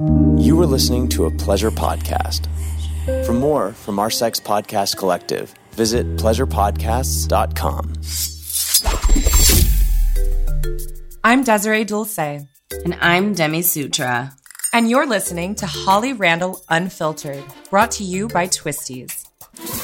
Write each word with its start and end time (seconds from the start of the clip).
You 0.00 0.58
are 0.62 0.66
listening 0.66 1.06
to 1.10 1.26
a 1.26 1.30
pleasure 1.30 1.70
podcast. 1.70 2.48
For 3.26 3.34
more 3.34 3.72
from 3.72 3.98
our 3.98 4.08
Sex 4.08 4.40
Podcast 4.40 4.96
Collective, 4.96 5.52
visit 5.72 6.16
pleasurepodcasts.com. 6.16 7.92
I'm 11.22 11.44
Desiree 11.44 11.84
Dulce, 11.84 12.18
and 12.18 12.94
I'm 13.02 13.34
Demi 13.34 13.60
Sutra. 13.60 14.32
And 14.72 14.88
you're 14.88 15.06
listening 15.06 15.56
to 15.56 15.66
Holly 15.66 16.14
Randall 16.14 16.64
Unfiltered, 16.70 17.44
brought 17.68 17.90
to 17.92 18.04
you 18.04 18.28
by 18.28 18.46
Twistys. 18.46 19.26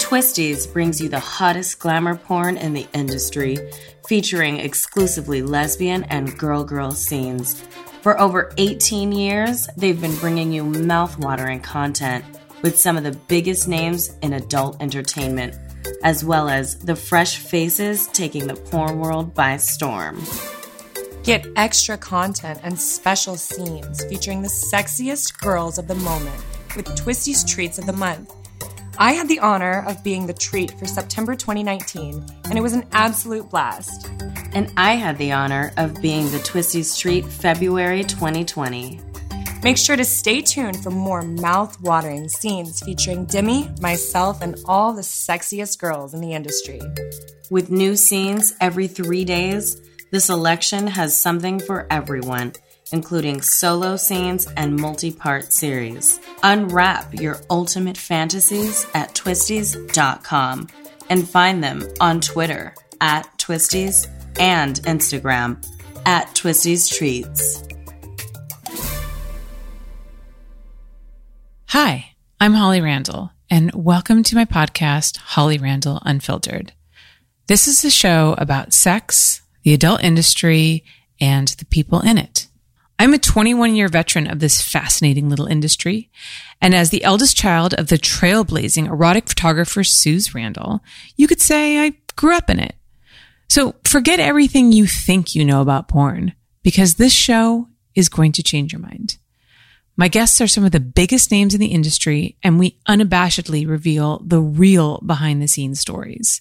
Twistys 0.00 0.72
brings 0.72 1.02
you 1.02 1.10
the 1.10 1.20
hottest 1.20 1.80
glamour 1.80 2.16
porn 2.16 2.56
in 2.56 2.72
the 2.72 2.86
industry, 2.94 3.58
featuring 4.06 4.56
exclusively 4.56 5.42
lesbian 5.42 6.04
and 6.04 6.38
girl 6.38 6.64
girl 6.64 6.92
scenes. 6.92 7.62
For 8.02 8.18
over 8.20 8.52
18 8.58 9.10
years, 9.10 9.68
they've 9.76 10.00
been 10.00 10.14
bringing 10.16 10.52
you 10.52 10.64
mouth-watering 10.64 11.60
content 11.60 12.24
with 12.62 12.78
some 12.78 12.96
of 12.96 13.02
the 13.02 13.18
biggest 13.26 13.66
names 13.66 14.16
in 14.22 14.34
adult 14.34 14.80
entertainment, 14.80 15.56
as 16.04 16.24
well 16.24 16.48
as 16.48 16.78
the 16.78 16.94
fresh 16.94 17.38
faces 17.38 18.06
taking 18.08 18.46
the 18.46 18.54
porn 18.54 19.00
world 19.00 19.34
by 19.34 19.56
storm. 19.56 20.22
Get 21.24 21.46
extra 21.56 21.98
content 21.98 22.60
and 22.62 22.78
special 22.78 23.36
scenes 23.36 24.04
featuring 24.04 24.42
the 24.42 24.48
sexiest 24.48 25.38
girls 25.40 25.76
of 25.76 25.88
the 25.88 25.96
moment 25.96 26.42
with 26.76 26.86
Twistys 26.96 27.46
Treats 27.46 27.78
of 27.78 27.86
the 27.86 27.92
Month. 27.92 28.32
I 28.96 29.12
had 29.12 29.28
the 29.28 29.40
honor 29.40 29.84
of 29.86 30.04
being 30.04 30.26
the 30.26 30.34
treat 30.34 30.70
for 30.78 30.86
September 30.86 31.34
2019, 31.34 32.24
and 32.44 32.56
it 32.58 32.62
was 32.62 32.72
an 32.72 32.86
absolute 32.92 33.50
blast. 33.50 34.08
And 34.52 34.72
I 34.76 34.94
had 34.94 35.18
the 35.18 35.32
honor 35.32 35.72
of 35.76 36.00
being 36.00 36.30
the 36.30 36.38
Twistys 36.38 36.98
Treat 36.98 37.24
February 37.24 38.04
2020. 38.04 39.00
Make 39.62 39.76
sure 39.76 39.96
to 39.96 40.04
stay 40.04 40.40
tuned 40.40 40.82
for 40.82 40.90
more 40.90 41.22
mouth 41.22 41.80
watering 41.80 42.28
scenes 42.28 42.80
featuring 42.80 43.24
Demi, 43.24 43.70
myself, 43.80 44.40
and 44.40 44.56
all 44.66 44.92
the 44.92 45.02
sexiest 45.02 45.78
girls 45.78 46.14
in 46.14 46.20
the 46.20 46.32
industry. 46.32 46.80
With 47.50 47.70
new 47.70 47.96
scenes 47.96 48.54
every 48.60 48.86
three 48.86 49.24
days, 49.24 49.80
the 50.10 50.20
selection 50.20 50.86
has 50.86 51.20
something 51.20 51.60
for 51.60 51.86
everyone 51.90 52.52
including 52.92 53.42
solo 53.42 53.96
scenes 53.96 54.46
and 54.56 54.76
multi 54.76 55.10
part 55.10 55.52
series. 55.52 56.20
Unwrap 56.42 57.14
your 57.14 57.40
ultimate 57.50 57.96
fantasies 57.96 58.86
at 58.94 59.14
twistys.com 59.14 60.68
and 61.10 61.28
find 61.28 61.62
them 61.62 61.82
on 62.00 62.20
Twitter 62.20 62.74
at 63.00 63.26
twistys 63.38 64.08
and 64.38 64.76
Instagram 64.82 65.64
at 66.06 66.26
twistys 66.34 66.90
treats. 66.90 67.64
Hi, 71.66 72.12
I'm 72.40 72.54
Holly 72.54 72.80
Randall, 72.80 73.32
and 73.50 73.72
welcome 73.74 74.22
to 74.22 74.34
my 74.34 74.44
podcast, 74.44 75.18
Holly 75.18 75.58
Randall 75.58 76.00
Unfiltered. 76.04 76.72
This 77.46 77.68
is 77.68 77.84
a 77.84 77.90
show 77.90 78.34
about 78.38 78.72
sex, 78.72 79.42
the 79.64 79.74
adult 79.74 80.02
industry, 80.02 80.84
and 81.20 81.48
the 81.48 81.66
people 81.66 82.00
in 82.00 82.16
it. 82.16 82.48
I'm 82.98 83.14
a 83.14 83.18
21 83.18 83.76
year 83.76 83.88
veteran 83.88 84.26
of 84.26 84.40
this 84.40 84.60
fascinating 84.60 85.28
little 85.28 85.46
industry. 85.46 86.10
And 86.60 86.74
as 86.74 86.90
the 86.90 87.04
eldest 87.04 87.36
child 87.36 87.74
of 87.74 87.88
the 87.88 87.98
trailblazing 87.98 88.88
erotic 88.88 89.28
photographer 89.28 89.84
Suze 89.84 90.34
Randall, 90.34 90.80
you 91.16 91.28
could 91.28 91.40
say 91.40 91.78
I 91.78 91.92
grew 92.16 92.34
up 92.34 92.50
in 92.50 92.58
it. 92.58 92.74
So 93.48 93.74
forget 93.84 94.20
everything 94.20 94.72
you 94.72 94.86
think 94.86 95.34
you 95.34 95.44
know 95.44 95.62
about 95.62 95.88
porn 95.88 96.34
because 96.62 96.94
this 96.94 97.12
show 97.12 97.68
is 97.94 98.08
going 98.08 98.32
to 98.32 98.42
change 98.42 98.72
your 98.72 98.80
mind. 98.80 99.16
My 99.96 100.08
guests 100.08 100.40
are 100.40 100.46
some 100.46 100.64
of 100.64 100.70
the 100.70 100.80
biggest 100.80 101.30
names 101.30 101.54
in 101.54 101.60
the 101.60 101.66
industry 101.66 102.36
and 102.42 102.58
we 102.58 102.78
unabashedly 102.88 103.66
reveal 103.66 104.22
the 104.24 104.40
real 104.40 105.00
behind 105.04 105.42
the 105.42 105.48
scenes 105.48 105.80
stories. 105.80 106.40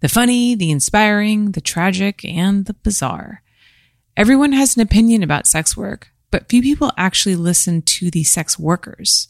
The 0.00 0.08
funny, 0.08 0.54
the 0.54 0.70
inspiring, 0.70 1.52
the 1.52 1.60
tragic, 1.60 2.24
and 2.24 2.66
the 2.66 2.74
bizarre. 2.74 3.42
Everyone 4.16 4.52
has 4.52 4.76
an 4.76 4.82
opinion 4.82 5.22
about 5.22 5.46
sex 5.46 5.76
work, 5.76 6.08
but 6.30 6.48
few 6.48 6.62
people 6.62 6.90
actually 6.96 7.36
listen 7.36 7.82
to 7.82 8.10
the 8.10 8.24
sex 8.24 8.58
workers. 8.58 9.28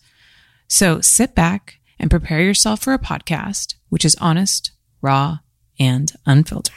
So 0.69 1.01
sit 1.01 1.35
back 1.35 1.81
and 1.99 2.11
prepare 2.11 2.41
yourself 2.41 2.83
for 2.83 2.95
a 2.95 2.99
podcast 2.99 3.75
which 3.89 4.05
is 4.05 4.17
honest, 4.17 4.73
raw, 5.01 5.39
and 5.79 6.13
unfiltered. 6.27 6.75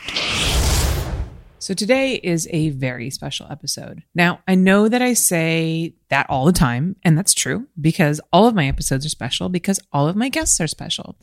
So 1.62 1.74
today 1.74 2.16
is 2.16 2.48
a 2.52 2.70
very 2.70 3.10
special 3.10 3.46
episode. 3.52 4.02
Now, 4.16 4.40
I 4.48 4.56
know 4.56 4.88
that 4.88 5.02
I 5.02 5.14
say 5.14 5.94
that 6.10 6.26
all 6.30 6.46
the 6.46 6.52
time, 6.52 6.96
and 7.04 7.18
that's 7.18 7.34
true 7.34 7.68
because 7.80 8.22
all 8.32 8.48
of 8.48 8.56
my 8.56 8.68
episodes 8.68 9.06
are 9.06 9.10
special 9.10 9.50
because 9.50 9.80
all 9.92 10.08
of 10.08 10.16
my 10.16 10.30
guests 10.30 10.60
are 10.62 10.68
special. 10.68 11.18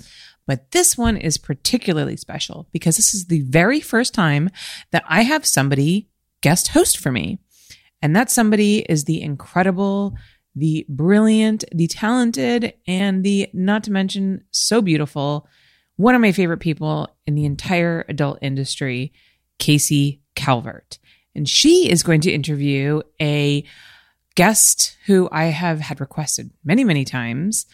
But 0.47 0.71
this 0.71 0.97
one 0.97 1.17
is 1.17 1.39
particularly 1.39 2.17
special 2.17 2.69
because 2.71 2.97
this 2.97 3.15
is 3.15 3.27
the 3.27 3.41
very 3.41 3.81
first 3.81 4.15
time 4.15 4.51
that 4.93 5.05
I 5.09 5.23
have 5.23 5.45
somebody 5.45 6.09
guest 6.43 6.69
host 6.69 6.99
for 6.99 7.11
me. 7.11 7.41
And 8.03 8.15
that 8.15 8.31
somebody 8.31 8.81
is 8.81 9.05
the 9.05 9.23
incredible, 9.23 10.17
the 10.55 10.87
brilliant, 10.89 11.65
the 11.73 11.89
talented, 11.89 12.75
and 12.87 13.25
the 13.25 13.49
not 13.53 13.85
to 13.85 13.91
mention 13.91 14.45
so 14.53 14.81
beautiful, 14.81 15.49
one 15.97 16.15
of 16.15 16.21
my 16.21 16.33
favorite 16.33 16.61
people 16.61 17.09
in 17.27 17.35
the 17.35 17.45
entire 17.45 18.05
adult 18.09 18.39
industry, 18.43 19.13
Casey 19.59 20.23
Calvert. 20.35 20.99
And 21.35 21.49
she 21.49 21.91
is 21.91 22.03
going 22.03 22.21
to 22.23 22.33
interview 22.33 23.03
a 23.21 23.65
guest 24.35 24.97
who 25.07 25.29
I 25.33 25.45
have 25.45 25.81
had 25.81 26.01
requested 26.01 26.51
many, 26.65 26.85
many 26.85 27.05
times, 27.05 27.67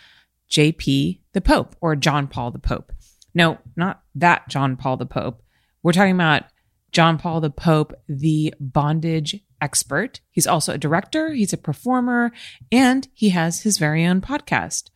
JP 0.50 1.21
the 1.32 1.41
Pope 1.41 1.77
or 1.81 1.97
John 1.97 2.28
Paul 2.28 2.50
the 2.50 2.59
Pope. 2.59 2.93
No, 3.34 3.59
not 3.77 4.03
that 4.15 4.49
John 4.49 4.77
Paul 4.77 4.97
the 4.97 5.06
Pope. 5.06 5.43
We're 5.82 5.93
talking 5.93 6.15
about 6.15 6.44
John 6.93 7.19
Paul 7.19 7.41
the 7.41 7.50
Pope, 7.50 7.94
the 8.09 8.55
bondage 8.61 9.41
expert. 9.61 10.21
He's 10.31 10.47
also 10.47 10.75
a 10.75 10.78
director, 10.78 11.32
he's 11.32 11.53
a 11.53 11.59
performer, 11.59 12.32
and 12.71 13.09
he 13.15 13.31
has 13.31 13.62
his 13.62 13.78
very 13.78 14.05
own 14.05 14.21
podcast. 14.21 14.91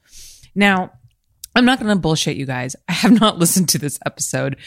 Now, 0.55 0.93
I'm 1.57 1.65
not 1.65 1.81
going 1.81 1.89
to 1.89 1.99
bullshit 1.99 2.37
you 2.37 2.45
guys. 2.45 2.77
I 2.87 2.93
have 2.93 3.19
not 3.19 3.39
listened 3.39 3.71
to 3.71 3.79
this 3.79 3.99
episode. 4.05 4.59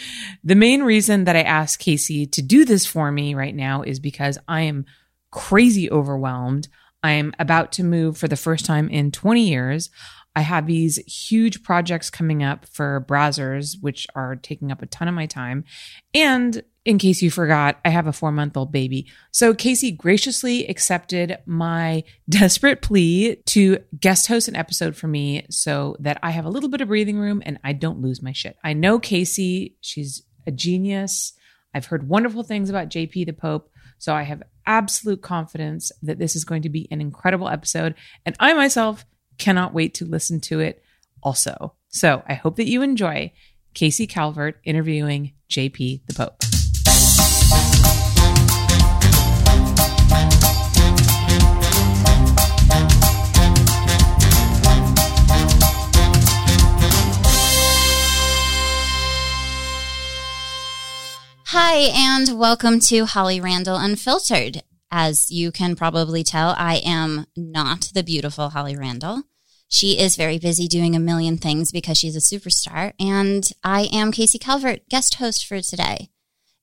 The 0.44 0.56
main 0.56 0.82
reason 0.82 1.26
that 1.26 1.36
I 1.36 1.44
asked 1.44 1.78
Casey 1.78 2.26
to 2.26 2.42
do 2.42 2.66
this 2.66 2.84
for 2.84 3.12
me 3.12 3.36
right 3.36 3.54
now 3.54 3.84
is 3.84 4.00
because 4.00 4.40
I 4.48 4.62
am 4.62 4.86
crazy 5.30 5.92
overwhelmed. 5.92 6.68
I'm 7.04 7.32
about 7.38 7.74
to 7.74 7.84
move 7.84 8.18
for 8.18 8.28
the 8.28 8.36
first 8.36 8.66
time 8.66 8.90
in 8.90 9.12
20 9.12 9.48
years. 9.48 9.92
I 10.36 10.42
have 10.42 10.68
these 10.68 10.98
huge 10.98 11.64
projects 11.64 12.10
coming 12.10 12.44
up 12.44 12.66
for 12.66 13.06
Brazzers, 13.08 13.76
which 13.82 14.08
are 14.16 14.36
taking 14.36 14.72
up 14.72 14.82
a 14.82 14.86
ton 14.86 15.08
of 15.08 15.14
my 15.14 15.26
time. 15.26 15.66
And 16.14 16.64
in 16.86 16.98
case 16.98 17.22
you 17.22 17.30
forgot, 17.30 17.80
I 17.84 17.90
have 17.90 18.08
a 18.08 18.14
four 18.14 18.32
month 18.32 18.56
old 18.56 18.72
baby. 18.72 19.08
So 19.32 19.54
Casey 19.54 19.92
graciously 19.92 20.66
accepted 20.68 21.38
my 21.46 22.04
desperate 22.30 22.82
plea 22.82 23.38
to 23.48 23.80
guest 24.00 24.28
host 24.28 24.48
an 24.48 24.56
episode 24.56 24.96
for 24.96 25.08
me 25.08 25.46
so 25.50 25.96
that 26.00 26.20
I 26.24 26.32
have 26.32 26.46
a 26.46 26.50
little 26.50 26.70
bit 26.70 26.82
of 26.82 26.88
breathing 26.88 27.20
room 27.20 27.42
and 27.46 27.60
I 27.64 27.74
don't 27.74 28.02
lose 28.02 28.22
my 28.22 28.32
shit. 28.32 28.58
I 28.64 28.74
know 28.74 28.98
Casey, 29.00 29.76
she's 29.82 30.24
a 30.48 30.52
genius. 30.52 31.34
I've 31.74 31.86
heard 31.86 32.08
wonderful 32.08 32.44
things 32.44 32.70
about 32.70 32.90
JP 32.90 33.26
the 33.26 33.34
Pope. 33.34 33.70
So 34.00 34.16
I 34.16 34.24
have 34.24 34.42
absolute 34.66 35.22
confidence 35.22 35.92
that 36.02 36.18
this 36.18 36.36
is 36.36 36.46
going 36.46 36.62
to 36.62 36.70
be 36.70 36.88
an 36.90 37.02
incredible 37.02 37.50
episode. 37.50 37.96
And 38.26 38.36
I 38.40 38.54
myself 38.54 39.06
cannot 39.40 39.74
wait 39.74 39.96
to 39.96 40.06
listen 40.06 40.40
to 40.42 40.60
it 40.60 40.84
also. 41.24 41.74
So 41.88 42.22
I 42.28 42.36
hope 42.36 42.58
that 42.58 42.68
you 42.68 42.84
enjoy 42.84 43.34
Casey 43.74 44.06
Calvert 44.06 44.60
interviewing 44.64 45.34
JP 45.50 46.06
the 46.06 46.14
Pope. 46.14 46.44
Hi, 61.52 61.90
and 61.96 62.38
welcome 62.38 62.80
to 62.82 63.06
Holly 63.06 63.42
Randall 63.42 63.78
Unfiltered. 63.78 64.62
As 64.92 65.32
you 65.32 65.52
can 65.52 65.76
probably 65.76 66.24
tell, 66.24 66.56
I 66.58 66.76
am 66.86 67.26
not 67.36 67.92
the 67.94 68.04
beautiful 68.04 68.50
Holly 68.50 68.76
Randall. 68.76 69.24
She 69.72 70.00
is 70.00 70.16
very 70.16 70.40
busy 70.40 70.68
doing 70.68 70.96
a 70.96 71.00
million 71.00 71.38
things 71.38 71.72
because 71.72 71.96
she's 71.96 72.16
a 72.16 72.20
superstar, 72.20 72.94
and 73.00 73.48
I 73.64 73.88
am 73.94 74.12
Casey 74.12 74.40
Calvert, 74.40 74.82
guest 74.90 75.16
host 75.16 75.46
for 75.46 75.62
today. 75.62 76.10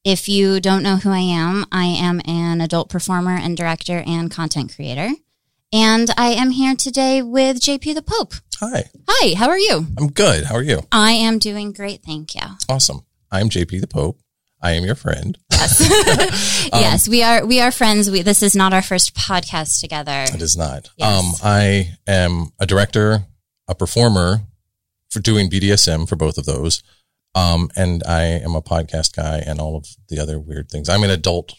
If 0.04 0.28
you 0.28 0.60
don't 0.60 0.82
know 0.82 0.96
who 0.96 1.10
I 1.10 1.20
am, 1.20 1.66
I 1.70 1.84
am 1.84 2.20
an 2.26 2.60
adult 2.60 2.90
performer 2.90 3.36
and 3.36 3.56
director 3.56 4.02
and 4.04 4.28
content 4.28 4.74
creator. 4.74 5.10
And 5.72 6.10
I 6.16 6.30
am 6.30 6.50
here 6.50 6.74
today 6.74 7.22
with 7.22 7.60
JP 7.60 7.94
the 7.94 8.02
Pope. 8.02 8.34
Hi. 8.60 8.90
Hi, 9.08 9.34
how 9.36 9.50
are 9.50 9.58
you? 9.58 9.86
I'm 9.96 10.10
good. 10.10 10.44
How 10.44 10.56
are 10.56 10.62
you? 10.62 10.80
I 10.90 11.12
am 11.12 11.38
doing 11.38 11.72
great, 11.72 12.02
thank 12.02 12.34
you. 12.34 12.42
Awesome. 12.68 13.04
I'm 13.30 13.48
JP 13.48 13.80
the 13.80 13.86
Pope. 13.86 14.18
I 14.60 14.72
am 14.72 14.84
your 14.84 14.94
friend. 14.94 15.38
Yes. 15.50 16.68
yes, 16.72 17.08
we 17.08 17.22
are 17.22 17.44
we 17.44 17.60
are 17.60 17.70
friends. 17.70 18.10
We, 18.10 18.22
this 18.22 18.42
is 18.42 18.56
not 18.56 18.72
our 18.72 18.82
first 18.82 19.14
podcast 19.14 19.80
together. 19.80 20.24
It 20.32 20.42
is 20.42 20.56
not. 20.56 20.90
Yes. 20.96 21.18
Um, 21.42 21.48
I 21.48 21.96
am 22.06 22.52
a 22.58 22.66
director, 22.66 23.26
a 23.68 23.74
performer 23.74 24.40
for 25.10 25.20
doing 25.20 25.50
BDSM 25.50 26.08
for 26.08 26.16
both 26.16 26.38
of 26.38 26.46
those. 26.46 26.82
Um, 27.34 27.70
and 27.76 28.02
I 28.08 28.22
am 28.22 28.54
a 28.54 28.62
podcast 28.62 29.14
guy 29.14 29.42
and 29.46 29.60
all 29.60 29.76
of 29.76 29.86
the 30.08 30.18
other 30.18 30.38
weird 30.38 30.70
things. 30.70 30.88
I'm 30.88 31.02
an 31.04 31.10
adult 31.10 31.52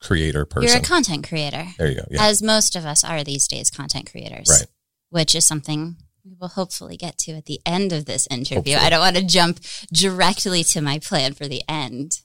creator 0.00 0.44
person. 0.44 0.68
You're 0.68 0.78
a 0.78 0.82
content 0.82 1.28
creator. 1.28 1.66
there 1.78 1.88
you 1.88 1.96
go. 1.96 2.04
Yeah. 2.10 2.24
As 2.24 2.42
most 2.42 2.76
of 2.76 2.86
us 2.86 3.02
are 3.04 3.24
these 3.24 3.48
days 3.48 3.70
content 3.70 4.10
creators. 4.10 4.48
Right. 4.48 4.68
Which 5.10 5.34
is 5.34 5.44
something 5.44 5.96
we 6.24 6.34
will 6.38 6.48
hopefully 6.48 6.96
get 6.96 7.18
to 7.18 7.32
at 7.32 7.46
the 7.46 7.60
end 7.64 7.92
of 7.92 8.04
this 8.04 8.26
interview. 8.30 8.74
Hopefully. 8.74 8.76
I 8.76 8.90
don't 8.90 9.00
want 9.00 9.16
to 9.16 9.24
jump 9.24 9.60
directly 9.92 10.62
to 10.64 10.80
my 10.80 10.98
plan 10.98 11.32
for 11.34 11.46
the 11.48 11.62
end. 11.68 12.20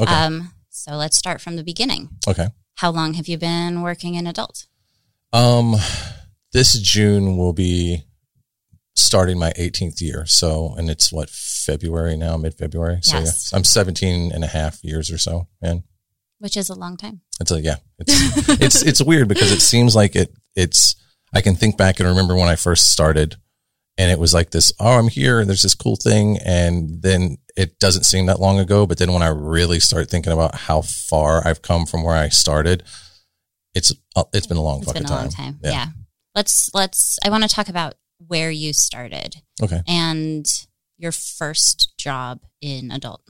Okay. 0.00 0.12
Um, 0.12 0.52
so 0.70 0.92
let's 0.92 1.16
start 1.16 1.40
from 1.40 1.56
the 1.56 1.64
beginning. 1.64 2.10
okay. 2.28 2.48
How 2.76 2.90
long 2.90 3.14
have 3.14 3.28
you 3.28 3.38
been 3.38 3.82
working 3.82 4.14
in 4.16 4.26
adult? 4.26 4.66
Um, 5.32 5.76
this 6.52 6.76
June 6.78 7.36
will 7.36 7.52
be 7.52 8.02
starting 8.96 9.38
my 9.38 9.52
18th 9.52 10.00
year. 10.00 10.26
So, 10.26 10.74
and 10.76 10.90
it's 10.90 11.12
what, 11.12 11.30
February 11.30 12.16
now, 12.16 12.36
mid 12.36 12.54
February. 12.54 12.98
So 13.02 13.18
Yes. 13.18 13.50
yeah, 13.52 13.56
I'm 13.58 13.64
17 13.64 14.32
and 14.32 14.42
a 14.42 14.48
half 14.48 14.82
years 14.82 15.10
or 15.10 15.18
so. 15.18 15.46
And 15.62 15.84
Which 16.38 16.56
is 16.56 16.68
a 16.68 16.74
long 16.74 16.96
time. 16.96 17.20
it's 17.40 17.50
a, 17.52 17.60
yeah, 17.60 17.76
it's, 17.98 18.48
it's, 18.60 18.82
it's 18.82 19.02
weird 19.02 19.28
because 19.28 19.52
it 19.52 19.60
seems 19.60 19.94
like 19.94 20.16
it, 20.16 20.34
it's, 20.56 20.96
I 21.34 21.40
can 21.40 21.54
think 21.54 21.76
back 21.76 21.98
and 22.00 22.08
remember 22.08 22.36
when 22.36 22.48
I 22.48 22.56
first 22.56 22.90
started 22.92 23.36
and 23.96 24.10
it 24.10 24.18
was 24.18 24.34
like 24.34 24.50
this, 24.50 24.72
oh, 24.80 24.98
I'm 24.98 25.08
here 25.08 25.40
and 25.40 25.48
there's 25.48 25.62
this 25.62 25.74
cool 25.74 25.96
thing. 25.96 26.38
And 26.44 27.02
then 27.02 27.38
it 27.56 27.78
doesn't 27.78 28.04
seem 28.04 28.26
that 28.26 28.40
long 28.40 28.58
ago. 28.58 28.86
But 28.86 28.98
then 28.98 29.12
when 29.12 29.22
I 29.22 29.28
really 29.28 29.78
start 29.80 30.10
thinking 30.10 30.32
about 30.32 30.54
how 30.54 30.82
far 30.82 31.46
I've 31.46 31.62
come 31.62 31.86
from 31.86 32.02
where 32.02 32.16
I 32.16 32.28
started, 32.28 32.82
it's, 33.74 33.92
uh, 34.16 34.24
it's 34.32 34.46
been 34.46 34.56
a 34.56 34.62
long 34.62 34.78
It's 34.78 34.86
fucking 34.86 35.02
been 35.02 35.12
a 35.12 35.14
long 35.14 35.28
time. 35.28 35.58
Yeah. 35.62 35.86
Let's 36.34 36.70
let's 36.74 37.18
I 37.24 37.30
want 37.30 37.44
to 37.44 37.48
talk 37.48 37.68
about 37.68 37.94
where 38.18 38.50
you 38.50 38.72
started 38.72 39.36
Okay. 39.62 39.82
and 39.86 40.44
your 40.98 41.12
first 41.12 41.94
job 41.96 42.40
in 42.60 42.90
adult. 42.90 43.22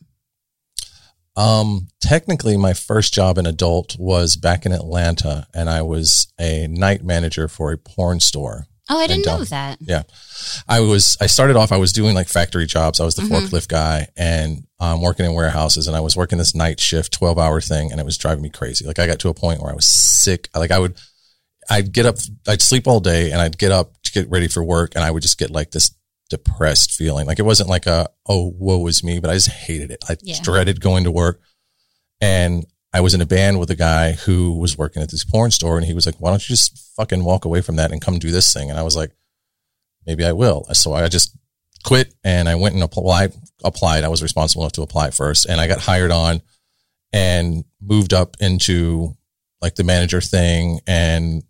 Um, 1.36 1.88
technically, 2.00 2.56
my 2.56 2.75
first 2.75 3.12
job 3.12 3.38
in 3.38 3.46
adult 3.46 3.96
was 3.98 4.36
back 4.36 4.64
in 4.66 4.72
Atlanta, 4.72 5.46
and 5.54 5.69
I 5.69 5.82
was 5.82 6.28
a 6.40 6.66
night 6.69 7.02
manager 7.04 7.48
for 7.48 7.72
a 7.72 7.78
porn 7.78 8.20
store. 8.20 8.66
Oh, 8.90 8.98
I 8.98 9.06
didn't 9.06 9.25
know 9.25 9.42
that. 9.44 9.78
Yeah, 9.81 10.02
I 10.69 10.81
was. 10.81 11.16
I 11.20 11.26
started 11.26 11.56
off. 11.56 11.72
I 11.72 11.78
was 11.78 11.92
doing 11.92 12.14
like 12.14 12.28
factory 12.28 12.66
jobs. 12.66 13.00
I 13.00 13.04
was 13.06 13.14
the 13.14 13.22
Mhm. 13.22 13.48
forklift 13.48 13.69
guy, 13.69 14.08
and 14.16 14.64
um, 14.78 15.00
working 15.00 15.25
in 15.25 15.32
warehouses. 15.32 15.86
And 15.88 15.96
I 15.96 16.00
was 16.00 16.16
working 16.16 16.36
this 16.38 16.54
night 16.54 16.81
shift, 16.81 17.10
twelve 17.12 17.38
hour 17.38 17.60
thing, 17.62 17.90
and 17.90 17.98
it 17.98 18.04
was 18.04 18.19
driving 18.19 18.42
me 18.42 18.50
crazy. 18.50 18.84
Like 18.84 18.98
I 18.98 19.06
got 19.06 19.19
to 19.20 19.31
a 19.31 19.34
point 19.34 19.62
where 19.62 19.72
I 19.72 19.75
was 19.75 19.86
sick. 19.86 20.50
Like 20.54 20.70
I 20.70 20.78
would, 20.78 20.98
I'd 21.70 21.92
get 21.92 22.04
up, 22.04 22.16
I'd 22.46 22.60
sleep 22.60 22.86
all 22.86 23.00
day, 23.00 23.31
and 23.31 23.40
I'd 23.40 23.56
get 23.56 23.72
up 23.72 23.94
to 24.02 24.12
get 24.12 24.28
ready 24.31 24.48
for 24.48 24.62
work, 24.62 24.94
and 24.94 25.02
I 25.02 25.10
would 25.10 25.22
just 25.22 25.38
get 25.38 25.50
like 25.50 25.70
this 25.70 25.90
depressed 26.31 26.93
feeling. 26.93 27.26
Like 27.26 27.38
it 27.38 27.44
wasn't 27.44 27.69
like 27.69 27.87
a 27.87 28.09
oh 28.26 28.53
woe 28.59 28.87
is 28.87 29.05
me, 29.05 29.21
but 29.21 29.31
I 29.31 29.35
just 29.35 29.50
hated 29.50 29.91
it. 29.91 30.03
I 30.09 30.17
Yeah. 30.23 30.41
dreaded 30.43 30.81
going 30.81 31.05
to 31.05 31.11
work, 31.11 31.41
and 32.21 32.67
I 32.93 33.00
was 33.00 33.15
in 33.15 33.21
a 33.21 33.26
band 33.26 33.59
with 33.59 33.71
a 33.71 33.76
guy 33.76 34.12
who 34.12 34.56
was 34.56 34.79
working 34.79 35.03
at 35.03 35.11
this 35.11 35.25
porn 35.25 35.50
store, 35.50 35.76
and 35.76 35.87
he 35.87 35.94
was 35.94 36.06
like, 36.06 36.17
"Why 36.21 36.31
don't 36.31 36.49
you 36.49 36.53
just 36.55 36.79
fucking 36.97 37.25
walk 37.25 37.44
away 37.44 37.61
from 37.61 37.76
that 37.76 37.91
and 37.93 38.00
come 38.00 38.19
do 38.19 38.31
this 38.31 38.53
thing?" 38.53 38.71
And 38.71 38.79
I 38.79 38.82
was 38.82 38.97
like, 38.97 39.11
"Maybe 40.06 40.25
I 40.25 40.32
will." 40.32 40.65
So 40.73 40.93
I 40.94 41.09
just 41.09 41.37
quit 41.82 42.15
and 42.25 42.49
I 42.49 42.55
went 42.55 42.75
and 42.75 42.82
applied. 42.85 43.32
I 43.32 43.69
applied. 43.69 44.05
I 44.05 44.09
was 44.09 44.23
responsible 44.23 44.62
enough 44.62 44.73
to 44.73 44.82
apply 44.82 45.11
first, 45.11 45.44
and 45.47 45.61
I 45.61 45.67
got 45.67 45.81
hired 45.81 46.11
on 46.11 46.41
and 47.12 47.65
moved 47.81 48.12
up 48.15 48.37
into 48.41 49.17
like 49.61 49.75
the 49.77 49.85
manager 49.85 50.20
thing, 50.20 50.81
and 50.87 51.43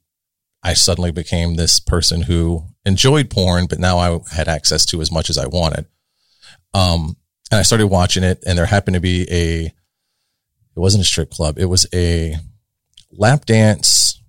I 0.63 0.75
suddenly 0.75 1.11
became 1.11 1.55
this 1.55 1.79
person 1.81 2.23
who 2.23 2.65
enjoyed 2.87 3.31
porn, 3.31 3.67
but 3.67 3.79
now 3.79 3.99
I 3.99 4.19
had 4.31 4.49
access 4.49 4.85
to 4.87 5.01
as 5.01 5.11
much 5.11 5.31
as 5.31 5.39
I 5.39 5.47
wanted. 5.47 5.87
Um, 6.73 7.17
and 7.51 7.61
I 7.61 7.63
started 7.63 7.87
watching 7.87 8.25
it, 8.25 8.43
and 8.47 8.59
there 8.59 8.67
happened 8.67 8.95
to 8.95 9.01
be 9.01 9.27
a, 9.31 9.65
it 9.67 9.73
wasn't 10.81 11.03
a 11.03 11.07
strip 11.07 11.31
club, 11.31 11.59
it 11.59 11.67
was 11.67 11.87
a 11.95 12.37
lap 13.13 13.45
dance 13.47 14.21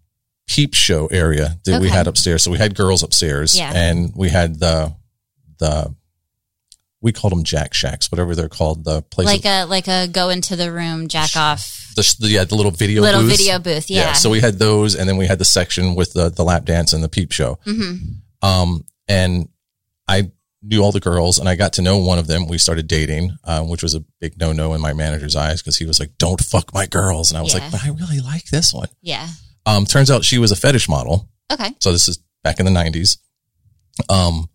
peep 0.47 0.73
show 0.75 1.07
area 1.07 1.57
that 1.65 1.81
we 1.81 1.89
had 1.89 2.05
upstairs. 2.07 2.43
So 2.43 2.51
we 2.51 2.57
had 2.59 2.75
girls 2.75 3.01
upstairs, 3.03 3.57
Yeah. 3.57 3.71
and 3.73 4.11
we 4.15 4.29
had 4.29 4.59
the, 4.59 4.93
the, 5.57 5.95
we 7.01 7.11
called 7.11 7.33
them 7.33 7.43
Jack 7.43 7.73
Shacks, 7.73 8.11
whatever 8.11 8.35
they're 8.35 8.49
called, 8.49 8.83
the 8.83 9.01
place 9.03 9.27
Like 9.27 9.45
a 9.45 9.65
like 9.65 9.87
a 9.87 10.07
go 10.07 10.29
into 10.29 10.55
the 10.55 10.71
room, 10.71 11.07
jack 11.07 11.35
off 11.35 11.91
the, 11.95 12.15
the, 12.19 12.27
yeah, 12.29 12.43
the 12.45 12.55
little 12.55 12.71
video 12.71 13.01
little 13.03 13.21
booths. 13.21 13.37
video 13.37 13.59
booth. 13.59 13.89
Yeah. 13.91 14.13
So 14.13 14.29
we 14.31 14.39
had 14.39 14.57
those, 14.59 14.95
and 14.95 15.07
then 15.07 15.17
we 15.17 15.27
had 15.27 15.37
the 15.37 15.45
section 15.45 15.93
with 15.93 16.13
the 16.13 16.29
the 16.29 16.43
lap 16.43 16.65
dance 16.65 16.93
and 16.93 17.03
the 17.03 17.09
peep 17.09 17.31
show. 17.31 17.59
hmm 17.63 17.95
Um, 18.45 18.86
and 19.07 19.50
I 20.07 20.31
knew 20.62 20.81
all 20.83 20.92
the 20.92 21.00
girls, 21.00 21.38
and 21.39 21.47
I 21.50 21.56
got 21.56 21.74
to 21.74 21.81
know 21.81 21.97
one 22.00 22.19
of 22.19 22.27
them. 22.27 22.47
We 22.47 22.57
started 22.57 22.88
dating, 22.88 23.36
um, 23.44 23.69
which 23.69 23.83
was 23.83 23.94
a 23.95 24.03
big 24.19 24.38
no 24.39 24.51
no 24.51 24.74
in 24.74 24.81
my 24.81 24.94
manager's 24.94 25.36
eyes 25.36 25.62
because 25.62 25.77
he 25.77 25.86
was 25.86 26.00
like, 26.00 26.18
"Don't 26.18 26.44
fuck 26.44 26.74
my 26.74 26.86
girls," 26.86 27.31
and 27.31 27.38
I 27.38 27.42
was 27.42 27.53
Yeah. 27.53 27.59
like, 27.62 27.71
"But 27.71 27.83
I 27.83 27.89
really 27.89 28.19
like 28.19 28.45
this 28.50 28.74
one." 28.74 28.89
Yeah. 29.01 29.27
Um, 29.65 29.86
turns 29.86 30.09
out 30.12 30.24
she 30.25 30.38
was 30.38 30.51
a 30.51 30.56
fetish 30.56 30.88
model. 30.89 31.30
Okay. 31.51 31.71
So 31.80 31.92
this 31.92 32.07
is 32.07 32.19
back 32.44 32.59
in 32.59 32.65
the 32.65 32.71
nineties. 32.71 33.18
Um, 34.09 34.50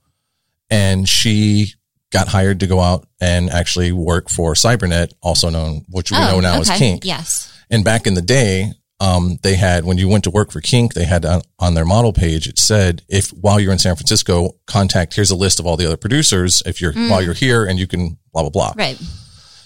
and 0.70 1.08
she 1.08 1.74
got 2.12 2.28
hired 2.28 2.60
to 2.60 2.66
go 2.66 2.80
out 2.80 3.06
and 3.20 3.48
actually 3.50 3.92
work 3.92 4.28
for 4.28 4.54
Cybernet, 4.54 5.12
also 5.22 5.48
known, 5.50 5.84
which 5.88 6.10
we 6.10 6.18
know 6.18 6.40
now 6.40 6.60
as 6.60 6.70
Oh. 6.70 6.74
Kink. 6.76 7.04
Yes. 7.04 7.48
And 7.70 7.84
back 7.84 8.06
in 8.06 8.14
the 8.14 8.22
day, 8.22 8.72
um, 9.00 9.38
they 9.42 9.56
had 9.56 9.84
when 9.84 9.96
you 9.98 10.08
went 10.08 10.24
to 10.24 10.30
work 10.30 10.52
for 10.52 10.60
Kink, 10.60 10.92
they 10.94 11.04
had 11.06 11.24
on, 11.24 11.42
on 11.58 11.74
their 11.74 11.84
model 11.86 12.12
page 12.12 12.46
it 12.46 12.58
said 12.58 13.02
if 13.08 13.30
while 13.30 13.58
you're 13.58 13.72
in 13.72 13.78
San 13.78 13.96
Francisco, 13.96 14.52
contact 14.66 15.14
here's 15.14 15.30
a 15.30 15.36
list 15.36 15.58
of 15.58 15.66
all 15.66 15.76
the 15.76 15.86
other 15.86 15.96
producers 15.96 16.62
if 16.66 16.80
you're 16.80 16.92
while 16.92 17.22
you're 17.22 17.34
here 17.34 17.64
and 17.64 17.78
you 17.78 17.86
can 17.86 18.18
blah 18.32 18.42
blah 18.42 18.50
blah. 18.50 18.72
Right. 18.76 19.00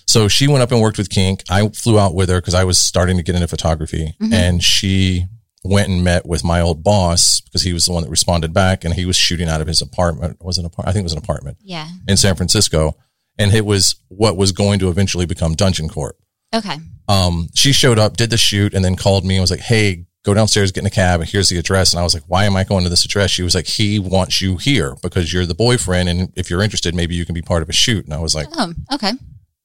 So 0.07 0.29
she 0.29 0.47
went 0.49 0.63
up 0.63 0.71
and 0.71 0.81
worked 0.81 0.99
with 0.99 1.11
Kink. 1.11 1.43
I 1.51 1.69
flew 1.71 1.99
out 1.99 2.15
with 2.15 2.29
her 2.29 2.41
because 2.41 2.55
I 2.55 2.65
was 2.65 2.79
starting 2.79 3.17
to 3.17 3.23
get 3.23 3.35
into 3.35 3.49
photography, 3.49 4.15
and 4.33 4.63
she 4.63 5.25
went 5.65 5.89
and 5.89 6.05
met 6.05 6.27
with 6.27 6.45
my 6.45 6.61
old 6.61 6.85
boss 6.85 7.41
because 7.41 7.63
he 7.63 7.73
was 7.73 7.87
the 7.87 7.93
one 7.93 8.03
that 8.03 8.11
responded 8.11 8.53
back, 8.53 8.85
and 8.85 8.93
he 8.95 9.07
was 9.07 9.17
shooting 9.17 9.49
out 9.49 9.61
of 9.63 9.67
his 9.67 9.81
apartment. 9.81 10.37
Was 10.45 10.59
an 10.59 10.67
apartment? 10.67 10.91
I 10.91 10.93
think 10.93 11.03
it 11.03 11.11
was 11.11 11.13
an 11.15 11.19
apartment 11.19 11.57
Yeah. 11.63 11.89
in 12.07 12.17
San 12.19 12.37
Francisco, 12.37 12.97
and 13.39 13.53
it 13.53 13.65
was 13.65 13.97
what 14.09 14.37
was 14.37 14.53
going 14.53 14.79
to 14.81 14.89
eventually 14.91 15.25
become 15.27 15.55
Dungeon 15.55 15.89
Corp 15.89 16.17
Okay. 16.55 16.77
Um, 17.09 17.49
she 17.55 17.73
showed 17.73 17.99
up, 17.99 18.17
did 18.17 18.31
the 18.31 18.37
shoot, 18.37 18.75
and 18.75 18.85
then 18.85 18.97
called 18.97 19.25
me 19.25 19.37
and 19.37 19.43
was 19.43 19.51
like, 19.51 19.61
Hey, 19.61 20.07
go 20.25 20.33
downstairs, 20.35 20.73
get 20.73 20.81
in 20.81 20.87
a 20.87 20.91
cab, 20.91 21.21
and 21.21 21.29
here's 21.29 21.49
the 21.51 21.59
address. 21.59 21.93
And 21.93 22.01
I 22.01 22.03
was 22.03 22.15
like, 22.15 22.23
Why 22.27 22.45
am 22.45 22.57
I 22.57 22.65
going 22.65 22.85
to 22.85 22.91
this 22.91 23.05
address? 23.05 23.31
She 23.31 23.43
was 23.43 23.55
like, 23.55 23.67
He 23.67 23.99
wants 23.99 24.41
you 24.41 24.57
here 24.57 24.97
because 25.03 25.33
you're 25.33 25.47
the 25.47 25.55
boyfriend. 25.55 26.09
And 26.09 26.33
if 26.37 26.49
you're 26.51 26.63
interested, 26.63 26.95
maybe 26.95 27.15
you 27.15 27.25
can 27.27 27.35
be 27.35 27.43
part 27.43 27.63
of 27.63 27.69
a 27.69 27.73
shoot. 27.73 28.05
And 28.05 28.15
I 28.15 28.19
was 28.19 28.35
like, 28.35 28.47
Oh, 28.57 28.73
okay. 28.95 29.13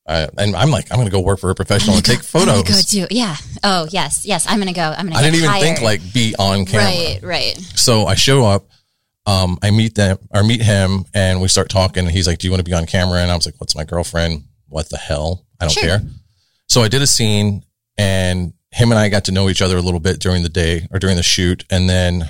uh, 0.06 0.28
And 0.38 0.56
I'm 0.56 0.70
like, 0.72 0.92
I'm 0.92 0.98
going 0.98 1.08
to 1.08 1.12
go 1.12 1.22
work 1.22 1.40
for 1.40 1.50
a 1.50 1.56
professional 1.56 1.96
and 1.96 2.04
take 2.06 2.18
I'm 2.20 2.24
photos. 2.24 2.64
go 2.64 2.80
do. 2.88 3.08
Yeah. 3.10 3.36
Oh, 3.64 3.88
yes. 3.90 4.26
Yes. 4.26 4.46
I'm 4.50 4.60
gonna 4.60 4.74
go. 4.74 4.82
I'm 4.98 5.06
gonna. 5.08 5.18
I 5.18 5.22
didn't 5.22 5.36
even 5.36 5.50
hired. 5.50 5.64
think 5.64 5.82
like 5.82 6.02
be 6.14 6.36
on 6.38 6.66
camera. 6.66 6.86
Right. 6.86 7.20
Right. 7.24 7.58
So 7.76 8.06
I 8.06 8.16
show 8.16 8.46
up, 8.46 8.68
um, 9.26 9.60
I 9.62 9.70
meet 9.72 9.96
them 9.96 10.18
or 10.32 10.44
meet 10.44 10.62
him 10.62 11.06
and 11.14 11.40
we 11.42 11.48
start 11.50 11.70
talking 11.70 12.04
and 12.04 12.12
he's 12.12 12.26
like, 12.28 12.40
do 12.40 12.48
you 12.48 12.52
want 12.52 12.60
to 12.66 12.70
be 12.70 12.74
on 12.74 12.86
camera? 12.88 13.20
And 13.22 13.30
I 13.32 13.36
was 13.36 13.46
like, 13.46 13.56
what's 13.60 13.76
my 13.76 13.84
girlfriend? 13.84 14.44
What 14.68 14.90
the 14.90 14.98
hell? 14.98 15.46
I 15.60 15.66
don't 15.66 15.74
Sure. 15.74 15.84
care. 15.84 16.02
So 16.70 16.82
I 16.82 16.88
did 16.88 17.02
a 17.02 17.08
scene 17.08 17.66
and 17.98 18.54
him 18.72 18.92
and 18.92 19.00
I 19.00 19.10
got 19.10 19.26
to 19.26 19.32
know 19.32 19.50
each 19.50 19.62
other 19.62 19.78
a 19.78 19.82
little 19.82 20.00
bit 20.00 20.20
during 20.20 20.44
the 20.44 20.50
day 20.50 20.88
or 20.92 21.00
during 21.00 21.16
the 21.18 21.24
shoot. 21.24 21.66
And 21.70 21.90
then 21.90 22.30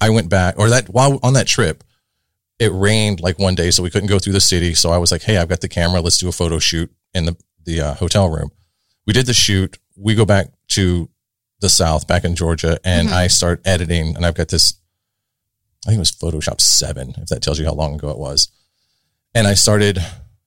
I 0.00 0.10
went 0.10 0.28
back 0.28 0.58
or 0.58 0.68
that 0.68 0.88
while 0.88 1.18
on 1.22 1.32
that 1.32 1.46
trip, 1.46 1.82
it 2.58 2.70
rained 2.72 3.20
like 3.20 3.38
one 3.38 3.54
day. 3.54 3.70
So 3.70 3.82
we 3.82 3.90
couldn't 3.90 4.08
go 4.08 4.18
through 4.18 4.34
the 4.34 4.40
city. 4.40 4.74
So 4.74 4.90
I 4.90 4.98
was 4.98 5.10
like, 5.10 5.22
Hey, 5.22 5.38
I've 5.38 5.48
got 5.48 5.62
the 5.62 5.68
camera. 5.68 6.00
Let's 6.00 6.18
do 6.18 6.28
a 6.28 6.32
photo 6.32 6.58
shoot 6.58 6.92
in 7.14 7.24
the, 7.24 7.36
the 7.64 7.80
uh, 7.80 7.94
hotel 7.94 8.28
room. 8.28 8.50
We 9.06 9.12
did 9.12 9.26
the 9.26 9.34
shoot. 9.34 9.78
We 9.96 10.14
go 10.14 10.26
back 10.26 10.48
to 10.68 11.08
the 11.60 11.68
South 11.68 12.06
back 12.06 12.24
in 12.24 12.36
Georgia 12.36 12.78
and 12.84 13.08
I 13.08 13.28
start 13.28 13.62
editing 13.64 14.16
and 14.16 14.26
I've 14.26 14.34
got 14.34 14.48
this 14.48 14.74
I 15.84 15.90
think 15.90 15.96
it 15.96 16.00
was 16.00 16.12
Photoshop 16.12 16.60
7, 16.60 17.14
if 17.18 17.28
that 17.28 17.42
tells 17.42 17.58
you 17.58 17.64
how 17.64 17.72
long 17.72 17.94
ago 17.94 18.10
it 18.10 18.18
was. 18.18 18.48
And 19.34 19.48
I 19.48 19.54
started 19.54 19.98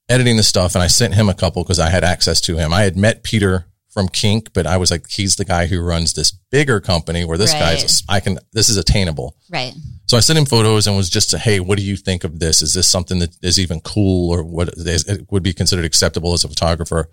editing 0.10 0.38
the 0.38 0.44
stuff 0.44 0.76
and 0.76 0.84
I 0.84 0.88
sent 0.88 1.16
him 1.16 1.30
a 1.30 1.34
couple 1.34 1.64
because 1.64 1.80
I 1.80 1.90
had 1.90 2.04
access 2.04 2.42
to 2.42 2.58
him. 2.58 2.74
I 2.74 2.84
had 2.84 2.96
met 2.96 3.24
Peter 3.24 3.66
from 3.90 4.08
Kink, 4.10 4.52
but 4.54 4.68
I 4.68 4.76
was 4.78 4.92
like, 4.92 5.10
he's 5.10 5.38
the 5.38 5.46
guy 5.46 5.68
who 5.68 5.82
runs 5.82 6.14
this 6.14 6.32
bigger 6.32 6.82
company 6.82 7.24
where 7.24 7.38
this 7.38 7.54
Right. 7.54 7.80
guy's, 7.80 8.04
I 8.10 8.20
can, 8.20 8.40
this 8.52 8.68
is 8.68 8.76
attainable. 8.76 9.38
Right. 9.50 9.74
So 10.08 10.18
I 10.18 10.20
sent 10.20 10.38
him 10.38 10.46
photos 10.46 10.86
and 10.86 10.98
was 10.98 11.10
just, 11.10 11.34
a, 11.34 11.38
hey, 11.38 11.60
what 11.62 11.78
do 11.78 11.84
you 11.84 11.96
think 11.96 12.24
of 12.26 12.40
this? 12.40 12.62
Is 12.62 12.74
this 12.74 12.88
something 12.90 13.20
that 13.20 13.36
is 13.42 13.58
even 13.58 13.80
cool 13.80 14.32
or 14.32 14.44
what 14.44 14.68
is, 14.76 15.08
it 15.08 15.32
would 15.32 15.44
be 15.44 15.54
considered 15.54 15.86
acceptable 15.86 16.34
as 16.34 16.44
a 16.44 16.50
photographer? 16.50 17.10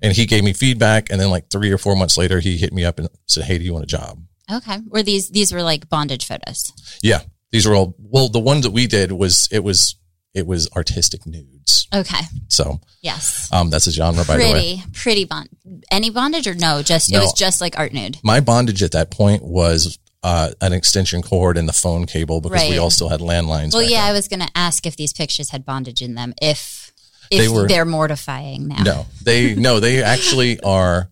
And 0.00 0.14
he 0.14 0.24
gave 0.24 0.44
me 0.44 0.52
feedback. 0.52 1.10
And 1.10 1.20
then 1.20 1.30
like 1.30 1.50
three 1.50 1.72
or 1.72 1.78
four 1.78 1.96
months 1.96 2.16
later, 2.16 2.38
he 2.40 2.56
hit 2.56 2.72
me 2.72 2.84
up 2.84 2.98
and 2.98 3.08
said, 3.26 3.44
hey, 3.44 3.58
do 3.58 3.64
you 3.64 3.72
want 3.72 3.84
a 3.84 3.88
job? 3.88 4.22
Okay. 4.50 4.78
Were 4.88 5.02
these 5.02 5.30
these 5.30 5.52
were 5.52 5.62
like 5.62 5.88
bondage 5.88 6.26
photos? 6.26 6.72
Yeah. 7.02 7.20
These 7.50 7.66
were 7.66 7.74
all, 7.74 7.96
well, 7.98 8.28
the 8.28 8.38
ones 8.40 8.62
that 8.62 8.70
we 8.70 8.86
did 8.86 9.12
was, 9.12 9.48
it 9.50 9.64
was 9.64 9.96
it 10.34 10.46
was 10.46 10.68
artistic 10.76 11.26
nudes. 11.26 11.88
Okay. 11.94 12.20
So 12.48 12.80
Yes. 13.02 13.48
um, 13.52 13.70
that's 13.70 13.86
a 13.86 13.92
genre, 13.92 14.24
by 14.24 14.36
the 14.36 14.44
way. 14.44 14.50
Pretty, 14.52 14.82
pretty 14.92 15.24
bond. 15.24 15.48
Any 15.90 16.10
bondage 16.10 16.46
or 16.46 16.54
no? 16.54 16.82
Just 16.82 17.12
it 17.12 17.18
was 17.18 17.32
just 17.32 17.60
like 17.60 17.78
art 17.78 17.92
nude. 17.92 18.18
My 18.22 18.40
bondage 18.40 18.82
at 18.82 18.92
that 18.92 19.10
point 19.10 19.42
was 19.42 19.98
uh, 20.22 20.50
an 20.60 20.72
extension 20.72 21.22
cord 21.22 21.56
and 21.56 21.68
the 21.68 21.72
phone 21.72 22.06
cable 22.06 22.40
because 22.40 22.62
we 22.64 22.70
Right. 22.70 22.78
all 22.78 22.90
still 22.90 23.08
had 23.08 23.20
landlines. 23.20 23.72
Well, 23.72 23.82
yeah, 23.82 24.02
then. 24.02 24.10
I 24.10 24.12
was 24.12 24.28
going 24.28 24.40
to 24.40 24.50
ask 24.54 24.86
if 24.86 24.94
these 24.96 25.12
pictures 25.12 25.50
had 25.50 25.64
bondage 25.64 26.02
in 26.02 26.14
them. 26.14 26.34
If 26.40 26.92
if 27.30 27.38
They 27.38 27.48
were- 27.48 27.66
they're 27.68 27.84
mortifying 27.84 28.68
now. 28.68 28.82
No, 28.82 29.06
they 29.22 29.54
no, 29.54 29.80
they 29.80 30.02
actually 30.02 30.60
are. 30.60 31.10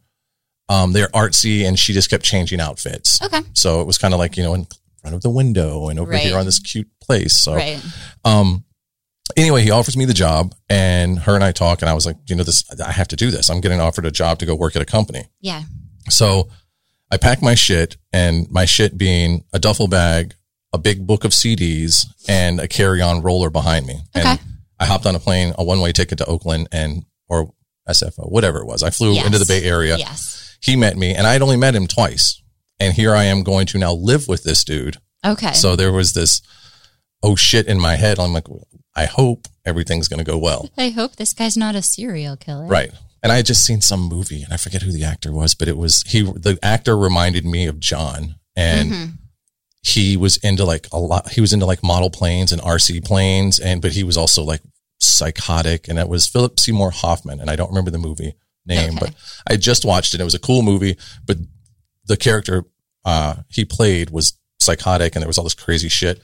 Um, 0.69 0.93
they're 0.93 1.09
artsy, 1.09 1.67
and 1.67 1.79
she 1.79 1.95
just 1.95 2.11
kept 2.11 2.25
changing 2.25 2.61
outfits. 2.61 3.23
Okay. 3.23 3.41
So 3.55 3.81
it 3.81 3.87
was 3.87 3.97
kind 3.99 4.13
of 4.13 4.21
like 4.21 4.37
you 4.37 4.43
know 4.43 4.53
in 4.55 4.67
front 5.01 5.17
of 5.17 5.23
the 5.23 5.31
window 5.31 5.89
and 5.89 5.99
over 5.99 6.11
Right. 6.11 6.21
here 6.21 6.37
on 6.37 6.45
this 6.45 6.59
cute 6.59 6.89
place. 7.01 7.35
So 7.35 7.55
Right. 7.55 7.81
um, 8.25 8.65
anyway, 9.37 9.63
he 9.63 9.71
offers 9.71 9.97
me 9.97 10.05
the 10.05 10.15
job, 10.15 10.55
and 10.69 11.19
her 11.21 11.35
and 11.35 11.45
I 11.45 11.53
talk, 11.53 11.83
and 11.83 11.89
I 11.89 11.95
was 11.95 12.07
like, 12.07 12.17
you 12.29 12.37
know, 12.37 12.45
this 12.45 12.65
I 12.85 12.93
have 12.93 13.09
to 13.09 13.17
do 13.17 13.31
this. 13.31 13.51
I'm 13.51 13.61
getting 13.61 13.81
offered 13.81 14.07
a 14.07 14.11
job 14.11 14.39
to 14.41 14.47
go 14.47 14.55
work 14.55 14.77
at 14.77 14.83
a 14.83 14.87
company. 14.87 15.25
Yeah. 15.41 15.63
So 16.09 16.49
I 17.11 17.17
pack 17.17 17.43
my 17.43 17.55
shit, 17.55 17.97
and 18.13 18.51
my 18.51 18.65
shit 18.65 18.97
being 18.99 19.45
a 19.53 19.59
duffel 19.59 19.89
bag, 19.89 20.35
a 20.73 20.79
big 20.79 21.07
book 21.07 21.25
of 21.25 21.33
CDs, 21.33 22.07
and 22.29 22.61
a 22.61 22.69
carry-on 22.69 23.23
roller 23.23 23.51
behind 23.51 23.87
me. 23.87 24.01
And 24.15 24.27
Okay. 24.27 24.43
I 24.79 24.87
hopped 24.87 25.07
on 25.07 25.15
a 25.15 25.19
plane, 25.19 25.55
a 25.59 25.65
one-way 25.65 25.93
ticket 25.93 26.19
to 26.19 26.25
Oakland, 26.27 26.69
and 26.73 27.05
or 27.29 27.53
SFO, 27.89 28.31
whatever 28.31 28.59
it 28.61 28.67
was. 28.67 28.83
I 28.83 28.91
flew 28.91 29.13
Yes. 29.15 29.27
into 29.27 29.39
the 29.39 29.47
Bay 29.47 29.63
Area. 29.65 29.97
Yes. 29.97 30.57
He 30.61 30.77
met 30.77 30.97
me, 30.97 31.15
and 31.15 31.27
I 31.27 31.33
had 31.33 31.43
only 31.43 31.57
met 31.57 31.75
him 31.75 31.87
twice. 31.87 32.41
And 32.81 32.95
here 32.95 33.15
I 33.15 33.25
am 33.25 33.43
going 33.43 33.67
to 33.69 33.79
now 33.79 33.93
live 33.93 34.29
with 34.29 34.45
this 34.45 34.63
dude. 34.63 34.99
Okay. 35.25 35.53
So 35.53 35.75
there 35.75 35.91
was 35.93 36.13
this 36.13 36.43
oh 37.23 37.35
shit 37.37 37.67
in 37.67 37.81
my 37.81 37.97
head. 37.97 38.19
I'm 38.19 38.33
like, 38.33 38.47
I 38.95 39.07
hope 39.07 39.47
everything's 39.65 40.09
going 40.09 40.19
to 40.25 40.31
go 40.31 40.39
well. 40.39 40.69
I 40.77 40.91
hope 40.91 41.17
this 41.17 41.33
guy's 41.33 41.57
not 41.57 41.75
a 41.75 41.83
serial 41.83 42.37
killer. 42.37 42.67
Right. 42.67 42.91
And 43.23 43.33
I 43.33 43.37
had 43.37 43.47
just 43.47 43.65
seen 43.67 43.81
some 43.81 44.01
movie 44.03 44.43
and 44.43 44.53
I 44.53 44.57
forget 44.57 44.83
who 44.83 44.93
the 44.93 45.05
actor 45.05 45.33
was, 45.33 45.55
but 45.55 45.67
it 45.69 45.77
was 45.77 46.03
he, 46.07 46.23
the 46.23 46.59
actor 46.63 46.97
reminded 46.97 47.45
me 47.45 47.67
of 47.67 47.81
John 47.81 48.37
and 48.55 48.93
Mhm. 48.93 49.13
he 49.83 50.17
was 50.17 50.37
into 50.39 50.65
like 50.65 50.87
a 50.93 50.99
lot, 50.99 51.31
he 51.33 51.41
was 51.41 51.53
into 51.53 51.67
like 51.67 51.83
model 51.83 52.11
planes 52.11 52.53
and 52.53 52.63
RC 52.63 53.01
planes. 53.05 53.59
And, 53.59 53.83
but 53.83 53.93
he 53.93 54.05
was 54.05 54.17
also 54.17 54.43
like 54.45 54.61
psychotic 55.01 55.89
and 55.89 55.99
it 55.99 56.09
was 56.09 56.27
Philip 56.27 56.61
Seymour 56.61 56.91
Hoffman. 56.93 57.41
And 57.41 57.51
I 57.51 57.57
don't 57.57 57.71
remember 57.71 57.91
the 57.91 57.99
movie 57.99 58.35
name, 58.67 58.91
Okay. 58.97 58.99
but 59.07 59.15
I 59.49 59.57
just 59.57 59.85
watched 59.85 60.15
it. 60.15 60.21
It 60.21 60.25
was 60.25 60.35
a 60.35 60.39
cool 60.41 60.63
movie, 60.63 60.97
but 61.27 61.39
the 62.07 62.17
character, 62.17 62.65
uh, 63.05 63.37
he 63.49 63.65
played 63.65 64.11
was 64.11 64.35
psychotic 64.61 65.15
and 65.17 65.23
there 65.23 65.29
was 65.29 65.39
all 65.39 65.45
this 65.45 65.55
crazy 65.55 65.89
shit. 65.89 66.21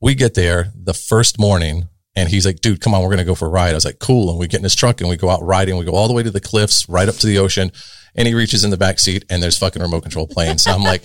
We 0.00 0.14
get 0.14 0.34
there 0.34 0.72
the 0.74 0.94
first 0.94 1.38
morning 1.38 1.88
and 2.14 2.28
he's 2.28 2.46
like, 2.46 2.60
dude, 2.60 2.80
come 2.80 2.94
on, 2.94 3.02
we're 3.02 3.08
going 3.08 3.18
to 3.18 3.24
go 3.24 3.34
for 3.34 3.46
a 3.46 3.50
ride. 3.50 3.70
I 3.70 3.74
was 3.74 3.84
like, 3.84 3.98
cool. 3.98 4.30
And 4.30 4.38
we 4.38 4.48
get 4.48 4.58
in 4.58 4.64
his 4.64 4.74
truck 4.74 5.00
and 5.00 5.08
we 5.08 5.16
go 5.16 5.30
out 5.30 5.42
riding. 5.42 5.76
We 5.76 5.84
go 5.84 5.92
all 5.92 6.08
the 6.08 6.14
way 6.14 6.22
to 6.22 6.30
the 6.30 6.40
cliffs, 6.40 6.88
right 6.88 7.08
up 7.08 7.14
to 7.16 7.26
the 7.26 7.38
ocean. 7.38 7.70
And 8.14 8.26
he 8.26 8.34
reaches 8.34 8.64
in 8.64 8.70
the 8.70 8.76
back 8.76 8.98
seat 8.98 9.24
and 9.30 9.42
there's 9.42 9.58
fucking 9.58 9.80
remote 9.80 10.02
control 10.02 10.26
planes. 10.26 10.64
So 10.64 10.72
I'm 10.72 10.82
like, 10.82 11.02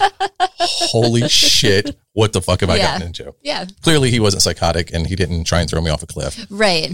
holy 0.60 1.28
shit. 1.28 1.96
What 2.14 2.34
the 2.34 2.42
fuck 2.42 2.62
have 2.62 2.70
I 2.70 2.78
gotten 2.78 3.08
into? 3.08 3.36
Yeah. 3.44 3.66
Clearly 3.82 4.10
he 4.10 4.20
wasn't 4.20 4.44
psychotic 4.44 4.94
and 4.94 5.06
he 5.06 5.16
didn't 5.16 5.44
try 5.46 5.62
and 5.62 5.70
throw 5.70 5.82
me 5.82 5.92
off 5.92 6.02
a 6.04 6.08
cliff. 6.08 6.46
Right. 6.50 6.92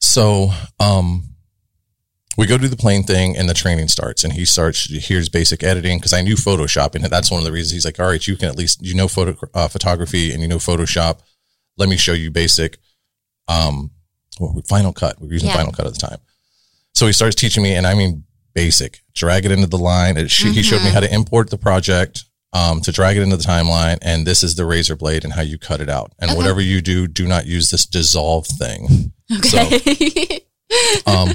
So, 0.00 0.50
um, 0.80 1.24
we 2.38 2.46
go 2.46 2.56
do 2.56 2.68
the 2.68 2.76
plane 2.76 3.02
thing 3.02 3.36
and 3.36 3.48
the 3.48 3.54
training 3.54 3.88
starts 3.88 4.22
and 4.22 4.32
he 4.32 4.44
starts, 4.44 4.88
here's 5.08 5.28
basic 5.28 5.64
editing 5.64 5.98
because 5.98 6.12
I 6.12 6.22
knew 6.22 6.36
Photoshop 6.36 6.94
and 6.94 7.04
that's 7.04 7.32
one 7.32 7.38
of 7.40 7.44
the 7.44 7.50
reasons 7.50 7.72
he's 7.72 7.84
like, 7.84 7.98
all 7.98 8.06
right, 8.06 8.24
you 8.24 8.36
can 8.36 8.48
at 8.48 8.56
least, 8.56 8.80
you 8.80 8.94
know, 8.94 9.08
photo, 9.08 9.36
uh, 9.54 9.66
photography 9.66 10.32
and 10.32 10.40
you 10.40 10.46
know, 10.46 10.58
Photoshop. 10.58 11.18
Let 11.76 11.88
me 11.88 11.96
show 11.96 12.12
you 12.12 12.30
basic, 12.30 12.78
um, 13.48 13.90
well, 14.38 14.54
Final 14.68 14.92
Cut. 14.92 15.20
We 15.20 15.26
were 15.26 15.32
using 15.32 15.48
Yeah. 15.48 15.56
Final 15.56 15.72
Cut 15.72 15.86
at 15.88 15.94
the 15.94 15.98
time. 15.98 16.18
So 16.94 17.06
he 17.06 17.12
starts 17.12 17.34
teaching 17.34 17.64
me 17.64 17.74
and 17.74 17.88
I 17.88 17.94
mean, 17.94 18.22
basic, 18.54 19.00
drag 19.16 19.44
it 19.44 19.50
into 19.50 19.66
the 19.66 19.76
line. 19.76 20.16
It, 20.16 20.30
she, 20.30 20.52
He 20.52 20.62
showed 20.62 20.82
me 20.84 20.90
how 20.90 21.00
to 21.00 21.12
import 21.12 21.50
the 21.50 21.58
project, 21.58 22.24
um, 22.52 22.80
to 22.82 22.92
drag 22.92 23.16
it 23.16 23.22
into 23.24 23.36
the 23.36 23.42
timeline. 23.42 23.98
And 24.00 24.24
this 24.24 24.44
is 24.44 24.54
the 24.54 24.64
razor 24.64 24.94
blade 24.94 25.24
and 25.24 25.32
how 25.32 25.42
you 25.42 25.58
cut 25.58 25.80
it 25.80 25.88
out. 25.88 26.12
And 26.20 26.36
whatever 26.36 26.60
you 26.60 26.80
do, 26.82 27.08
do 27.08 27.26
not 27.26 27.46
use 27.46 27.70
this 27.70 27.84
dissolve 27.84 28.46
thing. 28.46 29.12
Okay. 29.30 30.40
um, 31.06 31.32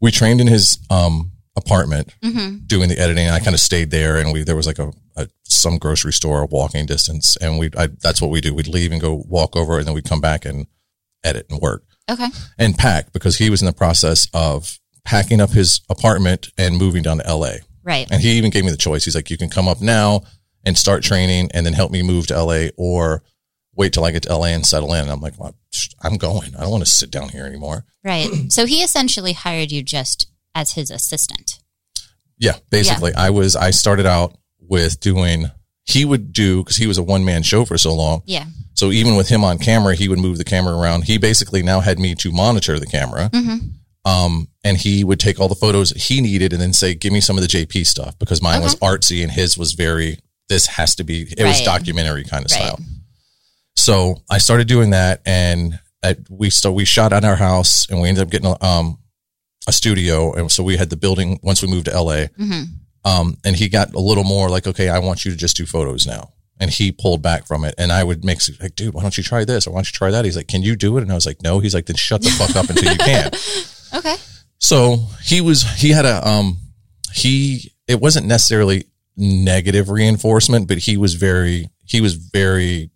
we 0.00 0.10
trained 0.10 0.40
in 0.40 0.46
his 0.46 0.78
um, 0.90 1.32
apartment 1.56 2.14
Mhm. 2.22 2.66
doing 2.66 2.88
the 2.88 2.98
editing. 2.98 3.28
I 3.28 3.38
kind 3.40 3.54
of 3.54 3.60
stayed 3.60 3.90
there, 3.90 4.16
and 4.16 4.32
we 4.32 4.42
there 4.44 4.56
was 4.56 4.66
like 4.66 4.78
a, 4.78 4.92
a 5.16 5.28
some 5.44 5.78
grocery 5.78 6.12
store 6.12 6.46
walking 6.46 6.86
distance, 6.86 7.36
and 7.36 7.58
we 7.58 7.70
I, 7.76 7.88
that's 8.00 8.20
what 8.22 8.30
we 8.30 8.40
do. 8.40 8.54
We'd 8.54 8.68
leave 8.68 8.92
and 8.92 9.00
go 9.00 9.22
walk 9.26 9.56
over, 9.56 9.78
and 9.78 9.86
then 9.86 9.94
we'd 9.94 10.04
come 10.04 10.20
back 10.20 10.44
and 10.44 10.66
edit 11.24 11.46
and 11.50 11.60
work 11.60 11.82
Okay. 12.10 12.28
and 12.58 12.78
pack 12.78 13.12
because 13.12 13.38
he 13.38 13.50
was 13.50 13.60
in 13.60 13.66
the 13.66 13.72
process 13.72 14.28
of 14.32 14.78
packing 15.04 15.40
up 15.40 15.50
his 15.50 15.80
apartment 15.90 16.48
and 16.56 16.76
moving 16.78 17.02
down 17.02 17.18
to 17.18 17.26
L.A. 17.26 17.58
Right. 17.82 18.06
And 18.10 18.20
he 18.20 18.32
even 18.32 18.50
gave 18.50 18.64
me 18.64 18.70
the 18.70 18.76
choice. 18.76 19.04
He's 19.04 19.14
like, 19.14 19.30
you 19.30 19.38
can 19.38 19.48
come 19.50 19.66
up 19.66 19.80
now 19.80 20.22
and 20.64 20.76
start 20.78 21.02
training, 21.02 21.50
and 21.54 21.64
then 21.66 21.72
help 21.72 21.90
me 21.90 22.02
move 22.02 22.26
to 22.28 22.34
L.A. 22.34 22.70
or 22.76 23.22
wait 23.74 23.92
till 23.92 24.04
I 24.04 24.10
get 24.12 24.22
to 24.24 24.30
L.A. 24.30 24.50
and 24.50 24.64
settle 24.66 24.92
in. 24.94 25.02
And 25.02 25.10
I'm 25.10 25.20
like, 25.20 25.38
well, 25.38 25.54
I'm 26.02 26.16
going. 26.16 26.54
I 26.56 26.60
don't 26.62 26.70
want 26.70 26.84
to 26.84 26.90
sit 26.90 27.10
down 27.10 27.28
here 27.30 27.44
anymore. 27.46 27.84
Right. 28.04 28.28
So 28.50 28.66
he 28.66 28.82
essentially 28.82 29.32
hired 29.34 29.70
you 29.72 29.82
just 29.82 30.26
as 30.54 30.72
his 30.72 30.90
assistant. 30.90 31.58
Yeah, 32.38 32.56
basically, 32.70 33.12
I 33.14 33.30
was. 33.30 33.56
I 33.56 33.70
started 33.72 34.06
out 34.06 34.36
with 34.60 35.00
doing. 35.00 35.50
He 35.84 36.04
would 36.04 36.32
do 36.32 36.62
because 36.62 36.76
he 36.76 36.86
was 36.86 36.98
a 36.98 37.02
one 37.02 37.24
man 37.24 37.42
show 37.42 37.64
for 37.64 37.78
so 37.78 37.94
long. 37.94 38.22
Yeah. 38.26 38.44
So 38.74 38.90
even 38.92 39.16
with 39.16 39.28
him 39.28 39.42
on 39.42 39.58
camera, 39.58 39.94
he 39.94 40.08
would 40.08 40.18
move 40.18 40.36
the 40.38 40.44
camera 40.44 40.76
around. 40.76 41.04
He 41.04 41.18
basically 41.18 41.62
now 41.62 41.80
had 41.80 41.98
me 41.98 42.14
to 42.16 42.30
monitor 42.30 42.78
the 42.78 42.86
camera. 42.86 43.30
Mhm. 43.32 43.72
Um, 44.04 44.48
and 44.62 44.76
he 44.76 45.02
would 45.04 45.18
take 45.18 45.40
all 45.40 45.48
the 45.48 45.54
photos 45.54 45.90
he 45.90 46.20
needed 46.20 46.52
and 46.52 46.60
then 46.62 46.72
say, 46.72 46.94
"Give 46.94 47.12
me 47.12 47.20
some 47.20 47.36
of 47.36 47.42
the 47.42 47.48
JP 47.48 47.84
stuff," 47.86 48.18
because 48.18 48.40
mine 48.42 48.62
was 48.62 48.76
artsy 48.76 49.22
and 49.22 49.32
his 49.32 49.56
was 49.58 49.72
very. 49.72 50.20
This 50.48 50.66
has 50.66 50.94
to 50.96 51.04
be. 51.04 51.22
It 51.36 51.44
was 51.44 51.60
documentary 51.62 52.24
kind 52.24 52.44
of 52.44 52.50
Right. 52.52 52.58
style. 52.60 52.78
So 53.78 54.22
I 54.28 54.38
started 54.38 54.66
doing 54.68 54.90
that, 54.90 55.22
and 55.24 55.78
we 56.28 56.50
so 56.50 56.72
we 56.72 56.84
shot 56.84 57.12
at 57.12 57.24
our 57.24 57.36
house, 57.36 57.88
and 57.88 58.00
we 58.00 58.08
ended 58.08 58.24
up 58.24 58.30
getting 58.30 58.54
um 58.60 58.98
a 59.68 59.72
studio, 59.72 60.32
and 60.34 60.50
so 60.50 60.62
we 60.62 60.76
had 60.76 60.90
the 60.90 60.96
building 60.96 61.38
once 61.42 61.62
we 61.62 61.68
moved 61.68 61.86
to 61.86 62.00
LA. 62.00 62.26
hmm 62.36 62.62
Um, 63.04 63.36
and 63.44 63.54
he 63.56 63.68
got 63.68 63.94
a 63.94 64.00
little 64.00 64.24
more 64.24 64.48
like, 64.50 64.66
okay, 64.66 64.88
I 64.88 64.98
want 64.98 65.24
you 65.24 65.30
to 65.30 65.36
just 65.36 65.56
do 65.56 65.64
photos 65.66 66.06
now. 66.06 66.32
And 66.60 66.70
he 66.70 66.90
pulled 66.90 67.22
back 67.22 67.46
from 67.46 67.64
it. 67.64 67.74
And 67.78 67.92
I 67.92 68.02
would 68.02 68.24
make 68.24 68.40
like, 68.60 68.74
dude, 68.74 68.92
why 68.94 69.02
don't 69.02 69.16
you 69.16 69.22
try 69.22 69.44
this 69.44 69.66
or 69.66 69.70
why 69.70 69.78
don't 69.78 69.88
you 69.88 69.92
try 69.96 70.10
that? 70.10 70.24
He's 70.24 70.36
like, 70.36 70.48
can 70.48 70.62
you 70.62 70.74
do 70.74 70.98
it? 70.98 71.02
And 71.02 71.12
I 71.12 71.14
was 71.14 71.24
like, 71.24 71.40
no. 71.40 71.60
He's 71.60 71.74
like, 71.74 71.86
then 71.86 71.94
shut 71.96 72.22
the 72.22 72.30
fuck 72.30 72.56
up 72.56 72.68
until 72.68 72.92
you 72.92 72.98
can. 72.98 73.30
Okay. 73.94 74.16
So 74.58 75.06
he 75.22 75.40
was, 75.40 75.62
he 75.80 75.90
had 75.90 76.04
a, 76.04 76.26
um, 76.28 76.58
he, 77.14 77.72
it 77.86 78.00
wasn't 78.00 78.26
necessarily 78.26 78.84
negative 79.16 79.88
reinforcement, 79.88 80.68
but 80.68 80.78
he 80.78 80.96
was 80.98 81.14
very, 81.14 81.70
he 81.86 82.00
was 82.02 82.14
very 82.14 82.90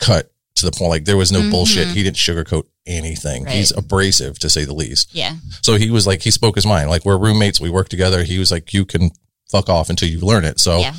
cut 0.00 0.30
to 0.56 0.66
the 0.66 0.72
point. 0.72 0.90
Like 0.90 1.04
there 1.04 1.16
was 1.16 1.32
no 1.32 1.48
bullshit. 1.50 1.88
He 1.88 2.02
didn't 2.02 2.16
sugarcoat 2.16 2.64
anything. 2.86 3.44
Right. 3.44 3.54
He's 3.54 3.70
abrasive 3.76 4.38
to 4.40 4.50
say 4.50 4.64
the 4.64 4.74
least. 4.74 5.14
Yeah. 5.14 5.34
So 5.62 5.76
he 5.76 5.90
was 5.90 6.06
like, 6.06 6.22
he 6.22 6.30
spoke 6.30 6.54
his 6.54 6.66
mind. 6.66 6.90
Like 6.90 7.04
we're 7.04 7.18
roommates, 7.18 7.60
we 7.60 7.70
work 7.70 7.88
together. 7.88 8.22
He 8.24 8.38
was 8.38 8.50
like, 8.50 8.72
you 8.72 8.84
can 8.84 9.10
fuck 9.50 9.68
off 9.68 9.90
until 9.90 10.08
you 10.08 10.20
learn 10.20 10.44
it. 10.44 10.60
So 10.60 10.78
Yeah. 10.78 10.94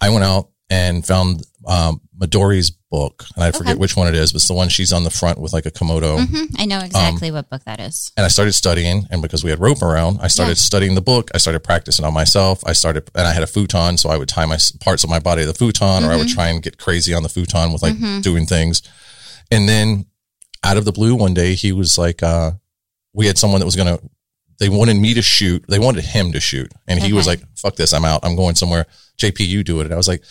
I 0.00 0.08
went 0.10 0.24
out 0.24 0.48
and 0.70 1.06
found 1.06 1.42
um, 1.66 2.00
Midori's 2.18 2.72
book, 2.90 3.24
and 3.36 3.44
I 3.44 3.52
forget 3.52 3.78
which 3.78 3.96
one 3.96 4.08
it 4.08 4.14
is, 4.16 4.32
but 4.32 4.38
it's 4.38 4.48
the 4.48 4.54
one 4.54 4.68
she's 4.68 4.92
on 4.92 5.04
the 5.04 5.10
front 5.10 5.38
with 5.38 5.52
like 5.52 5.64
a 5.66 5.70
Komodo. 5.70 6.26
hmm 6.26 6.44
I 6.58 6.66
know 6.66 6.80
exactly 6.80 7.30
what 7.30 7.48
book 7.48 7.62
that 7.64 7.78
is. 7.80 8.10
And 8.16 8.24
I 8.24 8.28
started 8.28 8.52
studying, 8.52 9.06
and 9.10 9.22
because 9.22 9.44
we 9.44 9.50
had 9.50 9.60
rope 9.60 9.80
around, 9.82 10.18
I 10.20 10.28
started 10.28 10.56
Yeah. 10.58 10.62
studying 10.70 10.94
the 10.96 11.00
book. 11.00 11.30
I 11.34 11.38
started 11.38 11.60
practicing 11.60 12.04
on 12.04 12.12
myself. 12.12 12.62
I 12.66 12.72
started, 12.72 13.08
and 13.14 13.26
I 13.26 13.32
had 13.32 13.42
a 13.42 13.46
futon, 13.46 13.96
so 13.96 14.10
I 14.10 14.16
would 14.16 14.28
tie 14.28 14.44
my 14.46 14.58
parts 14.80 15.04
of 15.04 15.10
my 15.10 15.20
body 15.20 15.42
to 15.42 15.46
the 15.46 15.54
futon, 15.54 16.04
or 16.04 16.10
I 16.12 16.16
would 16.16 16.26
Mm-hmm. 16.26 16.34
try 16.34 16.48
and 16.48 16.62
get 16.62 16.78
crazy 16.78 17.14
on 17.14 17.22
the 17.22 17.28
futon 17.28 17.72
with 17.72 17.82
like 17.82 17.96
doing 18.22 18.46
things. 18.46 18.82
And 19.50 19.68
then 19.68 20.06
out 20.64 20.76
of 20.76 20.84
the 20.84 20.92
blue, 20.92 21.14
one 21.14 21.32
day 21.34 21.54
he 21.54 21.72
was 21.72 21.96
like, 21.96 22.22
uh, 22.22 22.52
we 23.14 23.26
had 23.26 23.38
someone 23.38 23.60
that 23.60 23.66
was 23.66 23.76
gonna. 23.76 23.98
They 24.58 24.68
wanted 24.68 24.96
me 24.96 25.14
to 25.14 25.22
shoot. 25.22 25.64
They 25.68 25.78
wanted 25.78 26.04
him 26.04 26.32
to 26.32 26.40
shoot, 26.40 26.70
and 26.86 27.02
he 27.02 27.12
was 27.14 27.26
Okay. 27.26 27.40
like, 27.40 27.56
"Fuck 27.56 27.76
this! 27.76 27.92
I'm 27.94 28.04
out. 28.04 28.20
I'm 28.24 28.36
going 28.36 28.56
somewhere." 28.56 28.86
JP, 29.18 29.46
you 29.46 29.64
do 29.64 29.80
it. 29.80 29.84
And 29.84 29.94
I 29.94 29.96
was 29.96 30.06
like, 30.08 30.22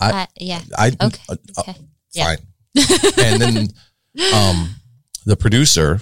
I- 0.00 0.22
uh, 0.22 0.26
yeah. 0.40 0.60
I 0.78 0.88
Okay. 0.88 1.20
uh, 1.28 1.36
uh, 1.56 1.60
Okay. 1.60 1.74
Yeah. 2.16 2.24
fine. 2.24 2.38
and 3.24 3.40
then 3.40 3.56
um 4.34 4.70
the 5.24 5.36
producer, 5.36 6.00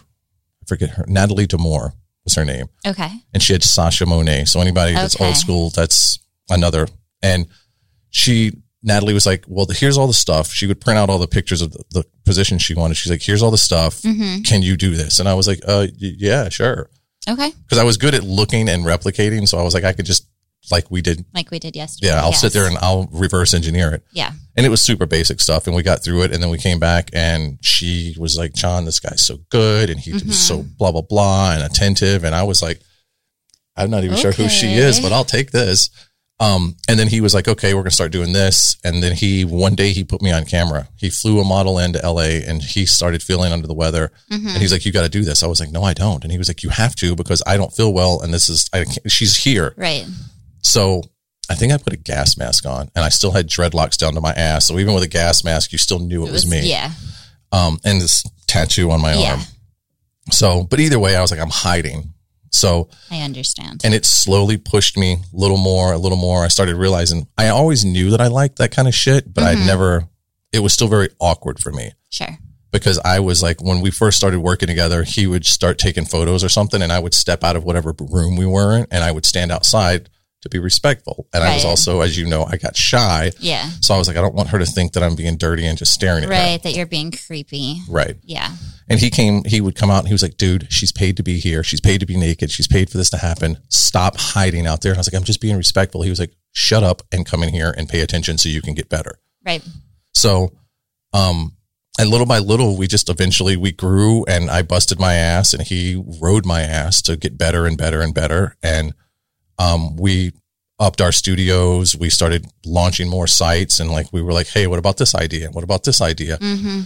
I 0.62 0.66
forget 0.66 0.90
her, 0.90 1.04
Natalie 1.08 1.46
Demore 1.46 1.92
was 2.24 2.34
her 2.36 2.44
name, 2.44 2.66
Okay. 2.86 3.10
and 3.32 3.42
she 3.42 3.52
had 3.52 3.62
Sasha 3.62 4.06
Monet. 4.06 4.46
So 4.46 4.60
anybody 4.60 4.94
that's 4.94 5.14
Okay. 5.16 5.26
old 5.26 5.36
school, 5.36 5.70
that's 5.70 6.18
another. 6.48 6.88
And 7.22 7.46
she 8.10 8.52
Natalie 8.82 9.14
was 9.14 9.24
like, 9.24 9.44
"Well, 9.48 9.66
here's 9.70 9.96
all 9.96 10.06
the 10.06 10.12
stuff." 10.12 10.52
She 10.52 10.66
would 10.66 10.78
print 10.80 10.98
out 10.98 11.08
all 11.08 11.18
the 11.18 11.26
pictures 11.26 11.62
of 11.62 11.72
the, 11.72 11.82
the 11.90 12.04
position 12.26 12.58
she 12.58 12.74
wanted. 12.74 12.96
She's 12.98 13.10
like, 13.10 13.22
"Here's 13.22 13.42
all 13.42 13.50
the 13.50 13.56
stuff. 13.58 14.02
hmm 14.02 14.42
Can 14.42 14.60
you 14.62 14.76
do 14.76 14.94
this?" 14.94 15.18
And 15.20 15.28
I 15.28 15.32
was 15.34 15.46
like, 15.48 15.60
"Uh, 15.66 15.86
y- 16.00 16.16
yeah, 16.18 16.48
sure." 16.50 16.90
Okay. 17.26 17.50
Because 17.62 17.78
I 17.78 17.84
was 17.84 17.96
good 17.96 18.14
at 18.14 18.22
looking 18.24 18.68
and 18.68 18.84
replicating, 18.84 19.48
so 19.48 19.58
I 19.58 19.62
was 19.62 19.72
like, 19.72 19.84
I 19.84 19.94
could 19.94 20.04
just 20.04 20.23
like 20.70 20.90
we 20.90 21.00
did. 21.02 21.24
like 21.34 21.50
we 21.50 21.58
did 21.58 21.74
yesterday. 21.76 22.08
Yeah, 22.08 22.20
I'll 22.22 22.30
Yes. 22.30 22.40
sit 22.40 22.52
there 22.52 22.66
and 22.66 22.76
I'll 22.78 23.08
reverse 23.12 23.52
engineer 23.54 23.92
it. 23.94 24.02
yeah, 24.12 24.32
And 24.56 24.64
it 24.64 24.68
was 24.70 24.80
super 24.82 25.06
basic 25.06 25.40
stuff. 25.40 25.66
And 25.66 25.74
we 25.76 25.82
got 25.82 26.02
through 26.02 26.22
it. 26.22 26.32
And 26.32 26.42
then 26.42 26.50
we 26.50 26.58
came 26.58 26.78
back 26.78 27.10
and 27.12 27.58
she 27.60 28.14
was 28.18 28.36
like, 28.38 28.54
John, 28.54 28.84
this 28.84 29.00
guy's 29.00 29.22
so 29.22 29.38
good. 29.50 29.90
And 29.90 29.98
he 30.00 30.12
Mm-hmm. 30.12 30.28
was 30.28 30.38
so 30.38 30.62
blah, 30.78 30.92
blah, 30.92 31.02
blah 31.02 31.52
and 31.54 31.62
attentive. 31.62 32.24
And 32.24 32.34
I 32.34 32.42
was 32.44 32.62
like, 32.62 32.80
I'm 33.76 33.90
not 33.90 34.04
even 34.04 34.16
sure 34.16 34.32
who 34.32 34.48
she 34.48 34.74
is, 34.74 35.00
but 35.00 35.12
I'll 35.12 35.24
take 35.24 35.50
this. 35.50 35.90
Um, 36.40 36.76
and 36.88 36.98
then 36.98 37.06
he 37.08 37.20
was 37.20 37.32
like, 37.32 37.46
okay, 37.46 37.74
we're 37.74 37.80
going 37.82 37.90
to 37.90 37.94
start 37.94 38.10
doing 38.12 38.32
this. 38.32 38.76
And 38.84 39.02
then 39.02 39.14
he, 39.14 39.44
one 39.44 39.74
day 39.76 39.92
he 39.92 40.02
put 40.02 40.20
me 40.20 40.32
on 40.32 40.44
camera. 40.44 40.88
He 40.96 41.08
flew 41.08 41.40
a 41.40 41.44
model 41.44 41.78
into 41.78 42.00
LA 42.04 42.40
and 42.46 42.60
he 42.62 42.86
started 42.86 43.22
feeling 43.22 43.52
under 43.52 43.66
the 43.68 43.74
weather. 43.74 44.10
Mm-hmm. 44.32 44.48
And 44.48 44.58
he's 44.58 44.72
like, 44.72 44.84
you 44.84 44.92
got 44.92 45.02
to 45.02 45.08
do 45.08 45.22
this. 45.22 45.42
I 45.42 45.46
was 45.46 45.60
like, 45.60 45.70
no, 45.70 45.82
I 45.82 45.92
don't. 45.94 46.22
And 46.24 46.32
he 46.32 46.38
was 46.38 46.48
like, 46.48 46.62
you 46.64 46.70
have 46.70 46.94
to 46.96 47.14
because 47.14 47.40
I 47.46 47.56
don't 47.56 47.72
feel 47.72 47.92
well. 47.92 48.20
And 48.20 48.34
this 48.34 48.48
is, 48.48 48.68
I 48.72 48.84
can't, 48.84 49.10
she's 49.10 49.36
here. 49.36 49.74
right. 49.76 50.06
So 50.64 51.02
I 51.48 51.54
think 51.54 51.72
I 51.72 51.76
put 51.76 51.92
a 51.92 51.96
gas 51.96 52.36
mask 52.36 52.66
on 52.66 52.90
and 52.96 53.04
I 53.04 53.10
still 53.10 53.30
had 53.30 53.48
dreadlocks 53.48 53.96
down 53.96 54.14
to 54.14 54.20
my 54.20 54.32
ass. 54.32 54.66
So 54.66 54.78
even 54.78 54.94
with 54.94 55.02
a 55.04 55.08
gas 55.08 55.44
mask, 55.44 55.72
you 55.72 55.78
still 55.78 55.98
knew 56.00 56.26
it, 56.26 56.32
was, 56.32 56.48
me. 56.50 56.68
Yeah, 56.68 56.90
Um, 57.52 57.78
and 57.84 58.00
this 58.00 58.24
tattoo 58.46 58.90
on 58.90 59.00
my 59.00 59.14
Yeah. 59.14 59.32
arm. 59.32 59.40
So, 60.32 60.64
but 60.64 60.80
either 60.80 60.98
way, 60.98 61.16
I 61.16 61.20
was 61.20 61.30
like, 61.30 61.40
I'm 61.40 61.50
hiding. 61.50 62.14
So, 62.50 62.88
I 63.10 63.20
understand. 63.20 63.82
and 63.84 63.92
it 63.92 64.06
slowly 64.06 64.56
pushed 64.56 64.96
me 64.96 65.14
a 65.14 65.36
little 65.36 65.56
more, 65.56 65.92
a 65.92 65.98
little 65.98 66.16
more. 66.16 66.44
I 66.44 66.48
started 66.48 66.76
realizing 66.76 67.26
I 67.36 67.48
always 67.48 67.84
knew 67.84 68.10
that 68.10 68.20
I 68.20 68.28
liked 68.28 68.56
that 68.58 68.70
kind 68.70 68.86
of 68.88 68.94
shit, 68.94 69.32
but 69.34 69.42
Mm-hmm. 69.44 69.62
I'd 69.62 69.66
never, 69.66 70.08
it 70.52 70.60
was 70.60 70.72
still 70.72 70.86
very 70.88 71.08
awkward 71.20 71.58
for 71.58 71.72
me 71.72 71.90
sure. 72.10 72.38
because 72.70 72.98
I 73.04 73.18
was 73.20 73.42
like, 73.42 73.60
when 73.60 73.80
we 73.80 73.90
first 73.90 74.16
started 74.16 74.38
working 74.38 74.68
together, 74.68 75.02
he 75.02 75.26
would 75.26 75.44
start 75.44 75.78
taking 75.78 76.04
photos 76.06 76.42
or 76.44 76.48
something, 76.48 76.80
and 76.80 76.92
I 76.92 77.00
would 77.00 77.12
step 77.12 77.42
out 77.44 77.56
of 77.56 77.64
whatever 77.64 77.92
room 77.98 78.36
we 78.36 78.46
were 78.46 78.78
in, 78.78 78.86
and 78.90 79.02
I 79.04 79.10
would 79.10 79.26
stand 79.26 79.50
outside 79.52 80.08
to 80.44 80.48
be 80.48 80.58
respectful. 80.58 81.26
And 81.34 81.42
I 81.44 81.54
was 81.54 81.64
also, 81.64 82.00
as 82.00 82.16
you 82.16 82.26
know, 82.26 82.44
I 82.48 82.56
got 82.56 82.76
shy. 82.76 83.32
Yeah, 83.38 83.68
So 83.80 83.94
I 83.94 83.98
was 83.98 84.08
like, 84.08 84.16
I 84.16 84.20
don't 84.20 84.34
want 84.34 84.48
her 84.50 84.58
to 84.58 84.64
think 84.66 84.92
that 84.92 85.02
I'm 85.02 85.16
being 85.16 85.36
dirty 85.36 85.66
and 85.66 85.76
just 85.76 85.92
staring 85.92 86.22
at 86.24 86.28
her. 86.28 86.34
right. 86.34 86.62
That 86.62 86.74
you're 86.74 86.86
being 86.86 87.10
creepy. 87.12 87.80
Right. 87.88 88.16
Yeah, 88.22 88.54
And 88.88 89.00
he 89.00 89.10
came, 89.10 89.44
he 89.44 89.60
would 89.60 89.74
come 89.74 89.90
out 89.90 89.98
and 89.98 90.06
he 90.08 90.14
was 90.14 90.22
like, 90.22 90.36
dude, 90.36 90.72
she's 90.72 90.92
paid 90.92 91.16
to 91.18 91.22
be 91.22 91.38
here. 91.40 91.62
She's 91.64 91.80
paid 91.80 92.00
to 92.00 92.06
be 92.06 92.16
naked. 92.16 92.50
She's 92.50 92.68
paid 92.68 92.88
for 92.90 92.96
this 92.98 93.10
to 93.10 93.18
happen. 93.18 93.58
Stop 93.68 94.16
hiding 94.16 94.66
out 94.66 94.80
there. 94.82 94.92
And 94.92 94.98
I 94.98 95.00
was 95.00 95.12
like, 95.12 95.18
I'm 95.18 95.24
just 95.24 95.40
being 95.40 95.56
respectful. 95.56 96.02
He 96.02 96.10
was 96.10 96.20
like, 96.20 96.32
shut 96.52 96.82
up 96.84 97.02
and 97.12 97.26
come 97.26 97.42
in 97.42 97.48
here 97.50 97.74
and 97.76 97.88
pay 97.88 98.00
attention 98.00 98.38
so 98.38 98.48
you 98.48 98.62
can 98.62 98.74
get 98.74 98.88
better. 98.88 99.18
right. 99.44 99.62
So, 100.14 100.52
um, 101.12 101.56
and 101.98 102.10
little 102.10 102.26
by 102.26 102.38
little, 102.40 102.76
we 102.76 102.88
just 102.88 103.08
eventually 103.08 103.56
we 103.56 103.70
grew, 103.70 104.24
and 104.24 104.50
I 104.50 104.62
busted 104.62 104.98
my 104.98 105.14
ass, 105.14 105.52
and 105.52 105.62
he 105.62 106.02
rode 106.20 106.44
my 106.44 106.62
ass 106.62 107.00
to 107.02 107.16
get 107.16 107.38
better 107.38 107.66
and 107.66 107.78
better 107.78 108.00
and 108.00 108.12
better. 108.12 108.56
And 108.64 108.94
um, 109.58 109.96
we 109.96 110.32
upped 110.78 111.00
our 111.00 111.12
studios. 111.12 111.96
We 111.96 112.10
started 112.10 112.46
launching 112.64 113.08
more 113.08 113.26
sites, 113.26 113.80
and 113.80 113.90
like 113.90 114.12
we 114.12 114.22
were 114.22 114.32
like, 114.32 114.48
hey, 114.48 114.66
what 114.66 114.78
about 114.78 114.96
this 114.96 115.14
idea? 115.14 115.50
What 115.50 115.64
about 115.64 115.84
this 115.84 116.00
idea? 116.00 116.38
Mm-hmm. 116.38 116.80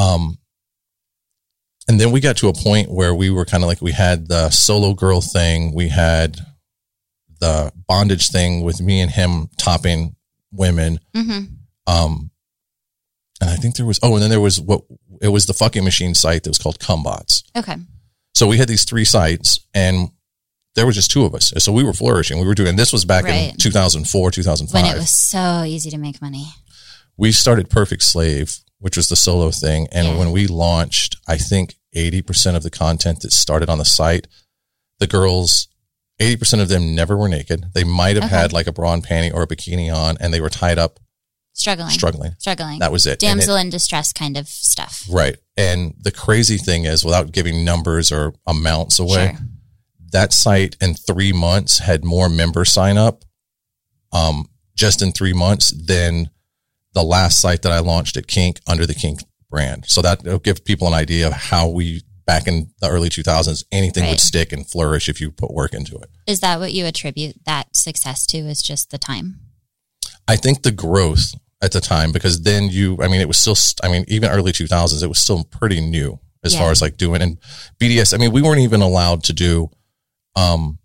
Um, 0.00 0.38
and 1.88 1.98
then 1.98 2.12
we 2.12 2.20
got 2.20 2.36
to 2.38 2.48
a 2.48 2.52
point 2.52 2.90
where 2.90 3.14
we 3.14 3.30
were 3.30 3.44
kind 3.44 3.62
of 3.62 3.68
like 3.68 3.80
we 3.80 3.92
had 3.92 4.28
the 4.28 4.50
solo 4.50 4.92
girl 4.92 5.20
thing, 5.20 5.74
we 5.74 5.88
had 5.88 6.38
the 7.40 7.72
bondage 7.86 8.28
thing 8.28 8.62
with 8.62 8.80
me 8.80 9.00
and 9.00 9.10
him 9.10 9.48
topping 9.56 10.14
women. 10.52 11.00
Mm-hmm. 11.14 11.44
Um, 11.86 12.30
and 13.40 13.50
I 13.50 13.56
think 13.56 13.76
there 13.76 13.86
was, 13.86 13.98
oh, 14.02 14.14
and 14.14 14.22
then 14.22 14.30
there 14.30 14.40
was 14.40 14.60
what 14.60 14.82
it 15.22 15.28
was 15.28 15.46
the 15.46 15.54
fucking 15.54 15.84
machine 15.84 16.14
site 16.14 16.42
that 16.42 16.50
was 16.50 16.58
called 16.58 16.78
Cumbots. 16.78 17.42
Okay. 17.56 17.76
So 18.34 18.46
we 18.46 18.58
had 18.58 18.68
these 18.68 18.84
three 18.84 19.04
sites 19.04 19.60
and 19.74 20.10
there 20.78 20.86
was 20.86 20.94
just 20.94 21.10
two 21.10 21.24
of 21.24 21.34
us. 21.34 21.52
So 21.58 21.72
we 21.72 21.82
were 21.82 21.92
flourishing. 21.92 22.38
We 22.40 22.46
were 22.46 22.54
doing, 22.54 22.76
this 22.76 22.92
was 22.92 23.04
back 23.04 23.24
in 23.26 23.56
2004, 23.56 24.30
2005. 24.30 24.72
When 24.82 24.90
it 24.94 24.96
was 24.96 25.10
so 25.10 25.64
easy 25.64 25.90
to 25.90 25.98
make 25.98 26.22
money. 26.22 26.46
we 27.16 27.32
started 27.32 27.68
Perfect 27.68 28.02
Slave, 28.04 28.58
which 28.78 28.96
was 28.96 29.08
the 29.08 29.16
solo 29.16 29.50
thing. 29.50 29.88
And 29.90 30.06
Yeah. 30.06 30.16
when 30.18 30.30
we 30.30 30.46
launched, 30.46 31.16
I 31.26 31.36
think 31.36 31.74
80% 31.96 32.54
of 32.54 32.62
the 32.62 32.70
content 32.70 33.20
that 33.22 33.32
started 33.32 33.68
on 33.68 33.78
the 33.78 33.84
site, 33.84 34.28
the 35.00 35.08
girls, 35.08 35.66
80% 36.20 36.60
of 36.62 36.68
them 36.68 36.94
never 36.94 37.16
were 37.16 37.28
naked. 37.28 37.66
They 37.74 37.82
might 37.84 38.14
have 38.14 38.26
Okay. 38.26 38.36
had 38.36 38.52
like 38.52 38.68
a 38.68 38.72
bra 38.72 38.92
and 38.94 39.04
panty 39.04 39.34
or 39.34 39.42
a 39.42 39.46
bikini 39.48 39.92
on 39.92 40.16
and 40.20 40.32
they 40.32 40.40
were 40.40 40.48
tied 40.50 40.78
up, 40.78 41.00
Struggling. 41.54 41.90
struggling. 41.90 42.34
Struggling. 42.38 42.78
That 42.78 42.92
was 42.92 43.04
it. 43.04 43.20
And 43.24 43.40
it- 43.40 43.42
Damsel 43.46 43.56
in 43.56 43.68
distress 43.70 44.12
kind 44.12 44.36
of 44.36 44.46
stuff. 44.48 45.04
Right. 45.10 45.36
And 45.56 45.94
the 46.00 46.12
crazy 46.12 46.56
thing 46.56 46.84
is, 46.84 47.04
without 47.04 47.32
giving 47.32 47.64
numbers 47.64 48.12
or 48.12 48.32
amounts 48.46 49.00
away, 49.00 49.34
Sure. 49.36 49.46
That 50.12 50.32
site 50.32 50.76
in 50.80 50.94
three 50.94 51.32
months 51.32 51.78
had 51.78 52.04
more 52.04 52.28
members 52.28 52.70
sign 52.70 52.96
up, 52.98 53.24
um, 54.12 54.48
just 54.74 55.02
in 55.02 55.12
three 55.12 55.32
months 55.32 55.70
than 55.70 56.30
the 56.94 57.02
last 57.02 57.40
site 57.40 57.62
that 57.62 57.72
I 57.72 57.80
launched 57.80 58.16
at 58.16 58.26
Kink 58.26 58.60
under 58.66 58.86
the 58.86 58.94
Kink 58.94 59.20
brand. 59.50 59.84
So 59.86 60.02
that 60.02 60.22
will 60.24 60.38
give 60.38 60.64
people 60.64 60.88
an 60.88 60.94
idea 60.94 61.26
of 61.26 61.32
how 61.32 61.68
we 61.68 62.02
back 62.26 62.46
in 62.46 62.70
the 62.80 62.88
early 62.90 63.08
2000s 63.08 63.64
anything 63.72 64.06
would 64.08 64.20
stick 64.20 64.52
and 64.52 64.68
flourish 64.68 65.08
if 65.08 65.18
you 65.20 65.30
put 65.30 65.50
work 65.50 65.72
into 65.72 65.96
it. 65.96 66.10
Is 66.26 66.40
that 66.40 66.60
what 66.60 66.72
you 66.74 66.84
attribute 66.84 67.36
that 67.46 67.74
success 67.74 68.26
to? 68.26 68.38
Is 68.38 68.60
just 68.62 68.90
the 68.90 68.98
time? 68.98 69.40
I 70.26 70.36
think 70.36 70.62
the 70.62 70.70
growth 70.70 71.32
at 71.62 71.72
the 71.72 71.80
time 71.80 72.12
because 72.12 72.42
then 72.42 72.68
you, 72.68 72.98
I 73.02 73.08
mean, 73.08 73.22
it 73.22 73.28
was 73.28 73.38
still, 73.38 73.56
I 73.82 73.90
mean, 73.90 74.04
even 74.08 74.28
early 74.28 74.52
2000s, 74.52 75.02
it 75.02 75.06
was 75.08 75.18
still 75.18 75.42
pretty 75.44 75.80
new 75.80 76.20
as 76.44 76.52
Yeah. 76.52 76.60
far 76.60 76.70
as 76.70 76.82
like 76.82 76.98
doing 76.98 77.22
and 77.22 77.38
BDS. 77.80 78.12
I 78.12 78.18
mean, 78.18 78.30
we 78.30 78.42
weren't 78.42 78.60
even 78.60 78.82
allowed 78.82 79.24
to 79.24 79.32
do, 79.32 79.70
um, 80.38 80.78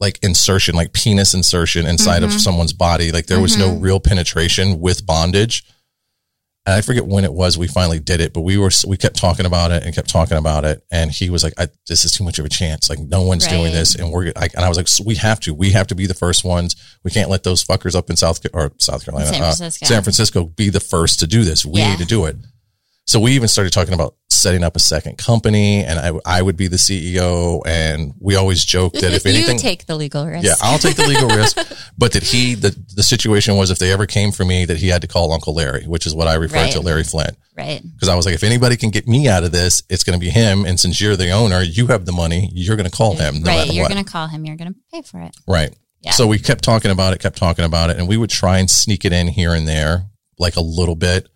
like 0.00 0.18
insertion, 0.22 0.74
like 0.74 0.92
penis 0.92 1.34
insertion 1.34 1.86
inside 1.86 2.22
of 2.22 2.32
someone's 2.32 2.72
body. 2.72 3.10
Like 3.10 3.26
there 3.26 3.40
was 3.40 3.56
no 3.56 3.76
real 3.76 4.00
penetration 4.00 4.80
with 4.80 5.04
bondage. 5.04 5.64
And 6.66 6.74
I 6.74 6.82
forget 6.82 7.06
when 7.06 7.24
it 7.24 7.32
was 7.32 7.56
we 7.56 7.66
finally 7.66 7.98
did 7.98 8.20
it, 8.20 8.34
but 8.34 8.42
we 8.42 8.58
were 8.58 8.70
we 8.86 8.98
kept 8.98 9.16
talking 9.16 9.46
about 9.46 9.70
it 9.70 9.84
and 9.84 9.94
kept 9.94 10.10
talking 10.10 10.36
about 10.36 10.66
it, 10.66 10.84
and 10.90 11.10
he 11.10 11.30
was 11.30 11.42
like, 11.42 11.54
I, 11.56 11.68
"This 11.88 12.04
is 12.04 12.12
too 12.12 12.24
much 12.24 12.38
of 12.38 12.44
a 12.44 12.50
chance. 12.50 12.90
Like 12.90 12.98
no 12.98 13.22
one's 13.22 13.46
doing 13.46 13.72
this, 13.72 13.94
and 13.94 14.12
we're." 14.12 14.32
I, 14.36 14.50
and 14.54 14.62
I 14.62 14.68
was 14.68 14.76
like, 14.76 14.86
so 14.86 15.02
"We 15.02 15.14
have 15.14 15.40
to. 15.40 15.54
We 15.54 15.70
have 15.70 15.86
to 15.86 15.94
be 15.94 16.04
the 16.06 16.12
first 16.12 16.44
ones. 16.44 16.76
We 17.04 17.10
can't 17.10 17.30
let 17.30 17.42
those 17.42 17.64
fuckers 17.64 17.94
up 17.94 18.10
in 18.10 18.16
South 18.16 18.40
or 18.52 18.72
South 18.76 19.02
Carolina, 19.02 19.28
San 19.28 19.42
uh, 19.42 19.46
Francisco. 19.46 19.86
San 19.86 20.02
Francisco, 20.02 20.44
be 20.44 20.68
the 20.68 20.78
first 20.80 21.20
to 21.20 21.26
do 21.26 21.42
this. 21.42 21.64
We 21.64 21.80
Yeah. 21.80 21.90
need 21.92 22.00
to 22.00 22.04
do 22.04 22.26
it." 22.26 22.36
So 23.08 23.18
we 23.20 23.32
even 23.32 23.48
started 23.48 23.72
talking 23.72 23.94
about 23.94 24.16
setting 24.28 24.62
up 24.62 24.76
a 24.76 24.80
second 24.80 25.16
company, 25.16 25.82
and 25.82 25.98
I, 25.98 26.12
I 26.38 26.42
would 26.42 26.58
be 26.58 26.68
the 26.68 26.76
CEO, 26.76 27.62
and 27.66 28.12
we 28.20 28.36
always 28.36 28.62
joke 28.62 28.92
that 28.92 29.14
if 29.14 29.24
anything, 29.26 29.54
you 29.56 29.58
take 29.62 29.86
the 29.86 29.96
legal 29.96 30.26
risk. 30.26 30.44
yeah, 30.44 30.52
I'll 30.60 30.78
take 30.78 30.96
the 30.96 31.06
legal 31.06 31.28
risk. 31.28 31.56
But 31.98 32.12
that 32.12 32.22
he, 32.22 32.54
the, 32.54 32.70
the 32.94 33.02
situation 33.02 33.56
was 33.56 33.70
if 33.72 33.78
they 33.80 33.90
ever 33.92 34.06
came 34.06 34.30
for 34.30 34.44
me, 34.44 34.66
that 34.66 34.76
he 34.76 34.86
had 34.88 35.00
to 35.02 35.08
call 35.08 35.32
Uncle 35.32 35.52
Larry, 35.54 35.84
which 35.86 36.06
is 36.06 36.14
what 36.14 36.28
I 36.28 36.34
referred 36.34 36.56
Right. 36.56 36.72
to 36.74 36.80
Larry 36.80 37.02
Flynt. 37.02 37.36
right. 37.56 37.82
Because 37.82 38.08
I 38.08 38.14
was 38.14 38.24
like, 38.26 38.36
if 38.36 38.44
anybody 38.44 38.76
can 38.76 38.90
get 38.90 39.08
me 39.08 39.26
out 39.26 39.42
of 39.42 39.50
this, 39.50 39.82
it's 39.88 40.04
going 40.04 40.16
to 40.16 40.24
be 40.24 40.30
him. 40.30 40.64
And 40.64 40.78
since 40.78 41.00
you're 41.00 41.16
the 41.16 41.30
owner, 41.30 41.60
you 41.62 41.88
have 41.88 42.04
the 42.06 42.12
money, 42.12 42.50
you're 42.52 42.76
going 42.76 42.88
to 42.88 42.96
call 42.96 43.16
him 43.16 43.42
no 43.42 43.50
right. 43.50 43.66
You're 43.72 43.88
going 43.88 44.04
to 44.04 44.08
call 44.08 44.28
him. 44.28 44.44
You're 44.44 44.54
going 44.56 44.72
to 44.74 44.78
pay 44.92 45.02
for 45.02 45.20
it. 45.22 45.34
right. 45.48 45.74
Yeah. 46.02 46.12
So 46.12 46.28
we 46.28 46.38
kept 46.38 46.62
talking 46.62 46.92
about 46.92 47.14
it, 47.14 47.18
kept 47.20 47.36
talking 47.36 47.64
about 47.64 47.90
it, 47.90 47.96
and 47.96 48.06
we 48.06 48.16
would 48.16 48.30
try 48.30 48.58
and 48.58 48.70
sneak 48.70 49.04
it 49.04 49.12
in 49.12 49.26
here 49.26 49.52
and 49.54 49.66
there, 49.66 50.04
like 50.38 50.54
a 50.56 50.60
little 50.60 50.94
bit, 50.94 51.28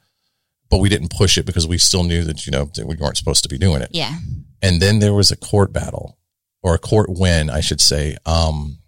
but 0.72 0.78
we 0.78 0.88
didn't 0.88 1.10
push 1.10 1.36
it 1.36 1.44
because 1.44 1.68
we 1.68 1.76
still 1.76 2.02
knew 2.02 2.24
that, 2.24 2.46
you 2.46 2.50
know, 2.50 2.64
that 2.74 2.86
we 2.86 2.96
weren't 2.96 3.18
supposed 3.18 3.42
to 3.42 3.48
be 3.48 3.58
doing 3.58 3.82
it. 3.82 3.90
Yeah. 3.92 4.14
And 4.62 4.80
then 4.80 4.98
there 5.00 5.12
was 5.12 5.30
a 5.30 5.36
court 5.36 5.70
battle 5.72 6.18
or 6.62 6.74
a 6.74 6.78
court 6.78 7.10
win, 7.10 7.50
I 7.50 7.60
should 7.60 7.80
say. 7.80 8.16
Um, 8.24 8.78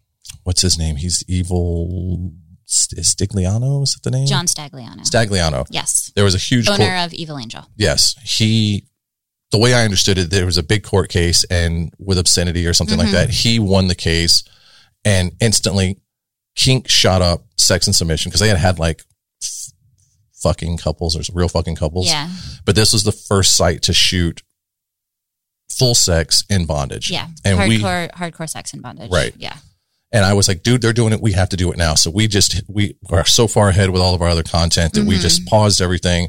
what's 0.45 0.63
his 0.63 0.79
name? 0.79 0.97
He's 0.97 1.23
evil 1.29 2.33
St- 2.65 3.05
Stigliano. 3.05 3.83
Is 3.83 3.93
that 3.93 4.03
the 4.03 4.11
name? 4.11 4.27
John 4.27 4.47
Stagliano. 4.47 5.03
Stagliano. 5.09 5.67
yes. 5.71 6.11
There 6.17 6.25
was 6.25 6.35
a 6.35 6.39
huge 6.39 6.69
Owner 6.69 6.79
court. 6.79 6.99
of 7.07 7.13
Evil 7.13 7.39
Angel. 7.39 7.67
yes. 7.77 8.15
He, 8.23 8.87
the 9.51 9.59
way 9.59 9.75
I 9.75 9.85
understood 9.85 10.17
it, 10.17 10.31
there 10.31 10.47
was 10.47 10.57
a 10.57 10.63
big 10.63 10.85
court 10.85 11.11
case 11.11 11.45
and 11.51 11.93
with 11.99 12.19
obscenity 12.19 12.67
or 12.67 12.73
something 12.73 12.97
like 12.97 13.09
Mm-hmm. 13.09 13.15
that. 13.17 13.31
He 13.31 13.59
won 13.59 13.89
the 13.89 13.95
case 13.95 14.43
and 15.05 15.33
instantly 15.41 15.99
Kink 16.57 16.89
shot 16.89 17.21
up 17.21 17.45
sex 17.59 17.87
and 17.87 17.95
submission 17.95 18.31
because 18.31 18.41
they 18.41 18.49
had 18.49 18.57
had 18.57 18.79
like 18.79 19.03
fucking 20.45 20.77
couples 20.79 21.17
or 21.17 21.23
real 21.35 21.49
fucking 21.49 21.75
couples. 21.77 22.07
Yeah. 22.07 22.29
But 22.65 22.77
this 22.77 22.93
was 22.93 23.03
the 23.03 23.13
first 23.13 23.57
site 23.57 23.83
to 23.83 23.93
shoot 23.93 24.43
full 25.71 25.95
sex 25.95 26.45
in 26.49 26.67
bondage. 26.67 27.11
Yeah. 27.11 27.29
And 27.45 27.59
we, 27.69 27.79
hardcore, 27.81 28.11
hardcore 28.13 28.49
sex 28.49 28.73
in 28.75 28.81
bondage. 28.81 29.11
Right. 29.11 29.35
Yeah. 29.37 29.57
And 30.13 30.25
I 30.25 30.35
was 30.35 30.47
like, 30.47 30.63
dude, 30.63 30.81
they're 30.83 30.93
doing 30.93 31.13
it. 31.13 31.21
We 31.21 31.33
have 31.33 31.49
to 31.49 31.57
do 31.57 31.73
it 31.73 31.77
now. 31.79 31.95
So 31.95 32.11
we 32.11 32.29
just, 32.29 32.63
we 32.69 32.97
are 33.11 33.25
so 33.25 33.49
far 33.49 33.69
ahead 33.71 33.91
with 33.91 34.01
all 34.01 34.15
of 34.15 34.23
our 34.23 34.29
other 34.29 34.45
content 34.45 34.93
that 34.93 35.05
we 35.05 35.15
Mm-hmm. 35.15 35.23
just 35.23 35.47
paused 35.47 35.81
everything 35.83 36.29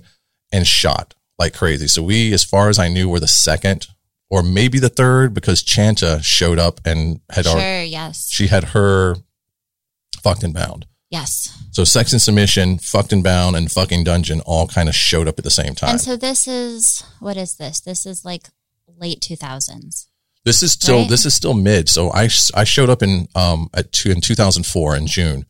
and 0.51 0.65
shot 0.65 1.13
like 1.37 1.53
crazy. 1.53 1.87
So 1.87 2.01
we, 2.01 2.33
as 2.33 2.43
far 2.43 2.69
as 2.69 2.79
I 2.79 2.87
knew, 2.87 3.07
were 3.09 3.19
the 3.19 3.27
second 3.27 3.85
or 4.31 4.41
maybe 4.41 4.79
the 4.79 4.89
third 4.89 5.35
because 5.35 5.61
Chanta 5.61 6.23
showed 6.23 6.57
up 6.57 6.79
and 6.85 7.19
had 7.29 7.45
Sure. 7.45 7.53
already, 7.53 7.89
Yes. 7.89 8.27
she 8.31 8.47
had 8.47 8.63
her 8.75 9.17
fucked 10.23 10.43
and 10.43 10.53
bound. 10.53 10.87
Yes. 11.17 11.31
So 11.71 11.83
sex 11.83 12.11
and 12.13 12.21
submission, 12.21 12.77
fucked 12.79 13.11
and 13.13 13.23
bound 13.23 13.55
and 13.55 13.71
fucking 13.71 14.03
dungeon 14.05 14.39
all 14.45 14.67
kind 14.67 14.87
of 14.89 14.95
showed 14.95 15.27
up 15.27 15.37
at 15.37 15.43
the 15.43 15.51
same 15.61 15.73
time. 15.75 15.91
And 15.91 16.01
so 16.01 16.15
this 16.15 16.47
is, 16.47 17.03
what 17.19 17.37
is 17.37 17.55
this? 17.57 17.79
This 17.81 18.05
is 18.05 18.23
like 18.23 18.43
late 18.97 19.19
2000s. 19.21 20.07
This 20.45 20.61
is 20.61 20.71
still 20.73 20.99
Right. 20.99 21.09
this 21.09 21.25
is 21.25 21.33
still 21.33 21.53
mid. 21.55 21.89
So 21.89 22.11
I 22.13 22.29
I 22.61 22.63
showed 22.65 22.89
up 22.89 23.01
in 23.01 23.27
um 23.35 23.69
at 23.73 23.91
two, 23.91 24.11
in 24.11 24.21
2004 24.21 24.95
in 24.95 25.07
June, 25.07 25.45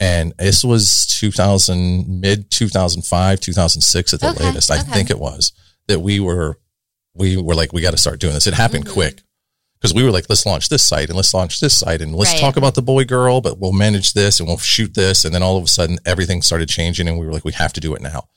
and 0.00 0.32
this 0.38 0.64
was 0.64 1.06
2000 1.20 2.20
mid 2.20 2.50
2005 2.50 3.40
2006 3.40 4.14
at 4.14 4.20
the 4.20 4.30
Okay, 4.30 4.44
latest. 4.44 4.70
I 4.70 4.80
okay. 4.80 4.92
think 4.92 5.10
it 5.10 5.18
was 5.18 5.52
that 5.88 6.00
we 6.00 6.20
were 6.20 6.58
we 7.14 7.36
were 7.36 7.54
like 7.54 7.72
we 7.74 7.82
got 7.82 7.90
to 7.92 7.98
start 7.98 8.18
doing 8.18 8.32
this. 8.34 8.46
It 8.46 8.54
happened 8.54 8.84
Mm-hmm. 8.86 8.94
quick 8.94 9.22
because 9.84 9.94
we 9.94 10.02
were 10.02 10.10
like 10.10 10.24
let's 10.30 10.46
launch 10.46 10.70
this 10.70 10.82
site 10.82 11.08
and 11.10 11.16
let's 11.16 11.34
launch 11.34 11.60
this 11.60 11.76
site 11.78 12.00
and 12.00 12.14
let's 12.16 12.32
Right. 12.32 12.40
talk 12.40 12.56
about 12.56 12.74
the 12.74 12.80
boy 12.80 13.04
girl, 13.04 13.42
but 13.42 13.58
we'll 13.60 13.74
manage 13.74 14.14
this 14.14 14.40
and 14.40 14.48
we'll 14.48 14.56
shoot 14.56 14.94
this. 14.94 15.26
And 15.26 15.34
then 15.34 15.42
all 15.42 15.58
of 15.58 15.64
a 15.64 15.66
sudden 15.68 15.98
everything 16.06 16.40
started 16.40 16.70
changing 16.70 17.06
and 17.06 17.18
we 17.18 17.26
were 17.26 17.32
like 17.32 17.44
we 17.44 17.52
have 17.52 17.74
to 17.74 17.80
do 17.80 17.94
it 17.94 18.00
now. 18.00 18.28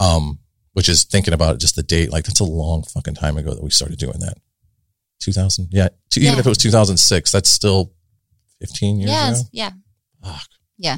Um, 0.00 0.38
which 0.72 0.88
is 0.88 1.04
thinking 1.04 1.34
about 1.34 1.60
just 1.60 1.76
the 1.76 1.82
date 1.82 2.10
like 2.10 2.24
that's 2.24 2.40
a 2.40 2.44
long 2.44 2.82
fucking 2.82 3.14
time 3.14 3.36
ago 3.36 3.52
that 3.52 3.62
we 3.62 3.68
started 3.68 3.98
doing 3.98 4.20
that. 4.20 4.38
2000 5.20 5.68
yeah, 5.70 5.88
t- 6.10 6.22
even 6.22 6.38
if 6.38 6.46
it 6.46 6.48
was 6.48 6.56
2006 6.56 7.30
that's 7.30 7.50
still 7.50 7.92
15 8.60 9.00
years 9.00 9.10
Yeah, 9.10 9.30
ago 9.32 9.40
yeah, 9.52 9.70
Fuck. 10.22 10.48
yeah. 10.78 10.96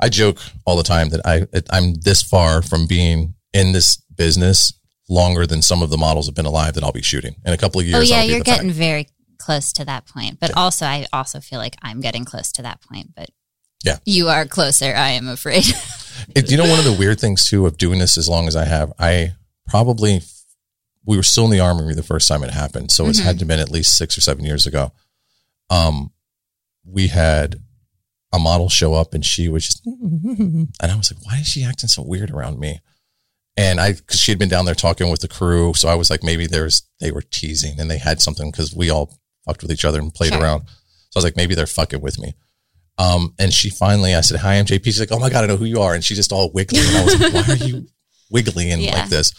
i 0.00 0.08
joke 0.08 0.38
all 0.66 0.76
the 0.76 0.82
time 0.82 1.08
that 1.10 1.20
i 1.26 1.46
i'm 1.70 1.94
this 1.94 2.22
far 2.22 2.60
from 2.62 2.86
being 2.86 3.34
in 3.54 3.72
this 3.72 3.96
business 4.16 4.72
longer 5.08 5.46
than 5.46 5.60
some 5.62 5.82
of 5.82 5.90
the 5.90 5.98
models 5.98 6.26
have 6.26 6.34
been 6.34 6.46
alive 6.46 6.74
that 6.74 6.82
i'll 6.84 6.92
be 6.92 7.02
shooting 7.02 7.34
in 7.44 7.52
a 7.52 7.56
couple 7.56 7.80
of 7.80 7.86
years 7.86 7.98
Oh 7.98 8.14
yeah, 8.14 8.22
you're 8.22 8.38
the 8.38 8.44
fact. 8.44 8.58
getting 8.60 8.70
very 8.72 9.08
close 9.38 9.72
to 9.72 9.84
that 9.84 10.06
point. 10.06 10.38
But 10.38 10.56
also, 10.56 10.86
I 10.86 11.06
also 11.12 11.40
feel 11.40 11.58
like 11.58 11.74
I'm 11.82 12.00
getting 12.00 12.24
close 12.24 12.52
to 12.52 12.62
that 12.62 12.80
point. 12.80 13.08
But 13.16 13.28
Yeah. 13.82 13.98
you 14.04 14.28
are 14.28 14.46
closer. 14.46 14.94
I 14.94 15.10
am 15.10 15.26
afraid. 15.28 15.64
It- 16.36 16.48
you 16.50 16.56
know 16.56 16.68
one 16.68 16.78
of 16.78 16.84
the 16.84 16.92
weird 16.96 17.18
things 17.18 17.48
too 17.48 17.66
of 17.66 17.76
doing 17.76 17.98
this 17.98 18.16
as 18.16 18.28
long 18.28 18.46
as 18.46 18.54
i 18.54 18.64
have 18.64 18.92
i 18.98 19.32
probably 19.66 20.20
we 21.04 21.16
were 21.16 21.22
still 21.24 21.46
in 21.46 21.50
the 21.50 21.58
armory 21.58 21.94
the 21.94 22.02
first 22.02 22.28
time 22.28 22.44
it 22.44 22.50
happened 22.50 22.92
so 22.92 23.06
it's 23.06 23.18
Mhm. 23.20 23.24
had 23.24 23.38
to 23.40 23.44
been 23.44 23.58
at 23.58 23.70
least 23.70 23.96
six 23.96 24.16
or 24.16 24.20
seven 24.20 24.44
years 24.44 24.66
ago 24.66 24.92
um 25.70 26.12
we 26.84 27.08
had 27.08 27.56
a 28.32 28.38
model 28.38 28.68
show 28.68 28.94
up 28.94 29.14
and 29.14 29.24
she 29.24 29.48
was 29.48 29.66
just 29.66 29.84
and 29.86 30.68
i 30.80 30.94
was 30.94 31.12
like 31.12 31.24
why 31.26 31.38
is 31.40 31.48
she 31.48 31.64
acting 31.64 31.88
so 31.88 32.02
weird 32.02 32.30
around 32.30 32.60
me 32.60 32.78
and 33.56 33.80
i 33.80 33.92
because 33.92 34.20
she 34.20 34.30
had 34.32 34.38
been 34.38 34.48
down 34.48 34.64
there 34.64 34.74
talking 34.74 35.10
with 35.10 35.20
the 35.20 35.28
crew 35.28 35.74
so 35.74 35.88
i 35.88 35.94
was 35.94 36.08
like 36.10 36.22
maybe 36.22 36.46
there's 36.46 36.82
they 37.00 37.10
were 37.10 37.22
teasing 37.22 37.78
and 37.78 37.90
they 37.90 37.98
had 37.98 38.20
something 38.20 38.50
because 38.50 38.74
we 38.74 38.88
all 38.90 39.18
fucked 39.44 39.62
with 39.62 39.70
each 39.72 39.84
other 39.84 39.98
and 39.98 40.14
played 40.14 40.32
Sure. 40.32 40.40
around 40.42 40.60
so 40.66 41.16
i 41.16 41.18
was 41.18 41.24
like 41.24 41.36
maybe 41.36 41.54
they're 41.54 41.66
fucking 41.66 42.00
with 42.00 42.18
me 42.18 42.34
um, 42.98 43.32
and 43.38 43.54
she 43.54 43.70
finally, 43.70 44.14
I 44.14 44.20
said, 44.20 44.40
hi, 44.40 44.58
I'm 44.58 44.66
JP. 44.66 44.84
She's 44.84 45.00
like, 45.00 45.10
oh 45.12 45.18
my 45.18 45.30
God, 45.30 45.42
I 45.44 45.46
know 45.46 45.56
who 45.56 45.64
you 45.64 45.80
are. 45.80 45.94
And 45.94 46.04
she's 46.04 46.18
just 46.18 46.30
all 46.30 46.52
wiggly. 46.52 46.78
And 46.80 46.96
I 46.98 47.04
was 47.04 47.18
like, 47.20 47.32
why 47.32 47.54
are 47.54 47.56
you 47.56 47.86
wiggly 48.30 48.70
and 48.70 48.82
Yeah. 48.82 49.00
like 49.00 49.08
this? 49.08 49.32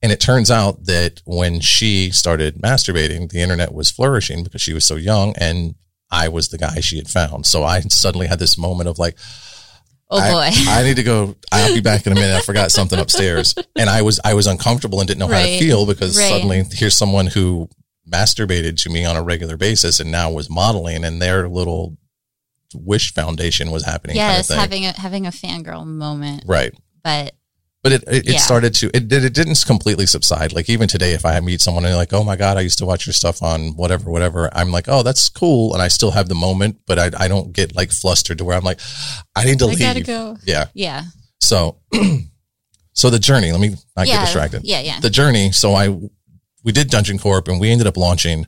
And 0.00 0.10
it 0.10 0.20
turns 0.20 0.50
out 0.50 0.86
that 0.86 1.20
when 1.26 1.60
she 1.60 2.10
started 2.10 2.56
masturbating, 2.56 3.30
the 3.30 3.40
internet 3.42 3.74
was 3.74 3.90
flourishing 3.90 4.42
because 4.42 4.62
she 4.62 4.72
was 4.72 4.86
so 4.86 4.96
young 4.96 5.34
and 5.38 5.74
I 6.10 6.28
was 6.28 6.48
the 6.48 6.56
guy 6.56 6.80
she 6.80 6.96
had 6.96 7.08
found. 7.08 7.44
So 7.44 7.62
I 7.62 7.80
suddenly 7.80 8.26
had 8.26 8.38
this 8.38 8.56
moment 8.56 8.88
of 8.88 8.98
like, 8.98 9.18
oh 10.10 10.20
boy. 10.32 10.48
I 10.68 10.82
need 10.84 10.96
to 10.96 11.02
go. 11.02 11.36
I'll 11.52 11.74
be 11.74 11.80
back 11.80 12.06
in 12.06 12.12
a 12.12 12.14
minute. 12.14 12.36
I 12.36 12.40
forgot 12.40 12.70
something 12.72 12.98
upstairs, 12.98 13.54
and 13.76 13.88
I 13.90 14.02
was 14.02 14.20
I 14.24 14.34
was 14.34 14.46
uncomfortable 14.46 15.00
and 15.00 15.08
didn't 15.08 15.20
know 15.20 15.28
how 15.28 15.42
to 15.42 15.58
feel 15.58 15.86
because 15.86 16.16
Right. 16.16 16.28
suddenly 16.28 16.64
here's 16.72 16.94
someone 16.96 17.26
who 17.28 17.68
masturbated 18.10 18.80
to 18.82 18.90
me 18.90 19.04
on 19.04 19.16
a 19.16 19.22
regular 19.22 19.56
basis 19.56 20.00
and 20.00 20.10
now 20.10 20.30
was 20.30 20.48
modeling, 20.48 21.04
and 21.04 21.20
their 21.20 21.48
little 21.48 21.96
wish 22.74 23.12
foundation 23.14 23.70
was 23.70 23.84
happening. 23.84 24.16
kind 24.16 24.40
of 24.40 24.48
yes, 24.48 24.48
having 24.54 24.86
a 24.86 24.92
having 24.92 25.26
a 25.26 25.30
fangirl 25.30 25.86
moment. 25.86 26.44
right. 26.46 26.72
But 27.02 27.34
But 27.82 27.92
it 27.92 28.04
it, 28.08 28.26
Yeah. 28.26 28.34
it 28.36 28.40
started 28.40 28.74
to 28.74 28.90
it 28.94 29.06
did 29.08 29.24
it 29.24 29.34
didn't 29.34 29.62
completely 29.64 30.06
subside. 30.06 30.52
Like 30.52 30.68
even 30.68 30.88
today, 30.88 31.12
if 31.12 31.24
I 31.24 31.38
meet 31.40 31.60
someone 31.60 31.84
and 31.84 31.90
they're 31.90 31.96
like, 31.96 32.12
"Oh 32.12 32.24
my 32.24 32.34
god, 32.34 32.56
I 32.56 32.62
used 32.62 32.78
to 32.78 32.86
watch 32.86 33.06
your 33.06 33.12
stuff 33.14 33.40
on 33.42 33.76
whatever, 33.76 34.10
whatever," 34.10 34.50
I'm 34.52 34.72
like, 34.72 34.86
"Oh, 34.88 35.02
that's 35.04 35.28
cool," 35.28 35.72
and 35.74 35.80
I 35.82 35.88
still 35.88 36.10
have 36.10 36.28
the 36.28 36.34
moment, 36.34 36.78
but 36.86 36.98
I 36.98 37.10
I 37.16 37.28
don't 37.28 37.52
get 37.52 37.76
like 37.76 37.92
flustered 37.92 38.38
to 38.38 38.44
where 38.44 38.56
I'm 38.56 38.64
like, 38.64 38.80
"I 39.36 39.44
need 39.44 39.60
to 39.60 39.66
I 39.66 39.68
leave." 39.68 39.78
gotta 39.78 40.00
go. 40.02 40.36
Yeah. 40.44 40.66
Yeah. 40.74 41.04
So, 41.40 41.78
so 42.92 43.10
the 43.10 43.18
journey. 43.20 43.52
Let 43.52 43.60
me 43.60 43.76
not 43.96 44.06
yeah. 44.08 44.14
get 44.16 44.20
distracted. 44.22 44.62
Yeah. 44.64 44.80
Yeah. 44.80 44.98
The 45.00 45.10
journey. 45.10 45.52
So 45.52 45.74
I, 45.74 45.96
we 46.64 46.72
did 46.72 46.90
Dungeon 46.90 47.18
Corp, 47.18 47.46
and 47.48 47.60
we 47.60 47.70
ended 47.70 47.86
up 47.86 47.96
launching, 47.96 48.46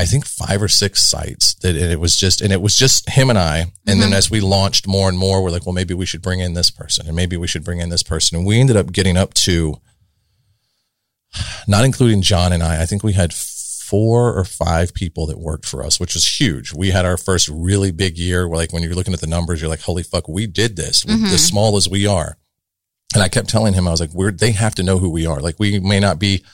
I 0.00 0.04
think 0.06 0.24
five 0.26 0.60
or 0.62 0.68
six 0.68 1.02
sites. 1.06 1.54
That 1.62 1.76
and 1.76 1.92
it 1.92 2.00
was 2.00 2.16
just, 2.16 2.40
and 2.40 2.52
it 2.52 2.60
was 2.62 2.76
just 2.76 3.08
him 3.10 3.30
and 3.30 3.38
I. 3.38 3.58
And 3.58 3.70
Mm-hmm. 3.86 4.00
then 4.00 4.12
as 4.12 4.30
we 4.30 4.40
launched 4.40 4.86
more 4.86 5.08
and 5.08 5.18
more, 5.18 5.42
we're 5.42 5.50
like, 5.50 5.66
well, 5.66 5.74
maybe 5.74 5.94
we 5.94 6.06
should 6.06 6.22
bring 6.22 6.40
in 6.40 6.54
this 6.54 6.70
person, 6.70 7.06
and 7.06 7.16
maybe 7.16 7.36
we 7.36 7.46
should 7.46 7.64
bring 7.64 7.80
in 7.80 7.88
this 7.90 8.02
person, 8.02 8.36
and 8.36 8.46
we 8.46 8.58
ended 8.60 8.76
up 8.76 8.92
getting 8.92 9.16
up 9.16 9.34
to, 9.34 9.76
not 11.68 11.84
including 11.84 12.22
John 12.22 12.52
and 12.52 12.62
I. 12.62 12.82
I 12.82 12.86
think 12.86 13.02
we 13.02 13.12
had 13.12 13.32
four 13.32 14.32
or 14.36 14.44
five 14.44 14.94
people 14.94 15.26
that 15.26 15.38
worked 15.38 15.66
for 15.66 15.82
us, 15.84 15.98
which 15.98 16.14
was 16.14 16.38
huge. 16.40 16.72
We 16.72 16.90
had 16.90 17.04
our 17.04 17.16
first 17.16 17.48
really 17.48 17.90
big 17.90 18.16
year 18.18 18.46
where 18.48 18.56
like 18.58 18.72
when 18.72 18.82
you're 18.82 18.94
looking 18.94 19.14
at 19.14 19.20
the 19.20 19.26
numbers, 19.26 19.60
you're 19.60 19.70
like, 19.70 19.80
holy 19.80 20.02
fuck, 20.04 20.28
we 20.28 20.46
did 20.46 20.76
this 20.76 21.04
with 21.04 21.16
as 21.34 21.44
small 21.44 21.76
as 21.76 21.88
we 21.88 22.06
are. 22.06 22.36
And 23.14 23.22
I 23.22 23.28
kept 23.28 23.48
telling 23.48 23.74
him, 23.74 23.88
I 23.88 23.90
was 23.90 24.00
like, 24.00 24.14
we're, 24.14 24.30
they 24.30 24.52
have 24.52 24.76
to 24.76 24.84
know 24.84 24.98
who 24.98 25.10
we 25.10 25.26
are. 25.26 25.40
Like 25.40 25.56
we 25.58 25.80
may 25.80 25.98
not 25.98 26.20
be 26.20 26.44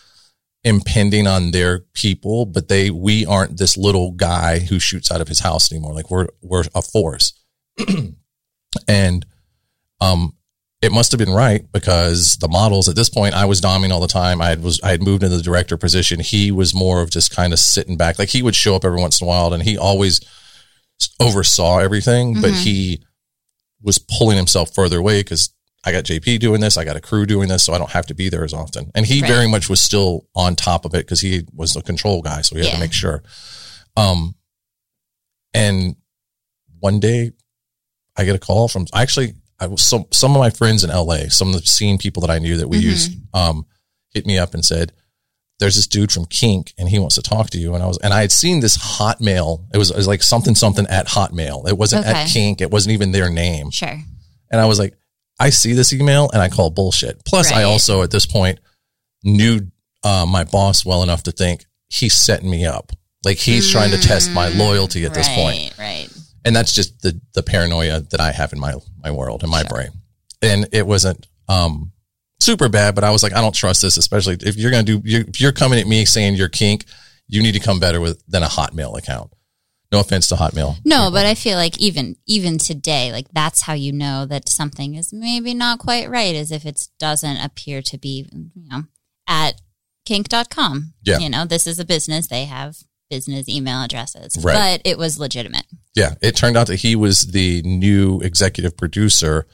impending 0.66 1.28
on 1.28 1.52
their 1.52 1.78
people, 1.94 2.44
but 2.44 2.66
they, 2.66 2.90
we 2.90 3.24
aren't 3.24 3.56
this 3.56 3.76
little 3.76 4.10
guy 4.10 4.58
who 4.58 4.80
shoots 4.80 5.12
out 5.12 5.20
of 5.20 5.28
his 5.28 5.38
house 5.38 5.70
anymore. 5.70 5.94
Like 5.94 6.10
we're, 6.10 6.26
we're 6.42 6.64
a 6.74 6.82
force. 6.82 7.32
and, 8.88 9.24
um, 10.00 10.32
it 10.82 10.92
must 10.92 11.12
have 11.12 11.18
been 11.18 11.32
right 11.32 11.64
because 11.72 12.36
the 12.36 12.48
models 12.48 12.88
at 12.88 12.96
this 12.96 13.08
point 13.08 13.34
I 13.34 13.44
was 13.46 13.60
doming 13.60 13.92
all 13.92 14.00
the 14.00 14.06
time. 14.06 14.42
I 14.42 14.48
had 14.50 14.62
was 14.62 14.80
I 14.82 14.90
had 14.90 15.02
moved 15.02 15.22
into 15.22 15.36
the 15.36 15.42
director 15.42 15.76
position. 15.78 16.20
He 16.20 16.52
was 16.52 16.74
more 16.74 17.00
of 17.00 17.10
just 17.10 17.34
kind 17.34 17.54
of 17.54 17.58
sitting 17.58 17.96
back. 17.96 18.18
Like 18.18 18.28
he 18.28 18.42
would 18.42 18.54
show 18.54 18.76
up 18.76 18.84
every 18.84 19.00
once 19.00 19.20
in 19.20 19.24
a 19.24 19.28
while 19.28 19.54
and 19.54 19.62
he 19.62 19.78
always 19.78 20.20
oversaw 21.18 21.78
everything, 21.78 22.42
but 22.42 22.52
he 22.52 23.02
was 23.80 23.98
pulling 23.98 24.36
himself 24.36 24.74
further 24.74 24.98
away 24.98 25.20
because 25.20 25.54
I 25.86 25.92
got 25.92 26.04
JP 26.04 26.40
doing 26.40 26.60
this, 26.60 26.76
I 26.76 26.84
got 26.84 26.96
a 26.96 27.00
crew 27.00 27.24
doing 27.26 27.48
this, 27.48 27.62
so 27.64 27.72
I 27.72 27.78
don't 27.78 27.90
have 27.92 28.06
to 28.06 28.14
be 28.14 28.28
there 28.28 28.42
as 28.44 28.52
often. 28.52 28.90
And 28.94 29.06
he 29.06 29.20
Right. 29.22 29.28
very 29.30 29.48
much 29.48 29.68
was 29.70 29.80
still 29.80 30.26
on 30.34 30.56
top 30.56 30.84
of 30.84 30.94
it 30.94 31.06
because 31.06 31.20
he 31.20 31.44
was 31.54 31.74
the 31.74 31.80
control 31.82 32.22
guy, 32.22 32.42
so 32.42 32.56
he 32.56 32.62
had 32.62 32.68
Yeah. 32.68 32.74
to 32.74 32.80
make 32.80 32.92
sure. 32.92 33.22
Um, 33.96 34.34
and 35.54 35.96
one 36.80 37.00
day 37.00 37.32
I 38.16 38.24
get 38.24 38.34
a 38.34 38.38
call 38.38 38.68
from 38.68 38.86
actually 38.94 39.34
I 39.58 39.66
was 39.68 39.82
some 39.82 40.04
some 40.10 40.32
of 40.32 40.38
my 40.38 40.50
friends 40.50 40.84
in 40.84 40.90
LA, 40.90 41.28
some 41.30 41.48
of 41.54 41.60
the 41.60 41.66
scene 41.66 41.96
people 41.98 42.20
that 42.22 42.30
I 42.30 42.38
knew 42.38 42.58
that 42.58 42.68
we 42.68 42.78
Mm-hmm. 42.78 42.86
used, 42.88 43.12
um, 43.32 43.64
hit 44.12 44.26
me 44.26 44.36
up 44.38 44.52
and 44.52 44.62
said, 44.64 44.92
"There's 45.60 45.76
this 45.76 45.86
dude 45.86 46.12
from 46.12 46.26
Kink, 46.26 46.74
and 46.76 46.88
he 46.90 46.98
wants 46.98 47.14
to 47.14 47.22
talk 47.22 47.48
to 47.50 47.58
you." 47.58 47.74
And 47.74 47.82
I 47.82 47.86
was, 47.86 47.96
and 47.98 48.12
I 48.12 48.20
had 48.20 48.32
seen 48.32 48.60
this 48.60 48.76
Hotmail. 48.76 49.64
It 49.72 49.78
was, 49.78 49.90
it 49.90 49.96
was 49.96 50.06
like 50.06 50.22
something 50.22 50.54
something 50.54 50.86
at 50.88 51.06
Hotmail. 51.08 51.66
It 51.68 51.78
wasn't 51.78 52.04
at 52.04 52.28
Kink. 52.28 52.60
It 52.60 52.70
wasn't 52.70 52.92
even 52.92 53.12
their 53.12 53.30
name. 53.30 53.70
Sure. 53.70 53.98
And 54.50 54.60
I 54.60 54.66
was 54.66 54.78
like, 54.78 54.94
I 55.38 55.50
see 55.50 55.72
this 55.74 55.92
email 55.92 56.30
and 56.32 56.40
I 56.42 56.48
call 56.48 56.70
bullshit. 56.70 57.24
Plus, 57.24 57.52
I 57.52 57.64
also 57.64 58.02
at 58.02 58.10
this 58.10 58.26
point 58.26 58.58
knew 59.24 59.60
uh, 60.04 60.24
my 60.26 60.44
boss 60.44 60.84
well 60.84 61.02
enough 61.02 61.24
to 61.24 61.32
think 61.32 61.64
he's 61.88 62.14
setting 62.14 62.50
me 62.50 62.64
up. 62.66 62.92
Like 63.24 63.38
he's 63.38 63.70
trying 63.70 63.90
to 63.90 63.98
test 63.98 64.30
my 64.32 64.48
loyalty 64.48 65.04
at 65.04 65.12
this 65.14 65.28
point 65.28 65.74
Right. 65.78 66.04
Right. 66.06 66.08
and 66.44 66.54
that's 66.54 66.72
just 66.72 67.00
the 67.02 67.20
the 67.34 67.42
paranoia 67.42 68.00
that 68.10 68.20
I 68.20 68.30
have 68.30 68.52
in 68.52 68.60
my 68.60 68.74
my 69.02 69.10
world 69.10 69.42
in 69.42 69.50
my 69.50 69.64
brain. 69.64 69.88
And 70.42 70.68
it 70.72 70.86
wasn't 70.86 71.26
um 71.48 71.92
super 72.40 72.68
bad, 72.68 72.94
but 72.94 73.02
I 73.04 73.10
was 73.10 73.22
like, 73.24 73.32
I 73.32 73.40
don't 73.40 73.54
trust 73.54 73.82
this, 73.82 73.96
especially 73.96 74.36
if 74.40 74.56
you're 74.56 74.70
gonna 74.70 74.84
do 74.84 75.02
you 75.04 75.24
if 75.26 75.40
you're 75.40 75.52
coming 75.52 75.80
at 75.80 75.86
me 75.88 76.04
saying 76.04 76.36
you're 76.36 76.48
kink, 76.48 76.84
you 77.26 77.42
need 77.42 77.52
to 77.52 77.60
come 77.60 77.80
better 77.80 78.00
with 78.00 78.22
than 78.28 78.42
a 78.44 78.46
Hotmail 78.48 78.96
account. 78.96 79.32
No 79.92 80.00
offense 80.00 80.26
to 80.28 80.34
Hotmail. 80.34 80.76
No, 80.84 81.10
but 81.12 81.26
I 81.26 81.34
feel 81.34 81.56
like 81.56 81.78
even 81.78 82.16
even 82.26 82.58
today, 82.58 83.12
like 83.12 83.26
that's 83.32 83.62
how 83.62 83.72
you 83.74 83.92
know 83.92 84.26
that 84.26 84.48
something 84.48 84.94
is 84.94 85.12
maybe 85.12 85.54
not 85.54 85.78
quite 85.78 86.10
right, 86.10 86.34
is 86.34 86.50
if 86.50 86.66
it 86.66 86.88
doesn't 86.98 87.36
appear 87.36 87.82
to 87.82 87.98
be, 87.98 88.28
you 88.32 88.68
know, 88.68 88.82
at 89.28 89.60
kink.com. 90.04 90.94
Yeah. 91.02 91.18
You 91.18 91.28
know, 91.28 91.44
this 91.44 91.66
is 91.66 91.78
a 91.78 91.84
business. 91.84 92.26
They 92.26 92.46
have 92.46 92.76
business 93.10 93.48
email 93.48 93.82
addresses. 93.82 94.36
Right. 94.42 94.54
But 94.54 94.90
it 94.90 94.98
was 94.98 95.18
legitimate. 95.18 95.66
Yeah, 95.94 96.14
it 96.20 96.36
turned 96.36 96.56
out 96.56 96.66
that 96.66 96.80
he 96.80 96.96
was 96.96 97.22
the 97.22 97.62
new 97.62 98.20
executive 98.20 98.76
producer 98.76 99.46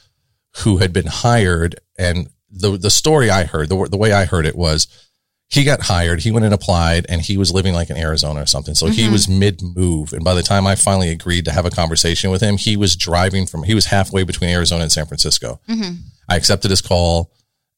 who 0.58 0.78
had 0.78 0.92
been 0.92 1.06
hired, 1.06 1.76
and 1.98 2.30
the 2.50 2.76
the 2.76 2.90
story 2.90 3.30
I 3.30 3.44
heard, 3.44 3.68
the 3.68 3.88
the 3.90 3.96
way 3.96 4.12
I 4.12 4.24
heard 4.24 4.46
it 4.46 4.56
was, 4.56 4.86
he 5.52 5.64
got 5.64 5.82
hired, 5.82 6.22
he 6.22 6.30
went 6.30 6.46
and 6.46 6.54
applied, 6.54 7.04
and 7.10 7.20
he 7.20 7.36
was 7.36 7.52
living 7.52 7.74
like 7.74 7.90
in 7.90 7.96
Arizona 7.98 8.40
or 8.40 8.46
something. 8.46 8.74
So 8.74 8.86
he 8.86 9.02
mm-hmm. 9.02 9.12
was 9.12 9.28
mid 9.28 9.60
move, 9.60 10.14
and 10.14 10.24
by 10.24 10.32
the 10.32 10.42
time 10.42 10.66
I 10.66 10.76
finally 10.76 11.10
agreed 11.10 11.44
to 11.44 11.52
have 11.52 11.66
a 11.66 11.70
conversation 11.70 12.30
with 12.30 12.40
him, 12.40 12.56
he 12.56 12.74
was 12.74 12.96
driving 12.96 13.46
from 13.46 13.64
he 13.64 13.74
was 13.74 13.84
halfway 13.84 14.24
between 14.24 14.48
Arizona 14.48 14.84
and 14.84 14.90
San 14.90 15.04
Francisco. 15.04 15.60
Mm-hmm. 15.68 15.96
I 16.26 16.36
accepted 16.36 16.70
his 16.70 16.80
call 16.80 17.32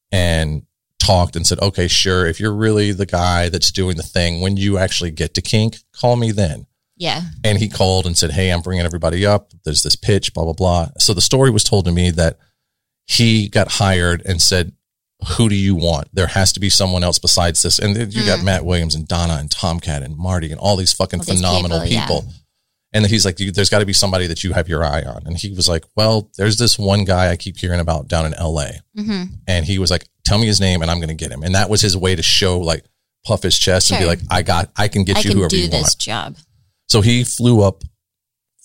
and 0.09 0.63
talked 0.99 1.35
and 1.35 1.45
said, 1.45 1.59
okay, 1.59 1.89
sure. 1.89 2.25
If 2.25 2.39
you're 2.39 2.55
really 2.55 2.93
the 2.93 3.05
guy 3.05 3.49
that's 3.49 3.71
doing 3.71 3.97
the 3.97 4.03
thing, 4.03 4.39
when 4.39 4.55
you 4.55 4.77
actually 4.77 5.11
get 5.11 5.33
to 5.33 5.41
kink, 5.41 5.79
call 5.93 6.15
me 6.15 6.31
then 6.31 6.67
Yeah. 6.95 7.23
and 7.43 7.57
he 7.57 7.67
called 7.67 8.05
and 8.05 8.17
said, 8.17 8.31
"Hey, 8.31 8.51
I'm 8.51 8.61
bringing 8.61 8.85
everybody 8.85 9.25
up. 9.25 9.51
There's 9.65 9.83
this 9.83 9.97
pitch, 9.97 10.33
blah 10.33 10.45
blah 10.45 10.53
blah." 10.53 10.91
So 10.97 11.13
the 11.13 11.19
story 11.19 11.49
was 11.51 11.65
told 11.65 11.83
to 11.85 11.91
me 11.91 12.09
that 12.11 12.37
he 13.05 13.49
got 13.49 13.73
hired 13.73 14.21
and 14.25 14.41
said, 14.41 14.71
who 15.37 15.49
do 15.49 15.55
you 15.55 15.75
want? 15.75 16.07
There 16.13 16.27
has 16.27 16.53
to 16.53 16.59
be 16.59 16.69
someone 16.69 17.03
else 17.03 17.19
besides 17.19 17.61
this. 17.61 17.79
And 17.79 17.95
you 18.13 18.21
Mm. 18.23 18.25
got 18.25 18.43
Matt 18.43 18.65
Williams 18.65 18.95
and 18.95 19.07
Donna 19.07 19.37
and 19.39 19.49
Tomcat 19.49 20.03
and 20.03 20.15
Marty 20.17 20.51
and 20.51 20.59
all 20.59 20.75
these 20.75 20.93
fucking 20.93 21.19
All 21.21 21.25
these 21.25 21.35
phenomenal 21.41 21.81
people, 21.81 22.23
yeah. 22.27 22.31
And 22.93 23.03
then 23.03 23.09
he's 23.11 23.25
like, 23.25 23.35
there's 23.37 23.69
got 23.69 23.79
to 23.79 23.85
be 23.85 23.91
somebody 23.93 24.25
that 24.27 24.43
you 24.43 24.53
have 24.53 24.69
your 24.69 24.83
eye 24.85 25.01
on. 25.01 25.23
And 25.25 25.35
he 25.37 25.51
was 25.51 25.67
like, 25.67 25.83
well, 25.97 26.29
there's 26.37 26.57
this 26.57 26.79
one 26.79 27.03
guy 27.03 27.29
I 27.29 27.35
keep 27.35 27.57
hearing 27.57 27.81
about 27.81 28.07
down 28.07 28.25
in 28.25 28.33
LA. 28.39 28.67
hmm 28.95 29.23
And 29.47 29.65
he 29.65 29.79
was 29.79 29.91
like, 29.91 30.07
tell 30.23 30.37
me 30.37 30.45
his 30.47 30.61
name 30.61 30.81
and 30.81 30.89
I'm 30.89 30.97
going 30.99 31.09
to 31.09 31.13
get 31.15 31.31
him. 31.31 31.43
And 31.43 31.55
that 31.55 31.69
was 31.69 31.81
his 31.81 31.97
way 31.97 32.15
to 32.15 32.23
show 32.23 32.57
like 32.59 32.85
puff 33.25 33.43
his 33.43 33.57
chest 33.59 33.91
and 33.91 33.99
be 33.99 34.05
like, 34.05 34.19
I 34.29 34.43
got, 34.43 34.71
I 34.77 34.87
can 34.87 35.03
get 35.03 35.17
I 35.17 35.19
you 35.21 35.29
can 35.31 35.37
whoever 35.39 35.49
do 35.49 35.57
you 35.59 35.67
this 35.67 35.81
want. 35.81 35.97
job. 35.97 36.37
So 36.87 37.01
he 37.01 37.23
flew 37.25 37.61
up 37.63 37.83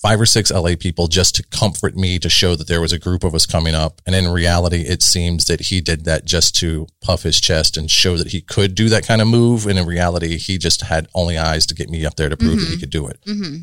five 0.02 0.18
or 0.20 0.24
six 0.26 0.50
LA 0.50 0.74
people 0.78 1.08
just 1.08 1.34
to 1.36 1.42
comfort 1.50 1.94
me 1.94 2.18
to 2.18 2.28
show 2.30 2.54
that 2.56 2.66
there 2.68 2.80
was 2.80 2.92
a 2.92 2.98
group 2.98 3.22
of 3.22 3.34
us 3.34 3.44
coming 3.44 3.74
up. 3.74 4.00
And 4.06 4.14
in 4.14 4.28
reality, 4.28 4.80
it 4.82 5.02
seems 5.02 5.44
that 5.44 5.60
he 5.60 5.80
did 5.82 6.04
that 6.06 6.24
just 6.24 6.54
to 6.56 6.86
puff 7.02 7.22
his 7.22 7.38
chest 7.40 7.76
and 7.76 7.90
show 7.90 8.16
that 8.16 8.28
he 8.28 8.40
could 8.40 8.74
do 8.74 8.88
that 8.88 9.06
kind 9.06 9.20
of 9.20 9.28
move. 9.28 9.66
And 9.66 9.78
in 9.78 9.86
reality, 9.86 10.38
he 10.38 10.56
just 10.56 10.80
had 10.82 11.06
only 11.14 11.36
eyes 11.36 11.66
to 11.66 11.74
get 11.74 11.90
me 11.90 12.06
up 12.06 12.16
there 12.16 12.30
to 12.30 12.36
prove 12.36 12.60
that 12.60 12.68
he 12.70 12.78
could 12.78 12.88
do 12.90 13.08
it. 13.08 13.18
hmm 13.26 13.56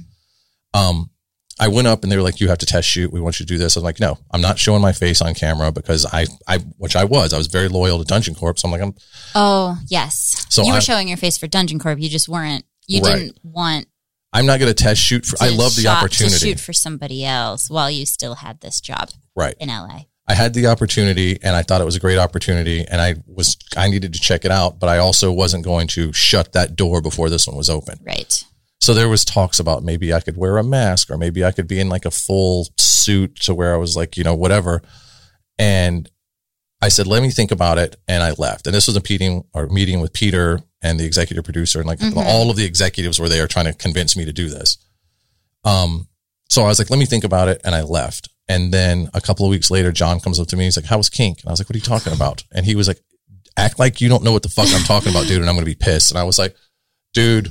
Um, 0.74 1.10
I 1.60 1.70
went 1.70 1.88
up 1.88 2.04
and 2.04 2.12
they 2.12 2.18
were 2.18 2.22
like, 2.22 2.40
you 2.40 2.50
have 2.50 2.60
to 2.60 2.68
test 2.68 2.88
shoot. 2.88 3.12
We 3.12 3.20
want 3.20 3.40
you 3.40 3.46
to 3.48 3.52
do 3.52 3.58
this. 3.58 3.76
I'm 3.76 3.84
like, 3.84 4.00
no, 4.00 4.20
I'm 4.30 4.42
not 4.42 4.60
showing 4.60 4.80
my 4.84 4.92
face 4.92 5.24
on 5.24 5.34
camera 5.34 5.72
because 5.72 6.06
I, 6.06 6.28
I, 6.48 6.60
which 6.78 6.96
I 6.96 7.04
was, 7.06 7.34
I 7.34 7.40
was 7.40 7.48
very 7.48 7.68
loyal 7.68 7.98
to 7.98 8.06
Dungeon 8.06 8.36
Corp. 8.36 8.60
So 8.60 8.68
I'm 8.68 8.72
like, 8.72 8.82
I'm, 8.82 8.94
Oh 9.34 9.76
yes. 9.88 10.46
So 10.50 10.62
you 10.62 10.72
were 10.72 10.78
I- 10.78 10.82
showing 10.82 11.08
your 11.08 11.18
face 11.18 11.36
for 11.40 11.48
Dungeon 11.48 11.80
Corp. 11.80 12.00
You 12.00 12.10
just 12.10 12.30
weren't. 12.30 12.64
You 12.86 13.02
Right. 13.02 13.18
didn't 13.18 13.40
want. 13.42 13.88
I'm 14.34 14.46
not 14.46 14.60
going 14.60 14.74
to 14.74 14.84
test 14.84 15.02
shoot 15.02 15.26
for, 15.26 15.38
I 15.42 15.50
love 15.50 15.76
the 15.76 15.88
opportunity. 15.88 16.34
to 16.38 16.46
shoot 16.46 16.60
for 16.60 16.74
somebody 16.74 17.26
else 17.26 17.70
while 17.70 17.90
you 17.90 18.06
still 18.06 18.36
had 18.36 18.60
this 18.62 18.82
job 18.82 19.10
Right. 19.36 19.56
in 19.60 19.70
LA. 19.70 20.02
I 20.28 20.34
had 20.34 20.54
the 20.54 20.68
opportunity 20.68 21.40
and 21.42 21.56
I 21.56 21.62
thought 21.64 21.80
it 21.80 21.86
was 21.86 21.96
a 21.96 22.02
great 22.02 22.18
opportunity 22.18 22.84
and 22.86 23.00
I 23.00 23.16
was, 23.26 23.56
I 23.78 23.88
needed 23.90 24.14
to 24.14 24.20
check 24.20 24.44
it 24.44 24.52
out, 24.52 24.78
but 24.80 24.90
I 24.90 24.98
also 24.98 25.32
wasn't 25.32 25.64
going 25.64 25.88
to 25.90 26.12
shut 26.12 26.52
that 26.54 26.76
door 26.76 27.02
before 27.02 27.30
this 27.30 27.48
one 27.48 27.56
was 27.56 27.70
open. 27.70 28.00
Right. 28.06 28.44
So 28.82 28.94
there 28.94 29.08
was 29.08 29.24
talks 29.24 29.60
about 29.60 29.84
maybe 29.84 30.14
I 30.14 30.20
could 30.20 30.36
wear 30.36 30.58
a 30.58 30.64
mask 30.64 31.10
or 31.10 31.18
maybe 31.18 31.46
I 31.46 31.52
could 31.52 31.68
be 31.68 31.80
in 31.80 31.88
like 31.88 32.04
a 32.06 32.12
full 32.12 32.68
suit 32.78 33.38
to 33.44 33.56
where 33.56 33.74
I 33.74 33.78
was 33.78 33.96
like, 33.96 34.18
you 34.18 34.24
know, 34.26 34.36
whatever. 34.36 34.82
And 35.58 36.10
I 36.82 36.90
said, 36.90 37.08
let 37.08 37.22
me 37.24 37.32
think 37.32 37.52
about 37.52 37.78
it. 37.80 37.96
And 38.08 38.22
I 38.22 38.32
left. 38.38 38.68
And 38.68 38.76
this 38.76 38.86
was 38.88 38.96
a 38.96 39.02
meeting 39.10 39.44
or 39.54 39.68
meeting 39.68 40.00
with 40.00 40.14
Peter 40.14 40.62
and 40.82 41.00
the 41.00 41.06
executive 41.06 41.44
producer 41.44 41.80
and 41.80 41.88
like 41.88 42.00
Mhm. 42.00 42.16
all 42.18 42.52
of 42.52 42.56
the 42.56 42.66
executives 42.66 43.20
were 43.20 43.30
there 43.30 43.48
trying 43.48 43.66
to 43.66 43.74
convince 43.74 44.16
me 44.16 44.26
to 44.26 44.32
do 44.34 44.48
this. 44.48 44.78
Um, 45.64 46.08
so 46.50 46.64
I 46.64 46.68
was 46.68 46.80
like, 46.80 46.90
let 46.90 47.00
me 47.00 47.06
think 47.06 47.24
about 47.24 47.48
it. 47.48 47.62
And 47.64 47.74
I 47.76 47.82
left. 47.82 48.30
And 48.48 48.72
then 48.74 49.10
a 49.14 49.20
couple 49.22 49.46
of 49.46 49.50
weeks 49.50 49.70
later, 49.72 49.92
John 49.92 50.20
comes 50.20 50.40
up 50.40 50.48
to 50.50 50.56
me. 50.56 50.66
He's 50.66 50.78
like, 50.78 50.86
how 50.86 50.98
was 50.98 51.10
kink? 51.10 51.40
And 51.42 51.50
I 51.50 51.52
was 51.52 51.60
like, 51.60 51.68
what 51.70 51.76
are 51.76 51.80
you 51.80 51.84
talking 51.84 52.14
about? 52.14 52.44
And 52.54 52.66
he 52.66 52.76
was 52.76 52.88
like, 52.88 53.02
act 53.58 53.80
like 53.80 54.00
you 54.00 54.08
don't 54.08 54.24
know 54.24 54.32
what 54.32 54.44
the 54.44 54.50
fuck 54.50 54.68
I'm 54.70 54.84
talking 54.84 55.10
about, 55.10 55.26
dude. 55.28 55.40
And 55.42 55.50
I'm 55.50 55.56
going 55.56 55.66
to 55.66 55.72
be 55.72 55.76
pissed. 55.76 56.12
And 56.12 56.18
I 56.20 56.24
was 56.24 56.38
like, 56.38 56.56
dude, 57.14 57.50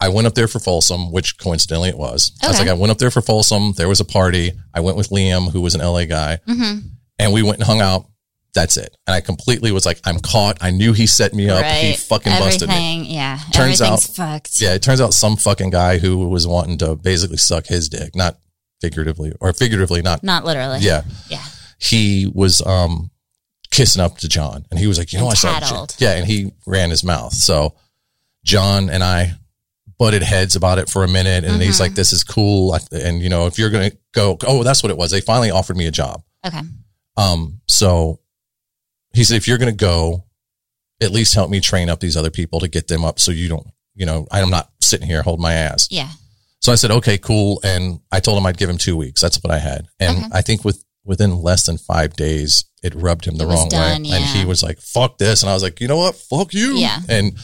I 0.00 0.08
went 0.08 0.26
up 0.26 0.34
there 0.34 0.48
for 0.48 0.58
Folsom, 0.58 1.12
which 1.12 1.38
coincidentally 1.38 1.88
it 1.88 1.96
was. 1.96 2.32
I 2.42 2.48
was 2.48 2.58
like, 2.58 2.68
I 2.68 2.74
went 2.74 2.90
up 2.90 2.98
there 2.98 3.12
for 3.12 3.22
Folsom. 3.22 3.72
There 3.74 3.88
was 3.88 4.00
a 4.00 4.04
party. 4.04 4.52
I 4.74 4.80
went 4.80 4.96
with 4.98 5.08
Liam, 5.10 5.50
who 5.52 5.60
was 5.62 5.74
an 5.76 5.80
LA 5.80 6.04
guy, 6.04 6.40
hmm 6.46 6.78
and 7.20 7.32
we 7.32 7.42
went 7.44 7.58
and 7.58 7.62
hung 7.64 7.80
out. 7.80 8.06
That's 8.54 8.76
it. 8.76 8.96
And 9.06 9.14
I 9.14 9.20
completely 9.20 9.72
was 9.72 9.84
like, 9.84 10.00
I'm 10.04 10.20
caught. 10.20 10.58
I 10.60 10.70
knew 10.70 10.92
he 10.92 11.06
set 11.08 11.34
me 11.34 11.50
up. 11.50 11.64
He 11.64 11.90
Right. 11.90 11.98
fucking 11.98 12.32
busted 12.32 12.68
me. 12.68 13.02
Yeah. 13.12 13.38
Turns 13.52 13.82
out- 13.82 14.00
fucked. 14.02 14.60
Yeah, 14.60 14.74
it 14.74 14.82
turns 14.82 15.00
out 15.00 15.12
some 15.12 15.36
fucking 15.36 15.70
guy 15.70 15.98
who 15.98 16.28
was 16.28 16.46
wanting 16.46 16.78
to 16.78 16.94
basically 16.94 17.36
suck 17.38 17.66
his 17.66 17.88
dick, 17.88 18.14
not 18.14 18.38
figuratively 18.80 19.32
or 19.40 19.52
figuratively, 19.52 20.02
not 20.02 20.22
Not 20.22 20.44
literally. 20.44 20.78
yeah. 20.80 21.02
Yeah. 21.28 21.42
He 21.78 22.30
was 22.32 22.62
um 22.64 23.10
kissing 23.72 24.00
up 24.00 24.18
to 24.18 24.28
John, 24.28 24.64
and 24.70 24.78
he 24.78 24.86
was 24.86 24.98
like, 24.98 25.12
you 25.12 25.18
know, 25.18 25.26
I 25.28 25.34
saw 25.34 25.86
yeah, 25.98 26.12
and 26.12 26.24
he 26.26 26.52
ran 26.64 26.90
his 26.90 27.02
mouth. 27.02 27.32
So 27.32 27.74
John 28.44 28.88
and 28.88 29.02
I 29.02 29.32
butted 29.98 30.22
heads 30.22 30.54
about 30.54 30.78
it 30.78 30.88
for 30.88 31.02
a 31.02 31.08
minute, 31.08 31.44
and 31.44 31.60
he's 31.60 31.76
Mhm. 31.76 31.80
like, 31.80 31.94
this 31.96 32.12
is 32.12 32.22
cool, 32.22 32.78
and 32.92 33.20
you 33.20 33.28
know, 33.28 33.46
if 33.46 33.58
you're 33.58 33.70
gonna 33.70 33.90
go, 34.12 34.36
oh, 34.46 34.62
that's 34.62 34.82
what 34.84 34.90
it 34.90 34.96
was. 34.96 35.10
They 35.10 35.20
finally 35.20 35.50
offered 35.50 35.76
me 35.76 35.86
a 35.86 35.90
job. 35.90 36.22
Okay. 36.46 36.60
Um, 37.16 37.60
so 37.68 38.20
he 39.14 39.24
said, 39.24 39.36
if 39.36 39.48
you're 39.48 39.58
going 39.58 39.70
to 39.72 39.76
go, 39.76 40.24
at 41.00 41.10
least 41.10 41.34
help 41.34 41.50
me 41.50 41.60
train 41.60 41.88
up 41.88 42.00
these 42.00 42.16
other 42.16 42.30
people 42.30 42.60
to 42.60 42.68
get 42.68 42.88
them 42.88 43.04
up 43.04 43.18
so 43.18 43.30
you 43.30 43.48
don't, 43.48 43.66
you 43.94 44.06
know, 44.06 44.26
I'm 44.30 44.50
not 44.50 44.70
sitting 44.80 45.06
here 45.06 45.22
holding 45.22 45.42
my 45.42 45.52
ass. 45.54 45.88
Yeah. 45.90 46.08
So 46.60 46.72
I 46.72 46.76
said, 46.76 46.90
okay, 46.90 47.18
cool. 47.18 47.60
And 47.62 48.00
I 48.10 48.20
told 48.20 48.38
him 48.38 48.46
I'd 48.46 48.56
give 48.56 48.70
him 48.70 48.78
two 48.78 48.96
weeks. 48.96 49.20
That's 49.20 49.42
what 49.42 49.52
I 49.52 49.58
had. 49.58 49.86
And 50.00 50.16
Okay. 50.18 50.26
I 50.32 50.40
think 50.40 50.64
with, 50.64 50.82
within 51.04 51.42
less 51.42 51.66
than 51.66 51.76
five 51.78 52.14
days, 52.16 52.64
it 52.82 52.94
rubbed 52.94 53.26
him 53.26 53.36
the 53.36 53.44
It 53.44 53.48
wrong 53.48 53.68
done, 53.68 54.02
way. 54.04 54.10
And 54.12 54.24
he 54.24 54.44
was 54.46 54.62
like, 54.62 54.80
fuck 54.80 55.18
this. 55.18 55.42
And 55.42 55.50
I 55.50 55.54
was 55.54 55.62
like, 55.62 55.80
you 55.80 55.88
know 55.88 55.98
what? 55.98 56.14
Fuck 56.14 56.54
you. 56.54 56.74
Yeah. 56.76 57.00
And 57.08 57.36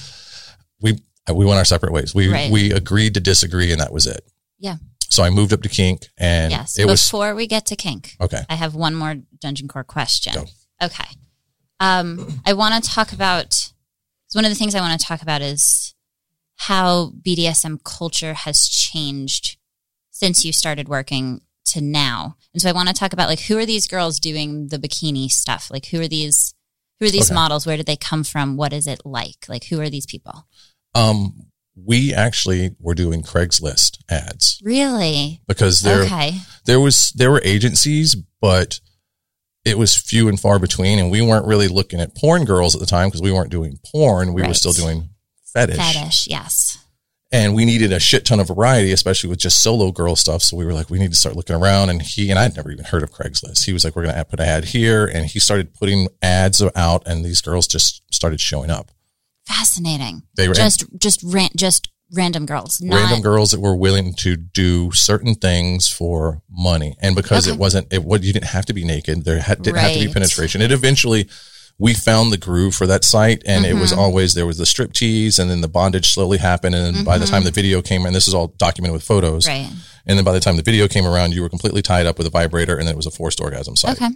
we, 0.80 0.98
uh, 1.28 1.34
we 1.34 1.44
went 1.44 1.58
our 1.58 1.64
separate 1.64 1.92
ways. 1.92 2.14
We, 2.14 2.32
Right. 2.32 2.50
we 2.50 2.72
agreed 2.72 3.14
to 3.14 3.20
disagree 3.20 3.72
and 3.72 3.80
that 3.80 3.92
was 3.92 4.06
it. 4.06 4.22
Yeah. 4.58 4.76
So 5.10 5.22
I 5.22 5.30
moved 5.30 5.52
up 5.52 5.62
to 5.62 5.68
kink 5.68 6.06
and 6.16 6.50
yes. 6.52 6.78
it 6.78 6.86
was, 6.86 7.02
Before 7.06 7.34
we 7.34 7.46
get 7.46 7.66
to 7.66 7.76
kink, 7.76 8.16
okay. 8.20 8.42
I 8.48 8.54
have 8.54 8.74
one 8.74 8.94
more 8.94 9.16
Dungeon 9.40 9.68
Corp 9.68 9.86
question. 9.86 10.32
Go. 10.34 10.44
Okay. 10.82 11.04
Um, 11.80 12.40
I 12.44 12.52
want 12.52 12.82
to 12.82 12.90
talk 12.90 13.12
about 13.12 13.72
one 14.32 14.44
of 14.44 14.50
the 14.50 14.54
things 14.54 14.74
I 14.74 14.80
want 14.80 15.00
to 15.00 15.04
talk 15.06 15.22
about 15.22 15.42
is 15.42 15.94
how 16.56 17.12
BDSM 17.26 17.82
culture 17.82 18.34
has 18.34 18.68
changed 18.68 19.56
since 20.10 20.44
you 20.44 20.52
started 20.52 20.88
working 20.88 21.40
to 21.64 21.80
now. 21.80 22.36
And 22.52 22.60
so 22.60 22.68
I 22.68 22.72
want 22.72 22.88
to 22.88 22.94
talk 22.94 23.12
about 23.12 23.28
like 23.28 23.40
who 23.40 23.58
are 23.58 23.66
these 23.66 23.86
girls 23.86 24.20
doing 24.20 24.68
the 24.68 24.78
bikini 24.78 25.28
stuff? 25.30 25.70
Like 25.70 25.86
who 25.86 26.00
are 26.00 26.08
these 26.08 26.54
who 26.98 27.06
are 27.06 27.10
these 27.10 27.30
Okay. 27.30 27.34
models? 27.34 27.66
Where 27.66 27.76
did 27.78 27.86
they 27.86 27.96
come 27.96 28.24
from? 28.24 28.56
What 28.56 28.72
is 28.74 28.86
it 28.86 29.00
like? 29.04 29.46
Like 29.48 29.64
who 29.64 29.80
are 29.80 29.88
these 29.88 30.06
people? 30.06 30.46
Um, 30.94 31.46
we 31.74 32.12
actually 32.12 32.76
were 32.78 32.94
doing 32.94 33.22
Craigslist 33.22 33.98
ads 34.10 34.60
Really? 34.62 35.40
because 35.46 35.80
there 35.80 36.02
okay. 36.02 36.34
there 36.66 36.80
was 36.80 37.10
there 37.12 37.30
were 37.30 37.40
agencies, 37.42 38.14
but 38.40 38.80
it 39.64 39.76
was 39.76 39.96
few 39.96 40.28
and 40.28 40.40
far 40.40 40.58
between, 40.58 40.98
and 40.98 41.10
we 41.10 41.20
weren't 41.20 41.46
really 41.46 41.68
looking 41.68 42.00
at 42.00 42.14
porn 42.14 42.44
girls 42.44 42.74
at 42.74 42.80
the 42.80 42.86
time 42.86 43.08
because 43.08 43.22
we 43.22 43.32
weren't 43.32 43.50
doing 43.50 43.78
porn. 43.92 44.32
We 44.32 44.42
were 44.42 44.54
still 44.54 44.72
doing 44.72 45.10
fetish, 45.52 45.76
Fetish, 45.76 46.28
yes. 46.28 46.78
and 47.30 47.54
we 47.54 47.64
needed 47.64 47.92
a 47.92 48.00
shit 48.00 48.24
ton 48.24 48.40
of 48.40 48.48
variety, 48.48 48.92
especially 48.92 49.28
with 49.28 49.38
just 49.38 49.62
solo 49.62 49.90
girl 49.90 50.16
stuff. 50.16 50.42
So 50.42 50.56
we 50.56 50.64
were 50.64 50.72
like, 50.72 50.88
we 50.88 50.98
need 50.98 51.10
to 51.10 51.16
start 51.16 51.36
looking 51.36 51.56
around. 51.56 51.90
And 51.90 52.00
he 52.00 52.30
and 52.30 52.38
I'd 52.38 52.56
never 52.56 52.70
even 52.70 52.84
heard 52.84 53.02
of 53.02 53.10
Craigslist. 53.12 53.64
He 53.66 53.72
was 53.72 53.84
like, 53.84 53.94
we're 53.96 54.04
going 54.04 54.14
to 54.14 54.24
put 54.24 54.40
an 54.40 54.46
ad 54.46 54.66
here, 54.66 55.06
and 55.06 55.26
he 55.26 55.38
started 55.38 55.74
putting 55.74 56.08
ads 56.22 56.62
out, 56.74 57.06
and 57.06 57.24
these 57.24 57.42
girls 57.42 57.66
just 57.66 58.02
started 58.12 58.40
showing 58.40 58.70
up. 58.70 58.90
Fascinating. 59.46 60.22
They 60.36 60.48
were 60.48 60.54
just 60.54 60.84
just 60.98 61.22
ran, 61.24 61.50
just 61.56 61.90
random 62.12 62.46
girls. 62.46 62.80
Not, 62.80 62.96
random 62.96 63.20
girls 63.22 63.50
that 63.52 63.60
were 63.60 63.76
willing 63.76 64.14
to 64.14 64.36
do 64.36 64.90
certain 64.92 65.34
things 65.34 65.88
for 65.88 66.42
money 66.50 66.96
and 67.00 67.14
because 67.14 67.46
Okay. 67.46 67.54
it 67.54 67.58
wasn't 67.60 67.92
it 67.92 68.04
what 68.04 68.22
you 68.22 68.32
didn't 68.32 68.48
have 68.48 68.66
to 68.66 68.72
be 68.72 68.84
naked 68.84 69.24
there 69.24 69.38
had, 69.40 69.62
didn't 69.62 69.78
have 69.78 69.92
to 69.92 70.06
be 70.06 70.12
penetration 70.12 70.60
it 70.62 70.72
eventually 70.72 71.28
we 71.78 71.94
found 71.94 72.30
the 72.32 72.36
groove 72.36 72.74
for 72.74 72.86
that 72.86 73.04
site 73.04 73.42
and 73.46 73.64
it 73.64 73.74
was 73.74 73.92
Mhm. 73.92 73.98
always 73.98 74.34
there 74.34 74.44
was 74.46 74.58
the 74.58 74.66
strip 74.66 74.92
tease 74.92 75.38
and 75.38 75.48
then 75.50 75.60
the 75.62 75.68
bondage 75.68 76.12
slowly 76.12 76.38
happened 76.38 76.74
and 76.74 76.96
then 76.96 77.04
by 77.04 77.16
the 77.16 77.26
time 77.26 77.44
the 77.44 77.50
video 77.50 77.80
came 77.80 78.04
and 78.04 78.14
this 78.14 78.28
is 78.28 78.34
all 78.34 78.48
documented 78.58 78.92
with 78.94 79.02
photos 79.04 79.46
Mm-hmm. 79.46 79.62
Right. 79.64 79.72
and 80.06 80.18
then 80.18 80.24
by 80.24 80.32
the 80.32 80.40
time 80.40 80.56
the 80.56 80.62
video 80.62 80.88
came 80.88 81.06
around 81.06 81.32
you 81.32 81.42
were 81.42 81.48
completely 81.48 81.80
tied 81.82 82.06
up 82.06 82.18
with 82.18 82.26
a 82.26 82.30
vibrator 82.30 82.76
and 82.76 82.86
then 82.86 82.94
it 82.94 82.96
was 82.96 83.06
a 83.06 83.10
forced 83.10 83.40
orgasm 83.40 83.76
site 83.76 83.96
Okay. 83.96 84.10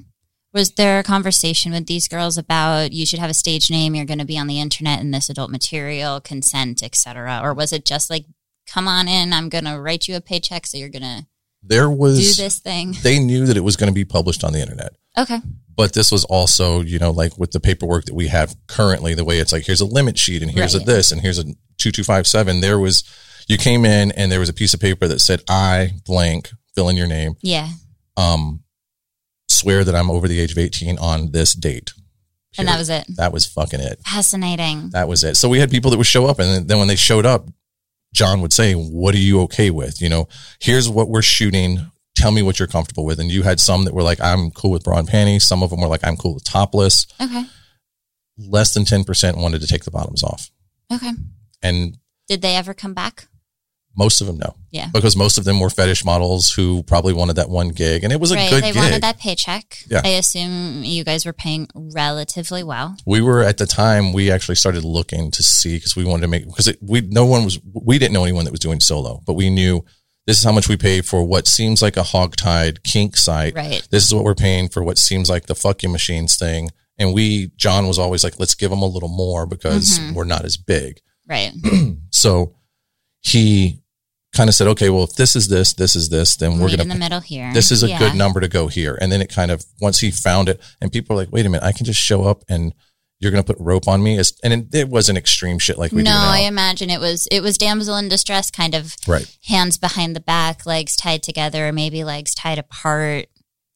Was 0.55 0.71
there 0.73 1.01
a 1.01 1.03
conversation 1.03 1.73
with 1.73 1.87
these 1.87 2.07
girls 2.09 2.39
about 2.39 2.93
you 2.93 3.05
should 3.05 3.19
have 3.19 3.29
a 3.31 3.35
stage 3.35 3.71
name, 3.71 3.95
you're 3.95 4.05
going 4.07 4.21
to 4.21 4.25
be 4.25 4.39
on 4.39 4.47
the 4.47 4.61
internet 4.61 5.01
in 5.01 5.11
this 5.11 5.29
adult 5.29 5.51
material, 5.51 6.21
consent, 6.21 6.83
etc., 6.83 7.41
or 7.43 7.53
was 7.53 7.73
it 7.73 7.85
just 7.85 8.09
like, 8.09 8.25
come 8.67 8.87
on 8.89 9.09
in, 9.09 9.33
I'm 9.33 9.49
going 9.49 9.65
to 9.65 9.81
write 9.81 10.07
you 10.09 10.15
a 10.17 10.21
paycheck, 10.21 10.67
so 10.67 10.79
you're 10.79 10.89
going 10.89 11.03
to 11.03 11.27
there 11.67 11.91
was 11.91 12.37
do 12.37 12.43
this 12.43 12.59
thing? 12.61 12.95
they 13.03 13.19
knew 13.19 13.47
that 13.47 13.57
it 13.57 13.61
was 13.65 13.77
going 13.77 13.89
to 13.89 13.95
be 13.95 14.05
published 14.05 14.45
on 14.45 14.53
the 14.53 14.61
internet 14.61 14.93
Okay. 15.19 15.39
but 15.75 15.93
this 15.95 16.13
was 16.13 16.25
also, 16.27 16.81
you 16.83 16.99
know, 16.99 17.11
like 17.11 17.37
with 17.39 17.51
the 17.53 17.61
paperwork 17.61 18.05
that 18.05 18.15
we 18.15 18.29
have 18.29 18.55
currently, 18.67 19.15
the 19.15 19.25
way 19.25 19.39
it's 19.39 19.53
like, 19.53 19.65
here's 19.67 19.81
a 19.81 19.87
limit 19.87 20.19
sheet 20.19 20.43
and 20.43 20.51
here's 20.51 20.75
a 20.75 20.79
this 20.79 21.11
and 21.11 21.21
here's 21.23 21.39
a 21.39 21.45
2257. 21.45 22.61
There 22.61 22.79
was, 22.79 23.03
you 23.49 23.57
came 23.59 23.85
in 23.85 24.13
and 24.13 24.31
there 24.31 24.41
was 24.41 24.49
a 24.49 24.55
piece 24.55 24.73
of 24.75 24.81
paper 24.81 25.09
that 25.09 25.21
said, 25.21 25.43
I 25.49 25.93
blank, 26.07 26.51
fill 26.75 26.89
in 26.89 26.97
your 26.97 27.07
name, 27.09 27.37
Yeah. 27.43 27.69
um, 28.17 28.61
swear 29.65 29.85
that 29.85 29.95
I'm 29.95 30.11
over 30.11 30.29
the 30.29 30.39
age 30.41 30.53
of 30.53 30.59
18 30.59 30.99
on 30.99 31.33
this 31.33 31.55
date. 31.55 31.93
And 32.57 32.69
that 32.69 32.79
was 32.79 32.89
it. 32.89 33.05
that 33.17 33.33
was 33.33 33.47
fucking 33.47 33.81
it. 33.81 33.99
Fascinating. 34.07 34.91
That 34.91 35.09
was 35.09 35.25
it. 35.25 35.37
So 35.37 35.49
we 35.49 35.59
had 35.59 35.71
people 35.73 35.91
that 35.91 35.97
would 35.97 36.07
show 36.07 36.27
up 36.27 36.39
and 36.39 36.49
then- 36.49 36.67
then 36.69 36.79
when 36.79 36.87
they 36.89 36.95
showed 36.97 37.27
up, 37.27 37.49
John 38.13 38.41
would 38.43 38.53
say, 38.53 38.75
what 38.75 39.13
are 39.15 39.19
you 39.19 39.41
okay 39.43 39.71
with? 39.71 40.01
You 40.01 40.09
know, 40.09 40.29
here's 40.61 40.89
what 40.89 41.09
we're 41.09 41.21
shooting. 41.23 41.91
Tell 42.15 42.31
me 42.31 42.43
what 42.43 42.61
you're 42.61 42.69
comfortable 42.69 43.05
with. 43.05 43.19
And 43.19 43.29
you 43.29 43.43
had 43.43 43.59
some 43.59 43.85
that 43.87 43.95
were 43.95 44.05
like, 44.05 44.21
I'm 44.21 44.53
cool 44.53 44.71
with 44.71 44.85
bra 44.85 44.99
and 45.01 45.09
panties. 45.09 45.43
Some 45.43 45.65
of 45.65 45.71
them 45.71 45.81
were 45.81 45.89
like, 45.89 46.05
I'm 46.07 46.17
cool 46.17 46.35
with 46.35 46.45
topless. 46.45 47.07
Okay. 47.21 47.45
less 48.39 48.73
than 48.73 48.85
10% 48.85 49.37
wanted 49.37 49.61
to 49.63 49.67
take 49.67 49.85
the 49.85 49.91
bottoms 49.91 50.23
off. 50.23 50.51
Okay. 50.93 51.11
And 51.63 51.99
Did 52.29 52.41
they 52.43 52.55
ever 52.55 52.73
come 52.75 52.95
back? 52.95 53.27
Most 53.97 54.21
of 54.21 54.27
them, 54.27 54.39
no. 54.39 54.57
Yeah. 54.71 54.89
Because 54.93 55.17
most 55.17 55.39
of 55.39 55.45
them 55.45 55.61
were 55.61 55.71
fetish 55.71 56.05
models 56.05 56.53
who 56.53 56.83
probably 56.83 57.13
wanted 57.13 57.37
that 57.37 57.49
one 57.49 57.69
gig, 57.69 58.03
and 58.05 58.13
it 58.13 58.19
was 58.21 58.33
a 58.33 58.35
right. 58.35 58.51
good 58.51 58.63
They 58.65 58.73
gig. 58.73 58.77
wanted 58.83 59.03
that 59.03 59.19
paycheck. 59.19 59.79
Yeah. 59.89 60.01
I 60.05 60.09
assume 60.11 60.83
you 60.85 61.05
guys 61.05 61.25
were 61.25 61.33
paying 61.33 61.69
relatively 61.75 62.63
well. 62.63 62.97
we 63.07 63.21
were 63.21 63.43
at 63.43 63.59
the 63.59 63.67
time 63.67 64.13
we 64.13 64.31
actually 64.31 64.57
started 64.57 64.85
looking 64.85 65.31
to 65.31 65.43
see 65.43 65.77
because 65.77 65.95
we 65.97 66.05
wanted 66.05 66.23
to 66.23 66.29
make 66.29 66.45
because 66.47 66.73
we 66.81 67.03
no 67.03 67.25
one 67.25 67.45
was 67.45 67.59
we 67.73 67.99
didn't 67.99 68.13
know 68.15 68.25
anyone 68.25 68.45
that 68.45 68.51
was 68.51 68.61
doing 68.61 68.81
solo, 68.81 69.21
but 69.27 69.35
we 69.35 69.49
knew 69.51 69.85
this 70.27 70.39
is 70.39 70.45
how 70.45 70.53
much 70.53 70.69
we 70.69 70.77
pay 70.77 71.01
for 71.03 71.23
what 71.23 71.47
seems 71.47 71.83
like 71.83 71.97
a 71.97 72.01
hogtied 72.01 72.83
kink 72.83 73.17
site. 73.17 73.55
Right. 73.55 73.87
This 73.91 74.05
is 74.05 74.15
what 74.15 74.25
we're 74.25 74.35
paying 74.35 74.69
for 74.69 74.83
what 74.83 74.97
seems 74.99 75.29
like 75.31 75.47
the 75.47 75.55
fucking 75.55 75.93
machines 75.93 76.37
thing. 76.37 76.71
And 76.99 77.13
we, 77.13 77.49
John 77.57 77.87
was 77.89 77.99
always 77.99 78.25
like, 78.25 78.39
let's 78.41 78.55
give 78.55 78.71
them 78.71 78.81
a 78.81 78.87
little 78.87 79.09
more 79.11 79.47
because 79.47 79.99
Mm-hmm. 79.99 80.15
we're 80.15 80.25
not 80.25 80.45
as 80.45 80.57
big. 80.57 81.01
Right. 81.29 81.53
So 82.11 82.55
he 83.21 83.83
kind 84.35 84.49
of 84.49 84.55
said, 84.55 84.67
okay, 84.69 84.91
well, 84.91 85.05
if 85.05 85.15
this 85.15 85.35
is 85.37 85.49
this, 85.49 85.73
this 85.75 85.95
is 85.97 86.09
this, 86.09 86.37
then 86.37 86.53
we're 86.59 86.67
going 86.69 86.77
to 86.77 86.83
in 86.83 86.89
the 86.89 86.95
middle 86.97 87.21
here. 87.21 87.53
this 87.55 87.71
is 87.71 87.83
a 87.83 87.89
Yeah. 87.89 87.99
good 87.99 88.15
number 88.15 88.41
to 88.41 88.49
go 88.49 88.69
here. 88.69 88.99
And 89.01 89.11
then 89.11 89.23
it 89.23 89.29
kind 89.31 89.51
of, 89.51 89.65
once 89.81 90.01
he 90.01 90.11
found 90.11 90.49
it 90.49 90.61
and 90.81 90.91
people 90.93 91.15
are 91.15 91.21
like, 91.21 91.33
wait 91.33 91.47
a 91.47 91.49
minute, 91.49 91.65
I 91.65 91.73
can 91.73 91.87
just 91.87 92.01
show 92.01 92.25
up 92.25 92.43
and 92.49 92.75
you're 93.21 93.31
going 93.31 93.43
to 93.43 93.55
put 93.55 93.63
rope 93.65 93.87
on 93.89 94.03
me. 94.03 94.15
It's- 94.15 94.33
And 94.43 94.53
it, 94.53 94.75
it 94.75 94.89
wasn't 94.89 95.17
extreme 95.19 95.59
shit 95.59 95.79
like 95.79 95.93
we 95.93 96.03
no, 96.03 96.11
do 96.11 96.17
now. 96.17 96.31
I 96.33 96.41
imagine 96.41 96.91
it 96.91 97.01
was 97.01 97.27
it 97.31 97.41
was 97.41 97.57
damsel 97.57 97.97
in 97.97 98.09
distress, 98.09 98.51
kind 98.51 98.75
of 98.75 98.95
right. 99.07 99.27
hands 99.47 99.79
behind 99.79 100.15
the 100.17 100.21
back, 100.21 100.67
legs 100.67 100.97
tied 100.97 101.23
together, 101.23 101.69
or 101.69 101.73
maybe 101.73 102.05
legs 102.05 102.35
tied 102.35 102.59
apart. 102.59 103.27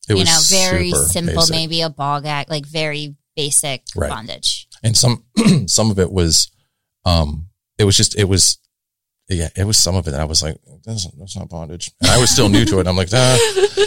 It 0.09 0.17
you 0.17 0.25
know, 0.25 0.39
very 0.51 0.91
simple, 0.93 1.35
basic. 1.37 1.51
maybe 1.55 1.81
a 1.83 1.91
ball 1.91 2.21
gag, 2.21 2.51
like 2.51 2.67
very 2.67 3.15
basic 3.37 3.85
Right. 3.95 4.11
bondage. 4.11 4.67
and 4.83 4.97
some 4.97 5.25
some 5.67 5.91
of 5.91 5.99
it 5.99 6.11
was 6.11 6.51
um 7.05 7.47
it 7.79 7.85
was 7.85 7.97
just 7.97 8.17
it 8.19 8.25
was 8.25 8.59
yeah 9.37 9.49
it 9.57 9.65
was 9.65 9.77
some 9.77 9.95
of 9.95 10.07
it 10.09 10.13
that 10.13 10.21
i 10.21 10.25
was 10.25 10.43
like 10.43 10.57
that's, 10.85 11.07
that's 11.19 11.37
not 11.37 11.49
bondage 11.49 11.91
and 12.01 12.11
i 12.11 12.19
was 12.19 12.31
still 12.31 12.49
new 12.49 12.65
to 12.65 12.79
it 12.81 12.87
i'm 12.87 12.97
like 12.97 13.09
ah. 13.13 13.39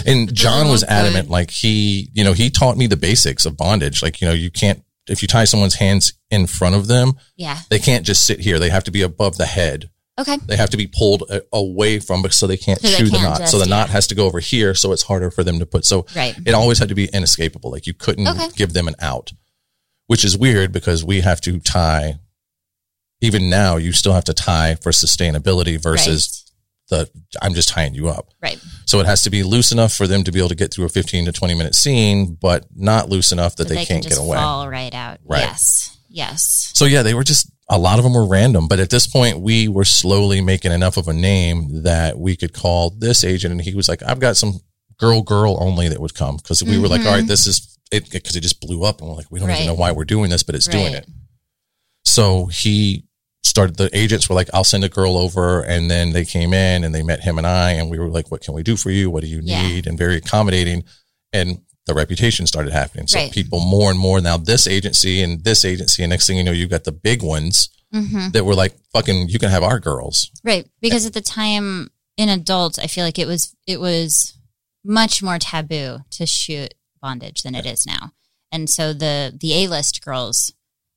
and 0.05 0.33
john 0.43 0.69
was 0.69 0.83
adamant 0.83 1.29
like 1.29 1.49
he 1.49 2.09
you 2.13 2.23
know 2.23 2.33
he 2.33 2.49
taught 2.49 2.77
me 2.77 2.87
the 2.87 2.97
basics 2.97 3.45
of 3.45 3.57
bondage 3.57 4.01
like 4.03 4.21
you 4.21 4.27
know 4.27 4.33
you 4.33 4.51
can't 4.51 4.83
if 5.07 5.21
you 5.21 5.27
tie 5.27 5.45
someone's 5.45 5.75
hands 5.75 6.13
in 6.29 6.45
front 6.47 6.75
of 6.75 6.87
them 6.87 7.13
Yeah. 7.35 7.57
they 7.69 7.79
can't 7.79 8.05
just 8.05 8.25
sit 8.25 8.39
here 8.39 8.59
they 8.59 8.69
have 8.69 8.83
to 8.85 8.91
be 8.91 9.01
above 9.01 9.37
the 9.37 9.45
head 9.47 9.89
Okay. 10.19 10.37
they 10.45 10.57
have 10.57 10.69
to 10.71 10.77
be 10.77 10.85
pulled 10.87 11.23
uh, 11.31 11.39
away 11.51 11.97
from 11.99 12.23
so 12.29 12.45
they 12.45 12.57
can't 12.57 12.79
So 12.79 12.87
they 12.89 12.97
chew 12.97 13.05
the 13.05 13.11
can't 13.17 13.39
knot 13.39 13.47
so 13.49 13.57
just- 13.57 13.63
the 13.63 13.69
knot 13.69 13.87
yeah. 13.87 13.93
has 13.93 14.07
to 14.07 14.15
go 14.15 14.25
over 14.27 14.39
here 14.39 14.75
so 14.75 14.91
it's 14.91 15.03
harder 15.03 15.31
for 15.31 15.43
them 15.43 15.57
to 15.59 15.65
put 15.65 15.85
so 15.85 16.05
Right. 16.15 16.35
it 16.45 16.53
always 16.53 16.77
had 16.79 16.89
to 16.89 16.95
be 16.95 17.05
inescapable. 17.05 17.71
Like 17.71 17.87
you 17.87 17.93
couldn't 17.95 18.27
Okay. 18.27 18.49
give 18.55 18.73
them 18.73 18.87
an 18.87 18.95
out, 18.99 19.31
which 20.07 20.23
is 20.23 20.37
weird 20.37 20.71
because 20.73 21.03
we 21.03 21.21
have 21.21 21.41
to 21.41 21.59
tie. 21.59 22.19
Even 23.21 23.49
now, 23.49 23.77
you 23.77 23.91
still 23.91 24.13
have 24.13 24.23
to 24.25 24.33
tie 24.33 24.75
for 24.75 24.91
sustainability 24.91 25.81
versus 25.81 26.51
the 26.89 27.09
I'm 27.41 27.53
just 27.53 27.69
tying 27.69 27.93
you 27.93 28.09
up. 28.09 28.27
Right. 28.41 28.53
Right. 28.55 28.63
So 28.85 28.99
it 28.99 29.05
has 29.05 29.23
to 29.23 29.29
be 29.29 29.43
loose 29.43 29.71
enough 29.71 29.93
for 29.93 30.07
them 30.07 30.23
to 30.25 30.31
be 30.31 30.39
able 30.39 30.49
to 30.49 30.55
get 30.55 30.73
through 30.73 30.85
a 30.85 30.89
15 30.89 31.25
to 31.25 31.31
20 31.31 31.53
minute 31.53 31.75
scene, 31.75 32.35
but 32.41 32.65
not 32.75 33.09
loose 33.09 33.31
enough 33.31 33.55
that 33.55 33.67
So 33.67 33.73
they, 33.73 33.75
can 33.77 33.85
can't 33.85 34.03
just 34.03 34.17
get 34.17 34.25
away. 34.25 34.35
fall 34.37 34.67
right 34.67 34.93
out. 34.93 35.19
Right. 35.23 35.39
Yes. 35.41 35.97
Yes. 36.09 36.71
So 36.75 36.85
yeah, 36.85 37.03
they 37.03 37.13
were 37.13 37.23
just 37.23 37.49
a 37.69 37.77
lot 37.77 37.97
of 37.99 38.03
them 38.03 38.13
were 38.13 38.27
random, 38.27 38.67
but 38.67 38.79
at 38.81 38.89
this 38.89 39.07
point 39.07 39.39
we 39.39 39.69
were 39.69 39.85
slowly 39.85 40.41
making 40.41 40.73
enough 40.73 40.97
of 40.97 41.07
a 41.07 41.13
name 41.13 41.83
that 41.83 42.19
we 42.19 42.35
could 42.35 42.53
call 42.53 42.89
this 42.89 43.23
agent 43.23 43.53
and 43.53 43.61
he 43.61 43.73
was 43.73 43.87
like, 43.87 44.03
I've 44.03 44.19
got 44.19 44.35
some 44.35 44.59
girl 44.97 45.21
girl 45.21 45.57
only 45.61 45.87
that 45.87 46.01
would 46.01 46.13
come 46.13 46.35
because 46.37 46.61
we 46.61 46.77
were 46.77 46.89
like, 46.89 47.05
all 47.05 47.13
right, 47.13 47.25
this 47.25 47.47
is 47.47 47.77
it 47.91 48.09
because 48.11 48.35
it 48.35 48.41
just 48.41 48.59
blew 48.59 48.83
up 48.83 48.99
and 48.99 49.09
we're 49.09 49.15
like, 49.15 49.31
we 49.31 49.39
don't 49.39 49.47
Mm-hmm. 49.47 49.53
Right. 49.53 49.63
even 49.63 49.75
know 49.75 49.79
why 49.79 49.93
we're 49.93 50.03
doing 50.03 50.29
this, 50.29 50.43
but 50.43 50.55
it's 50.55 50.67
doing 50.67 50.93
it. 50.93 51.07
So 52.03 52.47
he 52.47 53.05
started 53.43 53.75
the 53.77 53.89
agents 53.97 54.29
were 54.29 54.35
like, 54.35 54.49
I'll 54.53 54.63
send 54.63 54.83
a 54.83 54.89
girl 54.89 55.17
over 55.17 55.61
and 55.61 55.89
then 55.89 56.11
they 56.11 56.25
came 56.25 56.53
in 56.53 56.83
and 56.83 56.93
they 56.93 57.01
met 57.03 57.21
him 57.21 57.37
and 57.37 57.47
I 57.47 57.71
and 57.71 57.89
we 57.89 57.99
were 57.99 58.09
like, 58.09 58.29
what 58.31 58.41
can 58.41 58.53
we 58.53 58.63
do 58.63 58.77
for 58.77 58.91
you? 58.91 59.09
What 59.09 59.21
do 59.23 59.27
you 59.27 59.41
Yeah. 59.43 59.67
need? 59.67 59.87
And 59.87 59.97
very 59.97 60.15
accommodating. 60.17 60.83
And 61.33 61.61
the 61.87 61.93
reputation 61.95 62.45
started 62.45 62.71
happening. 62.71 63.07
So 63.07 63.17
Right. 63.19 63.31
people 63.31 63.59
more 63.59 63.89
and 63.89 63.99
more 63.99 64.21
now 64.21 64.37
this 64.37 64.67
agency 64.67 65.21
and 65.21 65.43
this 65.43 65.65
agency 65.65 66.03
and 66.03 66.11
next 66.11 66.27
thing 66.27 66.37
you 66.37 66.43
know, 66.43 66.51
you've 66.51 66.69
got 66.69 66.83
the 66.83 66.91
big 66.91 67.23
ones 67.23 67.69
hmm 67.91 68.29
that 68.29 68.45
were 68.45 68.55
like, 68.55 68.73
fucking, 68.93 69.27
you 69.27 69.37
can 69.39 69.49
have 69.49 69.63
our 69.63 69.79
girls. 69.79 70.29
Right. 70.45 70.65
Because 70.79 71.05
at 71.05 71.13
the 71.13 71.19
time 71.21 71.89
in 72.15 72.29
adults, 72.29 72.79
I 72.79 72.87
feel 72.87 73.03
like 73.03 73.19
it 73.19 73.27
was 73.27 73.53
it 73.67 73.79
was 73.81 74.33
much 74.85 75.21
more 75.21 75.39
taboo 75.39 75.99
to 76.11 76.25
shoot 76.25 76.73
bondage 77.01 77.41
than 77.41 77.55
it 77.55 77.65
is 77.65 77.85
now. 77.85 78.11
And 78.51 78.69
so 78.69 78.93
the 78.93 79.35
the 79.37 79.53
A 79.63 79.67
list 79.67 80.03
girls, 80.05 80.53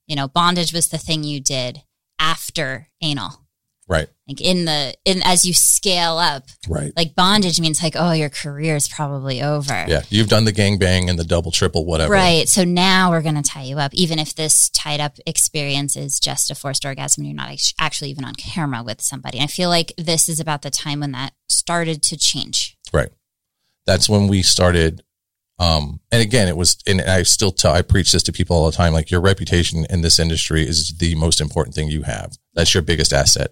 you 0.07 0.15
know, 0.15 0.27
bondage 0.27 0.71
was 0.71 0.87
the 0.89 0.97
thing 0.97 1.23
you 1.23 1.39
did 1.41 1.81
after 2.19 2.87
anal. 3.01 3.41
Right. 3.87 4.07
Like 4.27 4.41
in 4.41 4.65
the 4.65 4.95
in 5.05 5.21
as 5.23 5.45
you 5.45 5.53
scale 5.53 6.17
up, 6.17 6.45
Right. 6.67 6.91
like 6.95 7.13
bondage 7.13 7.61
means 7.61 7.83
like, 7.83 7.93
oh, 7.95 8.13
your 8.13 8.29
career 8.29 8.75
is 8.75 8.87
probably 8.87 9.43
over. 9.43 9.85
Yeah. 9.87 10.01
You've 10.09 10.27
done 10.27 10.45
the 10.45 10.51
gangbang 10.51 11.07
and 11.07 11.19
the 11.19 11.23
double, 11.23 11.51
triple, 11.51 11.85
whatever. 11.85 12.11
Right. 12.11 12.49
So 12.49 12.63
now 12.63 13.11
we're 13.11 13.21
going 13.21 13.35
to 13.35 13.47
tie 13.47 13.61
you 13.61 13.77
up, 13.77 13.93
even 13.93 14.17
if 14.17 14.33
this 14.33 14.69
tied 14.71 14.99
up 14.99 15.17
experience 15.27 15.95
is 15.95 16.19
just 16.19 16.49
a 16.49 16.55
forced 16.55 16.83
orgasm 16.83 17.21
and 17.21 17.27
you're 17.27 17.35
not 17.35 17.55
actually 17.79 18.09
even 18.09 18.25
on 18.25 18.33
camera 18.33 18.81
with 18.81 19.01
somebody. 19.01 19.39
I 19.39 19.45
feel 19.45 19.69
like 19.69 19.93
this 19.99 20.27
is 20.29 20.39
about 20.39 20.63
the 20.63 20.71
time 20.71 21.01
when 21.01 21.11
that 21.11 21.33
started 21.47 22.01
to 22.03 22.17
change. 22.17 22.77
Right. 22.91 23.09
That's 23.85 24.09
when 24.09 24.27
we 24.27 24.41
started. 24.41 25.03
Um, 25.57 25.99
and 26.11 26.21
again, 26.21 26.47
it 26.49 26.57
was, 26.57 26.77
and 26.85 26.99
I 27.01 27.23
still 27.23 27.51
tell, 27.51 27.73
I 27.73 27.81
preach 27.81 28.11
this 28.11 28.23
to 28.23 28.33
people 28.33 28.57
all 28.57 28.65
the 28.69 28.75
time. 28.75 28.91
Like 28.93 29.09
your 29.09 29.21
reputation 29.21 29.85
in 29.89 30.01
this 30.01 30.19
industry 30.19 30.67
is 30.67 30.93
the 30.97 31.15
most 31.15 31.39
important 31.39 31.75
thing 31.75 31.89
you 31.89 32.01
have. 32.03 32.33
That's 32.53 32.73
your 32.73 32.83
biggest 32.83 33.13
asset. 33.13 33.51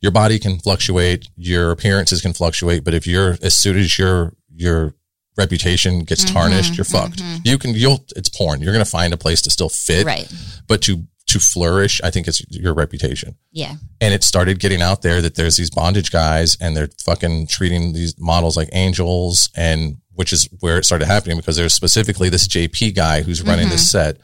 Your 0.00 0.12
body 0.12 0.38
can 0.38 0.58
fluctuate, 0.60 1.28
your 1.36 1.72
appearances 1.72 2.20
can 2.22 2.32
fluctuate, 2.32 2.84
but 2.84 2.94
if 2.94 3.04
you're, 3.06 3.36
as 3.42 3.54
soon 3.56 3.76
as 3.76 3.98
your, 3.98 4.32
your 4.54 4.94
reputation 5.36 6.04
gets 6.04 6.24
Mm-hmm, 6.24 6.34
tarnished, 6.34 6.76
you're 6.76 6.84
fucked. 6.84 7.20
You 7.44 7.58
can, 7.58 7.74
you'll, 7.74 8.04
it's 8.14 8.28
porn. 8.28 8.60
You're 8.60 8.72
going 8.72 8.84
to 8.84 8.90
find 8.90 9.12
a 9.12 9.16
place 9.16 9.42
to 9.42 9.50
still 9.50 9.68
fit, 9.68 10.06
Right. 10.06 10.32
but 10.68 10.82
to, 10.82 11.02
to 11.26 11.38
flourish, 11.40 12.00
I 12.04 12.10
think 12.10 12.26
it's 12.28 12.40
your 12.48 12.74
reputation 12.74 13.34
Yeah. 13.52 13.74
and 14.00 14.14
it 14.14 14.22
started 14.24 14.60
getting 14.60 14.80
out 14.80 15.02
there 15.02 15.20
that 15.20 15.34
there's 15.34 15.56
these 15.56 15.68
bondage 15.70 16.10
guys 16.12 16.56
and 16.60 16.76
they're 16.76 16.88
fucking 17.04 17.48
treating 17.48 17.92
these 17.92 18.14
models 18.20 18.56
like 18.56 18.68
angels 18.72 19.50
and 19.56 19.98
which 20.18 20.32
is 20.32 20.48
where 20.58 20.78
it 20.78 20.84
started 20.84 21.06
happening 21.06 21.36
because 21.36 21.54
there's 21.54 21.72
specifically 21.72 22.28
this 22.28 22.48
JP 22.48 22.96
guy 22.96 23.22
who's 23.22 23.40
running 23.40 23.68
this 23.68 23.88
set. 23.88 24.16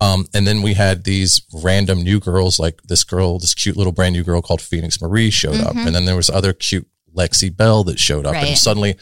Um, 0.00 0.26
and 0.32 0.46
then 0.46 0.62
we 0.62 0.72
had 0.72 1.04
these 1.04 1.42
random 1.52 2.02
new 2.02 2.18
girls, 2.18 2.58
like 2.58 2.80
this 2.84 3.04
girl, 3.04 3.38
this 3.38 3.52
cute 3.52 3.76
little 3.76 3.92
brand 3.92 4.14
new 4.14 4.22
girl 4.22 4.40
called 4.40 4.62
Phoenix 4.62 5.02
Marie 5.02 5.28
showed 5.28 5.60
up. 5.60 5.76
And 5.76 5.94
then 5.94 6.06
there 6.06 6.16
was 6.16 6.30
other 6.30 6.54
cute 6.54 6.88
Lexi 7.14 7.54
Belle 7.54 7.84
that 7.84 7.98
showed 7.98 8.24
up. 8.24 8.32
Right. 8.32 8.46
And 8.48 8.56
suddenly 8.56 8.94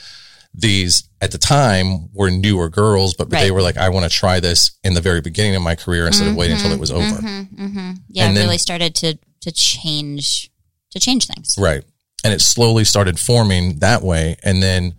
these 0.52 1.08
at 1.20 1.30
the 1.30 1.38
time 1.38 2.12
were 2.12 2.28
newer 2.28 2.68
girls, 2.68 3.14
but, 3.14 3.30
but 3.30 3.38
they 3.38 3.52
were 3.52 3.62
like, 3.62 3.76
I 3.76 3.90
want 3.90 4.10
to 4.10 4.18
try 4.18 4.40
this 4.40 4.72
in 4.82 4.94
the 4.94 5.00
very 5.00 5.20
beginning 5.20 5.54
of 5.54 5.62
my 5.62 5.76
career 5.76 6.08
instead 6.08 6.26
of 6.26 6.34
waiting 6.34 6.56
until 6.56 6.72
it 6.72 6.80
was 6.80 6.90
over. 6.90 7.04
Mm-hmm. 7.04 7.90
Yeah. 8.08 8.24
And 8.24 8.32
it 8.32 8.34
then- 8.34 8.46
really 8.46 8.58
started 8.58 8.96
to, 8.96 9.16
to 9.42 9.52
change, 9.52 10.50
to 10.90 10.98
change 10.98 11.28
things. 11.28 11.54
Right. 11.56 11.84
And 12.24 12.34
it 12.34 12.40
slowly 12.40 12.82
started 12.82 13.20
forming 13.20 13.78
that 13.78 14.02
way. 14.02 14.38
And 14.42 14.60
then, 14.60 14.96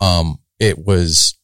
um, 0.00 0.38
it 0.60 0.84
was 0.86 1.34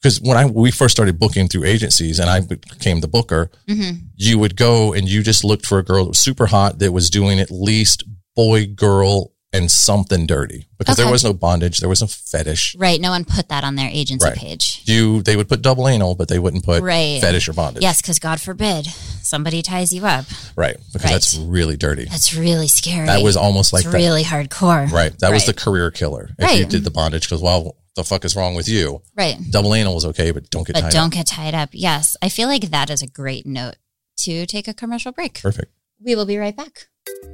because 0.00 0.20
when 0.20 0.36
I, 0.36 0.44
we 0.46 0.70
first 0.70 0.94
started 0.94 1.18
booking 1.18 1.48
through 1.48 1.64
agencies 1.64 2.20
and 2.20 2.30
I 2.30 2.38
became 2.40 3.00
the 3.00 3.08
booker, 3.08 3.50
Mm-hmm. 3.68 3.96
you 4.16 4.38
would 4.38 4.54
go 4.56 4.92
and 4.92 5.08
you 5.08 5.22
just 5.24 5.42
looked 5.44 5.66
for 5.66 5.78
a 5.78 5.82
girl 5.84 6.04
that 6.04 6.10
was 6.10 6.20
super 6.20 6.46
hot 6.46 6.78
that 6.78 6.92
was 6.92 7.10
doing 7.10 7.40
at 7.40 7.50
least 7.50 8.04
boy, 8.36 8.66
girl, 8.66 9.32
and 9.52 9.70
something 9.70 10.26
dirty 10.26 10.68
because 10.78 10.96
there 10.96 11.10
was 11.10 11.24
no 11.24 11.32
bondage. 11.32 11.78
There 11.78 11.88
was 11.88 12.02
no 12.02 12.06
fetish. 12.06 12.76
Right. 12.78 13.00
No 13.00 13.10
one 13.10 13.24
put 13.24 13.48
that 13.48 13.64
on 13.64 13.76
their 13.76 13.88
agency 13.90 14.24
Right. 14.28 14.36
page. 14.36 14.82
You, 14.84 15.22
they 15.22 15.36
would 15.36 15.48
put 15.48 15.62
double 15.62 15.88
anal, 15.88 16.14
but 16.14 16.28
they 16.28 16.38
wouldn't 16.38 16.64
put 16.64 16.82
Right. 16.82 17.18
fetish 17.20 17.48
or 17.48 17.54
bondage. 17.54 17.82
Yes. 17.82 18.00
Because 18.02 18.18
God 18.18 18.40
forbid 18.42 18.86
somebody 19.22 19.62
ties 19.62 19.90
you 19.92 20.04
up. 20.06 20.26
Right. 20.54 20.76
Because 20.92 21.06
Right. 21.06 21.12
that's 21.12 21.34
really 21.36 21.76
dirty. 21.78 22.04
That's 22.04 22.36
really 22.36 22.68
scary. 22.68 23.06
That 23.06 23.22
was 23.22 23.36
almost 23.38 23.72
like 23.72 23.90
really 23.90 24.22
hardcore. 24.22 24.88
Right. 24.92 25.18
That 25.20 25.32
was 25.32 25.46
the 25.46 25.54
career 25.54 25.90
killer. 25.90 26.30
If 26.38 26.58
you 26.60 26.66
did 26.66 26.84
the 26.84 26.90
bondage 26.90 27.22
because, 27.24 27.40
well, 27.40 27.74
the 27.98 28.04
fuck 28.04 28.24
is 28.24 28.36
wrong 28.36 28.54
with 28.54 28.68
you? 28.68 29.02
Right. 29.16 29.36
Double 29.50 29.74
anal 29.74 29.94
was 29.94 30.06
okay, 30.06 30.30
but 30.30 30.48
don't 30.50 30.66
get 30.66 30.74
but 30.74 30.82
tied 30.82 30.92
don't 30.92 31.06
up. 31.06 31.12
get 31.12 31.26
tied 31.26 31.54
up. 31.54 31.70
Yes. 31.72 32.16
I 32.22 32.28
feel 32.28 32.48
like 32.48 32.70
that 32.70 32.90
is 32.90 33.02
a 33.02 33.08
great 33.08 33.44
note 33.44 33.74
to 34.18 34.46
take 34.46 34.68
a 34.68 34.74
commercial 34.74 35.12
break. 35.12 35.42
Perfect. 35.42 35.72
We 36.04 36.14
will 36.14 36.26
be 36.26 36.38
right 36.38 36.56
back. 36.56 36.88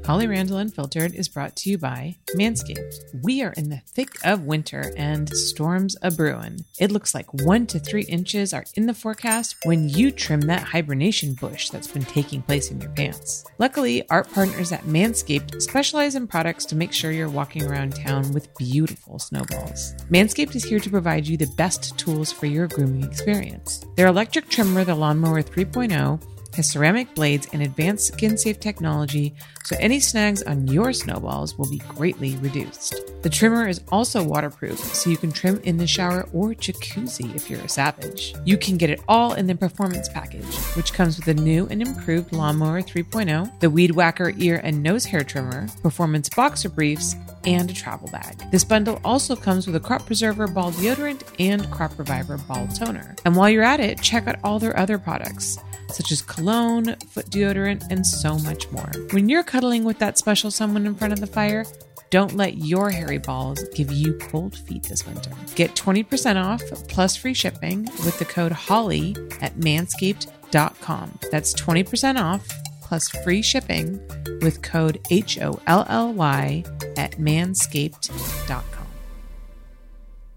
Holly 0.04 0.26
Randall 0.26 0.58
Unfiltered 0.58 1.14
is 1.14 1.28
brought 1.28 1.56
to 1.56 1.70
you 1.70 1.78
by 1.78 2.16
Manscaped. 2.36 3.22
We 3.22 3.42
are 3.42 3.52
in 3.52 3.70
the 3.70 3.80
thick 3.86 4.10
of 4.22 4.44
winter 4.44 4.92
and 4.96 5.28
storms 5.34 5.96
a 6.02 6.10
brewing. 6.10 6.64
It 6.78 6.92
looks 6.92 7.14
like 7.14 7.32
one 7.32 7.66
to 7.68 7.78
three 7.78 8.04
inches 8.04 8.52
are 8.52 8.64
in 8.74 8.86
the 8.86 8.94
forecast 8.94 9.56
when 9.64 9.88
you 9.88 10.10
trim 10.10 10.42
that 10.42 10.62
hibernation 10.62 11.34
bush 11.34 11.70
that's 11.70 11.86
been 11.86 12.04
taking 12.04 12.42
place 12.42 12.70
in 12.70 12.80
your 12.80 12.90
pants. 12.90 13.44
Luckily, 13.58 14.08
our 14.10 14.24
partners 14.24 14.72
at 14.72 14.84
Manscaped 14.84 15.60
specialize 15.62 16.14
in 16.14 16.26
products 16.26 16.66
to 16.66 16.76
make 16.76 16.92
sure 16.92 17.10
you're 17.10 17.28
walking 17.28 17.64
around 17.64 17.96
town 17.96 18.30
with 18.32 18.54
beautiful 18.56 19.18
snowballs. 19.18 19.94
Manscaped 20.10 20.54
is 20.54 20.64
here 20.64 20.80
to 20.80 20.90
provide 20.90 21.26
you 21.26 21.38
the 21.38 21.52
best 21.56 21.96
tools 21.98 22.30
for 22.30 22.46
your 22.46 22.68
grooming 22.68 23.04
experience. 23.04 23.84
Their 23.96 24.08
electric 24.08 24.48
trimmer, 24.50 24.84
the 24.84 24.94
Lawnmower 24.94 25.42
3.0, 25.42 26.20
has 26.54 26.70
ceramic 26.70 27.14
blades 27.14 27.48
and 27.52 27.62
advanced 27.62 28.08
skin 28.08 28.36
safe 28.36 28.60
technology, 28.60 29.34
so 29.64 29.76
any 29.80 30.00
snags 30.00 30.42
on 30.42 30.66
your 30.68 30.92
snowballs 30.92 31.56
will 31.56 31.68
be 31.68 31.78
greatly 31.78 32.36
reduced. 32.36 33.00
The 33.22 33.30
trimmer 33.30 33.66
is 33.66 33.80
also 33.90 34.22
waterproof, 34.22 34.78
so 34.78 35.10
you 35.10 35.16
can 35.16 35.32
trim 35.32 35.60
in 35.64 35.78
the 35.78 35.86
shower 35.86 36.28
or 36.32 36.50
jacuzzi 36.50 37.34
if 37.34 37.48
you're 37.48 37.60
a 37.60 37.68
savage. 37.68 38.34
You 38.44 38.56
can 38.56 38.76
get 38.76 38.90
it 38.90 39.00
all 39.08 39.34
in 39.34 39.46
the 39.46 39.54
performance 39.54 40.08
package, 40.08 40.54
which 40.76 40.92
comes 40.92 41.16
with 41.16 41.28
a 41.28 41.34
new 41.34 41.66
and 41.70 41.82
improved 41.82 42.32
Lawnmower 42.32 42.82
3.0, 42.82 43.60
the 43.60 43.70
Weed 43.70 43.92
Whacker 43.92 44.32
ear 44.38 44.60
and 44.62 44.82
nose 44.82 45.04
hair 45.04 45.24
trimmer, 45.24 45.68
performance 45.82 46.28
boxer 46.28 46.68
briefs, 46.68 47.16
and 47.46 47.70
a 47.70 47.74
travel 47.74 48.08
bag. 48.10 48.50
This 48.50 48.64
bundle 48.64 49.00
also 49.04 49.36
comes 49.36 49.66
with 49.66 49.76
a 49.76 49.80
crop 49.80 50.06
preserver 50.06 50.46
ball 50.46 50.72
deodorant 50.72 51.22
and 51.38 51.70
crop 51.70 51.98
reviver 51.98 52.38
ball 52.38 52.66
toner. 52.68 53.14
And 53.24 53.36
while 53.36 53.50
you're 53.50 53.62
at 53.62 53.80
it, 53.80 54.00
check 54.00 54.26
out 54.26 54.36
all 54.42 54.58
their 54.58 54.78
other 54.78 54.98
products 54.98 55.58
such 55.94 56.10
as 56.12 56.20
cologne, 56.20 56.96
foot 57.10 57.26
deodorant, 57.26 57.84
and 57.90 58.06
so 58.06 58.38
much 58.38 58.70
more. 58.70 58.90
When 59.12 59.28
you're 59.28 59.44
cuddling 59.44 59.84
with 59.84 59.98
that 60.00 60.18
special 60.18 60.50
someone 60.50 60.86
in 60.86 60.94
front 60.94 61.12
of 61.12 61.20
the 61.20 61.26
fire, 61.26 61.64
don't 62.10 62.36
let 62.36 62.58
your 62.58 62.90
hairy 62.90 63.18
balls 63.18 63.62
give 63.74 63.90
you 63.90 64.14
cold 64.14 64.56
feet 64.56 64.84
this 64.84 65.06
winter. 65.06 65.30
Get 65.54 65.74
20% 65.74 66.42
off 66.42 66.62
plus 66.88 67.16
free 67.16 67.34
shipping 67.34 67.84
with 68.04 68.18
the 68.18 68.24
code 68.24 68.52
HOLLY 68.52 69.16
at 69.40 69.56
manscaped.com. 69.56 71.18
That's 71.32 71.54
20% 71.54 72.20
off 72.20 72.46
plus 72.82 73.08
free 73.08 73.42
shipping 73.42 74.00
with 74.42 74.62
code 74.62 75.00
H 75.10 75.40
O 75.40 75.60
L 75.66 75.86
L 75.88 76.12
Y 76.12 76.64
at 76.96 77.12
manscaped.com. 77.12 78.86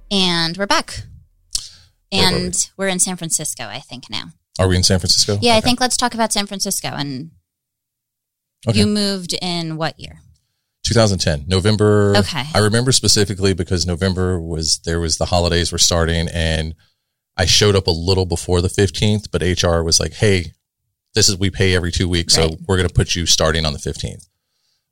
And 0.10 0.58
we're 0.58 0.66
back. 0.66 1.03
Where 2.10 2.22
were 2.24 2.38
And 2.38 2.70
we're 2.78 2.88
in 2.88 2.99
San 2.99 3.18
Francisco, 3.18 3.66
I 3.66 3.80
think, 3.80 4.10
now. 4.10 4.32
Are 4.60 4.68
we 4.68 4.76
in 4.76 4.84
San 4.84 4.99
Francisco? 4.99 5.38
Yeah, 5.41 5.55
I 5.55 5.62
think 5.62 5.80
let's 5.80 5.97
talk 5.97 6.14
about 6.14 6.34
San 6.34 6.47
Francisco. 6.47 6.88
And 6.89 7.32
Okay. 8.68 8.80
you 8.80 8.88
moved 8.88 9.34
in 9.41 9.78
what 9.78 9.99
year? 9.99 10.20
2010 10.84 11.45
November. 11.47 12.16
Okay. 12.18 12.43
I 12.53 12.60
remember 12.60 12.91
specifically 12.91 13.53
because 13.53 13.86
November 13.86 14.39
was 14.39 14.80
there 14.86 14.99
was 14.99 15.18
the 15.18 15.26
holidays 15.26 15.72
were 15.72 15.78
starting 15.78 16.28
and 16.30 16.74
I 17.36 17.45
showed 17.45 17.76
up 17.76 17.88
a 17.88 17.91
little 17.91 18.26
before 18.26 18.62
the 18.62 18.68
15th, 18.70 19.30
but 19.32 19.43
HR 19.43 19.84
was 19.84 19.99
like, 19.99 20.14
"Hey, 20.14 20.53
this 21.14 21.30
is 21.30 21.38
we 21.38 21.49
pay 21.51 21.76
every 21.76 21.91
two 21.91 22.10
weeks, 22.10 22.34
so 22.34 22.58
we're 22.68 22.78
going 22.78 22.88
to 22.88 22.93
put 22.93 23.16
you 23.16 23.26
starting 23.28 23.64
on 23.66 23.74
the 23.74 23.80
15th 23.80 24.28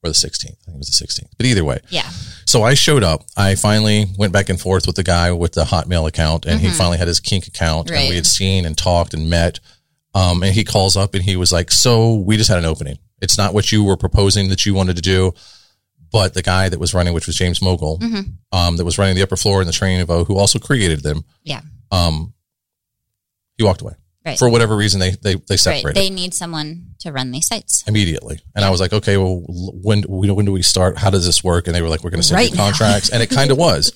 or 0.04 0.10
the 0.10 0.14
16th. 0.16 0.46
I 0.46 0.66
think 0.66 0.76
it 0.76 0.78
was 0.78 0.90
the 0.90 1.06
16th. 1.06 1.30
But 1.38 1.46
either 1.48 1.64
way, 1.64 1.80
Yeah. 1.90 2.08
so 2.46 2.64
I 2.64 2.74
showed 2.76 3.04
up. 3.04 3.24
I 3.36 3.56
finally 3.56 4.06
went 4.18 4.34
back 4.34 4.50
and 4.50 4.60
forth 4.60 4.86
with 4.88 4.96
the 4.96 5.04
guy 5.04 5.32
with 5.32 5.54
the 5.54 5.64
Hotmail 5.66 6.08
account, 6.08 6.46
and 6.46 6.60
he 6.60 6.70
finally 6.70 6.98
had 6.98 7.08
his 7.08 7.20
Kink 7.20 7.48
account, 7.48 7.90
and 7.90 7.98
Mm-hmm. 7.98 8.10
We 8.10 8.16
had 8.16 8.26
seen 8.28 8.66
and 8.66 8.78
talked 8.78 9.14
and 9.14 9.30
met. 9.30 9.60
Um, 10.14 10.44
and 10.44 10.54
he 10.54 10.64
calls 10.64 10.96
up 10.96 11.14
and 11.14 11.24
he 11.24 11.36
was 11.36 11.52
like, 11.52 11.72
"So 11.72 12.14
we 12.16 12.38
just 12.38 12.50
had 12.50 12.58
an 12.60 12.66
opening. 12.66 13.00
It's 13.22 13.38
not 13.38 13.54
what 13.54 13.72
you 13.72 13.84
were 13.84 13.98
proposing 13.98 14.48
that 14.50 14.66
you 14.66 14.74
wanted 14.74 14.96
to 14.96 15.02
do, 15.02 15.34
but 16.12 16.34
the 16.34 16.42
guy 16.42 16.70
that 16.70 16.80
was 16.80 16.94
running, 16.94 17.14
which 17.14 17.28
was 17.28 17.36
James 17.36 17.62
Mogul, 17.62 18.00
Mm-hmm. 18.00 18.58
um, 18.58 18.78
that 18.78 18.86
was 18.86 18.98
running 18.98 19.16
the 19.16 19.24
upper 19.24 19.36
floor 19.36 19.60
in 19.62 19.68
the 19.68 19.74
training 19.74 20.00
of 20.02 20.10
O, 20.10 20.24
who 20.24 20.38
also 20.38 20.58
created 20.60 21.02
them, 21.04 21.26
Yeah. 21.44 21.62
um, 21.92 22.34
he 23.58 23.64
walked 23.66 23.82
away 23.82 23.94
Right. 24.26 24.40
for 24.40 24.50
whatever 24.50 24.76
reason. 24.76 25.00
They 25.00 25.12
they 25.12 25.36
they 25.36 25.58
Right. 25.66 25.94
They 25.94 26.10
need 26.10 26.34
someone 26.34 26.96
to 27.02 27.12
run 27.12 27.32
these 27.32 27.46
sites. 27.48 27.84
immediately. 27.88 28.40
And 28.56 28.66
I 28.66 28.72
was 28.72 28.80
like, 28.82 28.92
okay, 28.94 29.18
well, 29.18 29.44
when 29.48 30.02
when 30.04 30.46
do 30.46 30.52
we 30.52 30.64
start? 30.64 30.98
How 30.98 31.10
does 31.12 31.26
this 31.26 31.44
work? 31.44 31.68
And 31.68 31.76
they 31.76 31.82
were 31.82 31.90
like, 31.90 32.04
we're 32.04 32.10
going 32.10 32.22
to 32.22 32.28
send 32.28 32.38
Right 32.38 32.50
you 32.50 32.56
contracts, 32.58 33.10
and 33.10 33.22
it 33.22 33.30
kind 33.30 33.52
of 33.52 33.58
was. 33.68 33.92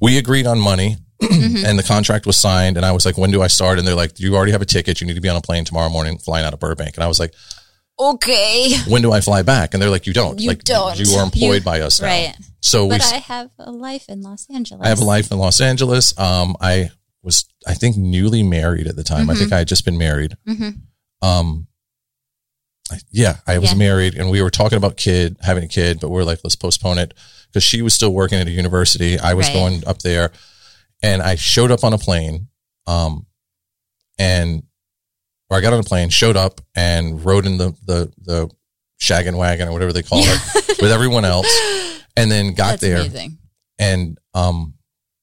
We 0.00 0.18
agreed 0.18 0.46
on 0.46 0.58
money, 0.60 0.96
Mm-hmm. 1.22 1.64
and 1.64 1.78
the 1.78 1.82
contract 1.82 2.26
was 2.26 2.36
signed. 2.36 2.76
And 2.76 2.84
I 2.84 2.92
was 2.92 3.06
like, 3.06 3.16
when 3.16 3.30
do 3.30 3.40
I 3.40 3.46
start? 3.46 3.78
And 3.78 3.86
they're 3.88 3.94
like, 3.94 4.20
you 4.20 4.36
already 4.36 4.52
have 4.52 4.60
a 4.60 4.66
ticket. 4.66 5.00
You 5.00 5.06
need 5.06 5.14
to 5.14 5.20
be 5.22 5.28
on 5.28 5.36
a 5.36 5.40
plane 5.40 5.64
tomorrow 5.64 5.88
morning, 5.88 6.18
flying 6.18 6.44
out 6.44 6.52
of 6.52 6.60
Burbank. 6.60 6.96
And 6.96 7.04
I 7.04 7.06
was 7.06 7.18
like, 7.18 7.32
Okay. 7.98 8.74
when 8.88 9.02
do 9.02 9.12
I 9.12 9.20
fly 9.20 9.42
back? 9.42 9.72
And 9.72 9.82
they're 9.82 9.90
like, 9.90 10.06
you 10.06 10.12
don't. 10.12 10.40
You 10.40 10.48
like, 10.48 10.64
don't. 10.64 10.98
You 10.98 11.14
are 11.16 11.24
employed 11.24 11.62
You- 11.62 11.64
by 11.64 11.80
us 11.80 12.00
now. 12.00 12.08
Right. 12.08 12.36
So 12.60 12.84
we. 12.86 12.90
But 12.90 13.02
I 13.12 13.18
have 13.18 13.50
a 13.58 13.70
life 13.70 14.06
in 14.08 14.22
Los 14.22 14.46
Angeles. 14.52 14.84
I 14.84 14.88
have 14.88 14.98
a 15.00 15.04
life 15.04 15.30
in 15.30 15.38
Los 15.38 15.60
Angeles. 15.60 16.18
Um, 16.18 16.56
I 16.60 16.90
was, 17.24 17.44
I 17.66 17.74
think, 17.74 17.96
newly 17.96 18.42
married 18.42 18.86
at 18.86 18.96
the 18.96 19.02
time. 19.04 19.30
I 19.30 19.34
think 19.34 19.46
Mm-hmm. 19.46 19.54
I 19.54 19.58
had 19.58 19.68
just 19.68 19.84
been 19.84 19.98
married. 19.98 20.36
Mhm. 20.48 20.82
Um, 21.22 21.66
I- 22.90 23.00
yeah, 23.10 23.38
I 23.46 23.58
was 23.58 23.70
Yeah. 23.72 23.78
married, 23.78 24.14
and 24.14 24.30
we 24.30 24.42
were 24.42 24.50
talking 24.50 24.76
about 24.76 24.96
kid 24.98 25.36
having 25.40 25.64
a 25.64 25.68
kid, 25.68 26.00
but 26.00 26.10
we 26.10 26.20
are 26.20 26.24
like, 26.24 26.40
let's 26.44 26.54
postpone 26.56 26.98
it 26.98 27.14
because 27.48 27.64
she 27.64 27.80
was 27.82 27.94
still 27.94 28.12
working 28.12 28.38
at 28.38 28.46
a 28.46 28.50
university. 28.50 29.18
I 29.18 29.32
was 29.34 29.46
Right. 29.46 29.54
going 29.54 29.86
up 29.86 30.02
there, 30.02 30.32
and 31.02 31.22
I 31.22 31.34
showed 31.36 31.70
up 31.70 31.82
on 31.82 31.92
a 31.94 31.98
plane. 31.98 32.48
Um, 32.86 33.26
and 34.18 34.64
or 35.50 35.56
I 35.56 35.60
got 35.60 35.72
on 35.72 35.80
a 35.80 35.84
plane, 35.84 36.10
showed 36.10 36.36
up, 36.36 36.60
and 36.74 37.24
rode 37.24 37.46
in 37.46 37.56
the 37.56 37.74
the 37.86 38.12
the 38.18 38.50
shaggin' 39.00 39.36
wagon 39.36 39.68
or 39.68 39.72
whatever 39.72 39.92
they 39.92 40.02
call 40.02 40.20
it 40.22 40.80
with 40.80 40.92
everyone 40.92 41.24
else, 41.24 41.48
and 42.16 42.30
then 42.30 42.52
got 42.54 42.72
That's 42.72 42.82
there 42.82 43.00
amazing. 43.00 43.38
and 43.78 44.18
um, 44.34 44.74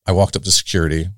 I 0.08 0.12
walked 0.14 0.36
up 0.36 0.44
to 0.44 0.52
security 0.52 1.10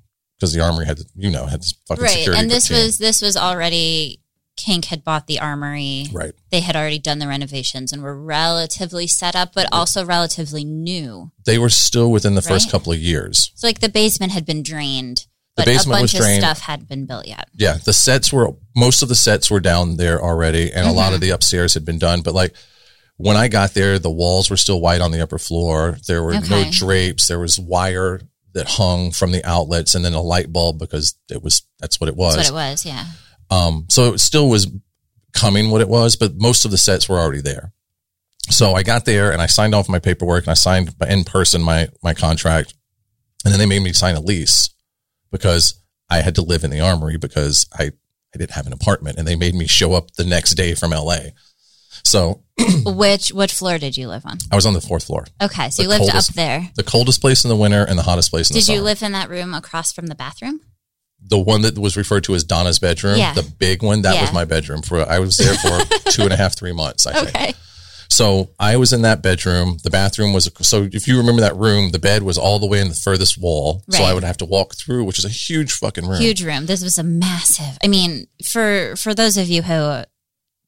because 0.44 0.52
the 0.54 0.60
armory 0.62 0.86
had, 0.86 0.98
you 1.16 1.30
know, 1.30 1.46
had 1.46 1.60
this 1.62 1.74
fucking 1.88 2.02
Right. 2.04 2.10
security. 2.12 2.40
And 2.40 2.50
this 2.50 2.70
was 2.70 2.98
this 2.98 3.20
was 3.22 3.36
already 3.36 4.20
Kink 4.56 4.84
had 4.86 5.02
bought 5.02 5.26
the 5.26 5.40
armory. 5.40 6.06
right. 6.12 6.32
They 6.50 6.60
had 6.60 6.76
already 6.76 7.00
done 7.00 7.18
the 7.18 7.26
renovations 7.26 7.92
and 7.92 8.02
were 8.02 8.16
relatively 8.20 9.06
set 9.08 9.34
up, 9.34 9.52
but 9.52 9.66
also 9.72 10.04
relatively 10.04 10.64
new. 10.64 11.32
They 11.44 11.58
were 11.58 11.70
still 11.70 12.10
within 12.12 12.34
the 12.36 12.42
first 12.42 12.70
couple 12.70 12.92
of 12.92 12.98
years. 13.00 13.50
So 13.56 13.66
like 13.66 13.80
the 13.80 13.88
basement 13.88 14.30
had 14.32 14.46
been 14.46 14.62
drained, 14.62 15.26
The 15.56 15.62
but 15.62 15.66
basement 15.66 15.98
a 15.98 16.02
was 16.02 16.12
bunch 16.12 16.20
of 16.20 16.26
drained. 16.26 16.42
stuff 16.42 16.60
hadn't 16.60 16.88
been 16.88 17.04
built 17.04 17.26
yet. 17.26 17.48
Yeah, 17.54 17.78
the 17.84 17.92
sets 17.92 18.32
were 18.32 18.52
most 18.76 19.02
of 19.02 19.08
the 19.08 19.16
sets 19.16 19.50
were 19.50 19.58
down 19.60 19.96
there 19.96 20.22
already, 20.22 20.72
and 20.72 20.86
a 20.86 20.92
lot 20.92 21.06
Mm-hmm. 21.06 21.14
of 21.16 21.20
the 21.20 21.30
upstairs 21.30 21.74
had 21.74 21.84
been 21.84 21.98
done. 21.98 22.22
But 22.22 22.34
like 22.34 22.54
when 23.16 23.36
I 23.36 23.48
got 23.48 23.74
there, 23.74 23.98
the 23.98 24.10
walls 24.10 24.50
were 24.50 24.56
still 24.56 24.80
white 24.80 25.00
on 25.00 25.10
the 25.10 25.20
upper 25.20 25.38
floor. 25.38 25.98
There 26.06 26.22
were 26.22 26.38
no 26.40 26.64
drapes. 26.70 27.26
There 27.26 27.40
was 27.40 27.58
wire 27.58 28.20
that 28.54 28.66
hung 28.68 29.10
from 29.10 29.32
the 29.32 29.44
outlets, 29.44 29.94
and 29.94 30.04
then 30.04 30.14
a 30.14 30.22
light 30.22 30.52
bulb 30.52 30.78
because 30.78 31.16
it 31.30 31.42
was 31.42 31.62
that's 31.78 32.00
what 32.00 32.08
it 32.08 32.16
was. 32.16 32.36
That's 32.36 32.50
what 32.50 32.66
it 32.66 32.70
was, 32.70 32.86
yeah. 32.86 33.04
Um, 33.50 33.86
so 33.90 34.14
it 34.14 34.20
still 34.20 34.48
was 34.48 34.70
coming 35.34 35.70
what 35.70 35.80
it 35.80 35.88
was, 35.88 36.16
but 36.16 36.36
most 36.36 36.64
of 36.64 36.70
the 36.70 36.78
sets 36.78 37.08
were 37.08 37.18
already 37.18 37.40
there. 37.40 37.72
So 38.50 38.74
I 38.74 38.82
got 38.82 39.04
there 39.04 39.32
and 39.32 39.40
I 39.42 39.46
signed 39.46 39.74
off 39.74 39.88
my 39.88 39.98
paperwork 39.98 40.44
and 40.44 40.50
I 40.50 40.54
signed 40.54 40.94
in 41.08 41.24
person 41.24 41.62
my, 41.62 41.88
my 42.02 42.14
contract. 42.14 42.74
And 43.44 43.52
then 43.52 43.58
they 43.58 43.66
made 43.66 43.82
me 43.82 43.92
sign 43.92 44.16
a 44.16 44.20
lease 44.20 44.70
because 45.30 45.80
I 46.10 46.20
had 46.20 46.36
to 46.36 46.42
live 46.42 46.64
in 46.64 46.70
the 46.70 46.80
armory 46.80 47.16
because 47.16 47.66
I, 47.76 47.84
I 47.84 48.38
didn't 48.38 48.52
have 48.52 48.66
an 48.66 48.72
apartment 48.72 49.18
and 49.18 49.26
they 49.26 49.36
made 49.36 49.54
me 49.54 49.66
show 49.66 49.94
up 49.94 50.12
the 50.12 50.24
next 50.24 50.54
day 50.54 50.74
from 50.74 50.90
LA. 50.90 51.18
So 52.04 52.42
Which 52.84 53.30
what 53.30 53.50
floor 53.50 53.78
did 53.78 53.96
you 53.96 54.08
live 54.08 54.24
on? 54.26 54.38
I 54.50 54.54
was 54.56 54.64
on 54.66 54.74
the 54.74 54.80
fourth 54.80 55.04
floor, 55.04 55.26
Okay, 55.42 55.70
so 55.70 55.82
The 55.82 55.84
you 55.84 55.88
lived 55.88 56.00
coldest- 56.02 56.30
up 56.30 56.36
there. 56.36 56.70
the 56.76 56.82
coldest 56.84 57.20
place 57.20 57.44
in 57.44 57.48
the 57.48 57.56
winter 57.56 57.82
and 57.84 57.98
the 57.98 58.02
hottest 58.02 58.30
place 58.30 58.50
in 58.50 58.54
the 58.54 58.60
summer. 58.60 58.74
Did 58.76 58.78
you 58.80 58.84
live 58.84 59.02
in 59.02 59.12
that 59.12 59.28
room 59.28 59.54
across 59.54 59.92
from 59.92 60.06
the 60.06 60.14
bathroom? 60.14 60.60
the 61.26 61.38
one 61.38 61.62
that 61.62 61.78
was 61.78 61.96
referred 61.96 62.22
to 62.22 62.34
as 62.34 62.44
Donna's 62.44 62.78
bedroom, 62.78 63.16
Yeah. 63.16 63.32
the 63.32 63.42
big 63.42 63.82
one, 63.82 64.02
that 64.02 64.14
Yeah. 64.14 64.20
was 64.20 64.32
my 64.34 64.44
bedroom 64.44 64.82
for, 64.82 65.08
I 65.08 65.20
was 65.20 65.38
there 65.38 65.54
for 65.54 65.80
two 66.10 66.22
and 66.22 66.34
a 66.34 66.36
half, 66.36 66.54
three 66.54 66.72
months, 66.74 67.06
I 67.06 67.14
think. 67.14 67.28
Okay. 67.34 67.54
So 68.10 68.50
I 68.60 68.76
was 68.76 68.92
in 68.92 69.00
that 69.02 69.22
bedroom. 69.22 69.78
The 69.82 69.88
bathroom 69.88 70.34
was 70.34 70.50
so 70.60 70.86
if 70.92 71.08
you 71.08 71.16
remember 71.16 71.40
that 71.40 71.56
room, 71.56 71.92
the 71.92 71.98
bed 71.98 72.22
was 72.24 72.36
all 72.36 72.58
the 72.58 72.66
way 72.66 72.78
in 72.80 72.90
the 72.90 72.94
furthest 72.94 73.38
wall. 73.38 73.82
So 73.88 74.04
I 74.04 74.12
would 74.12 74.22
have 74.22 74.36
to 74.36 74.44
walk 74.44 74.74
through, 74.76 75.04
which 75.04 75.18
is 75.18 75.24
a 75.24 75.30
huge 75.30 75.72
fucking 75.72 76.06
room. 76.06 76.20
Huge 76.20 76.44
room. 76.44 76.66
This 76.66 76.82
was 76.84 76.98
a 76.98 77.02
massive. 77.02 77.78
I 77.82 77.88
mean, 77.88 78.26
for 78.44 78.94
for 78.96 79.14
those 79.14 79.38
of 79.38 79.48
you 79.48 79.62
who 79.62 80.02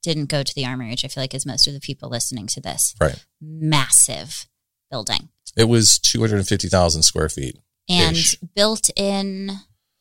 didn't 0.03 0.27
go 0.27 0.43
to 0.43 0.55
the 0.55 0.65
armory, 0.67 0.91
which 0.91 1.05
I 1.05 1.09
feel 1.09 1.23
like 1.23 1.35
is 1.35 1.47
most 1.47 1.67
of 1.67 1.75
the 1.75 1.81
people 1.81 2.09
listening 2.09 2.47
to 2.49 2.61
this, 2.61 2.95
Right. 3.01 3.25
massive 3.41 4.47
building. 4.91 5.29
It 5.57 5.69
was 5.69 5.99
two 5.99 6.21
hundred 6.21 6.37
and 6.39 6.49
fifty 6.49 6.69
thousand 6.69 7.03
square 7.03 7.29
feet. 7.29 7.59
And 7.89 8.17
built 8.55 8.91
in 8.97 9.51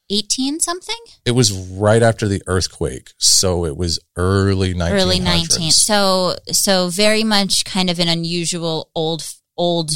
18 0.09 0.59
something? 0.59 0.95
It 1.25 1.31
was 1.31 1.51
right 1.51 2.01
after 2.03 2.27
the 2.27 2.41
earthquake, 2.47 3.11
so 3.17 3.65
it 3.65 3.77
was 3.77 3.99
early 4.15 4.73
nineteen 4.73 4.99
Early 4.99 5.19
19. 5.19 5.71
So 5.71 6.35
so 6.51 6.89
very 6.89 7.23
much 7.23 7.63
kind 7.65 7.89
of 7.89 7.99
an 7.99 8.07
unusual 8.07 8.89
old 8.95 9.23
old 9.57 9.91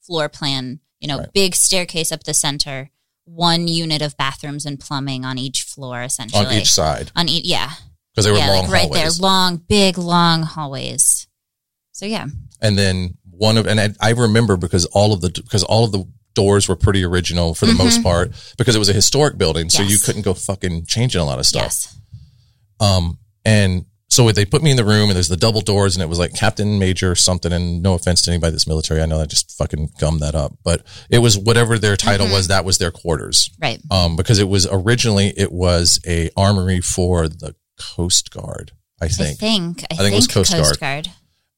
floor 0.00 0.28
plan, 0.28 0.80
you 1.00 1.06
know, 1.08 1.18
Right. 1.18 1.32
big 1.32 1.54
staircase 1.54 2.10
up 2.10 2.24
the 2.24 2.34
center, 2.34 2.90
one 3.24 3.68
unit 3.68 4.02
of 4.02 4.16
bathrooms 4.16 4.64
and 4.66 4.80
plumbing 4.80 5.24
on 5.24 5.38
each 5.38 5.62
floor 5.62 6.02
essentially. 6.02 6.44
on 6.46 6.52
each 6.52 6.72
side 6.72 7.12
On 7.14 7.28
each 7.28 7.44
yeah. 7.44 7.72
Because 8.12 8.24
they 8.24 8.30
were 8.30 8.38
yeah, 8.38 8.48
long 8.50 8.62
like 8.64 8.70
right 8.72 8.82
hallways. 8.82 9.18
there, 9.18 9.22
long, 9.28 9.56
big, 9.56 9.98
long 9.98 10.42
hallways. 10.42 11.26
So 11.92 12.06
yeah, 12.06 12.26
and 12.60 12.76
then 12.78 13.16
one 13.30 13.58
of 13.58 13.66
and 13.66 13.80
I, 13.80 13.90
I 14.00 14.10
remember 14.10 14.56
because 14.56 14.84
all 14.86 15.12
of 15.12 15.20
the 15.20 15.30
because 15.30 15.62
all 15.64 15.84
of 15.84 15.92
the 15.92 16.04
doors 16.34 16.66
were 16.68 16.76
pretty 16.76 17.04
original 17.04 17.54
for 17.54 17.66
the 17.66 17.74
most 17.74 18.02
part 18.02 18.32
because 18.56 18.74
it 18.74 18.78
was 18.78 18.88
a 18.88 18.94
historic 18.94 19.36
building, 19.36 19.68
so 19.68 19.82
you 19.82 19.96
Mm-hmm. 19.96 20.04
Couldn't 20.06 20.22
go 20.22 20.32
fucking 20.34 20.86
changing 20.86 21.20
a 21.20 21.24
lot 21.24 21.38
of 21.38 21.44
stuff. 21.46 21.62
yes, 21.64 21.98
Um, 22.80 23.18
and 23.44 23.84
so 24.08 24.30
they 24.30 24.44
put 24.44 24.62
me 24.62 24.70
in 24.70 24.76
the 24.76 24.84
room 24.84 25.08
and 25.08 25.12
there's 25.12 25.28
the 25.28 25.36
double 25.38 25.60
doors 25.62 25.96
and 25.96 26.02
it 26.02 26.06
was 26.08 26.18
like 26.18 26.34
Captain 26.34 26.78
Major 26.78 27.14
something. 27.14 27.50
And 27.52 27.82
no 27.82 27.94
offense 27.94 28.20
to 28.22 28.30
anybody 28.30 28.50
that's 28.52 28.66
military. 28.66 29.00
I 29.00 29.06
know 29.06 29.20
I 29.20 29.24
just 29.24 29.56
fucking 29.56 29.90
gummed 29.98 30.20
that 30.20 30.34
up, 30.34 30.52
but 30.64 30.82
it 31.08 31.18
was 31.20 31.38
whatever 31.38 31.78
their 31.78 31.96
title 31.96 32.28
was. 32.28 32.48
That 32.48 32.64
was 32.64 32.76
their 32.78 32.90
quarters. 32.90 33.50
right. 33.60 33.80
Um, 33.90 34.16
because 34.16 34.38
it 34.38 34.48
was 34.48 34.66
originally, 34.70 35.32
it 35.36 35.50
was 35.50 35.98
a 36.06 36.30
armory 36.36 36.80
for 36.82 37.26
the 37.28 37.54
Coast 37.96 38.30
Guard, 38.30 38.72
I 39.00 39.08
think. 39.08 39.20
I 39.20 39.34
think. 39.34 39.78
think. 39.80 39.92
I, 39.92 39.96
think 39.96 40.12
it 40.12 40.16
was 40.16 40.26
Coast 40.28 40.52
Guard. 40.52 40.80
Guard. 40.80 41.08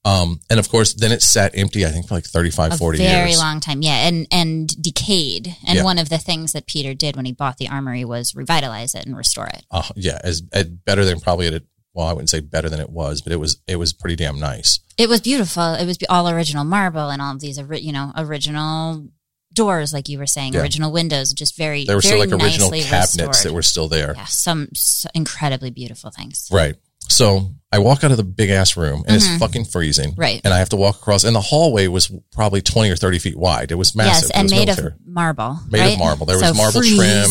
Um, 0.06 0.40
and 0.50 0.60
of 0.60 0.68
course, 0.68 0.92
then 0.92 1.12
it 1.12 1.22
sat 1.22 1.56
empty, 1.56 1.86
I 1.86 1.88
think, 1.88 2.06
for 2.06 2.14
like 2.14 2.24
35, 2.24 2.72
A 2.72 2.76
40 2.76 2.98
very 2.98 3.08
years. 3.10 3.20
Very 3.20 3.36
long 3.36 3.60
time, 3.60 3.80
yeah, 3.80 4.06
and 4.06 4.26
and 4.30 4.68
decayed. 4.82 5.56
And 5.66 5.78
Yeah. 5.78 5.84
one 5.84 5.98
of 5.98 6.10
the 6.10 6.18
things 6.18 6.52
that 6.52 6.66
Peter 6.66 6.92
did 6.92 7.16
when 7.16 7.24
he 7.24 7.32
bought 7.32 7.56
the 7.56 7.68
armory 7.68 8.04
was 8.04 8.34
revitalize 8.34 8.94
it 8.94 9.06
and 9.06 9.16
restore 9.16 9.46
it. 9.46 9.64
Uh, 9.70 9.82
yeah, 9.96 10.18
as, 10.22 10.42
as 10.52 10.66
better 10.66 11.04
than 11.04 11.20
probably 11.20 11.46
it. 11.46 11.64
Well, 11.94 12.06
I 12.08 12.12
wouldn't 12.12 12.28
say 12.28 12.40
better 12.40 12.68
than 12.68 12.80
it 12.80 12.90
was, 12.90 13.22
but 13.22 13.32
it 13.32 13.36
was 13.36 13.60
it 13.66 13.76
was 13.76 13.92
pretty 13.92 14.16
damn 14.16 14.38
nice. 14.38 14.80
It 14.98 15.08
was 15.08 15.20
beautiful. 15.20 15.74
It 15.74 15.86
was 15.86 15.96
all 16.08 16.28
original 16.28 16.64
marble 16.64 17.08
and 17.08 17.22
all 17.22 17.32
of 17.32 17.40
these, 17.40 17.56
you 17.56 17.92
know, 17.92 18.12
original 18.16 19.08
doors, 19.54 19.92
like 19.92 20.08
you 20.08 20.18
were 20.18 20.26
saying, 20.26 20.52
Yeah. 20.54 20.60
original 20.60 20.92
windows, 20.92 21.32
just 21.32 21.56
very, 21.56 21.84
There 21.84 21.96
were 21.96 22.02
very 22.02 22.20
still 22.20 22.20
like 22.36 22.42
original 22.42 22.70
nicely 22.70 22.82
cabinets 22.82 23.18
restored. 23.18 23.34
that 23.44 23.54
were 23.54 23.62
still 23.62 23.88
there. 23.88 24.14
yeah, 24.16 24.24
some, 24.26 24.68
incredibly 25.14 25.70
beautiful 25.70 26.10
things. 26.10 26.48
Right. 26.50 26.76
So 27.08 27.50
I 27.70 27.78
walk 27.80 28.02
out 28.02 28.10
of 28.10 28.16
the 28.16 28.24
big 28.24 28.50
ass 28.50 28.76
room 28.76 29.04
and 29.06 29.16
it's 29.16 29.26
Mhm. 29.28 29.38
fucking 29.38 29.64
freezing. 29.66 30.14
Right. 30.16 30.40
And 30.42 30.54
I 30.54 30.58
have 30.58 30.70
to 30.70 30.76
walk 30.76 30.96
across, 30.96 31.24
and 31.24 31.36
the 31.36 31.40
hallway 31.40 31.86
was 31.86 32.10
probably 32.32 32.62
20 32.62 32.90
or 32.90 32.96
30 32.96 33.18
feet 33.18 33.36
wide. 33.36 33.70
It 33.70 33.74
was 33.76 33.94
massive. 33.94 34.30
yes, 34.30 34.30
and 34.30 34.50
made 34.50 34.66
military. 34.66 34.86
of 34.88 34.94
marble. 35.06 35.60
Made 35.68 35.92
of 35.92 35.98
marble. 35.98 36.26
There 36.26 36.38
was 36.38 36.48
So 36.48 36.54
marble 36.54 36.82
trim. 36.82 37.30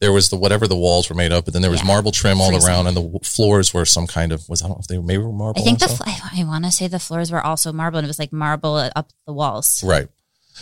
There 0.00 0.12
was 0.12 0.28
the 0.28 0.36
whatever 0.36 0.66
the 0.66 0.76
walls 0.76 1.08
were 1.08 1.14
made 1.14 1.32
of, 1.32 1.44
but 1.44 1.52
then 1.54 1.62
there 1.62 1.70
was 1.70 1.80
Yeah. 1.80 1.86
marble 1.86 2.12
trim 2.12 2.40
all 2.40 2.48
Freezing. 2.50 2.68
around, 2.68 2.86
and 2.88 2.96
the 2.96 3.00
w- 3.02 3.20
floors 3.22 3.72
were 3.72 3.84
some 3.86 4.06
kind 4.06 4.32
of 4.32 4.46
was 4.48 4.60
I 4.62 4.66
don't 4.66 4.76
know 4.76 4.80
if 4.80 4.86
they 4.88 4.98
were 4.98 5.04
maybe 5.04 5.22
were 5.22 5.32
marble. 5.32 5.60
I 5.60 5.64
think 5.64 5.78
the 5.78 6.30
I 6.34 6.44
want 6.44 6.64
to 6.64 6.70
say 6.70 6.88
the 6.88 6.98
floors 6.98 7.30
were 7.30 7.44
also 7.44 7.72
marble, 7.72 7.98
and 7.98 8.04
it 8.06 8.08
was 8.08 8.18
like 8.18 8.32
marble 8.32 8.76
up 8.96 9.10
the 9.26 9.32
walls. 9.32 9.82
Right. 9.84 10.08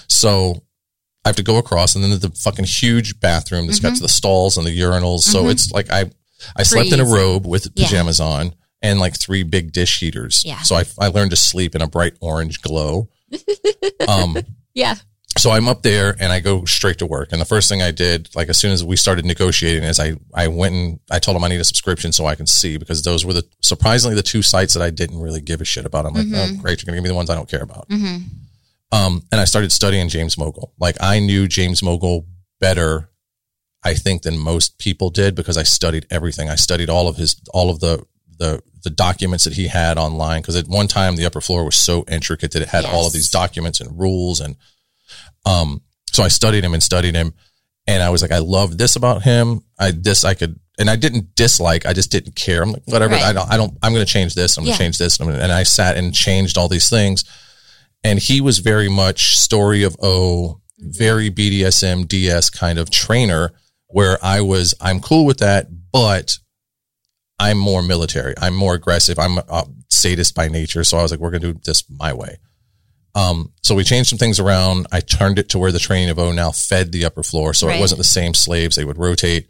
So 0.09 0.62
I 1.25 1.29
have 1.29 1.37
to 1.37 1.43
go 1.43 1.57
across, 1.59 1.95
and 1.95 2.03
then 2.03 2.11
the 2.18 2.31
fucking 2.31 2.64
huge 2.64 3.20
bathroom 3.20 3.66
that's 3.66 3.79
Mm-hmm. 3.79 3.95
got 3.95 4.01
the 4.01 4.09
stalls 4.09 4.57
and 4.57 4.66
the 4.66 4.77
urinals. 4.79 5.20
So 5.20 5.49
it's 5.49 5.70
like 5.70 5.91
I 5.91 6.11
I 6.57 6.62
slept 6.64 6.93
in 6.93 7.01
a 7.01 7.05
robe 7.05 7.47
with 7.47 7.68
Yeah. 7.75 7.87
pajamas 7.87 8.18
on 8.20 8.55
and 8.83 8.99
like 8.99 9.16
three 9.18 9.43
big 9.45 9.73
dish 9.73 10.01
heaters. 10.01 10.43
Yeah. 10.45 10.61
So 10.62 10.75
I 10.77 10.85
I 10.99 11.09
learned 11.09 11.31
to 11.31 11.37
sleep 11.37 11.75
in 11.77 11.83
a 11.83 11.87
bright 11.87 12.14
orange 12.20 12.61
glow. 12.62 13.09
um. 14.09 14.37
Yeah. 14.75 14.97
So 15.39 15.51
I'm 15.51 15.66
up 15.66 15.83
there 15.83 16.14
and 16.20 16.31
I 16.31 16.41
go 16.41 16.66
straight 16.66 16.99
to 16.99 17.07
work. 17.07 17.33
And 17.33 17.41
the 17.41 17.47
first 17.47 17.66
thing 17.68 17.81
I 17.81 17.91
did, 17.91 18.29
like 18.37 18.51
as 18.51 18.59
soon 18.59 18.70
as 18.70 18.85
we 18.85 18.97
started 18.97 19.25
negotiating, 19.25 19.83
is 19.83 19.99
I 19.99 20.16
I 20.35 20.49
went 20.49 20.75
and 20.75 21.01
I 21.11 21.20
told 21.20 21.37
them 21.37 21.45
I 21.45 21.49
need 21.49 21.61
a 21.61 21.64
subscription 21.64 22.12
so 22.12 22.27
I 22.27 22.35
can 22.35 22.47
see 22.47 22.77
because 22.77 23.03
those 23.03 23.25
were 23.25 23.33
the 23.33 23.45
surprisingly 23.62 24.14
the 24.14 24.23
two 24.23 24.43
sites 24.43 24.75
that 24.75 24.83
I 24.83 24.91
didn't 24.91 25.20
really 25.20 25.41
give 25.41 25.61
a 25.62 25.64
shit 25.64 25.87
about. 25.87 26.05
I'm 26.05 26.12
like, 26.14 26.27
oh 26.35 26.57
great, 26.61 26.83
you're 26.83 26.87
gonna 26.87 26.97
give 26.99 27.05
me 27.05 27.09
the 27.09 27.14
ones 27.14 27.31
I 27.31 27.35
don't 27.35 27.49
care 27.49 27.62
about. 27.62 27.87
hmm 27.89 28.16
Um, 28.93 29.22
and 29.32 29.40
I 29.40 29.45
started 29.47 29.72
studying 29.72 30.09
James 30.09 30.36
Mogul. 30.36 30.72
Like 30.78 30.97
I 31.01 31.18
knew 31.18 31.49
James 31.49 31.82
Mogul 31.82 32.26
better, 32.61 33.09
I 33.82 33.95
think, 33.95 34.22
than 34.22 34.38
most 34.38 34.78
people 34.78 35.09
did 35.11 35.34
because 35.34 35.57
I 35.57 35.62
studied 35.62 36.07
everything. 36.11 36.51
I 36.51 36.57
studied 36.57 36.90
all 36.90 37.09
of 37.09 37.16
his, 37.16 37.40
all 37.55 37.70
of 37.70 37.80
the, 37.80 38.05
the, 38.38 38.62
the 38.84 38.90
documents 38.90 39.45
that 39.45 39.55
he 39.55 39.68
had 39.68 39.97
online. 39.97 40.43
Cause 40.43 40.57
at 40.57 40.68
one 40.68 40.88
time 40.88 41.16
the 41.16 41.24
upper 41.24 41.40
floor 41.40 41.64
was 41.64 41.76
so 41.76 42.05
intricate 42.07 42.51
that 42.53 42.62
it 42.62 42.68
had 42.68 42.84
all 42.84 43.07
of 43.07 43.12
these 43.14 43.30
documents 43.30 43.80
and 43.80 43.99
rules. 43.99 44.40
And, 44.40 44.57
um, 45.47 45.80
so 46.12 46.22
I 46.22 46.28
studied 46.28 46.62
him 46.62 46.74
and 46.74 46.82
studied 46.82 47.14
him. 47.14 47.32
And 47.86 48.03
I 48.03 48.11
was 48.11 48.20
like, 48.22 48.30
I 48.30 48.38
love 48.38 48.76
this 48.76 48.95
about 48.97 49.22
him. 49.22 49.62
I, 49.78 49.90
this 49.90 50.22
I 50.24 50.34
could, 50.34 50.61
and 50.78 50.90
I 50.90 50.97
didn't 50.97 51.34
dislike, 51.34 51.86
I 51.86 51.95
just 51.95 52.12
didn't 52.12 52.36
care. 52.36 52.62
I'm 52.62 52.72
like, 52.72 52.82
whatever. 52.84 53.14
Right. 53.14 53.24
I 53.24 53.32
don't, 53.32 53.51
I 53.51 53.57
don't, 53.57 53.76
I'm 53.82 53.93
going 53.95 54.05
to 54.05 54.12
change 54.12 54.34
this. 54.34 54.57
I'm 54.57 54.64
going 54.64 54.72
Yeah. 54.72 54.76
to 54.76 54.82
change 54.84 54.99
this. 54.99 55.18
And, 55.18 55.28
I'm 55.28 55.32
gonna, 55.34 55.45
and 55.45 55.53
I 55.53 55.62
sat 55.62 55.97
and 55.97 56.14
changed 56.14 56.59
all 56.59 56.68
these 56.68 56.90
things 56.90 57.24
and 58.05 58.18
he 58.18 58.40
was 58.40 58.59
very 58.59 58.88
much 58.88 59.36
story 59.38 59.82
of 59.82 59.96
O, 60.03 60.61
very 60.78 61.30
BDSM 61.30 62.09
DS 62.09 62.50
kind 62.50 62.78
of 62.78 62.90
trainer 62.90 63.53
where 63.88 64.18
I 64.22 64.40
was, 64.40 64.74
I'm 64.80 65.00
cool 65.00 65.24
with 65.26 65.38
that, 65.38 65.66
but 65.92 66.38
I'm 67.38 67.59
more 67.59 67.82
military. 67.82 68.34
I'm 68.40 68.55
more 68.55 68.74
aggressive. 68.74 69.18
I'm 69.18 69.38
a 69.38 69.64
sadist 69.90 70.34
by 70.34 70.48
nature. 70.48 70.82
So 70.84 70.96
I 70.96 71.03
was 71.03 71.11
like, 71.11 71.20
we're 71.20 71.30
going 71.30 71.42
to 71.42 71.53
do 71.55 71.61
this 71.64 71.84
my 71.90 72.12
way. 72.12 72.38
Um, 73.14 73.53
so 73.62 73.74
we 73.74 73.84
changed 73.84 74.09
some 74.09 74.18
things 74.18 74.40
around. 74.40 74.86
I 74.90 75.00
turned 75.00 75.38
it 75.38 75.50
to 75.50 75.59
where 75.59 75.70
the 75.72 75.78
training 75.78 76.09
of 76.09 76.18
O 76.18 76.32
now 76.32 76.50
fed 76.53 76.92
the 76.92 77.05
upper 77.05 77.22
floor. 77.22 77.53
So 77.53 77.66
Right. 77.66 77.76
it 77.76 77.80
wasn't 77.80 77.98
the 77.98 78.05
same 78.05 78.32
slaves. 78.32 78.76
They 78.76 78.84
would 78.86 78.96
rotate. 78.98 79.48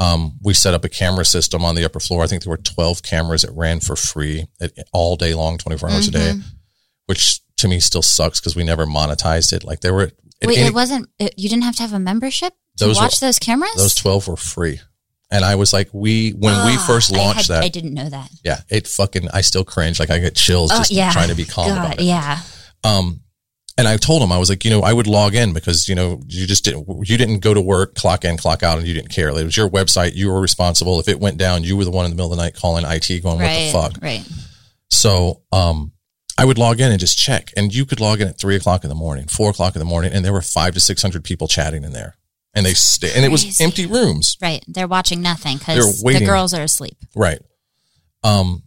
Um, 0.00 0.38
we 0.42 0.54
set 0.54 0.72
up 0.74 0.84
a 0.84 0.88
camera 0.88 1.24
system 1.24 1.64
on 1.64 1.74
the 1.74 1.84
upper 1.84 2.00
floor. 2.00 2.22
I 2.24 2.26
think 2.26 2.42
there 2.42 2.50
were 2.50 2.56
12 2.56 3.02
cameras 3.02 3.42
that 3.42 3.52
ran 3.52 3.80
for 3.80 3.96
free 3.96 4.46
at, 4.60 4.72
all 4.92 5.16
day 5.16 5.34
long, 5.34 5.58
24 5.58 5.90
hours 5.90 6.08
a 6.08 6.10
day, 6.10 6.30
Mm-hmm. 6.32 6.40
which 7.06 7.40
to 7.58 7.68
me 7.68 7.80
still 7.80 8.02
sucks 8.02 8.40
because 8.40 8.54
we 8.56 8.64
never 8.64 8.86
monetized 8.86 9.52
it. 9.52 9.64
Like 9.64 9.80
there 9.80 9.94
were, 9.94 10.10
Wait, 10.44 10.58
any- 10.58 10.66
it 10.68 10.74
wasn't. 10.74 11.08
It, 11.18 11.34
you 11.36 11.48
didn't 11.48 11.64
have 11.64 11.76
to 11.76 11.82
have 11.82 11.92
a 11.92 11.98
membership 11.98 12.52
to 12.78 12.84
Those 12.86 12.96
were- 12.98 13.02
watch 13.04 13.20
those 13.20 13.38
cameras. 13.38 13.74
those 13.76 13.94
12 13.94 14.28
were 14.28 14.36
free. 14.36 14.80
And 15.30 15.44
I 15.44 15.56
was 15.56 15.72
like, 15.72 15.88
we, 15.92 16.30
when 16.30 16.52
we 16.66 16.76
Ah, 16.76 16.84
first 16.86 17.12
I 17.14 17.18
launched 17.18 17.48
had- 17.48 17.56
that, 17.56 17.64
I 17.64 17.68
didn't 17.68 17.94
know 17.94 18.08
that. 18.08 18.30
yeah, 18.44 18.60
it 18.70 18.86
fucking, 18.86 19.28
I 19.32 19.40
still 19.40 19.64
cringe. 19.64 19.98
Like 19.98 20.10
I 20.10 20.18
get 20.18 20.36
chills 20.36 20.70
Oh 20.72 20.76
just 20.78 20.90
yeah, 20.92 21.10
trying 21.10 21.30
to 21.30 21.34
be 21.34 21.44
calm 21.44 21.68
God, 21.68 21.78
about 21.86 22.00
it. 22.00 22.04
Yeah, 22.04 22.40
Um, 22.84 23.20
and 23.78 23.86
I 23.88 23.96
told 23.96 24.22
him, 24.22 24.30
I 24.32 24.38
was 24.38 24.48
like, 24.48 24.64
you 24.64 24.70
know, 24.70 24.82
I 24.82 24.92
would 24.92 25.06
log 25.06 25.34
in 25.34 25.52
because, 25.52 25.88
you 25.88 25.94
know, 25.94 26.20
you 26.28 26.46
just 26.46 26.64
didn't, 26.64 26.86
you 27.08 27.18
didn't 27.18 27.40
go 27.40 27.52
to 27.52 27.60
work, 27.60 27.94
clock 27.94 28.24
in, 28.24 28.36
clock 28.38 28.62
out, 28.62 28.78
and 28.78 28.86
you 28.86 28.94
didn't 28.94 29.10
care. 29.10 29.28
It 29.28 29.44
was 29.44 29.56
your 29.56 29.68
website. 29.68 30.14
You 30.14 30.30
were 30.30 30.40
responsible. 30.40 30.98
If 31.00 31.08
it 31.08 31.18
went 31.20 31.36
down, 31.38 31.62
you 31.64 31.76
were 31.76 31.84
the 31.84 31.90
one 31.90 32.04
in 32.06 32.10
the 32.10 32.16
middle 32.16 32.32
of 32.32 32.38
the 32.38 32.42
night 32.44 32.54
calling 32.54 32.84
IT 32.86 33.22
going, 33.22 33.38
right, 33.38 33.72
what 33.74 33.90
the 33.92 33.94
fuck? 33.94 34.02
right. 34.02 34.24
So, 34.90 35.42
um, 35.52 35.92
I 36.38 36.44
would 36.44 36.58
log 36.58 36.80
in 36.80 36.90
and 36.90 37.00
just 37.00 37.16
check 37.16 37.52
and 37.56 37.74
you 37.74 37.86
could 37.86 38.00
log 38.00 38.20
in 38.20 38.28
at 38.28 38.38
three 38.38 38.56
o'clock 38.56 38.84
in 38.84 38.88
the 38.88 38.94
morning, 38.94 39.26
four 39.26 39.50
o'clock 39.50 39.74
in 39.74 39.78
the 39.78 39.84
morning, 39.86 40.12
and 40.12 40.24
there 40.24 40.32
were 40.32 40.42
five 40.42 40.74
to 40.74 40.80
600 40.80 41.24
people 41.24 41.48
chatting 41.48 41.82
in 41.84 41.92
there 41.92 42.16
and 42.54 42.64
they 42.66 42.74
stay, 42.74 43.10
and 43.14 43.24
it 43.24 43.30
was 43.30 43.60
empty 43.60 43.86
rooms. 43.86 44.36
Right. 44.40 44.64
They're 44.66 44.88
watching 44.88 45.20
nothing 45.22 45.58
because 45.58 46.02
the 46.02 46.24
girls 46.26 46.54
are 46.54 46.62
asleep. 46.62 46.96
Right. 47.14 47.40
Um, 48.24 48.62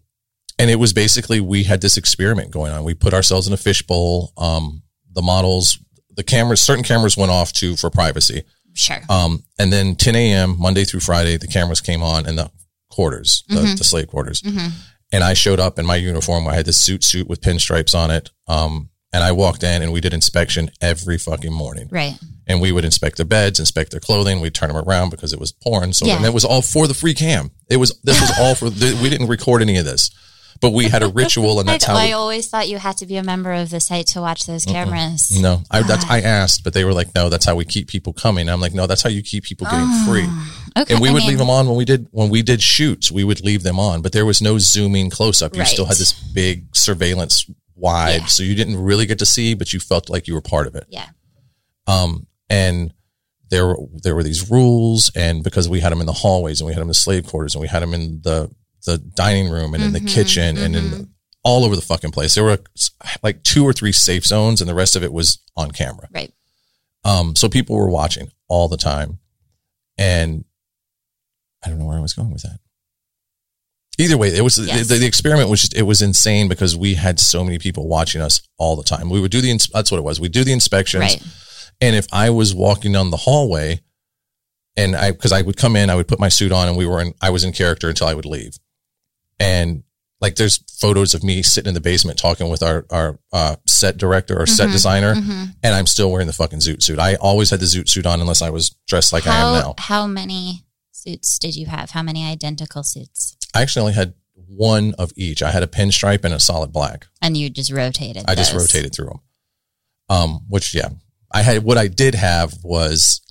and 0.57 0.69
it 0.69 0.75
was 0.75 0.93
basically 0.93 1.39
we 1.41 1.63
had 1.63 1.81
this 1.81 1.97
experiment 1.97 2.51
going 2.51 2.71
on. 2.71 2.83
We 2.83 2.93
put 2.93 3.13
ourselves 3.13 3.47
in 3.47 3.53
a 3.53 3.57
fishbowl. 3.57 4.33
Um, 4.37 4.83
the 5.11 5.21
models, 5.21 5.79
the 6.15 6.23
cameras, 6.23 6.61
certain 6.61 6.83
cameras 6.83 7.17
went 7.17 7.31
off 7.31 7.51
too 7.53 7.75
for 7.75 7.89
privacy. 7.89 8.43
Sure. 8.73 8.99
Um, 9.09 9.43
and 9.57 9.73
then 9.73 9.95
10 9.95 10.15
a.m. 10.15 10.55
Monday 10.59 10.83
through 10.85 10.99
Friday, 10.99 11.37
the 11.37 11.47
cameras 11.47 11.81
came 11.81 12.03
on 12.03 12.27
in 12.27 12.35
the 12.35 12.51
quarters, 12.89 13.43
the, 13.47 13.55
Mm-hmm. 13.55 13.75
the 13.75 13.83
slave 13.83 14.07
quarters. 14.07 14.41
And 15.11 15.23
I 15.23 15.33
showed 15.33 15.59
up 15.59 15.79
in 15.79 15.85
my 15.85 15.95
uniform. 15.95 16.47
I 16.47 16.53
had 16.55 16.65
this 16.65 16.77
suit 16.77 17.03
suit 17.03 17.27
with 17.27 17.41
pinstripes 17.41 17.95
on 17.97 18.11
it. 18.11 18.29
Um, 18.47 18.89
and 19.11 19.23
I 19.23 19.31
walked 19.31 19.63
in 19.63 19.81
and 19.81 19.91
we 19.91 20.01
did 20.01 20.13
inspection 20.13 20.69
every 20.81 21.17
fucking 21.17 21.51
morning. 21.53 21.87
right. 21.91 22.17
And 22.47 22.59
we 22.61 22.71
would 22.71 22.83
inspect 22.85 23.17
their 23.17 23.27
beds, 23.27 23.59
inspect 23.59 23.91
their 23.91 23.99
clothing. 23.99 24.39
We'd 24.41 24.55
turn 24.55 24.69
them 24.73 24.77
around 24.77 25.11
because 25.11 25.33
it 25.33 25.39
was 25.39 25.51
porn. 25.51 25.93
So, 25.93 26.07
Yeah. 26.07 26.17
and 26.17 26.25
it 26.25 26.33
was 26.33 26.43
all 26.43 26.63
for 26.63 26.87
the 26.87 26.95
free 26.95 27.13
cam. 27.13 27.51
It 27.69 27.77
was, 27.77 27.99
this 28.03 28.19
was 28.19 28.31
all 28.39 28.55
for, 28.55 28.71
the, 28.71 28.99
we 29.03 29.09
didn't 29.09 29.27
record 29.27 29.61
any 29.61 29.77
of 29.77 29.85
this, 29.85 30.09
but 30.59 30.71
we 30.71 30.85
had 30.89 31.03
a 31.03 31.09
ritual 31.09 31.59
and 31.59 31.69
that's 31.69 31.85
how 31.85 31.95
I 31.95 32.07
we, 32.07 32.13
always 32.13 32.47
thought 32.49 32.67
you 32.67 32.79
had 32.79 32.97
to 32.97 33.05
be 33.05 33.17
a 33.17 33.23
member 33.23 33.53
of 33.53 33.69
the 33.69 33.79
site 33.79 34.07
to 34.07 34.21
watch 34.21 34.45
those 34.47 34.65
cameras. 34.65 35.39
no, 35.39 35.61
I, 35.69 35.83
that's, 35.83 36.05
I 36.09 36.21
asked, 36.21 36.63
but 36.63 36.73
they 36.73 36.83
were 36.85 36.93
like, 36.93 37.13
no, 37.13 37.29
that's 37.29 37.45
how 37.45 37.53
we 37.55 37.65
keep 37.65 37.87
people 37.87 38.13
coming. 38.13 38.49
I'm 38.49 38.61
like, 38.61 38.73
no, 38.73 38.87
that's 38.87 39.03
how 39.03 39.09
you 39.11 39.21
keep 39.21 39.43
people 39.43 39.67
getting 39.69 40.05
free. 40.07 40.27
Okay. 40.77 40.93
and 40.93 41.01
we 41.01 41.09
I 41.09 41.13
would 41.13 41.19
mean, 41.19 41.29
leave 41.29 41.37
them 41.37 41.49
on 41.49 41.67
when 41.67 41.75
we 41.77 41.85
did 41.85 42.07
when 42.11 42.29
we 42.29 42.41
did 42.41 42.61
shoots 42.61 43.11
we 43.11 43.23
would 43.23 43.43
leave 43.43 43.63
them 43.63 43.79
on 43.79 44.01
but 44.01 44.11
there 44.11 44.25
was 44.25 44.41
no 44.41 44.57
zooming 44.59 45.09
close 45.09 45.41
up 45.41 45.55
you 45.55 45.65
still 45.65 45.85
had 45.85 45.97
this 45.97 46.13
big 46.13 46.75
surveillance 46.75 47.45
wide 47.75 48.21
Yeah. 48.21 48.25
so 48.25 48.43
you 48.43 48.55
didn't 48.55 48.77
really 48.81 49.05
get 49.05 49.19
to 49.19 49.25
see 49.25 49.53
but 49.53 49.71
you 49.73 49.79
felt 49.79 50.09
like 50.09 50.27
you 50.27 50.33
were 50.33 50.41
part 50.41 50.67
of 50.67 50.75
it 50.75 50.85
Yeah. 50.89 51.07
um 51.87 52.27
and 52.49 52.93
there 53.49 53.65
were 53.67 53.77
there 54.03 54.15
were 54.15 54.23
these 54.23 54.51
rules 54.51 55.11
and 55.15 55.43
because 55.43 55.67
we 55.69 55.79
had 55.79 55.91
them 55.91 56.01
in 56.01 56.05
the 56.05 56.13
hallways 56.13 56.59
and 56.61 56.65
we 56.67 56.73
had 56.73 56.79
them 56.81 56.87
in 56.87 56.89
the 56.89 56.93
slave 56.93 57.25
quarters 57.25 57.55
and 57.55 57.61
we 57.61 57.67
had 57.67 57.81
them 57.81 57.93
in 57.93 58.21
the 58.23 58.49
the 58.85 58.97
dining 58.97 59.49
room 59.49 59.73
and 59.73 59.83
in 59.83 59.91
Mm-hmm, 59.91 60.05
the 60.05 60.11
kitchen 60.11 60.57
and 60.57 60.75
in 60.75 60.91
the, 60.91 61.09
all 61.43 61.63
over 61.65 61.75
the 61.75 61.81
fucking 61.81 62.11
place 62.11 62.35
there 62.35 62.43
were 62.43 62.59
like 63.23 63.43
two 63.43 63.63
or 63.63 63.73
three 63.73 63.91
safe 63.91 64.25
zones 64.25 64.61
and 64.61 64.69
the 64.69 64.75
rest 64.75 64.95
of 64.95 65.03
it 65.03 65.11
was 65.13 65.39
on 65.55 65.71
camera 65.71 66.07
Right. 66.13 66.31
um, 67.05 67.35
so 67.35 67.47
people 67.49 67.75
were 67.75 67.89
watching 67.89 68.31
all 68.47 68.67
the 68.67 68.77
time. 68.77 69.19
And 69.97 70.45
I 71.65 71.69
don't 71.69 71.79
know 71.79 71.85
where 71.85 71.97
I 71.97 72.01
was 72.01 72.13
going 72.13 72.31
with 72.31 72.43
that. 72.43 72.59
Either 73.97 74.17
way, 74.17 74.29
it 74.29 74.41
was 74.41 74.57
Yes. 74.57 74.87
the, 74.87 74.95
the 74.95 75.05
experiment 75.05 75.49
was 75.49 75.61
just 75.61 75.75
it 75.75 75.81
was 75.83 76.01
insane 76.01 76.47
because 76.47 76.75
we 76.75 76.93
had 76.93 77.19
so 77.19 77.43
many 77.43 77.59
people 77.59 77.87
watching 77.87 78.21
us 78.21 78.41
all 78.57 78.75
the 78.77 78.83
time. 78.83 79.09
We 79.09 79.19
would 79.19 79.31
do 79.31 79.41
the 79.41 79.51
that's 79.73 79.91
what 79.91 79.97
it 79.97 80.03
was. 80.03 80.19
We 80.21 80.29
do 80.29 80.43
the 80.45 80.53
inspections, 80.53 81.01
Right. 81.01 81.21
and 81.81 81.95
if 81.97 82.07
I 82.13 82.29
was 82.29 82.55
walking 82.55 82.93
down 82.93 83.11
the 83.11 83.17
hallway, 83.17 83.81
and 84.77 84.95
I 84.95 85.11
because 85.11 85.33
I 85.33 85.41
would 85.41 85.57
come 85.57 85.75
in, 85.75 85.89
I 85.89 85.95
would 85.95 86.07
put 86.07 86.19
my 86.19 86.29
suit 86.29 86.53
on, 86.53 86.69
and 86.69 86.77
we 86.77 86.85
were 86.85 87.01
in 87.01 87.13
I 87.21 87.29
was 87.31 87.43
in 87.43 87.51
character 87.51 87.89
until 87.89 88.07
I 88.07 88.13
would 88.13 88.25
leave, 88.25 88.57
and 89.37 89.83
like 90.21 90.35
there's 90.35 90.63
photos 90.79 91.13
of 91.13 91.21
me 91.23 91.41
sitting 91.43 91.67
in 91.69 91.73
the 91.73 91.81
basement 91.81 92.17
talking 92.19 92.47
with 92.49 92.63
our 92.63 92.85
our 92.89 93.19
uh, 93.33 93.57
set 93.67 93.97
director 93.97 94.39
or 94.41 94.45
set 94.45 94.65
Mm-hmm. 94.67 94.71
designer, 94.71 95.11
and 95.61 95.75
I'm 95.75 95.87
still 95.87 96.09
wearing 96.09 96.27
the 96.27 96.33
fucking 96.33 96.59
zoot 96.59 96.81
suit. 96.83 96.99
I 96.99 97.15
always 97.15 97.49
had 97.49 97.59
the 97.59 97.65
zoot 97.65 97.89
suit 97.89 98.05
on 98.05 98.21
unless 98.21 98.41
I 98.41 98.49
was 98.49 98.69
dressed 98.87 99.11
like 99.11 99.27
I 99.27 99.35
am 99.41 99.53
now. 99.61 99.75
how 99.77 100.07
many 100.07 100.63
suits 100.99 101.39
did 101.39 101.55
you 101.55 101.67
have? 101.67 101.91
How 101.91 102.03
many 102.03 102.25
identical 102.25 102.83
suits? 102.83 103.37
I 103.55 103.61
actually 103.61 103.81
only 103.81 103.93
had 103.93 104.13
one 104.47 104.93
of 104.97 105.11
each. 105.15 105.41
I 105.41 105.51
had 105.51 105.63
a 105.63 105.67
pinstripe 105.67 106.23
and 106.23 106.33
a 106.33 106.39
solid 106.39 106.71
black. 106.71 107.07
And 107.21 107.37
you 107.37 107.49
just 107.49 107.71
rotated. 107.71 108.25
I 108.27 108.35
just 108.35 108.53
rotated 108.53 108.93
through 108.93 109.07
them. 109.07 109.19
Um, 110.09 110.39
which 110.49 110.73
yeah, 110.73 110.89
I 111.31 111.43
had 111.43 111.63
what 111.63 111.77
I 111.77 111.87
did 111.87 112.15
have 112.15 112.55
was 112.63 113.21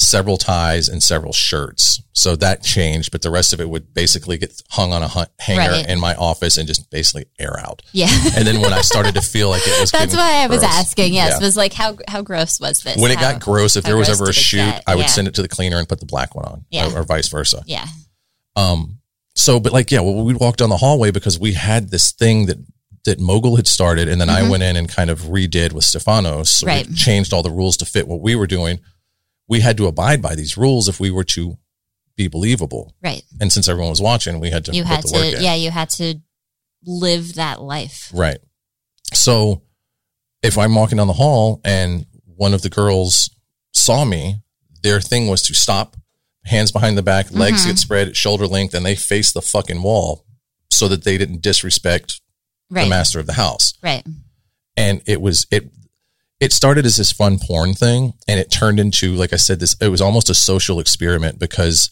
several 0.00 0.36
ties 0.36 0.88
and 0.88 1.02
several 1.02 1.32
shirts. 1.32 2.00
So 2.12 2.36
that 2.36 2.62
changed, 2.62 3.10
but 3.10 3.22
the 3.22 3.30
rest 3.30 3.52
of 3.52 3.60
it 3.60 3.68
would 3.68 3.92
basically 3.94 4.38
get 4.38 4.60
hung 4.70 4.92
on 4.92 5.02
a 5.02 5.08
hanger 5.40 5.70
Right. 5.70 5.88
in 5.88 5.98
my 6.00 6.14
office 6.14 6.56
and 6.56 6.66
just 6.68 6.88
basically 6.90 7.26
air 7.38 7.58
out. 7.58 7.82
Yeah. 7.92 8.08
And 8.36 8.46
then 8.46 8.60
when 8.60 8.72
I 8.72 8.80
started 8.82 9.14
to 9.16 9.20
feel 9.22 9.48
like 9.50 9.62
it 9.66 9.80
was, 9.80 9.90
That's 9.92 10.14
why 10.16 10.42
I 10.44 10.46
was 10.46 10.60
gross. 10.60 10.70
asking. 10.72 11.14
Yes, 11.14 11.32
Yeah. 11.38 11.44
was 11.44 11.56
like 11.56 11.72
how 11.72 11.96
how 12.06 12.22
gross 12.22 12.60
was 12.60 12.80
this? 12.82 12.96
when 12.96 13.10
it 13.10 13.18
How- 13.18 13.32
got 13.32 13.40
gross, 13.42 13.76
if 13.76 13.84
there 13.84 13.96
was 13.96 14.08
ever 14.08 14.30
a 14.30 14.32
shoot? 14.32 14.72
I 14.86 14.94
would 14.94 15.10
send 15.10 15.26
it 15.28 15.34
to 15.34 15.42
the 15.42 15.48
cleaner 15.48 15.78
and 15.78 15.88
put 15.88 16.00
the 16.00 16.06
black 16.06 16.34
one 16.34 16.44
on, 16.44 16.64
Yeah. 16.70 16.92
or, 16.92 17.00
or 17.00 17.02
vice 17.02 17.28
versa. 17.28 17.62
Yeah. 17.66 17.86
Um, 18.56 19.00
so, 19.34 19.60
but 19.60 19.72
like, 19.72 19.90
yeah, 19.90 20.00
well, 20.00 20.24
we'd 20.24 20.38
walk 20.40 20.56
down 20.56 20.68
the 20.68 20.76
hallway 20.76 21.10
because 21.10 21.38
we 21.38 21.52
had 21.54 21.90
this 21.90 22.12
thing 22.12 22.46
that 22.46 22.58
that 23.04 23.18
Mogul 23.20 23.56
had 23.56 23.66
started, 23.66 24.08
and 24.08 24.20
then 24.20 24.28
I 24.28 24.48
went 24.48 24.62
in 24.62 24.76
and 24.76 24.88
kind 24.88 25.08
of 25.08 25.20
redid 25.22 25.72
with 25.72 25.84
Stefanos. 25.84 26.48
So 26.48 26.66
Mm-hmm. 26.66 26.76
Right. 26.76 26.86
we 26.88 26.94
changed 26.94 27.32
all 27.32 27.42
the 27.42 27.50
rules 27.50 27.76
to 27.78 27.84
fit 27.86 28.06
what 28.08 28.20
we 28.20 28.34
were 28.36 28.46
doing. 28.48 28.80
We 29.48 29.60
had 29.60 29.76
to 29.78 29.86
abide 29.86 30.20
by 30.22 30.34
these 30.34 30.56
rules 30.56 30.88
if 30.88 31.00
we 31.00 31.10
were 31.10 31.24
to 31.24 31.58
be 32.16 32.28
believable. 32.28 32.94
Right. 33.02 33.22
And 33.40 33.52
since 33.52 33.68
everyone 33.68 33.90
was 33.90 34.00
watching, 34.02 34.40
we 34.40 34.50
had 34.50 34.64
to 34.66 34.72
You 34.74 34.84
had 34.84 35.04
to. 35.06 35.36
Yeah, 35.40 35.54
you 35.54 35.70
had 35.70 35.90
to 35.90 36.16
live 36.84 37.34
that 37.34 37.60
life. 37.62 38.10
Right. 38.14 38.38
So 39.14 39.62
if 40.42 40.58
I'm 40.58 40.74
walking 40.74 40.98
down 40.98 41.06
the 41.06 41.12
hall 41.14 41.60
and 41.64 42.06
one 42.24 42.54
of 42.54 42.62
the 42.62 42.68
girls 42.68 43.30
saw 43.72 44.04
me, 44.04 44.42
their 44.82 45.00
thing 45.00 45.28
was 45.28 45.42
to 45.42 45.54
stop, 45.54 45.96
hands 46.44 46.70
behind 46.70 46.96
the 46.98 47.02
back, 47.02 47.30
legs 47.32 47.60
Mm-hmm. 47.62 47.70
get 47.70 47.78
spread 47.78 48.16
shoulder 48.16 48.46
length, 48.46 48.74
and 48.74 48.84
they 48.86 48.94
face 48.94 49.32
the 49.32 49.42
fucking 49.42 49.82
wall 49.82 50.24
so 50.70 50.86
that 50.88 51.04
they 51.04 51.18
didn't 51.18 51.42
disrespect 51.42 52.20
Right. 52.70 52.84
the 52.84 52.90
master 52.90 53.18
of 53.18 53.26
the 53.26 53.32
house. 53.32 53.72
Right. 53.82 54.04
And 54.76 55.00
it 55.06 55.20
was 55.22 55.46
it 55.50 55.70
it 56.40 56.52
started 56.52 56.86
as 56.86 56.96
this 56.96 57.10
fun 57.12 57.38
porn 57.38 57.74
thing 57.74 58.12
and 58.28 58.38
it 58.38 58.50
turned 58.50 58.78
into, 58.78 59.14
like 59.14 59.32
I 59.32 59.36
said, 59.36 59.60
this 59.60 59.74
it 59.80 59.88
was 59.88 60.00
almost 60.00 60.30
a 60.30 60.34
social 60.34 60.78
experiment 60.80 61.38
because 61.38 61.90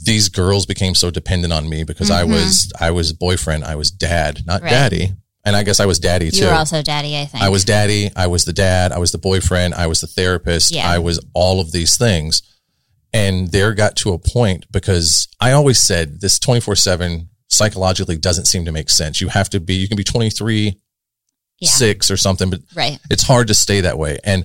these 0.00 0.28
girls 0.28 0.66
became 0.66 0.94
so 0.94 1.10
dependent 1.10 1.52
on 1.52 1.68
me 1.68 1.84
because 1.84 2.10
I 2.10 2.24
was 2.24 2.72
I 2.80 2.90
was 2.90 3.12
boyfriend, 3.12 3.64
I 3.64 3.76
was 3.76 3.90
dad, 3.90 4.42
not 4.46 4.56
Mm-hmm. 4.56 4.64
Right. 4.64 4.70
daddy. 4.70 5.12
And 5.46 5.54
I 5.54 5.62
guess 5.62 5.78
I 5.78 5.84
was 5.86 5.98
daddy 5.98 6.30
too. 6.30 6.38
You 6.38 6.46
were 6.46 6.52
also 6.54 6.80
daddy. 6.82 7.18
I 7.18 7.26
think. 7.26 7.42
I 7.44 7.50
was 7.50 7.64
daddy. 7.66 8.10
I 8.16 8.28
was 8.28 8.46
the 8.46 8.52
dad. 8.54 8.92
I 8.92 8.98
was 8.98 9.12
the 9.12 9.18
boyfriend. 9.18 9.74
I 9.74 9.86
was 9.88 10.00
the 10.00 10.06
therapist. 10.06 10.74
Yeah. 10.74 10.88
I 10.88 10.98
was 10.98 11.20
all 11.34 11.60
of 11.60 11.70
these 11.70 11.98
things. 11.98 12.42
And 13.12 13.52
there 13.52 13.74
got 13.74 13.94
to 13.96 14.12
a 14.12 14.18
point 14.18 14.64
because 14.72 15.28
I 15.40 15.52
always 15.52 15.78
said 15.78 16.20
this 16.22 16.38
24 16.38 16.76
seven 16.76 17.28
psychologically 17.48 18.16
doesn't 18.16 18.46
seem 18.46 18.64
to 18.64 18.72
make 18.72 18.88
sense. 18.90 19.20
You 19.20 19.28
have 19.28 19.50
to 19.50 19.60
be, 19.60 19.74
you 19.74 19.86
can 19.86 19.96
be 19.98 20.02
23, 20.02 20.80
Yeah. 21.64 21.70
six 21.70 22.10
or 22.10 22.16
something, 22.16 22.50
but 22.50 22.60
Right. 22.74 22.98
it's 23.10 23.22
hard 23.22 23.48
to 23.48 23.54
stay 23.54 23.80
that 23.82 23.98
way. 23.98 24.18
And 24.24 24.44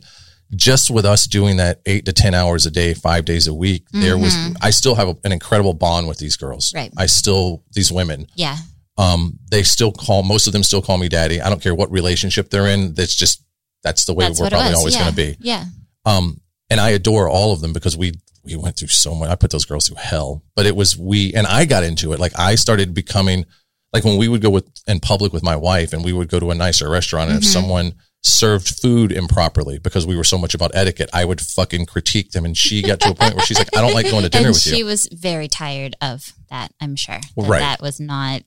just 0.56 0.90
with 0.90 1.06
us 1.06 1.28
doing 1.28 1.58
that 1.58 1.82
eight 1.86 2.06
to 2.06 2.14
10 2.14 2.34
hours 2.34 2.66
a 2.66 2.72
day, 2.72 2.94
five 2.96 3.24
days 3.26 3.46
a 3.48 3.54
week, 3.54 3.86
there 3.92 4.18
was, 4.18 4.36
I 4.62 4.72
still 4.72 4.96
have 4.96 5.08
a, 5.08 5.16
an 5.24 5.32
incredible 5.32 5.74
bond 5.76 6.08
with 6.08 6.18
these 6.18 6.36
girls. 6.38 6.70
Mm-hmm. 6.70 6.78
Right. 6.78 6.94
I 6.98 7.06
still, 7.06 7.64
these 7.74 7.92
women, 7.92 8.26
Yeah. 8.36 8.58
um, 8.98 9.38
they 9.52 9.62
still 9.64 9.92
call 9.92 10.24
most 10.24 10.48
of 10.48 10.54
them 10.54 10.64
still 10.64 10.82
call 10.82 10.98
me 10.98 11.08
daddy. 11.08 11.40
I 11.40 11.50
don't 11.50 11.62
care 11.62 11.76
what 11.76 11.92
relationship 11.92 12.50
they're 12.50 12.68
in. 12.68 12.94
That's 12.96 13.16
just 13.16 13.44
that's 13.84 14.06
the 14.06 14.14
way 14.14 14.26
That's 14.26 14.42
we're 14.42 14.50
probably 14.50 14.74
always 14.74 14.96
yeah. 14.96 15.02
going 15.04 15.12
to 15.12 15.16
be. 15.16 15.38
Yeah. 15.40 15.64
Um, 16.06 16.42
and 16.70 16.80
I 16.82 16.90
adore 16.90 17.30
all 17.30 17.54
of 17.54 17.62
them 17.62 17.72
because 17.72 17.96
we 17.96 18.14
we 18.44 18.56
went 18.56 18.76
through 18.78 18.88
so 18.90 19.14
much. 19.16 19.30
I 19.30 19.36
put 19.36 19.52
those 19.52 19.66
girls 19.66 19.88
through 19.88 19.98
hell, 19.98 20.44
but 20.56 20.66
it 20.66 20.76
was 20.76 20.98
we 20.98 21.34
and 21.34 21.46
I 21.48 21.66
got 21.66 21.84
into 21.84 22.12
it. 22.14 22.20
Like 22.20 22.38
I 22.38 22.56
started 22.56 22.94
becoming 22.94 23.46
like 23.94 24.04
when 24.04 24.18
we 24.18 24.28
would 24.28 24.42
go 24.42 24.50
with 24.50 24.66
in 24.88 25.00
public 25.00 25.34
with 25.34 25.44
my 25.44 25.56
wife 25.56 25.94
and 25.94 26.04
we 26.04 26.14
would 26.14 26.28
go 26.30 26.40
to 26.40 26.52
a 26.52 26.56
nicer 26.56 26.90
restaurant 26.90 27.30
and 27.32 27.40
Mm-hmm. 27.40 27.46
if 27.48 27.52
someone 27.52 27.94
served 28.22 28.68
food 28.82 29.12
improperly 29.14 29.80
because 29.80 30.06
we 30.06 30.16
were 30.18 30.24
so 30.26 30.38
much 30.38 30.54
about 30.54 30.72
etiquette, 30.74 31.10
I 31.14 31.24
would 31.24 31.40
fucking 31.40 31.86
critique 31.86 32.32
them. 32.32 32.44
And 32.46 32.56
she 32.58 32.82
got 32.82 33.00
to 33.00 33.12
a 33.12 33.16
point 33.16 33.34
where 33.36 33.46
she's 33.46 33.58
like, 33.58 33.70
I 33.78 33.80
don't 33.82 33.94
like 33.94 34.12
going 34.12 34.24
to 34.24 34.30
dinner 34.30 34.48
and 34.48 34.54
with 34.54 34.62
she 34.62 34.72
you. 34.72 34.76
She 34.76 34.84
was 34.84 35.08
very 35.12 35.48
tired 35.48 35.96
of 36.02 36.34
that. 36.50 36.72
I'm 36.82 36.96
sure. 36.98 37.20
That 37.38 37.48
Right. 37.48 37.60
That 37.60 37.82
was 37.82 38.00
not 38.02 38.42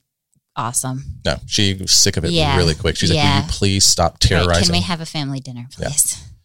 awesome. 0.55 1.03
No, 1.25 1.37
she 1.47 1.73
was 1.73 1.91
sick 1.91 2.17
of 2.17 2.23
it 2.25 2.31
Yeah. 2.31 2.55
really 2.55 2.75
quick. 2.75 2.95
She's 2.97 3.09
like, 3.09 3.17
Yeah. 3.17 3.39
Will 3.39 3.45
you 3.47 3.51
please 3.51 3.85
stop 3.87 4.13
Right. 4.13 4.19
terrorizing? 4.21 4.65
Can 4.65 4.73
we 4.73 4.81
have 4.81 5.01
a 5.01 5.05
family 5.07 5.39
dinner, 5.39 5.67
Yeah. 5.79 5.89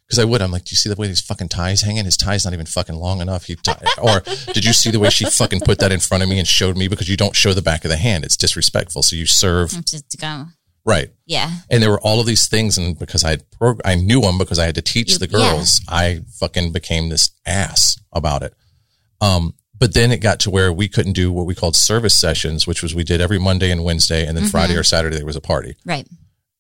Because 0.08 0.18
I 0.20 0.24
would. 0.24 0.40
I'm 0.40 0.50
like, 0.50 0.64
do 0.64 0.72
you 0.72 0.76
see 0.76 0.88
the 0.88 0.96
way 0.96 1.06
these 1.06 1.20
fucking 1.20 1.48
ties 1.50 1.82
hanging? 1.82 2.06
His 2.06 2.16
tie's 2.16 2.44
not 2.46 2.54
even 2.54 2.64
fucking 2.64 2.94
long 2.94 3.20
enough. 3.20 3.44
He 3.44 3.56
tie- 3.56 3.78
or 4.02 4.20
did 4.54 4.64
you 4.64 4.72
see 4.72 4.90
the 4.90 4.98
way 4.98 5.10
she 5.10 5.26
fucking 5.26 5.60
put 5.60 5.80
that 5.80 5.92
in 5.92 6.00
front 6.00 6.22
of 6.22 6.30
me 6.30 6.38
and 6.38 6.48
showed 6.48 6.78
me? 6.78 6.88
Because 6.88 7.10
you 7.10 7.16
don't 7.18 7.36
show 7.36 7.52
the 7.52 7.60
back 7.60 7.84
of 7.84 7.90
the 7.90 7.98
hand. 7.98 8.24
It's 8.24 8.36
disrespectful. 8.36 9.02
So 9.02 9.16
you 9.16 9.26
serve 9.26 9.70
Just 9.84 10.08
to 10.10 10.16
go. 10.16 10.46
right. 10.86 11.10
Yeah. 11.26 11.50
And 11.70 11.82
there 11.82 11.90
were 11.90 12.00
all 12.00 12.20
of 12.20 12.26
these 12.26 12.46
things, 12.46 12.78
and 12.78 12.98
because 12.98 13.22
I 13.22 13.30
had 13.30 13.50
prog- 13.50 13.82
I 13.84 13.96
knew 13.96 14.22
them 14.22 14.38
because 14.38 14.58
I 14.58 14.64
had 14.64 14.76
to 14.76 14.82
teach 14.82 15.12
You- 15.12 15.18
the 15.18 15.26
girls, 15.28 15.82
I 15.88 16.22
fucking 16.40 16.72
became 16.72 17.10
this 17.10 17.30
ass 17.44 17.98
about 18.10 18.42
it. 18.42 18.54
Um, 19.20 19.52
but 19.78 19.92
then 19.92 20.10
it 20.10 20.18
got 20.22 20.40
to 20.40 20.50
where 20.50 20.72
we 20.72 20.88
couldn't 20.88 21.12
do 21.12 21.30
what 21.32 21.44
we 21.44 21.54
called 21.54 21.76
service 21.76 22.14
sessions, 22.14 22.66
which 22.66 22.82
was 22.82 22.94
we 22.94 23.04
did 23.04 23.20
every 23.20 23.38
Monday 23.38 23.70
and 23.70 23.84
Wednesday, 23.84 24.26
and 24.26 24.36
then 24.38 24.46
Friday 24.46 24.74
or 24.74 24.82
Saturday 24.82 25.16
there 25.16 25.26
was 25.26 25.36
a 25.36 25.40
party. 25.40 25.76
Right. 25.84 26.08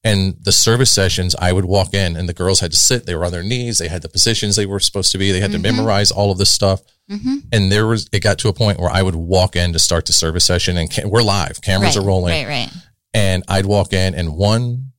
And 0.04 0.36
the 0.40 0.52
service 0.52 0.92
sessions, 0.92 1.34
I 1.40 1.52
would 1.52 1.64
walk 1.64 1.92
in 1.92 2.16
and 2.16 2.28
the 2.28 2.34
girls 2.34 2.60
had 2.60 2.70
to 2.70 2.76
sit. 2.76 3.04
They 3.04 3.16
were 3.16 3.24
on 3.24 3.32
their 3.32 3.42
knees. 3.42 3.78
They 3.78 3.88
had 3.88 4.02
the 4.02 4.08
positions 4.08 4.54
they 4.54 4.66
were 4.66 4.78
supposed 4.78 5.10
to 5.12 5.18
be. 5.18 5.32
They 5.32 5.40
had 5.40 5.50
to 5.50 5.58
mm-hmm. 5.58 5.76
memorize 5.76 6.10
all 6.10 6.30
of 6.30 6.38
this 6.38 6.50
stuff. 6.50 6.82
Mm-hmm. 7.10 7.36
And 7.52 7.72
there 7.72 7.86
was, 7.86 8.08
it 8.12 8.20
got 8.20 8.38
to 8.38 8.48
a 8.48 8.52
point 8.52 8.78
where 8.78 8.90
I 8.90 9.02
would 9.02 9.16
walk 9.16 9.56
in 9.56 9.72
to 9.72 9.78
start 9.78 10.06
the 10.06 10.12
service 10.12 10.44
session 10.44 10.76
and 10.76 10.92
ca- 10.92 11.08
we're 11.08 11.22
live. 11.22 11.60
Cameras 11.62 11.96
right. 11.96 12.04
are 12.04 12.06
rolling. 12.06 12.46
Right. 12.46 12.68
Right. 12.68 12.82
And 13.12 13.42
I'd 13.48 13.66
walk 13.66 13.92
in 13.92 14.14
and 14.14 14.36
one, 14.36 14.92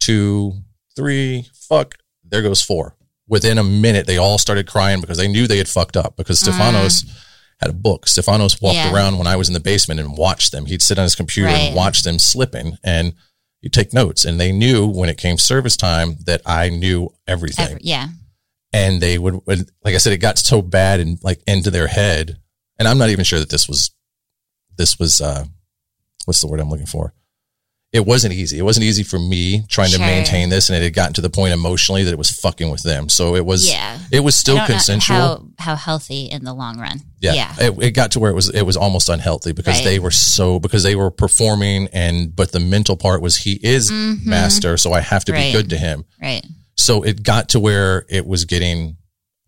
two, 0.00 0.54
three, 0.94 1.46
fuck, 1.52 1.96
there 2.24 2.42
goes 2.42 2.62
four. 2.62 2.96
Within 3.28 3.58
a 3.58 3.64
minute, 3.64 4.06
they 4.06 4.16
all 4.16 4.38
started 4.38 4.66
crying 4.66 5.00
because 5.00 5.18
they 5.18 5.28
knew 5.28 5.46
they 5.46 5.58
had 5.58 5.68
fucked 5.68 5.96
up 5.96 6.16
because 6.16 6.40
mm. 6.40 6.50
Stefanos 6.50 7.04
had 7.60 7.70
a 7.70 7.74
book. 7.74 8.06
Stefanos 8.06 8.62
walked 8.62 8.76
Yeah. 8.76 8.94
around 8.94 9.18
when 9.18 9.26
I 9.26 9.36
was 9.36 9.48
in 9.48 9.54
the 9.54 9.60
basement 9.60 10.00
and 10.00 10.16
watched 10.16 10.52
them. 10.52 10.66
He'd 10.66 10.82
sit 10.82 10.98
on 10.98 11.02
his 11.02 11.14
computer 11.14 11.48
Right. 11.48 11.58
and 11.62 11.76
watch 11.76 12.04
them 12.04 12.18
slipping 12.18 12.78
and 12.84 13.14
he'd 13.60 13.72
take 13.72 13.92
notes. 13.92 14.24
And 14.24 14.38
they 14.40 14.52
knew 14.52 14.86
when 14.86 15.08
it 15.08 15.18
came 15.18 15.38
service 15.38 15.76
time 15.76 16.16
that 16.26 16.42
I 16.46 16.68
knew 16.68 17.10
everything. 17.26 17.66
Every, 17.66 17.80
yeah. 17.82 18.08
and 18.72 19.00
they 19.00 19.18
would, 19.18 19.46
would- 19.46 19.70
like 19.84 19.94
I 19.94 19.98
said, 19.98 20.12
it 20.12 20.18
got 20.18 20.38
so 20.38 20.62
bad 20.62 21.00
and 21.00 21.18
like 21.22 21.42
into 21.46 21.70
their 21.70 21.86
head. 21.88 22.38
And 22.78 22.86
I'm 22.86 22.98
not 22.98 23.08
even 23.10 23.24
sure 23.24 23.38
that 23.38 23.48
this 23.50 23.68
was, 23.68 23.90
this 24.76 24.98
was, 24.98 25.20
uh, 25.20 25.44
what's 26.26 26.40
the 26.40 26.46
word 26.48 26.60
I'm 26.60 26.68
looking 26.70 26.86
for? 26.86 27.14
It 27.96 28.06
wasn't 28.06 28.34
easy. 28.34 28.58
It 28.58 28.62
wasn't 28.62 28.84
easy 28.84 29.02
for 29.02 29.18
me 29.18 29.64
trying 29.68 29.90
to 29.90 29.98
maintain 29.98 30.50
this, 30.50 30.68
and 30.68 30.76
it 30.78 30.82
had 30.82 30.94
gotten 30.94 31.14
to 31.14 31.20
the 31.20 31.30
point 31.30 31.52
emotionally 31.54 32.04
that 32.04 32.12
it 32.12 32.18
was 32.18 32.30
fucking 32.30 32.70
with 32.70 32.82
them. 32.82 33.08
So 33.08 33.34
it 33.34 33.44
was, 33.44 33.68
Yeah. 33.68 33.98
it 34.12 34.20
was 34.20 34.36
still 34.36 34.64
consensual. 34.66 35.16
How 35.16 35.46
how 35.58 35.74
healthy 35.76 36.26
in 36.26 36.44
the 36.44 36.52
long 36.54 36.78
run? 36.78 37.00
yeah, 37.20 37.32
Yeah. 37.32 37.54
It, 37.58 37.82
it 37.82 37.90
got 37.92 38.12
to 38.12 38.20
where 38.20 38.30
it 38.30 38.34
was, 38.34 38.50
it 38.50 38.62
was 38.62 38.76
almost 38.76 39.08
unhealthy 39.08 39.52
because 39.52 39.76
Right. 39.78 39.84
they 39.84 39.98
were 39.98 40.10
so 40.10 40.60
because 40.60 40.82
they 40.82 40.94
were 40.94 41.10
performing, 41.10 41.88
and 41.92 42.34
but 42.36 42.52
the 42.52 42.60
mental 42.60 42.96
part 42.96 43.22
was 43.22 43.38
he 43.38 43.58
is 43.62 43.90
master, 43.90 44.76
so 44.76 44.92
I 44.92 45.00
have 45.00 45.24
to 45.24 45.32
Mm-hmm. 45.32 45.40
Right. 45.40 45.52
be 45.52 45.58
good 45.58 45.70
to 45.70 45.78
him. 45.78 46.04
Right. 46.22 46.44
So 46.76 47.02
it 47.02 47.22
got 47.22 47.48
to 47.50 47.60
where 47.60 48.04
it 48.08 48.26
was 48.26 48.44
getting 48.44 48.96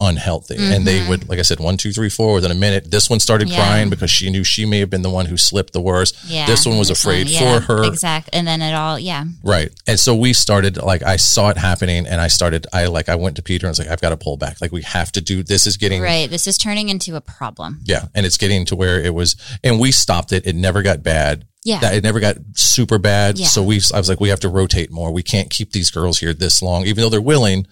unhealthy. 0.00 0.56
And 0.58 0.86
they 0.86 1.00
Mm-hmm. 1.00 1.08
would, 1.08 1.28
like 1.28 1.38
I 1.38 1.42
said, 1.42 1.58
one, 1.60 1.76
two, 1.76 1.92
three, 1.92 2.08
four 2.08 2.34
within 2.34 2.50
a 2.50 2.54
minute. 2.54 2.90
This 2.90 3.10
one 3.10 3.18
started 3.20 3.48
Yeah. 3.48 3.56
crying 3.56 3.90
because 3.90 4.10
she 4.10 4.30
knew 4.30 4.44
she 4.44 4.64
may 4.64 4.78
have 4.78 4.90
been 4.90 5.02
the 5.02 5.10
one 5.10 5.26
who 5.26 5.36
slipped 5.36 5.72
the 5.72 5.80
worst. 5.80 6.16
Yeah. 6.26 6.46
This 6.46 6.64
one 6.64 6.78
was 6.78 6.90
afraid 6.90 7.28
yeah, 7.28 7.58
for 7.60 7.64
her. 7.74 7.84
Exactly. 7.84 8.32
And 8.32 8.46
then 8.46 8.62
it 8.62 8.74
all. 8.74 8.98
Yeah. 8.98 9.24
Right. 9.42 9.70
And 9.86 9.98
so 9.98 10.14
we 10.14 10.32
started, 10.32 10.76
like, 10.76 11.02
I 11.02 11.16
saw 11.16 11.48
it 11.50 11.56
happening 11.56 12.06
and 12.06 12.20
I 12.20 12.28
started, 12.28 12.66
I 12.72 12.86
like, 12.86 13.08
I 13.08 13.16
went 13.16 13.36
to 13.36 13.42
Peter 13.42 13.66
and 13.66 13.72
was 13.72 13.78
like, 13.80 13.88
I've 13.88 14.00
got 14.00 14.10
to 14.10 14.16
pull 14.16 14.36
back. 14.36 14.60
Like, 14.60 14.70
we 14.72 14.82
have 14.82 15.10
to 15.12 15.20
do, 15.20 15.42
this 15.42 15.66
is 15.66 15.76
getting, 15.76 16.00
Right. 16.00 16.30
This 16.30 16.46
is 16.46 16.58
turning 16.58 16.88
into 16.88 17.16
a 17.16 17.20
problem. 17.20 17.80
yeah. 17.84 18.06
And 18.14 18.24
it's 18.24 18.36
getting 18.36 18.64
to 18.66 18.76
where 18.76 19.00
it 19.02 19.14
was, 19.14 19.34
and 19.64 19.80
we 19.80 19.90
stopped 19.92 20.32
it. 20.32 20.46
It 20.46 20.54
never 20.54 20.82
got 20.82 21.02
bad. 21.02 21.44
Yeah. 21.64 21.80
That 21.80 21.94
it 21.94 22.04
never 22.04 22.20
got 22.20 22.36
super 22.54 22.98
bad. 22.98 23.36
Yeah. 23.36 23.46
So 23.48 23.62
we, 23.64 23.80
I 23.92 23.98
was 23.98 24.08
like, 24.08 24.20
we 24.20 24.28
have 24.28 24.40
to 24.40 24.48
rotate 24.48 24.90
more. 24.92 25.10
We 25.12 25.24
can't 25.24 25.50
keep 25.50 25.72
these 25.72 25.90
girls 25.90 26.18
here 26.20 26.32
this 26.32 26.62
long, 26.62 26.86
even 26.86 27.02
though 27.02 27.10
they're 27.10 27.20
willing. 27.20 27.66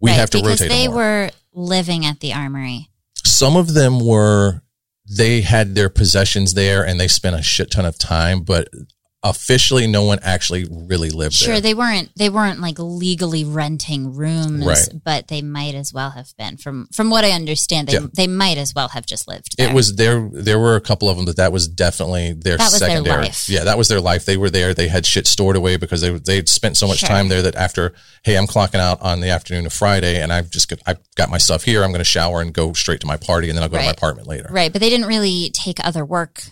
We 0.00 0.10
Right, 0.10 0.16
have 0.16 0.30
to 0.30 0.38
because 0.38 0.60
rotate 0.60 0.68
they 0.70 0.86
more. 0.88 0.96
were 0.96 1.30
living 1.54 2.04
at 2.04 2.20
the 2.20 2.32
armory. 2.32 2.88
some 3.24 3.56
of 3.56 3.74
them 3.74 4.00
were 4.04 4.60
they 5.08 5.40
had 5.42 5.74
their 5.74 5.88
possessions 5.88 6.54
there 6.54 6.84
and 6.84 6.98
they 6.98 7.08
spent 7.08 7.36
a 7.36 7.42
shit 7.42 7.70
ton 7.70 7.84
of 7.84 7.98
time 7.98 8.40
but 8.40 8.68
officially 9.24 9.86
no 9.88 10.04
one 10.04 10.18
actually 10.22 10.66
really 10.70 11.10
lived 11.10 11.34
Sure, 11.34 11.46
there 11.48 11.54
Sure, 11.56 11.60
they 11.60 11.74
weren't 11.74 12.10
they 12.16 12.28
weren't 12.30 12.60
like 12.60 12.76
legally 12.78 13.44
renting 13.44 14.14
rooms, 14.14 14.64
Right. 14.64 14.88
but 15.04 15.28
they 15.28 15.42
might 15.42 15.74
as 15.74 15.92
well 15.92 16.10
have 16.10 16.28
been. 16.36 16.56
From 16.58 16.88
from 16.92 17.10
what 17.10 17.24
I 17.24 17.30
understand, 17.32 17.88
they 17.88 17.94
Yeah. 17.94 18.06
they 18.12 18.26
might 18.26 18.58
as 18.58 18.74
well 18.74 18.88
have 18.88 19.06
just 19.06 19.26
lived 19.26 19.56
there. 19.56 19.70
it 19.70 19.74
was 19.74 19.96
there 19.96 20.28
there 20.32 20.58
were 20.58 20.76
a 20.76 20.80
couple 20.80 21.08
of 21.08 21.16
them 21.16 21.24
that 21.26 21.36
that 21.38 21.50
was 21.52 21.66
definitely 21.66 22.34
their 22.34 22.58
That 22.58 22.70
was 22.70 22.78
their 22.80 22.90
secondary 22.90 23.22
life. 23.24 23.48
yeah 23.48 23.64
that 23.64 23.78
was 23.78 23.88
their 23.88 24.00
life 24.00 24.24
they 24.26 24.36
were 24.36 24.50
there 24.50 24.74
they 24.74 24.88
had 24.88 25.06
shit 25.06 25.26
stored 25.26 25.56
away 25.56 25.76
because 25.76 26.00
they 26.02 26.10
they'd 26.10 26.48
spent 26.48 26.76
so 26.76 26.86
much 26.86 26.98
Sure. 26.98 27.08
time 27.08 27.28
there 27.28 27.42
that 27.42 27.54
after 27.56 27.94
hey 28.22 28.36
i'm 28.36 28.46
clocking 28.46 28.78
out 28.80 29.00
on 29.00 29.20
the 29.20 29.30
afternoon 29.30 29.64
of 29.66 29.72
friday 29.72 30.20
and 30.20 30.32
i've 30.32 30.50
just 30.50 30.68
got 30.68 30.78
i've 30.86 30.98
got 31.16 31.30
my 31.30 31.38
stuff 31.38 31.62
here 31.64 31.82
i'm 31.82 31.90
going 31.90 31.98
to 31.98 32.04
shower 32.04 32.40
and 32.42 32.52
go 32.52 32.72
straight 32.74 33.00
to 33.00 33.06
my 33.06 33.16
party 33.16 33.48
and 33.48 33.56
then 33.56 33.62
i'll 33.62 33.68
go 33.70 33.78
to 33.78 33.82
my 33.84 33.90
apartment 33.90 34.28
later 34.28 34.48
right, 34.50 34.70
but 34.72 34.80
they 34.80 34.90
didn't 34.90 35.06
really 35.06 35.50
take 35.54 35.78
other 35.84 36.04
work, 36.04 36.44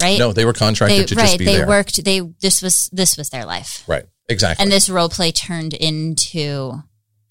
right? 0.00 0.18
no 0.18 0.32
they 0.32 0.44
were 0.44 0.52
contracted 0.52 1.00
they 1.00 1.04
to 1.06 1.14
right. 1.14 1.26
just 1.26 1.38
be 1.38 1.44
they 1.44 1.56
there 1.56 1.66
worked. 1.66 2.04
They 2.04 2.20
this 2.40 2.62
was 2.62 2.88
this 2.92 3.16
was 3.16 3.30
their 3.30 3.44
life, 3.44 3.82
right 3.86 4.04
exactly 4.28 4.62
and 4.62 4.72
this 4.72 4.88
role 4.88 5.08
play 5.08 5.30
turned 5.32 5.74
into 5.74 6.72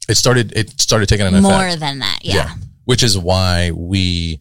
it 0.08 0.16
started 0.16 0.52
it 0.56 0.80
started 0.80 1.08
taking 1.10 1.26
an 1.26 1.34
effect 1.34 1.44
more 1.44 1.76
than 1.76 2.00
that. 2.00 2.20
Yeah. 2.24 2.54
which 2.86 3.02
is 3.04 3.18
why 3.18 3.72
we 3.72 4.40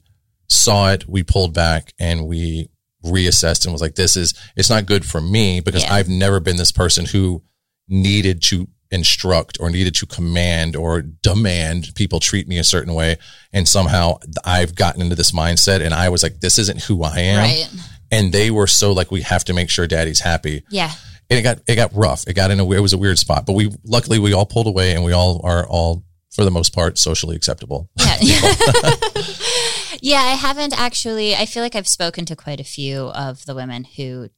saw 0.49 0.93
it, 0.93 1.09
we 1.09 1.23
pulled 1.23 1.55
back 1.55 1.93
and 1.99 2.27
we 2.27 2.69
reassessed 3.05 3.65
and 3.65 3.73
was 3.73 3.83
like, 3.83 3.95
this 3.95 4.17
is, 4.17 4.35
it's 4.57 4.71
not 4.71 4.87
good 4.87 5.05
for 5.05 5.21
me 5.21 5.61
because 5.61 5.83
Yeah. 5.83 5.95
I've 5.95 6.09
never 6.09 6.41
been 6.41 6.57
this 6.57 6.73
person 6.73 7.07
who 7.07 7.43
needed 7.89 8.43
to 8.45 8.69
instruct 8.91 9.59
or 9.61 9.71
needed 9.71 9.95
to 9.95 10.07
command 10.07 10.77
or 10.77 11.01
demand 11.01 11.93
people 11.95 12.21
treat 12.21 12.47
me 12.47 12.59
a 12.59 12.65
certain 12.65 12.93
way. 12.95 13.17
And 13.53 13.67
somehow 13.67 14.19
I've 14.45 14.75
gotten 14.75 15.01
into 15.01 15.17
this 15.17 15.33
mindset 15.33 15.81
and 15.81 15.95
I 15.95 16.11
was 16.11 16.23
like, 16.23 16.41
this 16.41 16.59
isn't 16.59 16.83
who 16.85 17.03
I 17.03 17.19
am. 17.21 17.39
Right. 17.39 17.71
And 18.13 18.33
they 18.33 18.51
were 18.53 18.69
so 18.69 18.93
like, 18.93 19.11
we 19.11 19.23
have 19.23 19.43
to 19.47 19.53
make 19.55 19.71
sure 19.71 19.87
daddy's 19.89 20.21
happy 20.21 20.63
Yeah. 20.71 20.93
and 21.31 21.39
it 21.39 21.43
got 21.43 21.59
it 21.67 21.75
got 21.77 21.91
rough. 21.95 22.29
It 22.29 22.35
got 22.35 22.51
in 22.53 22.61
a 22.61 22.71
it 22.73 22.81
was 22.81 22.93
a 22.93 22.99
weird 22.99 23.19
spot, 23.19 23.47
but 23.47 23.55
we 23.55 23.75
luckily 23.85 24.19
we 24.21 24.33
all 24.35 24.47
pulled 24.47 24.67
away, 24.69 24.95
and 24.95 25.03
we 25.03 25.13
all 25.13 25.41
are 25.45 25.67
all 25.67 26.05
for 26.31 26.45
the 26.45 26.51
most 26.51 26.73
part 26.75 26.97
socially 26.99 27.35
acceptable. 27.37 27.89
Yeah. 27.99 28.19
yeah, 30.03 30.21
I 30.21 30.37
haven't 30.39 30.79
actually. 30.79 31.35
I 31.35 31.47
feel 31.47 31.63
like 31.63 31.75
I've 31.75 31.89
spoken 31.89 32.25
to 32.27 32.37
quite 32.37 32.61
a 32.61 32.65
few 32.65 33.07
of 33.09 33.45
the 33.47 33.55
women 33.55 33.85
who 33.97 34.29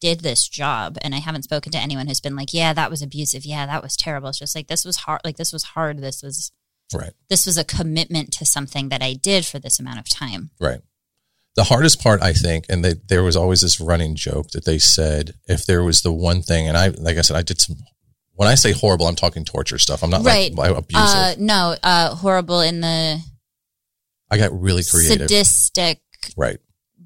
did 0.00 0.20
this 0.20 0.48
job, 0.48 0.98
and 1.02 1.14
I 1.14 1.18
haven't 1.18 1.44
spoken 1.44 1.70
to 1.72 1.78
anyone 1.78 2.06
who's 2.08 2.20
been 2.20 2.36
like, 2.36 2.52
"Yeah, 2.52 2.72
that 2.72 2.90
was 2.90 3.02
abusive. 3.02 3.44
Yeah, 3.44 3.66
that 3.66 3.82
was 3.82 3.96
terrible." 3.96 4.30
It's 4.30 4.38
just 4.38 4.54
like 4.56 4.66
this 4.68 4.84
was 4.84 4.96
hard. 4.96 5.20
Like 5.24 5.36
this 5.36 5.52
was 5.52 5.62
hard. 5.62 5.98
This 6.00 6.22
was 6.22 6.50
Right, 6.94 7.12
this 7.30 7.46
was 7.46 7.56
a 7.56 7.64
commitment 7.64 8.32
to 8.34 8.44
something 8.44 8.90
that 8.90 9.00
I 9.02 9.14
did 9.14 9.46
for 9.46 9.58
this 9.58 9.80
amount 9.80 9.98
of 10.00 10.08
time. 10.10 10.50
right. 10.60 10.80
The 11.54 11.64
hardest 11.64 12.00
part, 12.02 12.22
I 12.22 12.32
think, 12.32 12.64
and 12.70 12.82
they, 12.84 12.94
there 13.08 13.22
was 13.22 13.36
always 13.36 13.60
this 13.60 13.78
running 13.80 14.14
joke 14.16 14.50
that 14.52 14.64
they 14.64 14.78
said 14.78 15.32
if 15.46 15.66
there 15.66 15.82
was 15.84 16.00
the 16.02 16.12
one 16.12 16.40
thing, 16.42 16.66
and 16.66 16.76
I 16.78 16.88
like 16.88 17.18
I 17.18 17.20
said, 17.22 17.36
I 17.36 17.42
did 17.42 17.60
some. 17.60 17.76
When 18.34 18.48
I 18.48 18.54
say 18.54 18.72
horrible, 18.72 19.06
I'm 19.06 19.14
talking 19.16 19.44
torture 19.44 19.76
stuff. 19.78 20.02
I'm 20.02 20.08
not 20.10 20.24
Right. 20.24 20.54
like 20.54 20.70
abusive. 20.74 21.04
Uh, 21.06 21.34
no, 21.38 21.76
uh, 21.82 22.14
horrible 22.14 22.60
in 22.62 22.80
the 22.80 23.20
I 24.30 24.38
got 24.38 24.58
really 24.58 24.82
creative. 24.82 25.28
sadistic, 25.28 26.00
right, 26.38 26.58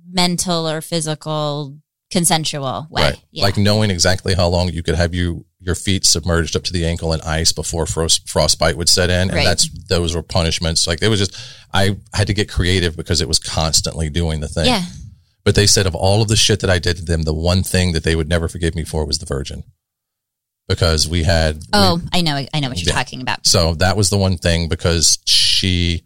mental 0.08 0.68
or 0.68 0.80
physical, 0.80 1.76
consensual 2.12 2.86
way. 2.88 3.02
right. 3.02 3.20
Yeah. 3.32 3.42
Like 3.42 3.56
knowing 3.56 3.90
exactly 3.90 4.34
how 4.34 4.46
long 4.46 4.68
you 4.68 4.84
could 4.84 4.94
have 4.94 5.12
you 5.14 5.44
your 5.66 5.74
feet 5.74 6.06
submerged 6.06 6.56
up 6.56 6.62
to 6.62 6.72
the 6.72 6.86
ankle 6.86 7.12
in 7.12 7.20
ice 7.22 7.52
before 7.52 7.84
frost, 7.86 8.28
frostbite 8.28 8.76
would 8.76 8.88
set 8.88 9.10
in, 9.10 9.22
and 9.28 9.32
Right. 9.34 9.44
that's 9.44 9.68
those 9.88 10.14
were 10.14 10.22
punishments. 10.22 10.86
Like 10.86 11.02
it 11.02 11.08
was 11.08 11.18
just 11.18 11.36
I 11.74 11.96
had 12.14 12.28
to 12.28 12.34
get 12.34 12.48
creative 12.48 12.96
because 12.96 13.20
it 13.20 13.28
was 13.28 13.38
constantly 13.38 14.08
doing 14.08 14.40
the 14.40 14.48
thing. 14.48 14.66
yeah. 14.66 14.84
But 15.44 15.54
they 15.54 15.66
said 15.66 15.86
of 15.86 15.94
all 15.94 16.22
of 16.22 16.28
the 16.28 16.36
shit 16.36 16.60
that 16.60 16.70
I 16.70 16.78
did 16.78 16.96
to 16.96 17.04
them, 17.04 17.22
the 17.22 17.34
one 17.34 17.62
thing 17.62 17.92
that 17.92 18.02
they 18.04 18.16
would 18.16 18.28
never 18.28 18.48
forgive 18.48 18.74
me 18.74 18.84
for 18.84 19.04
was 19.04 19.18
the 19.18 19.26
virgin, 19.26 19.62
because 20.68 21.06
we 21.06 21.22
had. 21.22 21.62
Oh, 21.72 22.00
I 22.12 22.20
know. 22.22 22.44
I 22.52 22.60
know 22.60 22.68
what 22.68 22.78
you're 22.80 22.88
Yeah. 22.88 22.94
talking 22.94 23.20
about. 23.20 23.46
so 23.46 23.74
that 23.76 23.96
was 23.96 24.10
the 24.10 24.16
one 24.18 24.38
thing 24.38 24.68
because 24.68 25.18
she 25.26 26.02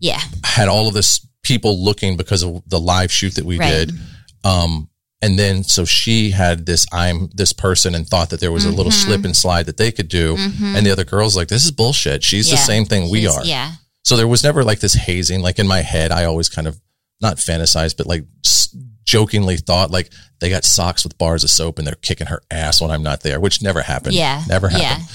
Yeah. 0.00 0.20
had 0.44 0.68
all 0.68 0.86
of 0.88 0.92
this 0.94 1.26
people 1.42 1.82
looking 1.82 2.16
because 2.18 2.42
of 2.42 2.62
the 2.66 2.78
live 2.80 3.10
shoot 3.10 3.34
that 3.36 3.46
we 3.46 3.58
Right. 3.58 3.70
did. 3.88 3.98
Um, 4.44 4.89
and 5.22 5.38
then 5.38 5.62
so 5.64 5.84
she 5.84 6.30
had 6.30 6.66
this 6.66 6.86
I'm 6.92 7.28
this 7.34 7.52
person 7.52 7.94
and 7.94 8.06
thought 8.06 8.30
that 8.30 8.40
there 8.40 8.52
was 8.52 8.64
a 8.64 8.70
little 8.70 8.92
Mm-hmm. 8.92 9.08
slip 9.10 9.24
and 9.24 9.36
slide 9.36 9.66
that 9.66 9.76
they 9.76 9.92
could 9.92 10.08
do. 10.08 10.36
And 10.38 10.84
the 10.86 10.90
other 10.90 11.04
girls 11.04 11.36
like, 11.36 11.48
this 11.48 11.64
is 11.64 11.70
bullshit. 11.72 12.22
She's 12.24 12.50
the 12.50 12.56
same 12.56 12.84
thing 12.86 13.10
we 13.10 13.26
are. 13.26 13.44
Yeah. 13.44 13.72
So 14.04 14.16
there 14.16 14.26
was 14.28 14.42
never 14.42 14.64
like 14.64 14.80
this 14.80 14.94
hazing. 14.94 15.40
Like 15.42 15.58
in 15.58 15.66
my 15.68 15.80
head, 15.82 16.10
I 16.10 16.24
always 16.24 16.48
kind 16.48 16.66
of 16.66 16.80
not 17.20 17.36
fantasized, 17.36 17.96
but 17.98 18.06
like 18.06 18.24
s- 18.44 18.74
jokingly 19.04 19.56
thought 19.58 19.90
like 19.90 20.10
they 20.40 20.48
got 20.48 20.64
socks 20.64 21.04
with 21.04 21.18
bars 21.18 21.44
of 21.44 21.50
soap 21.50 21.78
and 21.78 21.86
they're 21.86 21.94
kicking 21.96 22.28
her 22.28 22.40
ass 22.50 22.80
when 22.80 22.90
I'm 22.90 23.02
not 23.02 23.20
there, 23.20 23.38
which 23.40 23.60
never 23.62 23.82
happened. 23.82 24.14
Yeah. 24.14 24.42
Never 24.48 24.70
Yeah. 24.70 24.78
happened. 24.78 25.08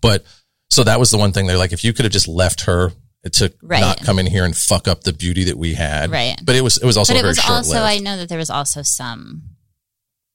But 0.00 0.24
so 0.70 0.84
that 0.84 1.00
was 1.00 1.10
the 1.10 1.18
one 1.18 1.32
thing 1.32 1.46
they're 1.46 1.58
like, 1.58 1.72
if 1.72 1.82
you 1.82 1.92
could 1.92 2.04
have 2.04 2.12
just 2.12 2.28
left 2.28 2.62
her 2.62 2.92
to 3.30 3.52
Right. 3.62 3.80
not 3.80 4.00
come 4.02 4.18
in 4.18 4.26
here 4.26 4.44
and 4.44 4.56
fuck 4.56 4.88
up 4.88 5.02
the 5.04 5.12
beauty 5.12 5.44
that 5.44 5.56
we 5.58 5.74
had. 5.74 6.10
Right. 6.10 6.36
But 6.42 6.56
it 6.56 6.62
was, 6.62 6.76
it 6.78 6.84
was 6.86 6.96
also 6.96 7.12
but 7.12 7.18
it 7.18 7.22
very 7.22 7.30
was 7.30 7.38
also 7.48 7.78
I 7.82 7.98
know 7.98 8.16
that 8.16 8.28
there 8.28 8.38
was 8.38 8.50
also 8.50 8.82
some 8.82 9.42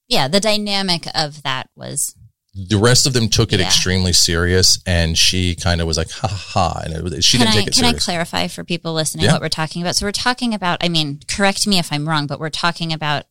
yeah, 0.07 0.27
the 0.27 0.39
dynamic 0.39 1.05
of 1.15 1.41
that 1.43 1.69
was 1.75 2.15
the 2.55 2.77
rest 2.77 3.07
of 3.07 3.13
them 3.13 3.29
took 3.29 3.51
it 3.51 3.59
Yeah. 3.59 3.65
extremely 3.65 4.13
serious 4.13 4.77
and 4.85 5.17
she 5.17 5.55
kind 5.55 5.81
of 5.81 5.87
was 5.87 5.97
like, 5.97 6.11
ha 6.11 6.27
ha. 6.27 6.81
And 6.85 6.93
it, 6.93 7.03
was- 7.03 7.25
she 7.25 7.37
can 7.37 7.47
didn't 7.47 7.55
I 7.55 7.59
take 7.61 7.67
it 7.69 7.75
seriously. 7.75 7.81
can 7.81 7.85
I 7.85 7.89
serious. 7.99 8.05
clarify 8.05 8.47
for 8.47 8.63
people 8.63 8.93
listening 8.93 9.25
Yeah. 9.25 9.31
what 9.33 9.41
we're 9.41 9.49
talking 9.49 9.81
about? 9.81 9.95
So 9.95 10.05
we're 10.05 10.11
talking 10.11 10.53
about 10.53 10.83
I 10.83 10.89
mean, 10.89 11.21
correct 11.27 11.65
me 11.65 11.79
if 11.79 11.91
I'm 11.91 12.07
wrong, 12.07 12.27
but 12.27 12.39
we're 12.39 12.49
talking 12.49 12.93
about 12.93 13.25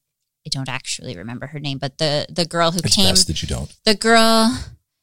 I 0.44 0.48
don't 0.50 0.68
actually 0.68 1.16
remember 1.16 1.46
her 1.48 1.60
name, 1.60 1.78
but 1.78 1.98
the 1.98 2.26
the 2.28 2.44
girl 2.44 2.72
who 2.72 2.80
it's 2.82 2.96
came 2.96 3.14
that 3.14 3.42
you 3.42 3.46
don't. 3.48 3.72
the 3.84 3.94
girl 3.94 4.58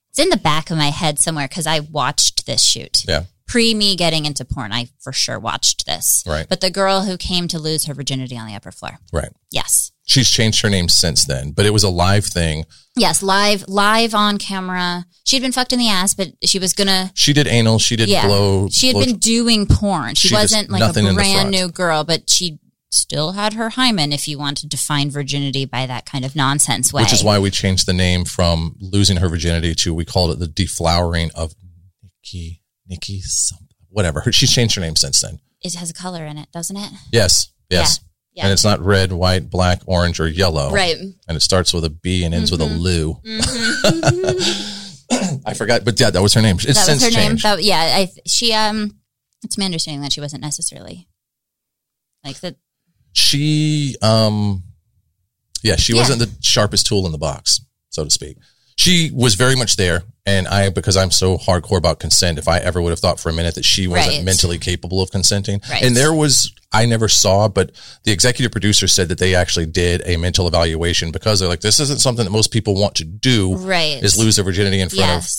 it's 0.09 0.19
in 0.19 0.29
the 0.29 0.37
back 0.37 0.69
of 0.69 0.77
my 0.77 0.89
head 0.89 1.17
somewhere 1.19 1.47
because 1.47 1.65
I 1.67 1.79
watched 1.79 2.45
this 2.45 2.61
shoot. 2.63 3.03
Yeah. 3.07 3.23
Pre 3.49 3.73
me 3.73 3.95
getting 3.95 4.25
into 4.25 4.45
porn, 4.45 4.71
I 4.71 4.89
for 4.99 5.11
sure 5.11 5.39
watched 5.39 5.85
this. 5.87 6.23
Right. 6.27 6.47
But 6.47 6.61
the 6.61 6.69
girl 6.69 7.01
who 7.01 7.17
came 7.17 7.47
to 7.47 7.57
lose 7.57 7.85
her 7.85 7.95
virginity 7.95 8.37
on 8.37 8.47
the 8.47 8.55
upper 8.55 8.71
floor. 8.71 8.99
Right. 9.11 9.31
Yes. 9.51 9.91
She's 10.05 10.29
changed 10.29 10.61
her 10.61 10.69
name 10.69 10.87
since 10.87 11.25
then, 11.25 11.51
but 11.51 11.65
it 11.65 11.73
was 11.73 11.83
a 11.83 11.89
live 11.89 12.25
thing. 12.25 12.65
Yes, 12.95 13.21
live 13.23 13.67
live 13.67 14.13
on 14.13 14.37
camera. 14.37 15.05
She 15.23 15.35
had 15.35 15.43
been 15.43 15.51
fucked 15.51 15.73
in 15.73 15.79
the 15.79 15.89
ass, 15.89 16.13
but 16.13 16.29
she 16.43 16.59
was 16.59 16.73
gonna 16.73 17.11
She 17.15 17.33
did 17.33 17.47
anal. 17.47 17.79
She 17.79 17.95
did 17.95 18.07
yeah. 18.09 18.27
blow. 18.27 18.69
she 18.69 18.87
had 18.87 18.93
blow- 18.93 19.05
been 19.05 19.17
doing 19.17 19.65
porn. 19.67 20.15
She, 20.15 20.29
She 20.29 20.35
wasn't 20.35 20.69
like 20.69 20.81
a 20.95 21.13
brand 21.13 21.51
new 21.51 21.69
girl, 21.69 22.03
but 22.03 22.29
she 22.29 22.59
still 22.91 23.33
had 23.33 23.53
her 23.53 23.69
hymen 23.71 24.11
if 24.11 24.27
you 24.27 24.37
want 24.37 24.57
to 24.57 24.67
define 24.67 25.11
virginity 25.11 25.65
by 25.65 25.85
that 25.85 26.05
kind 26.05 26.25
of 26.25 26.35
nonsense 26.35 26.91
way. 26.91 27.03
which 27.03 27.13
is 27.13 27.23
why 27.23 27.37
we 27.39 27.51
changed 27.51 27.85
the 27.85 27.93
name 27.93 28.25
from 28.25 28.75
losing 28.79 29.17
her 29.17 29.29
virginity 29.29 29.75
to 29.75 29.93
we 29.93 30.05
called 30.05 30.31
it 30.31 30.39
the 30.39 30.47
deflowering 30.47 31.31
of 31.35 31.53
Nikki, 32.03 32.58
Nikki, 32.89 33.21
something, 33.21 33.67
whatever. 33.89 34.23
She's 34.31 34.51
changed 34.51 34.75
her 34.75 34.81
name 34.81 34.95
since 34.95 35.21
then. 35.21 35.39
it 35.61 35.75
has 35.75 35.89
a 35.89 35.93
color 35.93 36.25
in 36.25 36.37
it, 36.37 36.51
doesn't 36.51 36.75
it? 36.75 36.91
Yes, 37.11 37.49
yes. 37.69 37.99
Yeah. 38.33 38.45
And 38.45 38.53
it's 38.53 38.63
not 38.63 38.79
red, 38.79 39.11
white, 39.11 39.49
black, 39.49 39.81
orange, 39.85 40.19
or 40.19 40.27
yellow. 40.27 40.71
Right. 40.71 40.95
And 40.97 41.37
it 41.37 41.41
starts 41.41 41.73
with 41.73 41.83
a 41.83 41.89
B 41.89 42.23
and 42.23 42.33
ends 42.33 42.51
with 42.51 42.61
a 42.61 42.65
Mm-hmm. 42.65 43.11
I 45.45 45.53
forgot, 45.55 45.83
but 45.83 45.99
yeah, 45.99 46.11
that 46.11 46.21
was 46.21 46.33
her 46.35 46.41
name. 46.41 46.55
It's 46.57 46.65
that 46.65 46.75
since 46.75 47.03
was 47.03 47.13
her 47.13 47.19
name. 47.19 47.29
changed. 47.31 47.43
That, 47.43 47.63
yeah, 47.63 47.79
I 47.79 48.09
she 48.27 48.53
um 48.53 48.95
it's 49.43 49.57
my 49.57 49.65
understanding 49.65 50.01
that 50.01 50.13
she 50.13 50.21
wasn't 50.21 50.43
necessarily 50.43 51.07
like 52.23 52.39
that 52.41 52.55
she 53.13 53.95
um 54.01 54.63
yeah 55.63 55.75
she 55.77 55.93
Yeah. 55.93 55.99
wasn't 56.01 56.19
the 56.19 56.29
sharpest 56.41 56.85
tool 56.85 57.05
in 57.05 57.11
the 57.11 57.17
box 57.17 57.61
so 57.89 58.03
to 58.03 58.09
speak 58.09 58.37
she 58.77 59.09
was 59.13 59.35
very 59.35 59.55
much 59.55 59.77
there 59.77 60.03
and 60.29 60.47
i 60.47 60.69
because 60.69 60.95
i'm 60.95 61.11
so 61.11 61.37
hardcore 61.37 61.77
about 61.77 61.99
consent 61.99 62.37
if 62.37 62.47
i 62.47 62.57
ever 62.59 62.81
would 62.81 62.91
have 62.91 62.99
thought 62.99 63.19
for 63.19 63.29
a 63.29 63.33
minute 63.33 63.55
that 63.55 63.65
she 63.65 63.87
wasn't 63.87 64.15
Right. 64.17 64.23
mentally 64.23 64.57
capable 64.57 65.01
of 65.01 65.11
consenting 65.11 65.61
Right. 65.69 65.83
and 65.83 65.95
there 65.95 66.13
was 66.13 66.53
i 66.71 66.85
never 66.85 67.07
saw 67.07 67.47
but 67.47 67.71
the 68.03 68.11
executive 68.11 68.51
producer 68.51 68.87
said 68.87 69.09
that 69.09 69.17
they 69.17 69.33
actually 69.35 69.65
did 69.65 70.01
a 70.05 70.17
mental 70.17 70.47
evaluation 70.47 71.11
because 71.11 71.39
they're 71.39 71.49
like 71.49 71.61
this 71.61 71.79
isn't 71.79 71.99
something 71.99 72.25
that 72.25 72.31
most 72.31 72.51
people 72.51 72.75
want 72.75 72.95
to 72.95 73.03
do 73.05 73.55
right. 73.57 74.03
is 74.03 74.17
lose 74.17 74.35
their 74.35 74.45
virginity 74.45 74.79
in 74.79 74.89
front 74.89 75.11
of 75.23 75.29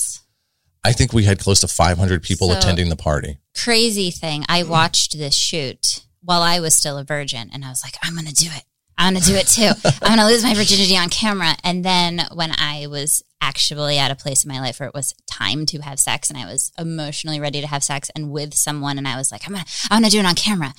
i 0.83 0.91
think 0.91 1.13
we 1.13 1.23
had 1.23 1.39
close 1.39 1.59
to 1.61 1.67
500 1.67 2.21
people 2.23 2.49
So- 2.49 2.57
attending 2.57 2.89
the 2.89 2.95
party 2.95 3.37
Crazy 3.53 4.11
thing. 4.11 4.45
I 4.47 4.63
watched 4.63 5.17
this 5.17 5.35
shoot 5.35 6.05
while 6.21 6.41
I 6.41 6.61
was 6.61 6.73
still 6.73 6.97
a 6.97 7.03
virgin 7.03 7.49
and 7.53 7.65
I 7.65 7.69
was 7.69 7.83
like, 7.83 7.95
I'm 8.01 8.15
gonna 8.15 8.31
do 8.31 8.45
it. 8.47 8.63
I'm 9.01 9.13
gonna 9.13 9.25
do 9.25 9.35
it 9.35 9.47
too. 9.47 9.71
I'm 10.01 10.15
gonna 10.17 10.27
lose 10.27 10.43
my 10.43 10.53
virginity 10.53 10.95
on 10.97 11.09
camera. 11.09 11.55
And 11.63 11.83
then 11.83 12.21
when 12.33 12.51
I 12.51 12.87
was 12.87 13.23
actually 13.41 13.97
at 13.97 14.11
a 14.11 14.15
place 14.15 14.43
in 14.45 14.49
my 14.51 14.59
life 14.59 14.79
where 14.79 14.87
it 14.87 14.93
was 14.93 15.13
time 15.25 15.65
to 15.65 15.79
have 15.81 15.99
sex 15.99 16.29
and 16.29 16.37
I 16.37 16.45
was 16.45 16.71
emotionally 16.77 17.39
ready 17.39 17.59
to 17.61 17.67
have 17.67 17.83
sex 17.83 18.11
and 18.15 18.29
with 18.29 18.53
someone 18.53 18.97
and 18.97 19.07
I 19.07 19.17
was 19.17 19.31
like, 19.31 19.41
I'm 19.47 19.53
gonna 19.53 19.65
I'm 19.89 20.01
gonna 20.01 20.09
do 20.11 20.19
it 20.19 20.25
on 20.25 20.35
camera. 20.35 20.73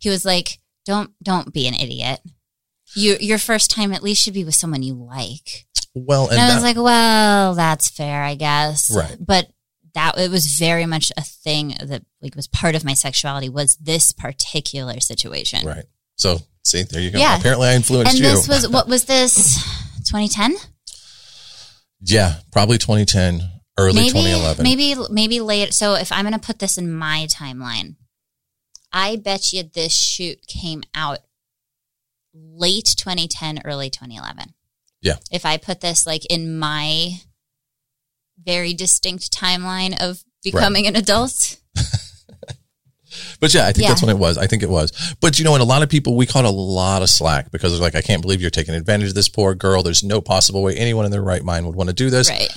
He 0.00 0.08
was 0.10 0.24
like, 0.24 0.58
Don't 0.84 1.10
don't 1.22 1.52
be 1.52 1.66
an 1.66 1.74
idiot. 1.74 2.20
You, 2.94 3.16
your 3.20 3.38
first 3.38 3.70
time 3.70 3.92
at 3.94 4.02
least 4.02 4.22
should 4.22 4.34
be 4.34 4.44
with 4.44 4.54
someone 4.54 4.82
you 4.82 4.92
like. 4.92 5.64
well 5.94 6.24
and 6.24 6.32
And, 6.32 6.40
I 6.42 6.48
that, 6.48 6.54
was 6.56 6.62
like, 6.62 6.76
well, 6.76 7.54
that's 7.54 7.88
fair, 7.88 8.22
I 8.22 8.34
guess. 8.34 8.94
Right. 8.94 9.16
But 9.18 9.48
that 9.94 10.18
it 10.18 10.30
was 10.30 10.46
very 10.58 10.84
much 10.84 11.10
a 11.16 11.22
thing 11.22 11.74
that 11.82 12.02
like 12.20 12.34
was 12.36 12.48
part 12.48 12.74
of 12.74 12.84
my 12.84 12.92
sexuality 12.94 13.48
was 13.48 13.76
this 13.76 14.12
particular 14.12 15.00
situation. 15.00 15.66
right 15.66 15.84
so 16.16 16.40
see 16.64 16.82
there 16.84 17.00
you 17.00 17.10
go 17.10 17.18
Yeah. 17.18 17.38
apparently 17.38 17.68
i 17.68 17.74
influenced 17.74 18.12
And 18.12 18.18
you 18.20 18.24
this 18.30 18.48
was 18.48 18.68
what 18.68 18.88
was 18.88 19.04
this 19.04 19.56
2010? 20.06 20.54
Yeah, 22.04 22.36
probably 22.50 22.78
2010, 22.78 23.48
early 23.78 23.94
maybe 23.94 24.08
2011. 24.10 24.62
maybe 24.64 24.94
maybe 25.10 25.40
late. 25.40 25.72
So 25.72 25.94
if 25.94 26.10
I'm 26.10 26.24
going 26.24 26.32
to 26.38 26.44
put 26.44 26.58
this 26.58 26.76
in 26.76 26.92
my 26.92 27.28
timeline, 27.32 27.94
I 28.92 29.14
bet 29.16 29.52
you 29.52 29.62
this 29.62 29.94
shoot 29.94 30.44
came 30.48 30.82
out 30.94 31.18
late 32.34 32.92
2010, 32.98 33.62
early 33.64 33.88
2011. 33.88 34.52
Yeah. 35.00 35.16
If 35.30 35.46
I 35.46 35.56
put 35.58 35.80
this 35.80 36.04
like 36.06 36.24
in 36.26 36.58
my 36.58 37.10
very 38.44 38.74
distinct 38.74 39.32
timeline 39.32 39.96
of 40.02 40.24
becoming 40.42 40.88
an 40.88 40.96
adult, 40.96 41.56
But 43.40 43.52
yeah, 43.54 43.62
I 43.66 43.72
think 43.72 43.82
Yeah. 43.82 43.88
that's 43.88 44.02
when 44.02 44.10
it 44.10 44.18
was. 44.18 44.38
I 44.38 44.46
think 44.46 44.62
it 44.62 44.70
was. 44.70 44.92
But 45.20 45.38
you 45.38 45.44
know, 45.44 45.54
and 45.54 45.62
a 45.62 45.66
lot 45.66 45.82
of 45.82 45.88
people, 45.88 46.16
we 46.16 46.26
caught 46.26 46.44
a 46.44 46.50
lot 46.50 47.02
of 47.02 47.10
slack 47.10 47.50
because 47.50 47.72
they're 47.72 47.80
like, 47.80 47.94
I 47.94 48.02
can't 48.02 48.22
believe 48.22 48.40
you're 48.40 48.50
taking 48.50 48.74
advantage 48.74 49.08
of 49.10 49.14
this 49.14 49.28
poor 49.28 49.54
girl. 49.54 49.82
There's 49.82 50.02
no 50.04 50.20
possible 50.20 50.62
way 50.62 50.76
anyone 50.76 51.04
in 51.04 51.10
their 51.10 51.22
right 51.22 51.42
mind 51.44 51.66
would 51.66 51.74
want 51.76 51.88
to 51.88 51.94
do 51.94 52.10
this. 52.10 52.28
right? 52.30 52.50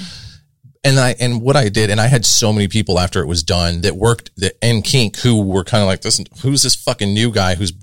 And 0.84 1.00
I 1.00 1.16
and 1.20 1.42
what 1.42 1.56
I 1.56 1.70
did, 1.70 1.90
and 1.90 2.00
I 2.00 2.06
had 2.08 2.26
so 2.26 2.54
many 2.54 2.68
people 2.68 3.00
after 3.00 3.20
it 3.22 3.26
was 3.26 3.42
done 3.42 3.82
that 3.82 3.96
worked 3.96 4.30
that 4.38 4.54
in 4.62 4.84
kink 4.84 5.18
who 5.18 5.42
were 5.42 5.64
kind 5.64 5.82
of 5.82 5.88
like, 5.88 6.02
this 6.02 6.22
who's 6.44 6.62
this 6.62 6.76
fucking 6.76 7.12
new 7.12 7.32
guy 7.32 7.56
who's 7.56 7.74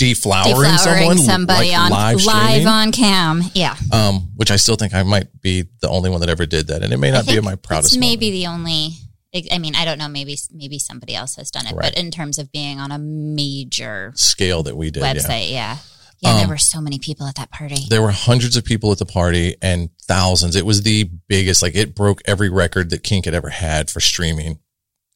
deflowering, 0.00 0.54
Deflowering 0.54 0.78
someone 0.78 1.18
somebody 1.18 1.68
like, 1.72 1.78
on 1.78 1.90
live, 1.90 2.24
live, 2.24 2.66
on 2.66 2.90
cam. 2.92 3.42
Yeah. 3.54 3.76
um, 3.92 4.30
which 4.36 4.50
I 4.50 4.56
still 4.56 4.76
think 4.76 4.94
I 4.94 5.02
might 5.02 5.42
be 5.42 5.64
the 5.82 5.90
only 5.90 6.08
one 6.08 6.20
that 6.20 6.30
ever 6.30 6.46
did 6.46 6.68
that, 6.68 6.82
and 6.82 6.90
it 6.92 6.96
may 6.96 7.10
not 7.10 7.26
be 7.26 7.38
my 7.40 7.54
proudest. 7.56 7.98
Maybe 7.98 8.30
the 8.30 8.46
only. 8.46 8.92
I 9.34 9.58
mean, 9.58 9.74
I 9.76 9.84
don't 9.84 9.98
know. 9.98 10.08
Maybe 10.08 10.36
maybe 10.52 10.78
somebody 10.78 11.14
else 11.14 11.36
has 11.36 11.50
done 11.50 11.66
it, 11.66 11.74
Right. 11.74 11.92
but 11.92 11.98
in 11.98 12.10
terms 12.10 12.38
of 12.38 12.50
being 12.50 12.80
on 12.80 12.90
a 12.90 12.98
major 12.98 14.12
scale 14.16 14.62
that 14.64 14.76
we 14.76 14.90
did. 14.90 15.02
Website, 15.02 15.50
yeah, 15.50 15.78
yeah, 16.20 16.34
there 16.34 16.44
Um, 16.44 16.50
were 16.50 16.58
so 16.58 16.80
many 16.80 16.98
people 16.98 17.26
at 17.26 17.36
that 17.36 17.50
party. 17.50 17.86
There 17.88 18.02
were 18.02 18.10
hundreds 18.10 18.56
of 18.56 18.64
people 18.64 18.90
at 18.92 18.98
the 18.98 19.06
party 19.06 19.56
and 19.62 19.90
thousands. 20.02 20.56
It 20.56 20.66
was 20.66 20.82
the 20.82 21.04
biggest. 21.28 21.62
Like 21.62 21.74
it 21.76 21.94
broke 21.94 22.22
every 22.26 22.48
record 22.48 22.90
that 22.90 23.04
Kink 23.04 23.24
had 23.26 23.34
ever 23.34 23.50
had 23.50 23.88
for 23.90 24.00
streaming, 24.00 24.46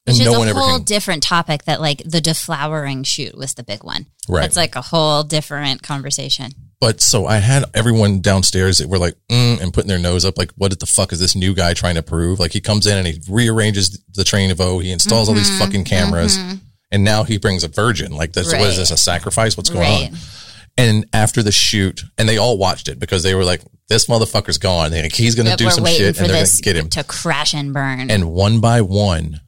and 0.06 0.16
Which 0.16 0.20
is 0.20 0.26
no 0.26 0.34
a 0.34 0.38
one 0.38 0.48
whole 0.48 0.78
different 0.78 1.22
topic. 1.22 1.64
That 1.64 1.80
like 1.80 1.98
the 2.04 2.20
deflowering 2.20 3.04
shoot 3.04 3.36
was 3.36 3.54
the 3.54 3.64
big 3.64 3.82
one. 3.82 4.06
Right. 4.28 4.42
That's 4.42 4.56
like 4.56 4.76
a 4.76 4.82
whole 4.82 5.24
different 5.24 5.82
conversation. 5.82 6.52
But 6.80 7.00
so 7.00 7.26
I 7.26 7.38
had 7.38 7.64
everyone 7.72 8.20
downstairs 8.20 8.78
that 8.78 8.88
were 8.88 8.98
like, 8.98 9.14
mm, 9.30 9.60
and 9.60 9.72
putting 9.72 9.88
their 9.88 9.98
nose 9.98 10.24
up, 10.24 10.36
like, 10.36 10.50
what 10.56 10.78
the 10.78 10.86
fuck 10.86 11.12
is 11.12 11.20
this 11.20 11.34
new 11.34 11.54
guy 11.54 11.72
trying 11.72 11.94
to 11.94 12.02
prove? 12.02 12.38
Like, 12.40 12.52
he 12.52 12.60
comes 12.60 12.86
in 12.86 12.98
and 12.98 13.06
he 13.06 13.20
rearranges 13.28 14.02
the 14.14 14.24
train 14.24 14.50
of 14.50 14.60
O, 14.60 14.80
he 14.80 14.90
installs 14.90 15.28
all 15.28 15.34
these 15.34 15.56
fucking 15.58 15.84
cameras, 15.84 16.36
and 16.90 17.04
now 17.04 17.22
he 17.24 17.38
brings 17.38 17.64
a 17.64 17.68
virgin. 17.68 18.12
Like, 18.12 18.32
this, 18.32 18.52
what 18.52 18.60
is 18.62 18.72
Mm-hmm. 18.74 18.80
This, 18.80 18.90
a 18.90 18.96
sacrifice? 18.96 19.56
What's 19.56 19.70
going 19.70 19.82
Right. 19.82 20.10
on? 20.12 20.18
And 20.76 21.06
after 21.12 21.42
the 21.42 21.52
shoot, 21.52 22.02
and 22.18 22.28
they 22.28 22.36
all 22.36 22.58
watched 22.58 22.88
it 22.88 22.98
because 22.98 23.22
they 23.22 23.34
were 23.34 23.44
like, 23.44 23.62
this 23.88 24.06
motherfucker's 24.06 24.58
gone. 24.58 24.90
Like, 24.90 25.12
he's 25.12 25.36
going 25.36 25.46
to 25.48 25.56
do 25.56 25.70
some 25.70 25.84
shit 25.86 26.18
and 26.18 26.28
they're 26.28 26.36
going 26.36 26.46
to 26.46 26.62
get 26.62 26.74
him. 26.76 26.88
to 26.90 27.04
crash 27.04 27.54
and 27.54 27.72
burn. 27.72 28.10
And 28.10 28.32
one 28.32 28.60
by 28.60 28.80
one, 28.80 29.40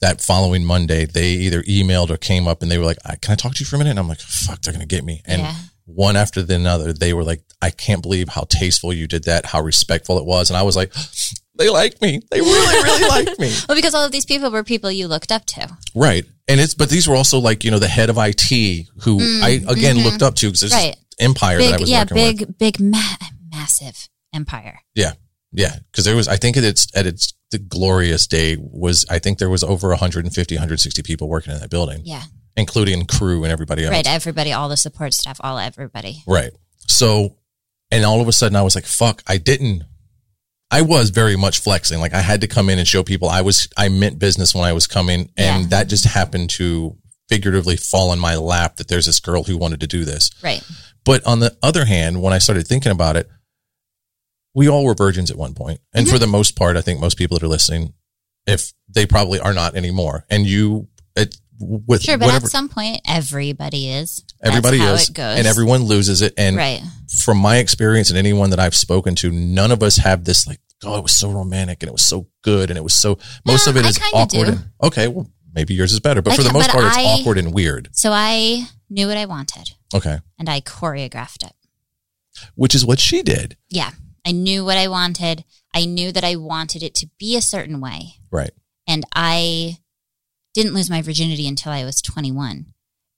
that 0.00 0.20
following 0.22 0.64
Monday, 0.64 1.04
they 1.04 1.30
either 1.32 1.62
emailed 1.64 2.08
or 2.10 2.16
came 2.16 2.48
up 2.48 2.62
and 2.62 2.70
they 2.70 2.78
were 2.78 2.84
like, 2.84 2.98
I, 3.04 3.16
"Can 3.16 3.32
I 3.32 3.34
talk 3.36 3.54
to 3.54 3.60
you 3.60 3.66
for 3.66 3.76
a 3.76 3.78
minute?" 3.78 3.90
And 3.90 3.98
I'm 4.00 4.08
like, 4.08 4.20
"Fuck, 4.20 4.62
they're 4.62 4.72
gonna 4.72 4.86
get 4.86 5.04
me." 5.04 5.20
And 5.26 5.42
Yeah. 5.42 5.54
One 5.84 6.16
after 6.16 6.42
the 6.42 6.54
another, 6.54 6.92
they 6.92 7.12
were 7.12 7.24
like, 7.24 7.42
"I 7.60 7.70
can't 7.70 8.02
believe 8.02 8.28
how 8.28 8.44
tasteful 8.48 8.92
you 8.92 9.06
did 9.06 9.24
that, 9.24 9.46
how 9.46 9.60
respectful 9.62 10.18
it 10.18 10.24
was." 10.24 10.50
And 10.50 10.56
I 10.56 10.62
was 10.62 10.76
like, 10.76 10.92
"They 11.58 11.68
like 11.68 12.00
me. 12.00 12.20
They 12.30 12.40
really, 12.40 12.82
really 12.82 13.08
like 13.26 13.38
me." 13.38 13.52
well, 13.68 13.76
because 13.76 13.94
all 13.94 14.04
of 14.04 14.12
these 14.12 14.24
people 14.26 14.50
were 14.50 14.64
people 14.64 14.90
you 14.90 15.06
looked 15.08 15.32
up 15.32 15.44
to. 15.46 15.68
Right. 15.94 16.24
And 16.48 16.60
it's, 16.60 16.74
but 16.74 16.88
these 16.90 17.06
were 17.08 17.14
also 17.16 17.38
like, 17.38 17.62
you 17.64 17.70
know, 17.70 17.78
the 17.78 17.88
head 17.88 18.10
of 18.10 18.16
IT 18.18 18.86
who 19.02 19.20
I 19.42 19.60
again 19.68 19.98
looked 19.98 20.22
up 20.22 20.34
to 20.36 20.46
because 20.48 20.62
Mm, 20.72 20.74
Right. 20.74 20.96
empire 21.20 21.58
that 21.58 21.74
I 21.74 21.80
was 21.80 21.90
yeah, 21.90 22.04
big, 22.04 22.40
with. 22.40 22.58
big, 22.58 22.80
ma- 22.80 23.16
massive 23.50 24.08
empire. 24.34 24.80
Yeah. 24.94 25.12
Yeah. 25.52 25.76
Cause 25.92 26.04
there 26.04 26.16
was, 26.16 26.26
I 26.28 26.36
think 26.36 26.56
at 26.56 26.64
its, 26.64 26.86
at 26.96 27.06
its, 27.06 27.32
the 27.52 27.58
glorious 27.58 28.26
day 28.26 28.56
was, 28.58 29.04
I 29.10 29.18
think 29.18 29.38
there 29.38 29.50
was 29.50 29.62
over 29.62 29.88
150, 29.90 30.54
160 30.56 31.02
people 31.02 31.28
working 31.28 31.52
in 31.52 31.60
that 31.60 31.70
building. 31.70 32.00
Yeah, 32.04 32.22
including 32.56 33.06
crew 33.06 33.44
and 33.44 33.52
everybody 33.52 33.84
else. 33.84 33.92
right. 33.92 34.06
Everybody, 34.08 34.52
all 34.52 34.68
the 34.68 34.76
support 34.76 35.14
staff, 35.14 35.38
all 35.40 35.58
everybody. 35.58 36.22
Right. 36.26 36.52
So, 36.88 37.36
and 37.90 38.04
all 38.04 38.20
of 38.20 38.28
a 38.28 38.32
sudden 38.32 38.56
I 38.56 38.62
was 38.62 38.74
like, 38.74 38.84
fuck, 38.86 39.22
I 39.26 39.38
didn't, 39.38 39.84
I 40.70 40.82
was 40.82 41.10
very 41.10 41.36
much 41.36 41.60
flexing. 41.60 42.00
Like 42.00 42.14
I 42.14 42.20
had 42.20 42.40
to 42.42 42.46
come 42.48 42.68
in 42.70 42.78
and 42.78 42.88
show 42.88 43.02
people 43.02 43.28
I 43.28 43.42
was, 43.42 43.68
I 43.76 43.88
meant 43.88 44.18
business 44.18 44.54
when 44.54 44.64
I 44.64 44.72
was 44.72 44.86
coming. 44.86 45.30
And 45.36 45.62
Yeah. 45.62 45.66
that 45.70 45.88
just 45.88 46.04
happened 46.06 46.50
to 46.50 46.96
figuratively 47.28 47.76
fall 47.76 48.12
in 48.12 48.18
my 48.18 48.36
lap 48.36 48.76
that 48.76 48.88
there's 48.88 49.06
this 49.06 49.20
girl 49.20 49.44
who 49.44 49.56
wanted 49.56 49.80
to 49.80 49.86
do 49.86 50.04
this. 50.04 50.30
Right. 50.42 50.62
But 51.04 51.24
on 51.26 51.40
the 51.40 51.56
other 51.62 51.84
hand, 51.84 52.22
when 52.22 52.32
I 52.32 52.38
started 52.38 52.66
thinking 52.66 52.92
about 52.92 53.16
it, 53.16 53.28
we 54.54 54.68
all 54.68 54.84
were 54.84 54.94
virgins 54.94 55.30
at 55.30 55.36
one 55.38 55.54
point. 55.54 55.80
And 55.94 56.06
Mm-hmm. 56.06 56.14
for 56.14 56.18
the 56.18 56.26
most 56.26 56.56
part, 56.56 56.76
I 56.76 56.82
think 56.82 57.00
most 57.00 57.16
people 57.16 57.38
that 57.38 57.44
are 57.44 57.48
listening, 57.48 57.94
if 58.46 58.72
they 58.88 59.06
probably 59.06 59.40
are 59.40 59.54
not 59.54 59.74
anymore. 59.76 60.24
And 60.28 60.46
you, 60.46 60.88
it, 61.16 61.36
with 61.62 62.02
Sure, 62.02 62.18
but 62.18 62.26
whatever, 62.26 62.46
at 62.46 62.50
some 62.50 62.68
point, 62.68 63.00
everybody 63.06 63.88
is. 63.90 64.24
Everybody 64.42 64.78
is, 64.78 65.08
and 65.16 65.46
everyone 65.46 65.84
loses 65.84 66.20
it. 66.20 66.34
And 66.36 66.56
right. 66.56 66.82
from 67.24 67.38
my 67.38 67.58
experience 67.58 68.10
and 68.10 68.18
anyone 68.18 68.50
that 68.50 68.58
I've 68.58 68.74
spoken 68.74 69.14
to, 69.16 69.30
none 69.30 69.70
of 69.70 69.82
us 69.82 69.96
have 69.98 70.24
this 70.24 70.46
like, 70.46 70.58
oh, 70.84 70.96
it 70.98 71.02
was 71.02 71.12
so 71.12 71.30
romantic 71.30 71.82
and 71.82 71.88
it 71.88 71.92
was 71.92 72.02
so 72.02 72.26
good 72.42 72.68
and 72.70 72.76
it 72.76 72.82
was 72.82 72.94
so. 72.94 73.18
Most 73.46 73.66
No, 73.66 73.70
of 73.70 73.76
it 73.76 73.86
is 73.86 74.00
awkward. 74.12 74.48
And, 74.48 74.64
okay, 74.82 75.06
well, 75.08 75.30
maybe 75.54 75.74
yours 75.74 75.92
is 75.92 76.00
better, 76.00 76.20
but 76.22 76.32
I 76.32 76.36
for 76.36 76.42
the 76.42 76.52
most 76.52 76.70
part, 76.70 76.84
it's 76.86 76.96
I- 76.96 77.04
awkward 77.04 77.38
and 77.38 77.54
weird. 77.54 77.88
So 77.92 78.10
I 78.12 78.64
knew 78.90 79.06
what 79.06 79.16
I 79.16 79.26
wanted, 79.26 79.70
Okay, 79.94 80.18
and 80.38 80.48
I 80.48 80.60
choreographed 80.60 81.44
it. 81.44 81.52
which 82.56 82.74
is 82.74 82.84
what 82.84 82.98
she 82.98 83.22
did. 83.22 83.56
Yeah, 83.68 83.90
I 84.26 84.32
knew 84.32 84.64
what 84.64 84.76
I 84.76 84.88
wanted. 84.88 85.44
I 85.74 85.84
knew 85.84 86.10
that 86.12 86.24
I 86.24 86.34
wanted 86.36 86.82
it 86.82 86.94
to 86.96 87.08
be 87.18 87.36
a 87.36 87.40
certain 87.42 87.80
way, 87.80 88.14
Right. 88.30 88.50
and 88.88 89.04
I 89.14 89.78
didn't 90.54 90.74
lose 90.74 90.90
my 90.90 91.02
virginity 91.02 91.46
until 91.46 91.72
I 91.72 91.84
was 91.84 92.02
21 92.02 92.66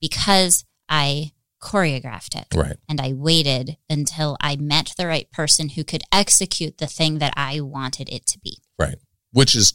because 0.00 0.64
I 0.88 1.32
choreographed 1.64 2.36
it. 2.36 2.46
Right. 2.54 2.76
And 2.88 3.00
I 3.00 3.12
waited 3.14 3.78
until 3.88 4.36
I 4.40 4.56
met 4.56 4.92
the 4.96 5.06
right 5.06 5.30
person 5.30 5.70
who 5.70 5.82
could 5.82 6.02
execute 6.12 6.78
the 6.78 6.86
thing 6.86 7.18
that 7.18 7.32
I 7.36 7.60
wanted 7.60 8.08
it 8.10 8.26
to 8.26 8.38
be. 8.38 8.58
Right. 8.78 8.96
Which 9.32 9.54
is. 9.54 9.74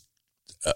Uh, 0.65 0.73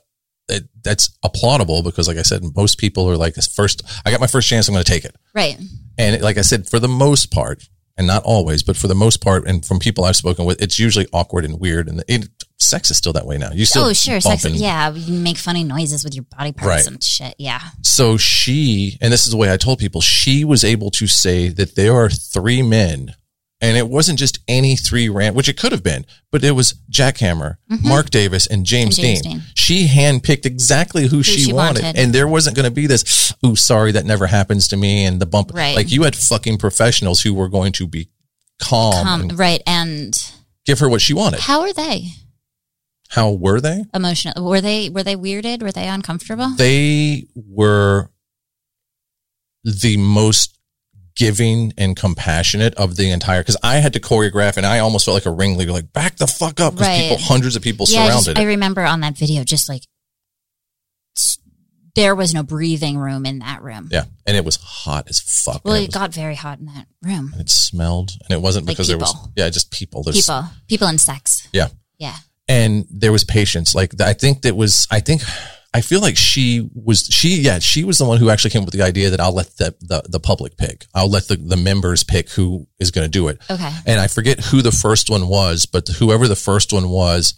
it, 0.49 0.63
that's 0.83 1.17
applaudable 1.23 1.83
because, 1.83 2.07
like 2.07 2.17
I 2.17 2.23
said, 2.23 2.43
most 2.55 2.77
people 2.77 3.09
are 3.09 3.15
like, 3.15 3.35
"This 3.35 3.47
first, 3.47 3.81
I 4.05 4.11
got 4.11 4.19
my 4.19 4.27
first 4.27 4.49
chance. 4.49 4.67
I'm 4.67 4.73
going 4.73 4.83
to 4.83 4.91
take 4.91 5.05
it." 5.05 5.15
Right. 5.33 5.57
And 5.97 6.21
like 6.21 6.37
I 6.37 6.41
said, 6.41 6.67
for 6.67 6.79
the 6.79 6.89
most 6.89 7.31
part, 7.31 7.69
and 7.97 8.07
not 8.07 8.23
always, 8.23 8.63
but 8.63 8.75
for 8.75 8.87
the 8.87 8.95
most 8.95 9.21
part, 9.21 9.47
and 9.47 9.65
from 9.65 9.79
people 9.79 10.03
I've 10.03 10.15
spoken 10.15 10.45
with, 10.45 10.61
it's 10.61 10.79
usually 10.79 11.07
awkward 11.13 11.45
and 11.45 11.59
weird. 11.59 11.87
And 11.87 12.03
it, 12.07 12.27
sex 12.63 12.89
is 12.91 12.97
still 12.97 13.13
that 13.13 13.25
way 13.25 13.37
now. 13.37 13.51
You 13.51 13.65
still 13.65 13.85
oh, 13.85 13.93
sure. 13.93 14.19
Sex. 14.21 14.45
and- 14.45 14.55
Yeah. 14.55 14.91
You 14.93 15.19
make 15.19 15.37
funny 15.37 15.63
noises 15.63 16.03
with 16.03 16.15
your 16.15 16.25
body 16.35 16.51
parts 16.51 16.67
Right. 16.67 16.87
and 16.87 17.03
shit. 17.03 17.35
Yeah. 17.37 17.59
So 17.81 18.17
she, 18.17 18.97
and 19.01 19.11
this 19.13 19.25
is 19.25 19.31
the 19.31 19.37
way 19.37 19.51
I 19.51 19.57
told 19.57 19.79
people, 19.79 20.01
she 20.01 20.43
was 20.45 20.63
able 20.63 20.89
to 20.91 21.07
say 21.07 21.49
that 21.49 21.75
there 21.75 21.93
are 21.95 22.09
three 22.09 22.61
men, 22.61 23.15
and 23.61 23.77
it 23.77 23.87
wasn't 23.87 24.19
just 24.19 24.39
any 24.47 24.75
three 24.75 25.07
ran, 25.07 25.33
which 25.35 25.47
it 25.47 25.57
could 25.57 25.71
have 25.71 25.83
been, 25.83 26.05
but 26.31 26.43
it 26.43 26.51
was 26.51 26.73
Jack 26.89 27.19
Hammer, 27.19 27.59
Mark 27.81 28.09
Davis, 28.09 28.45
and 28.45 28.65
James, 28.65 28.97
Mm-hmm. 28.97 29.05
And 29.05 29.15
James 29.15 29.21
Deen. 29.21 29.31
Deen. 29.39 29.43
She 29.55 29.87
handpicked 29.87 30.45
exactly 30.45 31.07
who, 31.07 31.23
she, 31.23 31.39
she 31.39 31.53
wanted. 31.53 31.83
wanted. 31.83 31.99
and 32.01 32.13
there 32.13 32.27
wasn't 32.27 32.55
going 32.57 32.65
to 32.65 32.71
be 32.71 32.87
this. 32.87 33.33
Ooh, 33.45 33.55
sorry, 33.55 33.93
that 33.93 34.05
never 34.05 34.25
happens 34.27 34.67
to 34.69 34.77
me, 34.77 35.05
and 35.05 35.19
the 35.21 35.25
bump. 35.25 35.51
Right. 35.53 35.75
Like 35.75 35.91
you 35.91 36.03
had 36.03 36.15
fucking 36.15 36.57
professionals 36.57 37.21
who 37.21 37.33
were 37.33 37.47
going 37.49 37.71
to 37.73 37.87
be 37.87 38.09
calm 38.61 39.07
Um, 39.07 39.21
and 39.21 39.39
right. 39.39 39.61
And 39.65 40.13
give 40.65 40.79
her 40.79 40.89
what 40.89 41.01
she 41.01 41.13
wanted. 41.13 41.39
how 41.41 41.61
are 41.61 41.73
they 41.73 42.07
How 43.13 43.31
were 43.31 43.61
they? 43.61 43.85
emotional? 43.93 44.43
Were 44.47 44.59
they 44.61 44.89
were 44.89 45.03
they 45.03 45.15
weirded? 45.15 45.61
Were 45.61 45.71
they 45.71 45.87
uncomfortable? 45.87 46.49
they 46.57 47.27
were 47.35 48.09
the 49.63 49.97
most 49.97 50.57
giving 51.15 51.73
and 51.77 51.95
compassionate 51.95 52.73
of 52.75 52.95
the 52.95 53.11
entire 53.11 53.41
because 53.41 53.55
I 53.63 53.75
had 53.77 53.93
to 53.93 53.99
choreograph 53.99 54.57
and 54.57 54.65
I 54.65 54.79
almost 54.79 55.05
felt 55.05 55.13
like 55.13 55.27
a 55.27 55.31
ringleader, 55.31 55.71
like 55.71 55.93
back 55.93 56.17
the 56.17 56.25
fuck 56.27 56.59
up 56.59 56.73
because 56.73 56.87
Right. 56.87 57.09
people, 57.11 57.17
hundreds 57.23 57.55
of 57.55 57.61
people 57.61 57.85
yeah, 57.87 58.01
I, 58.01 58.07
just- 58.07 58.23
surrounded 58.25 58.41
I 58.41 58.45
remember 58.45 58.81
on 58.83 59.01
that 59.01 59.15
video, 59.15 59.43
just 59.43 59.69
like 59.69 59.83
there 61.95 62.15
was 62.15 62.33
no 62.33 62.41
breathing 62.41 62.97
room 62.97 63.25
in 63.27 63.39
that 63.39 63.61
room. 63.61 63.89
Yeah, 63.91 64.05
and 64.25 64.35
it 64.35 64.43
was 64.43 64.55
hot 64.55 65.07
as 65.09 65.19
fuck. 65.19 65.61
Well, 65.63 65.75
it 65.75 65.83
it, 65.83 65.87
was- 65.89 65.93
got 65.95 66.11
very 66.13 66.33
hot 66.35 66.57
in 66.59 66.65
that 66.65 66.87
room. 67.03 67.33
it 67.37 67.49
smelled, 67.49 68.11
and 68.23 68.31
it 68.31 68.41
wasn't 68.41 68.65
Like 68.65 68.73
because 68.75 68.87
there 68.87 68.97
was 68.97 69.15
yeah, 69.35 69.47
just 69.49 69.69
people. 69.69 70.01
There's, 70.01 70.17
People, 70.25 70.45
people 70.67 70.87
and 70.87 70.99
sex. 70.99 71.47
Yeah, 71.53 71.67
Yeah. 71.99 72.15
And 72.47 72.85
there 72.89 73.11
was 73.11 73.23
patience. 73.23 73.75
Like 73.75 73.99
I 74.01 74.13
think 74.13 74.41
that 74.41 74.55
was 74.55 74.87
I 74.91 74.99
think 74.99 75.21
I 75.73 75.81
feel 75.81 76.01
like 76.01 76.17
she 76.17 76.69
was 76.73 77.01
she 77.01 77.41
yeah 77.41 77.59
she 77.59 77.83
was 77.83 77.97
the 77.97 78.05
one 78.05 78.17
who 78.17 78.29
actually 78.29 78.51
came 78.51 78.61
up 78.61 78.67
with 78.67 78.75
the 78.75 78.83
idea 78.83 79.09
that 79.09 79.19
I'll 79.19 79.33
let 79.33 79.57
the 79.57 79.75
the, 79.81 80.03
the 80.07 80.19
public 80.19 80.57
pick. 80.57 80.85
I'll 80.93 81.09
let 81.09 81.27
the 81.27 81.35
the 81.35 81.57
members 81.57 82.03
pick 82.03 82.29
who 82.31 82.67
is 82.79 82.91
going 82.91 83.05
to 83.05 83.11
do 83.11 83.27
it. 83.27 83.39
Okay. 83.49 83.71
and 83.85 83.99
I 83.99 84.07
forget 84.07 84.39
who 84.39 84.61
the 84.61 84.71
first 84.71 85.09
one 85.09 85.27
was, 85.27 85.65
but 85.65 85.87
whoever 85.87 86.27
the 86.27 86.35
first 86.35 86.73
one 86.73 86.89
was 86.89 87.35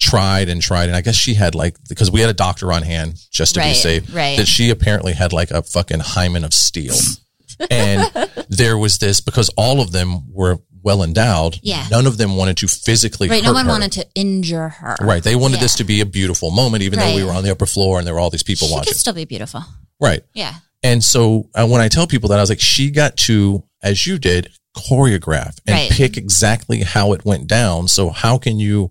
tried 0.00 0.48
and 0.48 0.62
tried. 0.62 0.86
And 0.86 0.96
I 0.96 1.00
guess 1.00 1.16
she 1.16 1.34
had 1.34 1.54
like, 1.54 1.76
because 1.88 2.10
we 2.10 2.20
had 2.20 2.30
a 2.30 2.34
doctor 2.34 2.72
on 2.72 2.82
hand 2.82 3.20
just 3.30 3.54
to 3.54 3.60
be 3.60 3.74
safe, 3.74 4.14
right. 4.14 4.38
that 4.38 4.46
she 4.46 4.70
apparently 4.70 5.12
had 5.12 5.32
like 5.32 5.50
a 5.50 5.62
fucking 5.62 6.00
hymen 6.00 6.44
of 6.44 6.54
steel. 6.54 6.94
and 7.70 8.10
there 8.48 8.78
was 8.78 8.98
this, 8.98 9.20
because 9.20 9.50
all 9.56 9.80
of 9.80 9.92
them 9.92 10.32
were 10.32 10.60
well 10.82 11.02
endowed. 11.02 11.58
Yeah. 11.62 11.86
None 11.90 12.06
of 12.06 12.16
them 12.18 12.36
wanted 12.36 12.56
to 12.58 12.68
physically 12.68 13.28
Right. 13.28 13.42
No 13.42 13.52
one 13.52 13.64
her. 13.66 13.70
wanted 13.70 13.92
to 13.92 14.06
injure 14.14 14.68
her. 14.68 14.96
Right. 15.00 15.22
They 15.22 15.36
wanted 15.36 15.56
Yeah. 15.56 15.62
this 15.62 15.74
to 15.76 15.84
be 15.84 16.00
a 16.00 16.06
beautiful 16.06 16.50
moment, 16.50 16.82
even 16.82 16.98
though 16.98 17.14
we 17.14 17.24
were 17.24 17.32
on 17.32 17.44
the 17.44 17.50
upper 17.50 17.66
floor 17.66 17.98
and 17.98 18.06
there 18.06 18.14
were 18.14 18.20
all 18.20 18.30
these 18.30 18.42
people 18.42 18.68
She 18.68 18.74
watching. 18.74 18.92
could 18.92 19.00
still 19.00 19.12
be 19.12 19.24
beautiful. 19.24 19.64
Right. 20.00 20.22
Yeah. 20.34 20.54
And 20.82 21.02
so 21.02 21.48
uh, 21.54 21.66
when 21.66 21.80
I 21.80 21.88
tell 21.88 22.06
people 22.06 22.28
that, 22.30 22.38
I 22.38 22.42
was 22.42 22.50
like, 22.50 22.60
she 22.60 22.90
got 22.90 23.16
to, 23.18 23.64
as 23.82 24.06
you 24.06 24.18
did, 24.18 24.50
choreograph 24.76 25.58
and 25.66 25.74
Right. 25.74 25.90
pick 25.90 26.16
exactly 26.16 26.82
how 26.82 27.12
it 27.12 27.24
went 27.24 27.46
down. 27.46 27.88
So 27.88 28.10
how 28.10 28.38
can 28.38 28.58
you? 28.58 28.90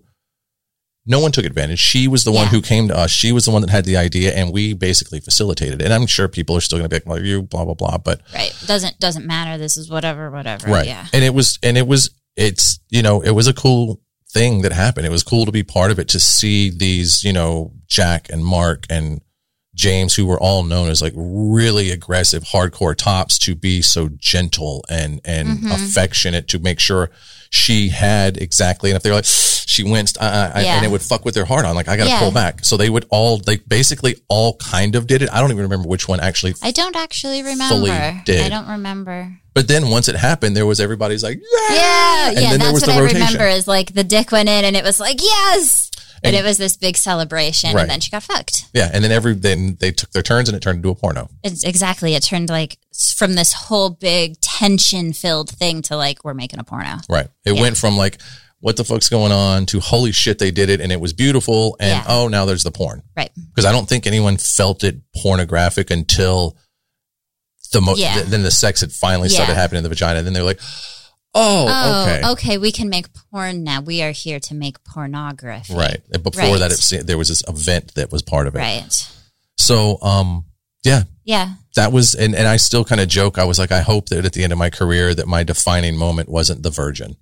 No 1.08 1.18
one 1.20 1.32
took 1.32 1.44
advantage. 1.46 1.78
She 1.80 2.06
was 2.06 2.22
the 2.22 2.30
one 2.32 2.46
who 2.48 2.60
came 2.62 2.86
to 2.88 2.96
us. 2.96 3.10
She 3.10 3.32
was 3.32 3.46
the 3.46 3.50
one 3.50 3.62
that 3.62 3.70
had 3.70 3.84
the 3.86 3.96
idea, 3.96 4.32
and 4.34 4.52
we 4.52 4.74
basically 4.74 5.18
facilitated. 5.20 5.80
it. 5.80 5.84
And 5.86 5.92
I'm 5.94 6.06
sure 6.06 6.28
people 6.28 6.56
are 6.56 6.60
still 6.60 6.78
going 6.78 6.88
to 6.88 6.90
be 6.90 6.96
like, 6.96 7.06
well, 7.06 7.24
you 7.24 7.42
blah 7.42 7.64
blah 7.64 7.74
blah. 7.74 7.98
But 7.98 8.20
Right. 8.34 8.52
Doesn't 8.66 9.00
doesn't 9.00 9.26
matter. 9.26 9.58
This 9.58 9.76
is 9.76 9.88
whatever, 9.90 10.30
whatever. 10.30 10.68
right, 10.70 10.86
Yeah. 10.86 11.06
and 11.12 11.24
it 11.24 11.32
was, 11.34 11.58
and 11.62 11.76
it 11.78 11.86
was, 11.88 12.10
it's 12.36 12.78
you 12.90 13.02
know, 13.02 13.20
it 13.22 13.30
was 13.30 13.46
a 13.48 13.54
cool 13.54 14.00
thing 14.30 14.60
that 14.62 14.72
happened. 14.72 15.06
It 15.06 15.10
was 15.10 15.22
cool 15.22 15.46
to 15.46 15.52
be 15.52 15.62
part 15.62 15.90
of 15.90 15.98
it, 15.98 16.08
to 16.08 16.20
see 16.20 16.68
these, 16.70 17.24
you 17.24 17.32
know, 17.32 17.72
Jack 17.86 18.28
and 18.30 18.44
Mark 18.44 18.84
and 18.90 19.22
James, 19.74 20.14
who 20.16 20.26
were 20.26 20.38
all 20.38 20.62
known 20.64 20.88
as 20.90 21.00
like 21.00 21.14
really 21.16 21.90
aggressive, 21.90 22.42
hardcore 22.44 22.94
tops, 22.96 23.38
to 23.38 23.54
be 23.54 23.80
so 23.80 24.10
gentle 24.18 24.84
and 24.90 25.20
and 25.24 25.48
Mm-hmm. 25.48 25.70
affectionate 25.72 26.48
to 26.48 26.58
make 26.58 26.80
sure 26.80 27.10
she 27.50 27.88
had 27.88 28.36
exactly. 28.36 28.90
And 28.90 28.96
if 28.96 29.02
they're 29.02 29.14
like, 29.14 29.24
she 29.26 29.84
winced, 29.84 30.16
uh, 30.18 30.50
I, 30.54 30.62
Yeah. 30.62 30.76
and 30.76 30.84
it 30.84 30.90
would 30.90 31.02
fuck 31.02 31.24
with 31.24 31.34
their 31.34 31.44
heart 31.44 31.64
on. 31.66 31.74
Like 31.74 31.88
I 31.88 31.96
got 31.96 32.04
to 32.04 32.10
Yeah. 32.10 32.18
pull 32.20 32.30
back. 32.32 32.64
So 32.64 32.76
they 32.76 32.90
would 32.90 33.06
all, 33.10 33.38
they 33.38 33.56
basically 33.58 34.16
all 34.28 34.54
kind 34.56 34.96
of 34.96 35.06
did 35.06 35.22
it. 35.22 35.28
I 35.32 35.40
don't 35.40 35.50
even 35.50 35.62
remember 35.62 35.88
which 35.88 36.08
one 36.08 36.20
actually. 36.20 36.54
I 36.62 36.70
don't 36.70 36.96
actually 36.96 37.42
remember. 37.42 38.22
did. 38.24 38.40
I 38.44 38.48
don't 38.48 38.68
remember. 38.68 39.38
But 39.54 39.66
then 39.68 39.88
once 39.88 40.08
it 40.08 40.14
happened, 40.14 40.56
there 40.56 40.66
was 40.66 40.80
everybody's 40.80 41.22
like, 41.24 41.40
yeah, 41.70 41.74
Yeah, 41.76 42.28
And 42.28 42.34
yeah. 42.36 42.40
then 42.40 42.48
there 42.50 42.58
That's 42.58 42.72
was 42.72 42.82
what 42.82 42.86
the 42.86 42.92
I 42.92 43.00
rotation. 43.00 43.22
remember 43.26 43.46
is 43.48 43.66
like 43.68 43.92
the 43.92 44.04
dick 44.04 44.30
went 44.32 44.48
in 44.48 44.64
and 44.64 44.76
it 44.76 44.84
was 44.84 45.00
like, 45.00 45.20
yes. 45.22 45.87
And, 46.22 46.34
And- 46.34 46.36
it 46.36 46.46
was 46.48 46.58
this 46.58 46.76
big 46.76 46.96
celebration 46.96 47.74
Right. 47.74 47.82
and 47.82 47.90
then 47.90 48.00
she 48.00 48.10
got 48.10 48.22
fucked. 48.22 48.64
yeah. 48.72 48.90
And 48.92 49.02
then 49.04 49.12
every 49.12 49.34
then 49.34 49.76
they 49.80 49.92
took 49.92 50.10
their 50.12 50.22
turns 50.22 50.48
and 50.48 50.56
it 50.56 50.60
turned 50.60 50.76
into 50.78 50.90
a 50.90 50.94
porno. 50.94 51.28
It's 51.44 51.64
exactly. 51.64 52.14
It 52.14 52.22
turned 52.22 52.48
like 52.50 52.78
from 53.16 53.34
this 53.34 53.52
whole 53.52 53.90
big 53.90 54.40
tension 54.40 55.12
filled 55.12 55.50
thing 55.50 55.82
to 55.82 55.96
like, 55.96 56.24
we're 56.24 56.34
making 56.34 56.58
a 56.60 56.64
porno. 56.64 56.96
Right. 57.08 57.28
It 57.44 57.54
Yeah. 57.54 57.60
went 57.60 57.76
from 57.76 57.96
like, 57.96 58.18
what 58.60 58.76
the 58.76 58.84
fuck's 58.84 59.08
going 59.08 59.30
on 59.30 59.66
to 59.66 59.78
holy 59.78 60.10
shit, 60.10 60.40
they 60.40 60.50
did 60.50 60.68
it 60.68 60.80
and 60.80 60.90
it 60.90 61.00
was 61.00 61.12
beautiful. 61.12 61.76
And 61.78 61.90
Yeah. 61.90 62.04
oh, 62.08 62.26
now 62.26 62.44
there's 62.44 62.64
the 62.64 62.72
porn. 62.72 63.02
Right. 63.16 63.30
Because 63.54 63.64
I 63.64 63.70
don't 63.72 63.88
think 63.88 64.06
anyone 64.06 64.36
felt 64.36 64.82
it 64.82 64.96
pornographic 65.22 65.90
until 65.92 66.56
the 67.72 67.80
mo- 67.80 67.94
Yeah. 67.96 68.14
th- 68.14 68.26
then 68.26 68.42
the 68.42 68.50
sex 68.50 68.80
had 68.80 68.90
finally 68.92 69.28
started 69.28 69.54
happening 69.54 69.78
in 69.78 69.82
the 69.84 69.88
vagina. 69.90 70.18
And 70.18 70.26
Then 70.26 70.32
they're 70.34 70.42
like, 70.42 70.60
oh, 71.38 71.66
Oh, 71.68 72.02
okay. 72.02 72.28
okay. 72.32 72.58
We 72.58 72.72
can 72.72 72.88
make 72.88 73.06
porn 73.30 73.62
now. 73.64 73.80
We 73.80 74.02
are 74.02 74.10
here 74.10 74.40
to 74.40 74.54
make 74.54 74.82
pornography. 74.84 75.74
Right. 75.74 76.00
And 76.12 76.22
Before 76.22 76.42
Right. 76.42 76.58
that, 76.58 76.92
it, 76.92 77.06
there 77.06 77.16
was 77.18 77.28
this 77.28 77.42
event 77.48 77.94
that 77.94 78.10
was 78.12 78.22
part 78.22 78.46
of 78.46 78.54
it. 78.54 78.58
Right. 78.58 79.08
So, 79.56 79.98
um, 80.02 80.44
yeah, 80.84 81.02
Yeah. 81.24 81.54
that 81.76 81.92
was, 81.92 82.14
and, 82.14 82.34
and 82.34 82.46
I 82.46 82.56
still 82.58 82.84
kind 82.84 83.00
of 83.00 83.08
joke. 83.08 83.38
I 83.38 83.44
was 83.44 83.58
like, 83.58 83.72
I 83.72 83.80
hope 83.80 84.08
that 84.10 84.24
at 84.24 84.32
the 84.32 84.44
end 84.44 84.52
of 84.52 84.58
my 84.58 84.70
career 84.70 85.14
that 85.14 85.26
my 85.26 85.42
defining 85.44 85.96
moment 85.96 86.28
wasn't 86.28 86.62
the 86.62 86.70
virgin. 86.70 87.16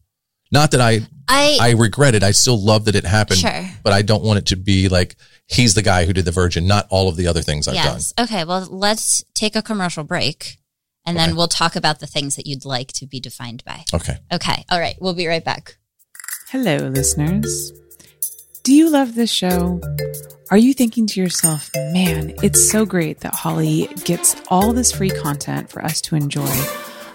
Not 0.52 0.70
that 0.72 0.80
I, 0.80 1.00
I, 1.28 1.58
I 1.60 1.70
regret 1.72 2.14
it. 2.14 2.22
I 2.22 2.30
still 2.30 2.62
love 2.62 2.84
that 2.84 2.94
it 2.94 3.04
happened, 3.04 3.40
Sure. 3.40 3.68
but 3.82 3.92
I 3.92 4.02
don't 4.02 4.22
want 4.22 4.38
it 4.38 4.46
to 4.46 4.56
be 4.56 4.88
like 4.88 5.16
he's 5.48 5.74
the 5.74 5.82
guy 5.82 6.04
who 6.04 6.12
did 6.12 6.24
the 6.24 6.30
virgin, 6.30 6.66
not 6.68 6.86
all 6.90 7.08
of 7.08 7.16
the 7.16 7.26
other 7.26 7.42
things 7.42 7.66
I've 7.66 7.74
done. 7.74 7.84
yes. 7.96 8.12
Okay. 8.20 8.44
Well, 8.44 8.66
let's 8.70 9.24
take 9.34 9.56
a 9.56 9.62
commercial 9.62 10.04
break 10.04 10.58
and 11.06 11.16
then 11.16 11.36
we'll 11.36 11.48
talk 11.48 11.76
about 11.76 12.00
the 12.00 12.06
things 12.06 12.36
that 12.36 12.46
you'd 12.46 12.64
like 12.64 12.88
to 12.94 13.06
be 13.06 13.20
defined 13.20 13.64
by. 13.64 13.84
Okay. 13.94 14.18
Okay. 14.32 14.64
All 14.70 14.80
right. 14.80 14.96
We'll 15.00 15.14
be 15.14 15.26
right 15.26 15.44
back. 15.44 15.76
Hello, 16.48 16.76
listeners. 16.76 17.72
Do 18.64 18.74
you 18.74 18.90
love 18.90 19.14
this 19.14 19.30
show? 19.30 19.80
Are 20.50 20.58
you 20.58 20.74
thinking 20.74 21.06
to 21.08 21.20
yourself, 21.20 21.70
man, 21.74 22.34
it's 22.42 22.70
so 22.70 22.84
great 22.84 23.20
that 23.20 23.34
Holly 23.34 23.88
gets 24.04 24.36
all 24.48 24.72
this 24.72 24.92
free 24.92 25.10
content 25.10 25.70
for 25.70 25.84
us 25.84 26.00
to 26.02 26.16
enjoy? 26.16 26.50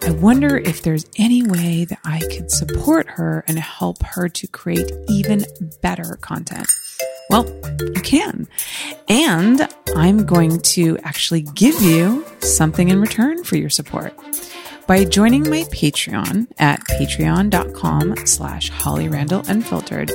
I 0.03 0.11
wonder 0.11 0.57
if 0.57 0.81
there's 0.81 1.05
any 1.17 1.43
way 1.43 1.85
that 1.85 1.99
I 2.03 2.19
could 2.19 2.49
support 2.49 3.07
her 3.09 3.43
and 3.47 3.59
help 3.59 4.01
her 4.03 4.27
to 4.29 4.47
create 4.47 4.91
even 5.09 5.45
better 5.81 6.17
content. 6.21 6.67
Well, 7.32 7.45
you 7.79 8.01
can. 8.01 8.45
And 9.07 9.65
I'm 9.95 10.25
going 10.25 10.59
to 10.59 10.97
actually 10.97 11.43
give 11.43 11.82
you 11.82 12.25
something 12.41 12.89
in 12.89 12.99
return 12.99 13.45
for 13.45 13.55
your 13.55 13.69
support 13.69 14.13
by 14.86 15.05
joining 15.05 15.49
my 15.49 15.63
Patreon 15.71 16.47
at 16.57 16.82
patreon.com 16.82 18.17
slash 18.25 18.69
Holly 18.69 19.07
Randall 19.07 19.43
Unfiltered. 19.47 20.11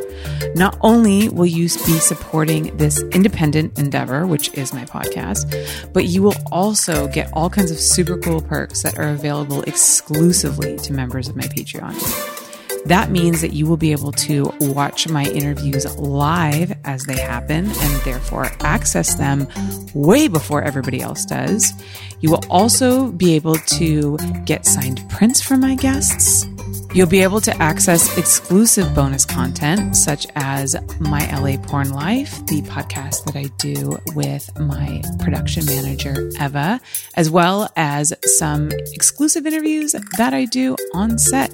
Not 0.54 0.76
only 0.82 1.30
will 1.30 1.46
you 1.46 1.70
be 1.86 1.98
supporting 1.98 2.76
this 2.76 3.00
independent 3.04 3.78
endeavor, 3.78 4.26
which 4.26 4.52
is 4.52 4.74
my 4.74 4.84
podcast, 4.84 5.92
but 5.94 6.04
you 6.04 6.22
will 6.22 6.36
also 6.52 7.08
get 7.08 7.32
all 7.32 7.48
kinds 7.48 7.70
of 7.70 7.80
super 7.80 8.18
cool 8.18 8.42
perks 8.42 8.82
that 8.82 8.98
are 8.98 9.08
available 9.08 9.62
exclusively 9.62 10.76
to 10.80 10.92
members 10.92 11.28
of 11.28 11.36
my 11.36 11.44
Patreon. 11.44 12.45
That 12.87 13.11
means 13.11 13.41
that 13.41 13.53
you 13.53 13.66
will 13.66 13.76
be 13.76 13.91
able 13.91 14.12
to 14.12 14.53
watch 14.61 15.09
my 15.09 15.24
interviews 15.24 15.84
live 15.99 16.72
as 16.84 17.05
they 17.05 17.18
happen 17.18 17.66
and 17.66 18.01
therefore 18.03 18.47
access 18.61 19.16
them 19.16 19.49
way 19.93 20.28
before 20.28 20.62
everybody 20.62 21.01
else 21.01 21.24
does. 21.24 21.72
You 22.20 22.30
will 22.30 22.45
also 22.49 23.11
be 23.11 23.34
able 23.34 23.57
to 23.57 24.16
get 24.45 24.66
signed 24.66 25.05
prints 25.11 25.41
from 25.41 25.61
my 25.61 25.74
guests. 25.74 26.47
You'll 26.95 27.09
be 27.09 27.22
able 27.22 27.43
to 27.43 27.55
access 27.62 28.16
exclusive 28.16 28.95
bonus 28.95 29.26
content 29.26 29.97
such 29.97 30.26
as 30.34 30.74
My 30.99 31.26
LA 31.30 31.59
Porn 31.59 31.91
Life, 31.91 32.47
the 32.47 32.62
podcast 32.62 33.24
that 33.24 33.37
I 33.37 33.51
do 33.59 33.99
with 34.14 34.49
my 34.59 35.03
production 35.18 35.66
manager, 35.66 36.30
Eva, 36.41 36.80
as 37.14 37.28
well 37.28 37.70
as 37.76 38.14
some 38.39 38.70
exclusive 38.95 39.45
interviews 39.45 39.95
that 40.16 40.32
I 40.32 40.47
do 40.47 40.74
on 40.95 41.18
set 41.18 41.53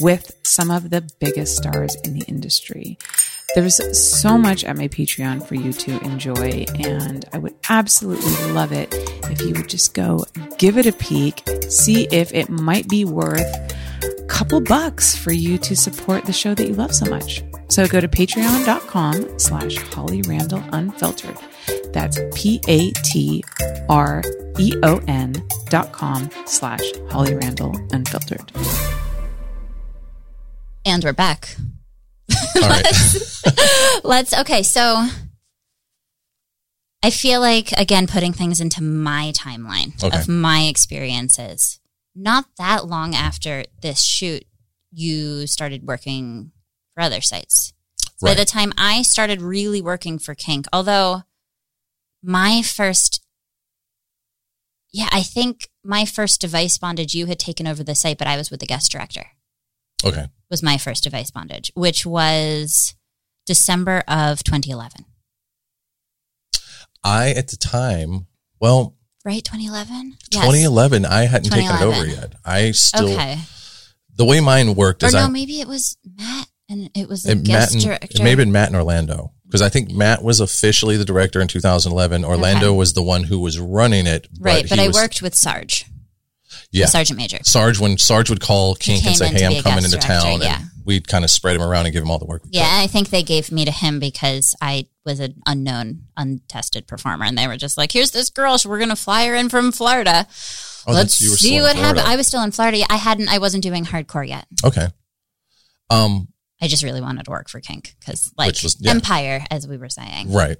with 0.00 0.36
some 0.42 0.70
of 0.70 0.90
the 0.90 1.08
biggest 1.18 1.56
stars 1.56 1.94
in 2.04 2.14
the 2.14 2.24
industry. 2.26 2.98
There's 3.54 3.80
so 3.98 4.36
much 4.36 4.62
at 4.64 4.76
my 4.76 4.88
Patreon 4.88 5.46
for 5.46 5.54
you 5.54 5.72
to 5.72 5.98
enjoy, 6.04 6.66
and 6.84 7.24
I 7.32 7.38
would 7.38 7.54
absolutely 7.70 8.52
love 8.52 8.72
it 8.72 8.92
if 9.30 9.40
you 9.40 9.54
would 9.54 9.68
just 9.68 9.94
go 9.94 10.24
give 10.58 10.76
it 10.76 10.86
a 10.86 10.92
peek, 10.92 11.48
see 11.68 12.06
if 12.12 12.32
it 12.34 12.50
might 12.50 12.88
be 12.88 13.06
worth 13.06 13.74
a 14.02 14.26
couple 14.26 14.60
bucks 14.60 15.16
for 15.16 15.32
you 15.32 15.56
to 15.58 15.74
support 15.74 16.26
the 16.26 16.32
show 16.32 16.54
that 16.54 16.66
you 16.66 16.74
love 16.74 16.94
so 16.94 17.08
much. 17.08 17.42
So 17.68 17.86
go 17.86 18.00
to 18.00 18.08
patreon.com 18.08 19.38
slash 19.38 19.76
Holly 19.76 20.22
Randall 20.22 20.62
Unfiltered. 20.72 21.36
That's 21.92 22.18
P 22.34 22.60
A 22.68 22.90
T 22.90 23.42
R 23.88 24.22
E 24.58 24.74
O 24.82 25.00
N 25.08 25.34
dot 25.70 25.92
com 25.92 26.30
slash 26.44 26.82
Holly 27.10 27.34
Randall 27.34 27.74
Unfiltered. 27.92 28.52
And 30.84 31.04
we're 31.04 31.12
back. 31.12 31.56
All 32.56 32.68
right. 32.68 32.84
Let's, 34.04 34.36
okay. 34.38 34.62
So 34.62 35.06
I 37.02 37.10
feel 37.10 37.40
like, 37.40 37.72
again, 37.72 38.06
putting 38.06 38.32
things 38.32 38.60
into 38.60 38.82
my 38.82 39.32
timeline 39.34 40.02
Okay. 40.02 40.16
of 40.16 40.28
my 40.28 40.62
experiences. 40.62 41.80
Not 42.14 42.46
that 42.58 42.86
long 42.86 43.14
after 43.14 43.64
this 43.82 44.02
shoot, 44.02 44.44
you 44.90 45.46
started 45.46 45.86
working 45.86 46.52
for 46.94 47.02
other 47.02 47.20
sites. 47.20 47.72
By 48.20 48.34
the 48.34 48.44
time 48.44 48.72
I 48.76 49.02
started 49.02 49.40
really 49.40 49.80
working 49.80 50.18
for 50.18 50.34
Kink, 50.34 50.66
although 50.72 51.22
my 52.20 52.62
first, 52.62 53.22
yeah, 54.92 55.08
I 55.12 55.22
think 55.22 55.68
my 55.84 56.04
first 56.04 56.40
device 56.40 56.78
bondage, 56.78 57.14
you 57.14 57.26
had 57.26 57.38
taken 57.38 57.68
over 57.68 57.84
the 57.84 57.94
site, 57.94 58.18
but 58.18 58.26
I 58.26 58.36
was 58.36 58.50
with 58.50 58.58
the 58.58 58.66
guest 58.66 58.90
director 58.90 59.26
okay. 60.04 60.26
Was 60.50 60.62
my 60.62 60.78
first 60.78 61.04
device 61.04 61.30
bondage, 61.30 61.70
which 61.74 62.04
was 62.06 62.94
December 63.46 64.02
of 64.08 64.42
2011. 64.44 65.04
I, 67.04 67.30
at 67.30 67.48
the 67.48 67.56
time, 67.56 68.26
well, 68.60 68.94
Right? 69.24 69.44
2011? 69.44 70.16
2011, 70.30 71.04
I 71.04 71.26
hadn't 71.26 71.50
taken 71.50 71.74
it 71.74 71.82
over 71.82 72.06
yet. 72.06 72.34
I 72.44 72.70
still, 72.70 73.10
Okay. 73.12 73.38
the 74.14 74.24
way 74.24 74.40
mine 74.40 74.74
worked 74.74 75.02
Or 75.02 75.06
is 75.06 75.12
no, 75.14 75.24
I, 75.24 75.28
maybe 75.28 75.60
it 75.60 75.68
was 75.68 75.96
Matt 76.18 76.48
and 76.68 76.90
it 76.94 77.08
was 77.08 77.24
the 77.24 77.32
it, 77.32 77.36
Matt 77.38 77.44
guest 77.46 77.74
and, 77.74 77.82
director. 77.82 78.06
it 78.10 78.22
may 78.22 78.30
have 78.30 78.38
been 78.38 78.52
Matt 78.52 78.68
and 78.68 78.76
Orlando. 78.76 79.32
Because 79.44 79.62
I 79.62 79.68
think 79.70 79.90
Matt 79.90 80.22
was 80.22 80.40
officially 80.40 80.96
the 80.98 81.04
director 81.06 81.40
in 81.40 81.48
2011. 81.48 82.22
Orlando 82.24 82.68
Okay. 82.68 82.76
was 82.76 82.92
the 82.92 83.02
one 83.02 83.24
who 83.24 83.38
was 83.40 83.58
running 83.58 84.06
it. 84.06 84.28
right, 84.40 84.68
but 84.68 84.78
I 84.78 84.86
was- 84.88 84.94
worked 84.96 85.20
with 85.22 85.34
Sarge, 85.34 85.86
Yeah. 86.70 86.86
Sergeant 86.86 87.18
Major. 87.18 87.38
Sarge, 87.44 87.78
when 87.80 87.96
Sarge 87.96 88.28
would 88.28 88.40
call 88.40 88.74
Kink 88.74 89.06
and 89.06 89.16
say, 89.16 89.28
hey, 89.28 89.46
I'm 89.46 89.62
coming 89.62 89.84
into 89.84 89.96
director, 89.96 90.08
town. 90.08 90.40
yeah. 90.42 90.56
And 90.60 90.70
we'd 90.84 91.08
kind 91.08 91.24
of 91.24 91.30
spread 91.30 91.56
him 91.56 91.62
around 91.62 91.86
and 91.86 91.92
give 91.94 92.02
him 92.02 92.10
all 92.10 92.18
the 92.18 92.26
work. 92.26 92.42
Yeah, 92.50 92.68
I 92.70 92.86
think 92.86 93.08
they 93.08 93.22
gave 93.22 93.50
me 93.50 93.64
to 93.64 93.70
him 93.70 93.98
because 94.00 94.54
I 94.60 94.86
was 95.04 95.18
an 95.20 95.40
unknown, 95.46 96.02
untested 96.16 96.86
performer, 96.86 97.24
and 97.24 97.38
they 97.38 97.46
were 97.46 97.56
just 97.56 97.78
like, 97.78 97.92
"Here's 97.92 98.10
this 98.10 98.28
girl, 98.28 98.58
so 98.58 98.68
we're 98.68 98.78
gonna 98.78 98.96
fly 98.96 99.26
her 99.26 99.34
in 99.34 99.48
from 99.48 99.72
Florida. 99.72 100.26
Oh, 100.86 100.92
Let's 100.92 101.20
you 101.22 101.30
were 101.30 101.36
see 101.36 101.60
what 101.62 101.74
happens." 101.76 102.06
I 102.06 102.16
was 102.16 102.26
still 102.26 102.42
in 102.42 102.50
Florida. 102.50 102.82
I 102.90 102.96
hadn't. 102.96 103.28
I 103.30 103.38
wasn't 103.38 103.62
doing 103.62 103.86
hardcore 103.86 104.28
yet. 104.28 104.46
Okay. 104.62 104.88
Um, 105.90 106.28
I 106.60 106.68
just 106.68 106.82
really 106.82 107.00
wanted 107.00 107.24
to 107.24 107.30
work 107.30 107.48
for 107.48 107.60
Kink 107.60 107.94
because, 108.00 108.30
like, 108.36 108.62
was- 108.62 108.76
yeah. 108.80 108.90
Empire, 108.90 109.44
as 109.50 109.66
we 109.66 109.78
were 109.78 109.88
saying. 109.88 110.32
Right. 110.32 110.58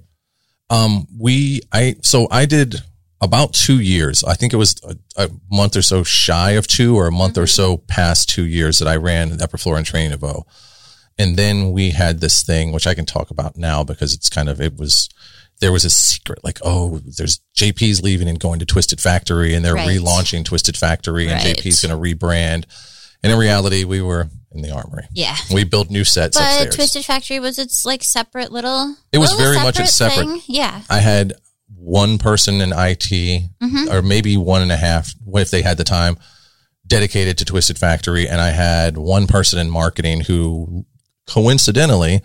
Um, 0.71 1.07
we, 1.17 1.61
I, 1.71 1.95
so 2.03 2.27
I 2.29 2.45
did 2.45 2.75
about 3.21 3.53
two 3.53 3.79
years. 3.79 4.23
I 4.23 4.33
think 4.33 4.53
it 4.53 4.57
was 4.57 4.75
a, 4.83 4.95
a 5.25 5.29
month 5.51 5.75
or 5.75 5.81
so 5.81 6.03
shy 6.03 6.51
of 6.51 6.67
two 6.67 6.95
or 6.95 7.07
a 7.07 7.11
month 7.11 7.37
or 7.37 7.41
mm-hmm. 7.41 7.47
so 7.47 7.77
past 7.77 8.29
two 8.29 8.45
years 8.45 8.79
that 8.79 8.87
I 8.87 8.95
ran 8.95 9.29
the 9.37 9.43
Upper 9.43 9.57
Floor 9.57 9.77
and 9.77 9.85
Training 9.85 10.13
of 10.13 10.23
O. 10.23 10.45
And 11.17 11.35
then 11.35 11.73
we 11.73 11.89
had 11.91 12.21
this 12.21 12.43
thing, 12.43 12.71
which 12.71 12.87
I 12.87 12.93
can 12.93 13.05
talk 13.05 13.29
about 13.29 13.57
now 13.57 13.83
because 13.83 14.13
it's 14.13 14.29
kind 14.29 14.47
of, 14.47 14.61
it 14.61 14.77
was, 14.77 15.09
there 15.59 15.73
was 15.73 15.83
a 15.83 15.89
secret 15.89 16.43
like, 16.45 16.59
oh, 16.63 16.99
there's 17.17 17.41
JP's 17.57 18.01
leaving 18.01 18.29
and 18.29 18.39
going 18.39 18.59
to 18.59 18.65
Twisted 18.65 19.01
Factory 19.01 19.53
and 19.53 19.65
they're 19.65 19.75
Right. 19.75 19.99
relaunching 19.99 20.45
Twisted 20.45 20.77
Factory 20.77 21.27
and 21.27 21.43
Right. 21.43 21.57
JP's 21.57 21.81
going 21.81 21.91
to 21.91 22.15
rebrand. 22.15 22.63
And 23.21 23.33
in 23.33 23.37
reality, 23.37 23.83
we 23.83 24.01
were 24.01 24.29
in 24.51 24.61
the 24.61 24.71
armory. 24.71 25.07
Yeah. 25.11 25.35
We 25.53 25.65
built 25.65 25.89
new 25.89 26.05
sets 26.05 26.37
But 26.37 26.43
upstairs. 26.43 26.75
Twisted 26.75 27.05
Factory 27.05 27.41
was 27.41 27.59
its 27.59 27.85
like 27.85 28.01
separate 28.03 28.53
little. 28.53 28.95
It 29.11 29.17
was 29.17 29.33
very 29.33 29.57
much 29.57 29.77
a 29.77 29.87
separate- 29.87 30.25
thing. 30.25 30.41
Yeah. 30.47 30.81
I 30.89 30.99
had 30.99 31.33
one 31.79 32.17
person 32.17 32.61
in 32.61 32.71
IT, 32.71 33.09
Mm-hmm. 33.61 33.89
or 33.91 34.01
maybe 34.01 34.37
one 34.37 34.61
and 34.61 34.71
a 34.71 34.77
half, 34.77 35.13
if 35.27 35.49
they 35.51 35.61
had 35.61 35.77
the 35.77 35.83
time, 35.83 36.17
dedicated 36.85 37.37
to 37.37 37.45
Twisted 37.45 37.77
Factory, 37.77 38.27
and 38.27 38.41
I 38.41 38.49
had 38.49 38.97
one 38.97 39.27
person 39.27 39.59
in 39.59 39.69
marketing 39.69 40.21
who, 40.21 40.85
coincidentally, 41.27 42.21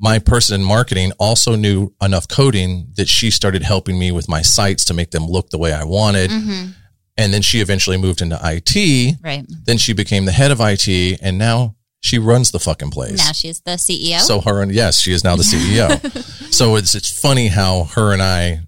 my 0.00 0.18
person 0.18 0.60
in 0.60 0.66
marketing 0.66 1.12
also 1.18 1.56
knew 1.56 1.92
enough 2.00 2.28
coding 2.28 2.88
that 2.96 3.08
she 3.08 3.30
started 3.30 3.62
helping 3.62 3.98
me 3.98 4.12
with 4.12 4.28
my 4.28 4.42
sites 4.42 4.84
to 4.86 4.94
make 4.94 5.10
them 5.10 5.26
look 5.26 5.50
the 5.50 5.58
way 5.58 5.72
I 5.72 5.84
wanted. 5.84 6.30
Mm-hmm. 6.30 6.70
And 7.16 7.34
then 7.34 7.42
she 7.42 7.60
eventually 7.60 7.96
moved 7.96 8.22
into 8.22 8.38
IT. 8.42 9.16
Right. 9.22 9.44
Then 9.64 9.76
she 9.76 9.92
became 9.92 10.24
the 10.24 10.32
head 10.32 10.52
of 10.52 10.60
IT, 10.60 11.18
and 11.20 11.36
now 11.38 11.74
she 12.00 12.18
runs 12.18 12.50
the 12.50 12.60
fucking 12.60 12.90
place. 12.90 13.18
Now 13.18 13.32
she's 13.32 13.60
the 13.60 13.72
CEO. 13.72 14.20
So 14.20 14.40
her 14.40 14.62
and 14.62 14.72
yes, 14.72 15.00
she 15.00 15.12
is 15.12 15.24
now 15.24 15.36
the 15.36 15.42
CEO. 15.42 16.52
so 16.52 16.76
it's 16.76 16.94
it's 16.94 17.20
funny 17.20 17.48
how 17.48 17.84
her 17.94 18.12
and 18.12 18.22
I 18.22 18.60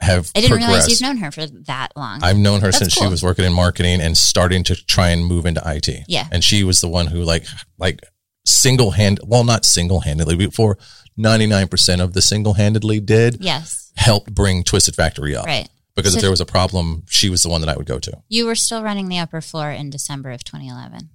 have 0.00 0.30
I 0.36 0.40
didn't 0.40 0.58
realize 0.58 0.88
you've 0.88 1.00
known 1.00 1.16
her 1.18 1.30
for 1.30 1.46
that 1.46 1.92
long. 1.96 2.20
I've 2.22 2.36
known 2.36 2.60
her 2.60 2.68
That's 2.68 2.78
since 2.78 2.92
she 2.92 3.06
was 3.06 3.22
working 3.22 3.44
in 3.44 3.52
marketing 3.52 4.00
and 4.00 4.16
starting 4.16 4.62
to 4.64 4.74
try 4.74 5.08
and 5.08 5.24
move 5.24 5.46
into 5.46 5.62
IT. 5.64 5.88
Yeah. 6.06 6.26
And 6.30 6.44
she 6.44 6.64
was 6.64 6.80
the 6.80 6.88
one 6.88 7.06
who 7.06 7.22
like 7.22 7.46
like 7.78 8.00
single 8.44 8.92
hand 8.92 9.20
well 9.24 9.44
not 9.44 9.64
single 9.64 10.00
handedly 10.00 10.36
before 10.36 10.78
ninety 11.16 11.46
nine 11.46 11.68
percent 11.68 12.00
of 12.00 12.12
the 12.12 12.22
single 12.22 12.54
handedly 12.54 13.00
did 13.00 13.38
yes. 13.40 13.90
helped 13.96 14.34
bring 14.34 14.62
Twisted 14.62 14.94
Factory 14.94 15.34
up. 15.34 15.46
Right. 15.46 15.68
Because 15.96 16.12
So- 16.12 16.18
if 16.18 16.22
there 16.22 16.30
was 16.30 16.42
a 16.42 16.46
problem, 16.46 17.04
she 17.08 17.30
was 17.30 17.42
the 17.42 17.48
one 17.48 17.62
that 17.62 17.70
I 17.70 17.76
would 17.76 17.86
go 17.86 17.98
to. 17.98 18.22
You 18.28 18.46
were 18.46 18.54
still 18.54 18.82
running 18.82 19.08
the 19.08 19.18
upper 19.18 19.40
floor 19.40 19.70
in 19.70 19.88
December 19.90 20.30
of 20.30 20.44
2011. 20.44 21.08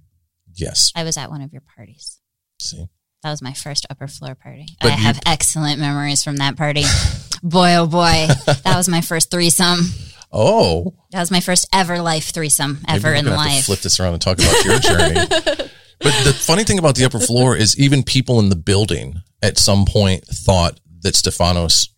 Yes. 0.54 0.92
I 0.94 1.04
was 1.04 1.16
at 1.16 1.30
one 1.30 1.42
of 1.42 1.52
your 1.52 1.62
parties. 1.76 2.20
See. 2.60 2.86
That 3.22 3.30
was 3.30 3.40
my 3.42 3.52
first 3.52 3.86
upper 3.88 4.08
floor 4.08 4.34
party. 4.34 4.66
But 4.80 4.92
I 4.92 4.96
you- 4.96 5.02
have 5.02 5.20
excellent 5.26 5.78
memories 5.80 6.24
from 6.24 6.36
that 6.38 6.56
party. 6.56 6.84
boy, 7.42 7.74
oh 7.76 7.86
boy. 7.86 8.26
That 8.64 8.74
was 8.76 8.88
my 8.88 9.00
first 9.00 9.30
threesome. 9.30 9.78
Oh. 10.32 10.94
That 11.12 11.20
was 11.20 11.30
my 11.30 11.40
first 11.40 11.68
ever 11.72 12.00
life 12.02 12.30
threesome 12.30 12.78
ever 12.88 13.12
in 13.12 13.24
we're 13.26 13.30
gonna 13.32 13.42
have 13.42 13.48
to 13.50 13.54
life. 13.56 13.64
flip 13.66 13.80
this 13.80 14.00
around 14.00 14.14
and 14.14 14.22
talk 14.22 14.38
about 14.38 14.64
your 14.64 14.78
journey. 14.80 15.14
But 16.00 16.24
the 16.24 16.32
funny 16.36 16.64
thing 16.64 16.78
about 16.80 16.96
the 16.96 17.04
upper 17.04 17.20
floor 17.20 17.54
is 17.56 17.78
even 17.78 18.02
people 18.02 18.40
in 18.40 18.48
the 18.48 18.56
building 18.56 19.20
at 19.42 19.56
some 19.58 19.84
point 19.84 20.24
thought 20.26 20.80
that 21.02 21.14
Stefanos 21.14 21.88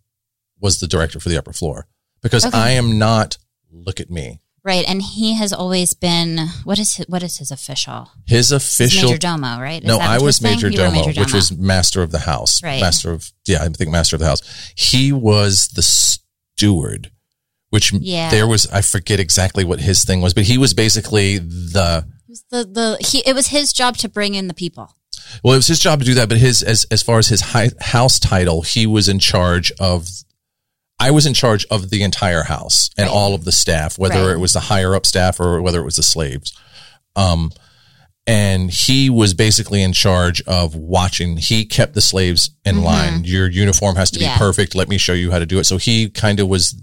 was 0.60 0.78
the 0.80 0.86
director 0.86 1.20
for 1.20 1.28
the 1.30 1.38
upper 1.38 1.52
floor 1.52 1.86
because 2.22 2.44
Okay. 2.44 2.56
I 2.58 2.70
am 2.70 2.98
not. 2.98 3.38
Look 3.70 4.00
at 4.00 4.10
me. 4.10 4.40
Right, 4.64 4.88
and 4.88 5.02
he 5.02 5.34
has 5.34 5.52
always 5.52 5.92
been 5.92 6.48
what 6.64 6.78
is 6.78 6.96
his, 6.96 7.06
what 7.06 7.22
is 7.22 7.36
his 7.36 7.50
official? 7.50 8.10
His 8.26 8.50
official. 8.50 9.10
Major 9.10 9.18
Domo, 9.18 9.60
right? 9.60 9.82
Is 9.82 9.86
no, 9.86 9.98
I 9.98 10.14
was 10.14 10.38
his 10.38 10.38
thing? 10.38 10.52
major 10.52 10.70
domo, 10.70 11.06
which 11.08 11.34
was 11.34 11.52
master 11.52 12.02
of 12.02 12.10
the 12.12 12.20
house. 12.20 12.62
Right. 12.62 12.80
Master 12.80 13.12
of 13.12 13.30
yeah, 13.46 13.62
I 13.62 13.68
think 13.68 13.90
master 13.90 14.16
of 14.16 14.20
the 14.20 14.26
house. 14.26 14.40
He 14.74 15.12
was 15.12 15.68
the 15.68 15.82
steward, 15.82 17.10
which 17.68 17.92
Yeah. 17.92 18.30
there 18.30 18.46
was. 18.46 18.66
I 18.68 18.80
forget 18.80 19.20
exactly 19.20 19.64
what 19.64 19.80
his 19.80 20.02
thing 20.02 20.22
was, 20.22 20.32
but 20.32 20.44
he 20.44 20.56
was 20.56 20.72
basically 20.72 21.36
the 21.38 22.06
It 22.26 22.30
was 22.30 22.44
the 22.50 22.64
the 22.64 23.06
he. 23.06 23.22
It 23.26 23.34
was 23.34 23.48
his 23.48 23.70
job 23.70 23.98
to 23.98 24.08
bring 24.08 24.34
in 24.34 24.48
the 24.48 24.54
people. 24.54 24.96
Well, 25.42 25.52
it 25.52 25.58
was 25.58 25.66
his 25.66 25.78
job 25.78 25.98
to 26.00 26.06
do 26.06 26.14
that, 26.14 26.30
but 26.30 26.38
his 26.38 26.62
as 26.62 26.86
as 26.90 27.02
far 27.02 27.18
as 27.18 27.28
his 27.28 27.40
hi, 27.42 27.68
house 27.80 28.18
title, 28.18 28.62
he 28.62 28.86
was 28.86 29.10
in 29.10 29.18
charge 29.18 29.72
of. 29.78 30.08
I 31.00 31.10
was 31.10 31.26
in 31.26 31.34
charge 31.34 31.66
of 31.70 31.90
the 31.90 32.02
entire 32.02 32.44
house 32.44 32.88
and 32.96 33.06
Right. 33.08 33.14
all 33.14 33.34
of 33.34 33.44
the 33.44 33.52
staff, 33.52 33.98
whether 33.98 34.26
Right. 34.28 34.34
it 34.34 34.38
was 34.38 34.52
the 34.52 34.60
higher 34.60 34.94
up 34.94 35.04
staff 35.06 35.40
or 35.40 35.60
whether 35.60 35.80
it 35.80 35.84
was 35.84 35.96
the 35.96 36.02
slaves. 36.02 36.52
Um, 37.16 37.52
and 38.26 38.70
he 38.70 39.10
was 39.10 39.34
basically 39.34 39.82
in 39.82 39.92
charge 39.92 40.40
of 40.42 40.74
watching. 40.74 41.36
He 41.36 41.66
kept 41.66 41.94
the 41.94 42.00
slaves 42.00 42.50
in 42.64 42.82
line. 42.82 43.24
Your 43.24 43.50
uniform 43.50 43.96
has 43.96 44.10
to 44.12 44.18
be 44.18 44.24
Mm-hmm. 44.24 44.38
Perfect. 44.38 44.74
Let 44.74 44.88
me 44.88 44.96
show 44.96 45.12
you 45.12 45.30
how 45.30 45.38
to 45.40 45.46
do 45.46 45.58
it. 45.58 45.64
So 45.64 45.76
he 45.76 46.08
kind 46.08 46.40
of 46.40 46.48
was. 46.48 46.74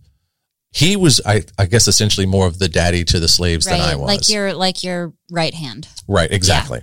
He 0.74 0.96
was, 0.96 1.20
I, 1.26 1.44
I 1.58 1.66
guess, 1.66 1.88
essentially 1.88 2.26
more 2.26 2.48
of 2.48 2.58
the 2.60 2.70
daddy 2.70 3.04
to 3.06 3.20
the 3.20 3.28
slaves 3.28 3.66
Right, 3.66 3.78
than 3.78 3.90
I 3.90 3.96
was. 3.96 4.08
like 4.08 4.30
your 4.30 4.54
like 4.54 4.84
your 4.84 5.14
right 5.30 5.54
hand. 5.54 5.88
Right, 6.08 6.32
exactly. 6.32 6.82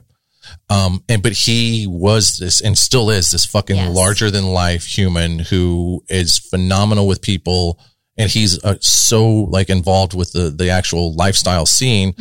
Um, 0.71 1.03
and 1.09 1.23
but 1.23 1.33
he 1.33 1.87
was 1.89 2.37
this 2.39 2.61
and 2.61 2.77
still 2.77 3.11
is 3.11 3.31
this 3.31 3.45
fucking 3.47 3.77
Yes. 3.77 3.95
larger 3.95 4.31
than 4.31 4.47
life 4.47 4.85
human 4.85 5.39
who 5.39 6.05
is 6.09 6.39
phenomenal 6.39 7.07
with 7.07 7.23
people, 7.23 7.79
and 8.17 8.31
he's 8.31 8.63
uh, 8.65 8.77
so 8.81 9.27
like 9.29 9.71
involved 9.71 10.13
with 10.15 10.33
the 10.33 10.51
the 10.51 10.71
actual 10.71 11.15
lifestyle 11.15 11.67
scene. 11.67 12.15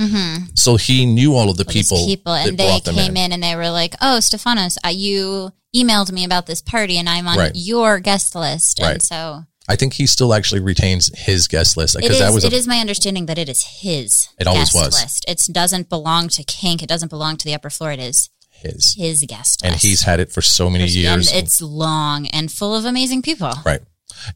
So 0.54 0.76
he 0.78 1.06
knew 1.06 1.36
all 1.36 1.50
of 1.50 1.58
the 1.58 1.66
All 1.66 1.74
people, 1.74 2.06
people, 2.06 2.34
and 2.34 2.58
they 2.58 2.80
came 2.80 3.18
in. 3.18 3.32
and 3.34 3.44
they 3.44 3.56
were 3.56 3.70
like, 3.72 3.96
"Oh, 4.02 4.20
Stefanos, 4.22 4.78
uh, 4.86 4.90
you 4.90 5.52
emailed 5.76 6.12
me 6.12 6.24
about 6.24 6.46
this 6.46 6.62
party, 6.62 6.98
and 6.98 7.10
I'm 7.10 7.28
on 7.28 7.38
Right. 7.38 7.52
your 7.56 8.00
guest 8.00 8.36
list." 8.36 8.80
And 8.80 8.88
Right. 8.88 9.02
so 9.02 9.44
I 9.68 9.76
think 9.76 9.94
he 9.94 10.08
still 10.08 10.34
actually 10.34 10.62
retains 10.62 11.12
his 11.18 11.48
guest 11.48 11.76
list 11.76 11.96
it 11.96 12.02
because 12.02 12.20
that 12.20 12.34
was 12.34 12.46
it 12.46 12.54
a, 12.54 12.56
is 12.56 12.68
my 12.68 12.78
understanding 12.78 13.26
that 13.26 13.38
it 13.38 13.50
is 13.50 13.64
his. 13.64 14.30
It 14.40 14.48
always 14.48 14.72
guest 14.72 14.76
was. 14.76 15.02
List. 15.02 15.26
It 15.28 15.54
doesn't 15.54 15.90
belong 15.90 16.30
to 16.30 16.44
Kink. 16.44 16.82
It 16.82 16.90
doesn't 16.90 17.10
belong 17.10 17.38
to 17.38 17.46
the 17.46 17.54
upper 17.54 17.70
floor. 17.70 17.92
It 17.92 18.00
is 18.00 18.30
his, 18.50 18.96
his 18.98 19.26
guest 19.28 19.62
list. 19.62 19.66
and 19.66 19.74
list. 19.74 19.86
he's 19.86 20.02
had 20.02 20.20
it 20.20 20.32
for 20.32 20.42
so 20.42 20.70
many 20.70 20.88
years. 20.88 21.30
and 21.32 21.38
it's 21.44 21.62
long 21.62 22.28
and 22.28 22.52
full 22.52 22.76
of 22.76 22.86
amazing 22.86 23.22
people. 23.22 23.52
Right. 23.66 23.82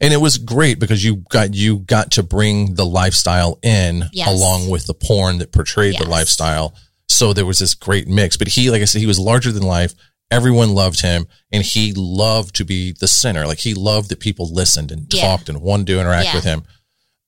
And 0.00 0.12
it 0.12 0.18
was 0.18 0.38
great 0.38 0.78
because 0.78 1.02
you 1.02 1.16
got 1.28 1.54
you 1.54 1.80
got 1.80 2.12
to 2.12 2.22
bring 2.22 2.74
the 2.74 2.86
lifestyle 2.86 3.58
in 3.62 4.04
Yes. 4.12 4.28
along 4.28 4.70
with 4.70 4.86
the 4.86 4.94
porn 4.94 5.38
that 5.38 5.50
portrayed 5.52 5.98
the 5.98 6.06
lifestyle. 6.06 6.74
So 7.08 7.32
there 7.32 7.46
was 7.46 7.58
this 7.58 7.74
great 7.74 8.06
mix. 8.06 8.36
But 8.36 8.48
he, 8.48 8.70
like 8.70 8.82
I 8.82 8.84
said, 8.84 9.00
he 9.00 9.06
was 9.06 9.18
larger 9.18 9.50
than 9.50 9.62
life. 9.62 9.94
Everyone 10.32 10.74
loved 10.74 11.02
him 11.02 11.26
and 11.52 11.62
he 11.62 11.92
loved 11.94 12.54
to 12.56 12.64
be 12.64 12.92
the 12.98 13.06
center. 13.08 13.46
Like 13.46 13.58
he 13.58 13.74
loved 13.74 14.08
that 14.10 14.18
people 14.20 14.52
listened 14.52 14.90
and 14.90 15.06
Yeah. 15.12 15.22
talked 15.22 15.48
and 15.48 15.60
wanted 15.60 15.86
to 15.88 16.00
interact 16.00 16.26
Yeah. 16.28 16.34
with 16.36 16.44
him. 16.44 16.62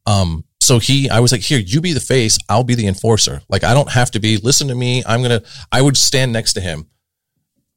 Um, 0.06 0.44
so 0.60 0.78
he, 0.78 1.08
I 1.10 1.20
was 1.20 1.30
like, 1.32 1.42
here, 1.42 1.58
you 1.58 1.80
be 1.80 1.92
the 1.92 2.00
face. 2.00 2.38
I'll 2.48 2.64
be 2.64 2.74
the 2.74 2.86
enforcer. 2.86 3.42
Like, 3.50 3.64
I 3.64 3.74
don't 3.74 3.90
have 3.90 4.10
to 4.12 4.18
be, 4.20 4.38
listen 4.38 4.68
to 4.68 4.74
me. 4.74 5.02
I'm 5.06 5.22
going 5.22 5.38
to, 5.40 5.46
I 5.70 5.82
would 5.82 5.96
stand 5.96 6.32
next 6.32 6.54
to 6.54 6.60
him, 6.62 6.86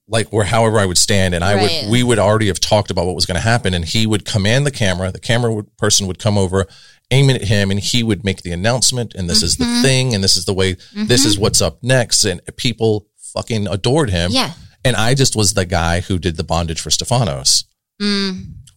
like 0.07 0.31
where, 0.31 0.45
however 0.45 0.79
I 0.79 0.85
would 0.85 0.97
stand. 0.97 1.33
And 1.35 1.43
I 1.43 1.55
Right. 1.55 1.83
would, 1.83 1.91
we 1.91 2.03
would 2.03 2.19
already 2.19 2.47
have 2.47 2.61
talked 2.61 2.89
about 2.91 3.05
what 3.05 3.15
was 3.15 3.25
going 3.25 3.35
to 3.35 3.41
happen. 3.41 3.73
And 3.73 3.83
he 3.83 4.07
would 4.07 4.23
command 4.25 4.65
the 4.65 4.71
camera. 4.71 5.11
The 5.11 5.19
camera 5.19 5.53
would, 5.53 5.75
person 5.77 6.07
would 6.07 6.17
come 6.19 6.37
over, 6.37 6.65
aim 7.11 7.29
it 7.29 7.41
at 7.41 7.47
him, 7.49 7.71
and 7.71 7.79
he 7.79 8.03
would 8.03 8.23
make 8.23 8.41
the 8.43 8.51
announcement. 8.53 9.13
And 9.15 9.29
this 9.29 9.43
is 9.43 9.57
Mm-hmm. 9.57 9.73
the 9.75 9.81
thing. 9.81 10.15
And 10.15 10.23
this 10.23 10.37
is 10.37 10.45
the 10.45 10.53
way, 10.53 10.77
this 10.95 11.25
is 11.25 11.37
what's 11.37 11.61
up 11.61 11.79
next. 11.83 12.23
And 12.23 12.39
people 12.55 13.07
fucking 13.33 13.67
adored 13.67 14.09
him. 14.09 14.31
Yeah. 14.31 14.53
And 14.87 14.95
I 14.95 15.13
just 15.13 15.35
was 15.35 15.53
the 15.53 15.65
guy 15.65 15.99
who 16.01 16.17
did 16.17 16.37
the 16.37 16.43
bondage 16.43 16.79
for 16.81 16.89
Stefanos, 16.89 17.65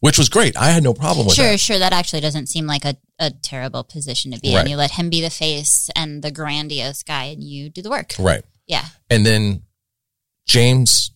which 0.00 0.18
was 0.18 0.28
great. 0.28 0.56
I 0.56 0.70
had 0.70 0.82
no 0.82 0.94
problem 0.94 1.26
with 1.26 1.34
Mm. 1.36 1.40
Sure, 1.42 1.50
that. 1.52 1.58
sure. 1.61 1.78
That 1.78 1.92
actually 1.92 2.20
doesn't 2.20 2.48
seem 2.48 2.66
like 2.66 2.84
a, 2.84 2.96
a 3.18 3.30
terrible 3.30 3.84
position 3.84 4.32
to 4.32 4.40
be 4.40 4.54
Right. 4.54 4.64
in. 4.64 4.70
You 4.70 4.76
let 4.76 4.92
him 4.92 5.11
be 5.11 5.20
the 5.20 5.30
face 5.30 5.88
and 5.94 6.22
the 6.22 6.30
grandiose 6.30 7.02
guy, 7.02 7.24
and 7.24 7.42
you 7.42 7.68
do 7.70 7.82
the 7.82 7.90
work. 7.90 8.14
Right. 8.18 8.44
Yeah. 8.66 8.86
And 9.08 9.24
then 9.26 9.62
James, 10.46 11.11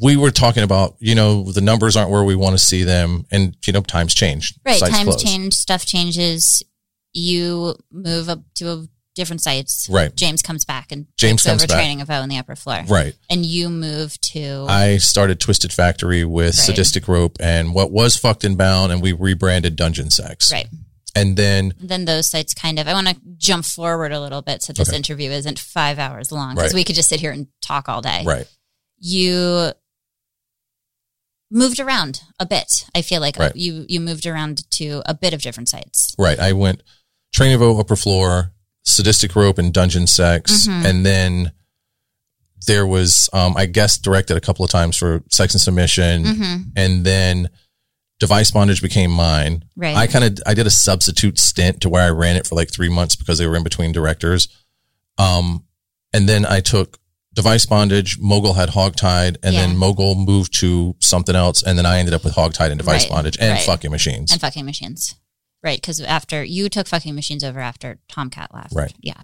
we 0.00 0.16
were 0.16 0.30
talking 0.30 0.62
about, 0.62 0.96
you 0.98 1.14
know, 1.14 1.50
the 1.52 1.60
numbers 1.60 1.96
aren't 1.96 2.10
where 2.10 2.24
we 2.24 2.34
want 2.34 2.54
to 2.54 2.62
see 2.64 2.82
them. 2.84 3.26
And, 3.30 3.56
you 3.66 3.72
know, 3.72 3.80
times 3.82 4.14
change. 4.14 4.54
Right. 4.64 4.78
Sites 4.78 4.92
Times 4.96 5.08
close. 5.08 5.22
change, 5.22 5.54
stuff 5.54 5.86
changes. 5.86 6.62
You 7.12 7.76
move 7.90 8.28
up 8.28 8.40
to 8.56 8.70
a 8.70 8.86
different 9.16 9.42
sites. 9.42 9.88
Right. 9.90 10.14
James 10.14 10.42
comes 10.42 10.64
back 10.64 10.92
and 10.92 11.06
James 11.16 11.42
takes 11.42 11.50
comes 11.50 11.62
over 11.62 11.66
back. 11.68 11.76
training 11.78 12.00
of 12.02 12.08
O 12.10 12.22
in 12.22 12.28
the 12.28 12.38
upper 12.38 12.54
floor. 12.54 12.84
Right. 12.86 13.16
And 13.28 13.44
you 13.44 13.68
move 13.68 14.20
to 14.32 14.66
I 14.68 14.98
started 14.98 15.40
Twisted 15.40 15.72
Factory 15.72 16.24
with 16.24 16.46
Right. 16.48 16.54
Sadistic 16.54 17.08
Rope 17.08 17.36
and 17.40 17.74
what 17.74 17.90
was 17.90 18.16
Fucked 18.16 18.44
and 18.44 18.56
Bound, 18.56 18.92
and 18.92 19.02
we 19.02 19.12
rebranded 19.12 19.74
Dungeon 19.74 20.10
Sex. 20.10 20.52
right. 20.52 20.68
And 21.16 21.34
then, 21.38 21.72
Then 21.80 22.04
those 22.04 22.26
sites 22.26 22.52
kind 22.52 22.78
of. 22.78 22.86
I 22.86 22.92
want 22.92 23.08
to 23.08 23.16
jump 23.38 23.64
forward 23.64 24.12
a 24.12 24.20
little 24.20 24.42
bit 24.42 24.62
so 24.62 24.74
this 24.74 24.90
Okay. 24.90 24.96
interview 24.98 25.30
isn't 25.30 25.58
five 25.58 25.98
hours 25.98 26.30
long 26.30 26.54
because 26.54 26.74
Right. 26.74 26.80
we 26.80 26.84
could 26.84 26.94
just 26.94 27.08
sit 27.08 27.20
here 27.20 27.32
and 27.32 27.46
talk 27.62 27.88
all 27.88 28.02
day. 28.02 28.22
right. 28.24 28.46
you 28.98 29.72
moved 31.50 31.78
around 31.80 32.22
a 32.40 32.46
bit. 32.46 32.84
I 32.94 33.02
feel 33.02 33.20
like 33.20 33.38
Right. 33.38 33.54
you 33.54 33.86
you 33.88 34.00
moved 34.00 34.26
around 34.26 34.68
to 34.72 35.02
a 35.06 35.14
bit 35.14 35.32
of 35.32 35.42
different 35.42 35.68
sites. 35.68 36.14
Right. 36.18 36.38
I 36.38 36.52
went 36.52 36.82
Training 37.34 37.54
of 37.56 37.62
O 37.62 37.78
Upper 37.78 37.96
Floor, 37.96 38.52
Sadistic 38.86 39.34
Rope, 39.36 39.58
and 39.58 39.72
Dungeon 39.72 40.06
Sex. 40.06 40.66
Mhm. 40.66 40.84
And 40.84 41.04
then 41.06 41.52
there 42.66 42.86
was, 42.86 43.28
um, 43.32 43.56
I 43.56 43.66
guess, 43.66 43.98
directed 43.98 44.36
a 44.36 44.40
couple 44.40 44.64
of 44.64 44.70
times 44.70 44.96
for 44.96 45.22
Sex 45.30 45.54
and 45.54 45.60
Submission. 45.60 46.24
Mm-hmm. 46.24 46.56
And 46.76 47.04
then 47.04 47.48
Device 48.18 48.50
Bondage 48.50 48.80
became 48.80 49.10
mine. 49.10 49.64
Right. 49.76 49.94
I 49.96 50.06
kind 50.06 50.24
of 50.24 50.38
I 50.46 50.54
did 50.54 50.66
a 50.66 50.70
substitute 50.70 51.38
stint 51.38 51.82
to 51.82 51.88
where 51.88 52.02
I 52.02 52.10
ran 52.10 52.36
it 52.36 52.46
for 52.46 52.54
like 52.54 52.70
three 52.72 52.88
months 52.88 53.14
because 53.14 53.38
they 53.38 53.46
were 53.46 53.56
in 53.56 53.62
between 53.62 53.92
directors. 53.92 54.48
Um, 55.18 55.64
and 56.12 56.28
then 56.28 56.46
I 56.46 56.60
took 56.60 56.98
Device 57.34 57.66
Bondage. 57.66 58.18
Mogul 58.18 58.54
had 58.54 58.70
Hogtied, 58.70 59.36
and 59.42 59.54
Yeah. 59.54 59.66
then 59.66 59.76
Mogul 59.76 60.14
moved 60.14 60.54
to 60.60 60.96
something 61.00 61.36
else, 61.36 61.62
and 61.62 61.76
then 61.76 61.84
I 61.84 61.98
ended 61.98 62.14
up 62.14 62.24
with 62.24 62.34
Hogtied 62.34 62.70
and 62.70 62.78
Device 62.78 63.02
Right, 63.02 63.10
Bondage 63.10 63.36
and 63.38 63.52
right. 63.52 63.62
Fucking 63.66 63.90
Machines. 63.90 64.32
and 64.32 64.40
fucking 64.40 64.64
machines. 64.64 65.14
Right, 65.66 65.80
because 65.80 66.00
after 66.00 66.44
you 66.44 66.68
took 66.68 66.86
fucking 66.86 67.16
machines 67.16 67.42
over 67.42 67.58
after 67.58 67.98
Tomcat 68.08 68.54
left. 68.54 68.72
Right. 68.72 68.94
Yeah. 69.00 69.22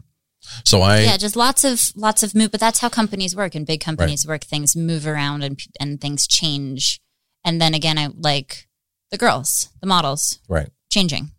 So 0.64 0.81
I, 0.81 1.02
yeah, 1.02 1.16
just 1.16 1.36
lots 1.36 1.62
of 1.62 1.81
lots 1.94 2.24
of 2.24 2.35
move. 2.35 2.51
But 2.51 2.59
that's 2.59 2.81
how 2.81 2.89
companies 2.89 3.36
work, 3.36 3.55
and 3.55 3.64
big 3.64 3.81
companies 3.81 4.27
work. 4.27 4.43
Things 4.43 4.74
move 4.74 5.06
around, 5.06 5.44
and 5.44 5.56
and 5.78 6.01
things 6.01 6.27
change. 6.27 7.01
And 7.44 7.60
then 7.60 7.74
again, 7.74 7.97
I 7.97 8.09
like 8.09 8.66
the 9.12 9.19
girls, 9.19 9.69
the 9.81 9.86
models, 9.86 10.40
right, 10.48 10.69
changing. 10.90 11.31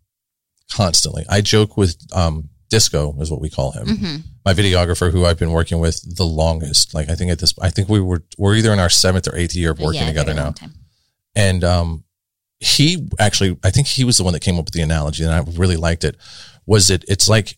constantly. 0.71 1.25
I 1.27 1.41
joke 1.41 1.75
with 1.75 1.97
um, 2.13 2.47
Disco 2.69 3.13
is 3.19 3.29
what 3.29 3.41
we 3.41 3.49
call 3.49 3.73
him. 3.73 3.97
hmm 3.97 4.15
My 4.45 4.53
videographer, 4.53 5.11
who 5.11 5.25
I've 5.25 5.37
been 5.37 5.51
working 5.51 5.79
with 5.79 6.15
the 6.15 6.25
longest. 6.25 6.93
Like 6.93 7.09
I 7.09 7.15
think 7.15 7.29
at 7.29 7.39
this, 7.39 7.53
I 7.61 7.71
think 7.71 7.89
we 7.89 7.99
were 7.99 8.23
we're 8.37 8.55
either 8.55 8.71
in 8.71 8.79
our 8.79 8.89
seventh 8.89 9.27
or 9.27 9.35
eighth 9.35 9.53
year 9.53 9.71
of 9.71 9.79
working 9.79 10.03
yeah, 10.03 10.07
together 10.07 10.33
now. 10.33 10.53
And 11.35 11.63
um, 11.65 12.05
he 12.63 13.07
actually, 13.19 13.57
I 13.63 13.69
think 13.71 13.87
he 13.87 14.03
was 14.03 14.17
the 14.17 14.23
one 14.23 14.33
that 14.33 14.39
came 14.41 14.57
up 14.57 14.65
with 14.65 14.73
the 14.73 14.81
analogy, 14.81 15.23
and 15.23 15.33
I 15.33 15.39
really 15.57 15.77
liked 15.77 16.03
it. 16.03 16.17
Was 16.65 16.89
it? 16.89 17.03
It's 17.07 17.27
like 17.27 17.57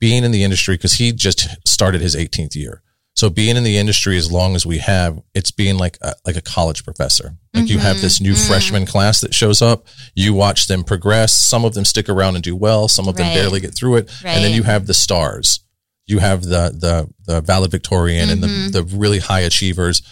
being 0.00 0.24
in 0.24 0.32
the 0.32 0.42
industry 0.44 0.76
because 0.76 0.94
he 0.94 1.12
just 1.12 1.46
started 1.66 2.00
his 2.00 2.16
18th 2.16 2.54
year. 2.56 2.82
So 3.14 3.30
being 3.30 3.56
in 3.56 3.62
the 3.64 3.78
industry 3.78 4.18
as 4.18 4.30
long 4.30 4.54
as 4.56 4.66
we 4.66 4.78
have, 4.78 5.18
it's 5.34 5.50
being 5.50 5.78
like 5.78 5.96
a, 6.02 6.14
like 6.26 6.36
a 6.36 6.42
college 6.42 6.84
professor. 6.84 7.36
Like 7.54 7.68
you 7.70 7.78
have 7.78 8.00
this 8.02 8.20
new 8.20 8.34
Mhm. 8.34 8.46
freshman 8.46 8.84
class 8.84 9.20
that 9.22 9.32
shows 9.34 9.62
up. 9.62 9.86
You 10.14 10.34
watch 10.34 10.66
them 10.66 10.84
progress. 10.84 11.32
Some 11.32 11.64
of 11.64 11.72
them 11.72 11.86
stick 11.86 12.10
around 12.10 12.34
and 12.34 12.44
do 12.44 12.54
well. 12.54 12.88
Some 12.88 13.08
of 13.08 13.16
them 13.16 13.26
Right. 13.28 13.34
barely 13.34 13.60
get 13.60 13.74
through 13.74 13.96
it. 13.96 14.10
And 14.22 14.44
then 14.44 14.52
you 14.52 14.64
have 14.64 14.86
the 14.86 14.92
stars. 14.92 15.60
You 16.06 16.18
have 16.18 16.42
the 16.42 16.74
the 16.78 17.08
the 17.26 17.40
valedictorian 17.40 18.28
and 18.28 18.42
Mhm. 18.42 18.72
the 18.72 18.82
the 18.82 18.96
really 18.96 19.18
high 19.20 19.40
achievers. 19.40 20.02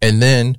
And 0.00 0.22
then 0.22 0.56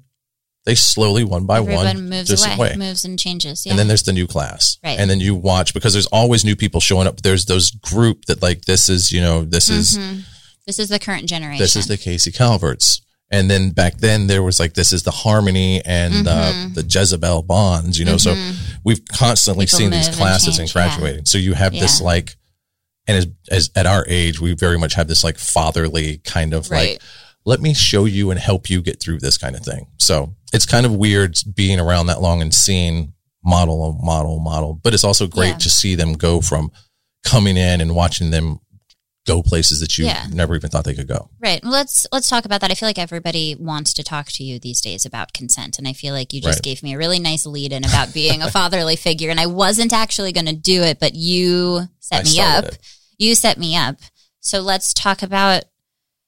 they 0.70 0.76
slowly 0.76 1.24
one 1.24 1.46
by 1.48 1.58
Everyone 1.58 1.86
one 1.86 2.10
moves 2.10 2.30
just 2.30 2.48
away, 2.56 2.76
moves 2.78 3.04
and 3.04 3.18
changes. 3.18 3.66
Yeah. 3.66 3.72
and 3.72 3.80
then 3.80 3.88
there's 3.88 4.04
the 4.04 4.14
new 4.14 4.28
class. 4.28 4.78
Right. 4.84 5.00
And 5.00 5.10
then 5.10 5.20
you 5.20 5.34
watch 5.34 5.74
because 5.74 5.94
there's 5.94 6.06
always 6.08 6.46
new 6.46 6.56
people 6.56 6.80
showing 6.80 7.08
up. 7.08 7.22
There's 7.24 7.46
those 7.46 7.72
group 7.72 8.26
that 8.26 8.44
like 8.44 8.66
this 8.66 8.88
is, 8.88 9.12
you 9.12 9.20
know, 9.20 9.44
this 9.46 9.70
is 9.70 9.98
Mhm. 9.98 10.24
this 10.68 10.78
is 10.78 10.90
the 10.90 11.00
current 11.00 11.28
generation. 11.28 11.58
this 11.60 11.76
is 11.76 11.88
the 11.88 11.98
Casey 11.98 12.32
Calverts. 12.32 13.02
And 13.32 13.50
then 13.50 13.72
back 13.72 13.98
then 13.98 14.28
there 14.28 14.44
was 14.44 14.60
like 14.60 14.76
this 14.76 14.92
is 14.94 15.02
the 15.04 15.12
Harmony 15.12 15.82
and 15.86 16.28
uh, 16.28 16.54
Mhm. 16.54 16.76
the 16.76 16.84
Jezebelle 16.84 17.46
Bonds, 17.48 17.98
you 17.98 18.06
know. 18.06 18.18
So 18.18 18.36
Mhm. 18.36 18.56
we've 18.84 19.04
constantly 19.08 19.66
People 19.66 19.78
seen 19.80 19.90
these 19.90 20.10
classes 20.10 20.60
and, 20.60 20.68
yeah. 20.68 20.74
graduating. 20.74 21.26
So 21.26 21.38
you 21.40 21.54
have 21.56 21.74
this 21.74 22.00
like, 22.00 22.38
and 23.08 23.18
as, 23.18 23.28
as 23.50 23.70
at 23.76 23.88
our 23.88 24.06
age, 24.08 24.40
we 24.40 24.54
very 24.54 24.78
much 24.78 24.94
have 24.94 25.08
this 25.08 25.24
like 25.24 25.40
fatherly 25.40 26.18
kind 26.24 26.54
of 26.54 26.70
Right. 26.70 26.92
like, 26.94 27.02
let 27.46 27.62
me 27.62 27.74
show 27.74 28.06
you 28.06 28.32
and 28.32 28.40
help 28.40 28.70
you 28.70 28.82
get 28.82 29.02
through 29.02 29.20
this 29.20 29.38
kind 29.38 29.56
of 29.56 29.62
thing. 29.64 29.88
So 29.98 30.36
it's 30.54 30.66
kind 30.66 30.86
of 30.86 30.94
weird 30.96 31.38
being 31.56 31.80
around 31.80 32.08
that 32.08 32.22
long 32.22 32.42
and 32.42 32.54
seeing 32.54 33.14
model, 33.44 33.98
model, 34.04 34.40
model, 34.40 34.74
but 34.84 34.94
it's 34.94 35.04
also 35.04 35.26
great 35.28 35.50
Yeah. 35.52 35.58
to 35.58 35.70
see 35.70 35.96
them 35.96 36.14
go 36.14 36.42
from 36.42 36.72
coming 37.24 37.58
in 37.58 37.82
and 37.82 37.96
watching 37.96 38.30
them 38.32 38.60
go 39.26 39.44
places 39.44 39.80
that 39.80 39.98
you 39.98 40.06
Yeah. 40.06 40.26
never 40.32 40.56
even 40.56 40.70
thought 40.72 40.86
they 40.86 40.94
could 40.96 41.08
go. 41.08 41.30
Right. 41.40 41.62
Well, 41.64 41.72
let's 41.72 42.08
let's 42.12 42.28
talk 42.30 42.46
about 42.46 42.62
that. 42.62 42.72
I 42.72 42.74
feel 42.74 42.90
like 42.90 42.98
everybody 42.98 43.56
wants 43.56 43.94
to 43.94 44.04
talk 44.04 44.32
to 44.34 44.44
you 44.44 44.58
these 44.60 44.82
days 44.82 45.06
about 45.06 45.34
consent, 45.34 45.78
and 45.78 45.88
I 45.88 45.94
feel 45.94 46.14
like 46.14 46.34
you 46.34 46.42
just 46.42 46.58
Right. 46.58 46.64
gave 46.64 46.82
me 46.84 46.94
a 46.94 46.98
really 46.98 47.20
nice 47.20 47.46
lead 47.46 47.72
in 47.72 47.86
about 47.86 48.14
being 48.14 48.42
a 48.42 48.50
fatherly 48.52 48.96
figure, 48.96 49.30
and 49.30 49.40
I 49.40 49.46
wasn't 49.46 49.94
actually 49.94 50.32
going 50.32 50.48
to 50.48 50.54
do 50.54 50.82
it, 50.84 51.00
but 51.00 51.14
you 51.16 51.88
set 52.00 52.22
I 52.22 52.30
me 52.30 52.40
up. 52.40 52.66
it. 52.66 52.80
You 53.20 53.36
set 53.36 53.58
me 53.60 53.76
up. 53.76 53.98
So 54.40 54.62
let's 54.62 54.94
talk 54.94 55.22
about 55.22 55.64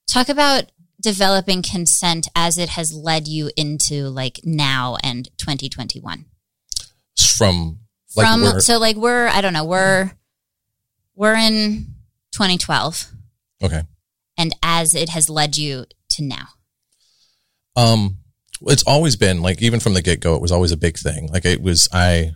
talk 0.07 0.29
about 0.29 0.65
developing 1.01 1.61
consent 1.61 2.27
as 2.35 2.57
it 2.57 2.69
has 2.69 2.93
led 2.93 3.27
you 3.27 3.49
into 3.57 4.07
like 4.09 4.39
now 4.43 4.97
and 5.03 5.29
2021 5.37 6.25
From 7.37 7.79
like 8.15 8.27
from 8.27 8.59
so 8.59 8.77
like 8.77 8.95
we're 8.95 9.27
i 9.27 9.41
don't 9.41 9.53
know 9.53 9.65
we're 9.65 10.11
we're 11.15 11.35
in 11.35 11.95
2012 12.33 13.11
okay. 13.63 13.81
and 14.37 14.55
as 14.61 14.93
it 14.95 15.09
has 15.09 15.29
led 15.29 15.57
you 15.57 15.85
to 16.09 16.23
now 16.23 16.47
Um, 17.75 18.17
it's 18.63 18.83
always 18.83 19.15
been 19.15 19.41
like 19.41 19.61
even 19.61 19.79
from 19.79 19.93
the 19.93 20.01
get 20.01 20.19
go, 20.19 20.35
it 20.35 20.41
was 20.41 20.51
always 20.51 20.71
a 20.71 20.77
big 20.77 20.97
thing. 20.97 21.27
Like 21.31 21.45
it 21.45 21.61
was 21.61 21.87
I 21.91 22.31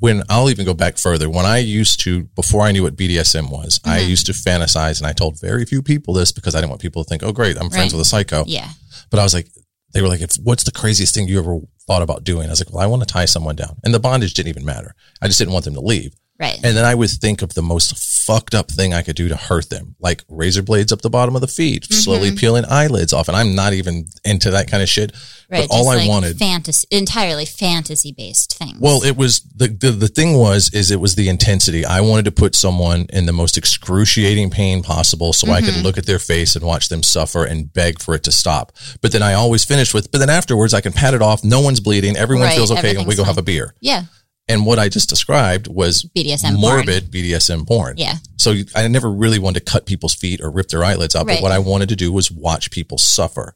when 0.00 0.22
I'll 0.28 0.50
even 0.50 0.66
go 0.66 0.74
back 0.74 0.98
further. 0.98 1.30
When 1.30 1.46
I 1.46 1.58
used 1.58 2.00
to 2.00 2.24
before 2.36 2.62
I 2.62 2.72
knew 2.72 2.82
what 2.82 2.94
BDSM 2.96 3.48
was, 3.50 3.80
I 3.84 4.00
Mhm. 4.00 4.08
used 4.08 4.26
to 4.26 4.32
fantasize, 4.32 4.98
and 4.98 5.06
I 5.06 5.12
told 5.14 5.40
very 5.40 5.64
few 5.64 5.80
people 5.82 6.12
this 6.12 6.30
because 6.30 6.54
I 6.54 6.58
didn't 6.60 6.70
want 6.70 6.82
people 6.82 7.02
to 7.02 7.08
think, 7.08 7.22
"Oh, 7.22 7.32
great, 7.32 7.56
I'm 7.56 7.70
friends 7.70 7.92
Right. 7.92 7.98
with 7.98 8.06
a 8.06 8.08
psycho." 8.10 8.44
yeah 8.46 8.68
But 9.10 9.18
I 9.20 9.22
was 9.22 9.32
like, 9.32 9.48
they 9.94 10.02
were 10.02 10.08
like, 10.08 10.20
if, 10.20 10.34
"What's 10.36 10.64
the 10.64 10.70
craziest 10.70 11.14
thing 11.14 11.26
you 11.28 11.38
ever 11.38 11.60
thought 11.86 12.02
about 12.02 12.22
doing?" 12.22 12.46
I 12.48 12.50
was 12.50 12.60
like, 12.60 12.70
"Well, 12.72 12.82
I 12.82 12.86
want 12.86 13.00
to 13.02 13.06
tie 13.12 13.24
someone 13.24 13.56
down," 13.56 13.76
and 13.82 13.94
the 13.94 13.98
bondage 13.98 14.34
didn't 14.34 14.50
even 14.50 14.66
matter. 14.66 14.94
I 15.22 15.26
just 15.28 15.38
didn't 15.38 15.54
want 15.54 15.64
them 15.64 15.74
to 15.74 15.80
leave. 15.80 16.12
Right 16.38 16.58
And 16.62 16.76
then 16.76 16.84
I 16.84 16.94
would 16.94 17.10
think 17.10 17.42
of 17.42 17.54
the 17.54 17.62
most 17.62 17.96
fucked 17.98 18.54
up 18.54 18.70
thing 18.70 18.92
I 18.94 19.02
could 19.02 19.16
do 19.16 19.28
to 19.28 19.36
hurt 19.36 19.70
them, 19.70 19.94
like 20.00 20.22
razor 20.28 20.62
blades 20.62 20.92
up 20.92 21.00
the 21.02 21.10
bottom 21.10 21.34
of 21.34 21.40
the 21.40 21.48
feet, 21.48 21.86
slowly 21.92 22.30
Mhm. 22.30 22.38
peeling 22.38 22.64
eyelids 22.68 23.12
off. 23.12 23.28
And 23.28 23.36
I'm 23.36 23.54
not 23.54 23.72
even 23.72 24.06
into 24.24 24.50
that 24.50 24.68
kind 24.70 24.82
of 24.82 24.88
shit. 24.88 25.12
right 25.50 25.66
but 25.66 25.74
all 25.74 25.88
I 25.88 25.96
like 25.96 26.08
wanted, 26.08 26.38
fantasy 26.38 26.86
entirely 26.90 27.46
fantasy 27.46 28.12
based 28.12 28.58
things 28.58 28.76
well, 28.80 29.02
it 29.02 29.16
was 29.16 29.40
the, 29.56 29.68
the 29.68 29.92
the 29.92 30.08
thing 30.08 30.34
was 30.36 30.68
is 30.74 30.90
it 30.90 31.00
was 31.00 31.14
the 31.14 31.30
intensity. 31.30 31.86
I 31.86 32.02
wanted 32.02 32.26
to 32.26 32.32
put 32.32 32.54
someone 32.54 33.06
in 33.14 33.24
the 33.24 33.32
most 33.32 33.56
excruciating 33.56 34.50
pain 34.50 34.82
possible, 34.82 35.32
so 35.32 35.50
I 35.50 35.62
could 35.62 35.72
Mhm. 35.74 35.82
look 35.84 35.96
at 35.96 36.04
their 36.04 36.18
face 36.18 36.54
and 36.54 36.62
watch 36.64 36.90
them 36.90 37.02
suffer 37.02 37.44
and 37.44 37.72
beg 37.72 37.98
for 38.02 38.14
it 38.14 38.22
to 38.24 38.32
stop. 38.32 38.72
But 39.00 39.12
then 39.12 39.22
I 39.22 39.32
always 39.32 39.64
finished 39.64 39.94
with, 39.94 40.12
but 40.12 40.18
then 40.18 40.28
afterwards 40.28 40.74
I 40.74 40.82
can 40.82 40.92
pat 40.92 41.14
it 41.14 41.22
off. 41.22 41.42
No 41.42 41.60
one's 41.60 41.80
bleeding. 41.80 42.14
Everyone 42.18 42.46
Right, 42.48 42.56
feels 42.56 42.70
okay, 42.70 42.94
and 42.96 43.06
we 43.06 43.14
go 43.14 43.24
have 43.24 43.38
a 43.38 43.42
beer. 43.42 43.74
yeah 43.80 44.02
And 44.48 44.64
what 44.64 44.78
I 44.78 44.88
just 44.88 45.08
described 45.08 45.68
was 45.68 46.04
BDSM 46.16 46.58
porn. 46.58 46.60
morbid 46.60 47.10
BDSM 47.10 47.66
porn. 47.66 47.96
yeah 47.98 48.14
So 48.36 48.54
I 48.74 48.88
never 48.88 49.10
really 49.10 49.38
wanted 49.38 49.66
to 49.66 49.70
cut 49.70 49.86
people's 49.86 50.14
feet 50.14 50.40
or 50.40 50.50
rip 50.50 50.68
their 50.68 50.82
eyelids 50.82 51.14
out. 51.14 51.26
Right. 51.26 51.36
But 51.36 51.42
what 51.42 51.52
I 51.52 51.58
wanted 51.58 51.90
to 51.90 51.96
do 51.96 52.12
was 52.12 52.30
watch 52.30 52.70
people 52.70 52.98
suffer. 52.98 53.54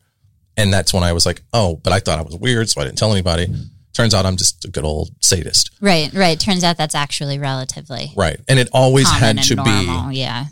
And 0.56 0.72
that's 0.72 0.92
when 0.92 1.02
I 1.02 1.12
was 1.14 1.24
like, 1.24 1.42
oh, 1.54 1.76
but 1.82 1.92
I 1.94 2.00
thought 2.00 2.18
I 2.18 2.22
was 2.22 2.36
weird. 2.36 2.68
So 2.68 2.80
I 2.80 2.84
didn't 2.84 2.98
tell 2.98 3.12
anybody. 3.12 3.46
Turns 3.94 4.12
out 4.14 4.26
I'm 4.26 4.36
just 4.36 4.64
a 4.64 4.68
good 4.68 4.84
old 4.84 5.10
sadist. 5.20 5.70
right 5.80 6.12
right 6.14 6.38
turns 6.40 6.64
out 6.64 6.76
that's 6.78 6.94
actually 6.94 7.38
relatively 7.38 8.12
Right. 8.16 8.38
And 8.48 8.58
it 8.58 8.68
always 8.72 9.10
had 9.10 9.42
to 9.44 9.54
normal 9.54 10.08
be, 10.10 10.16
yeah 10.16 10.46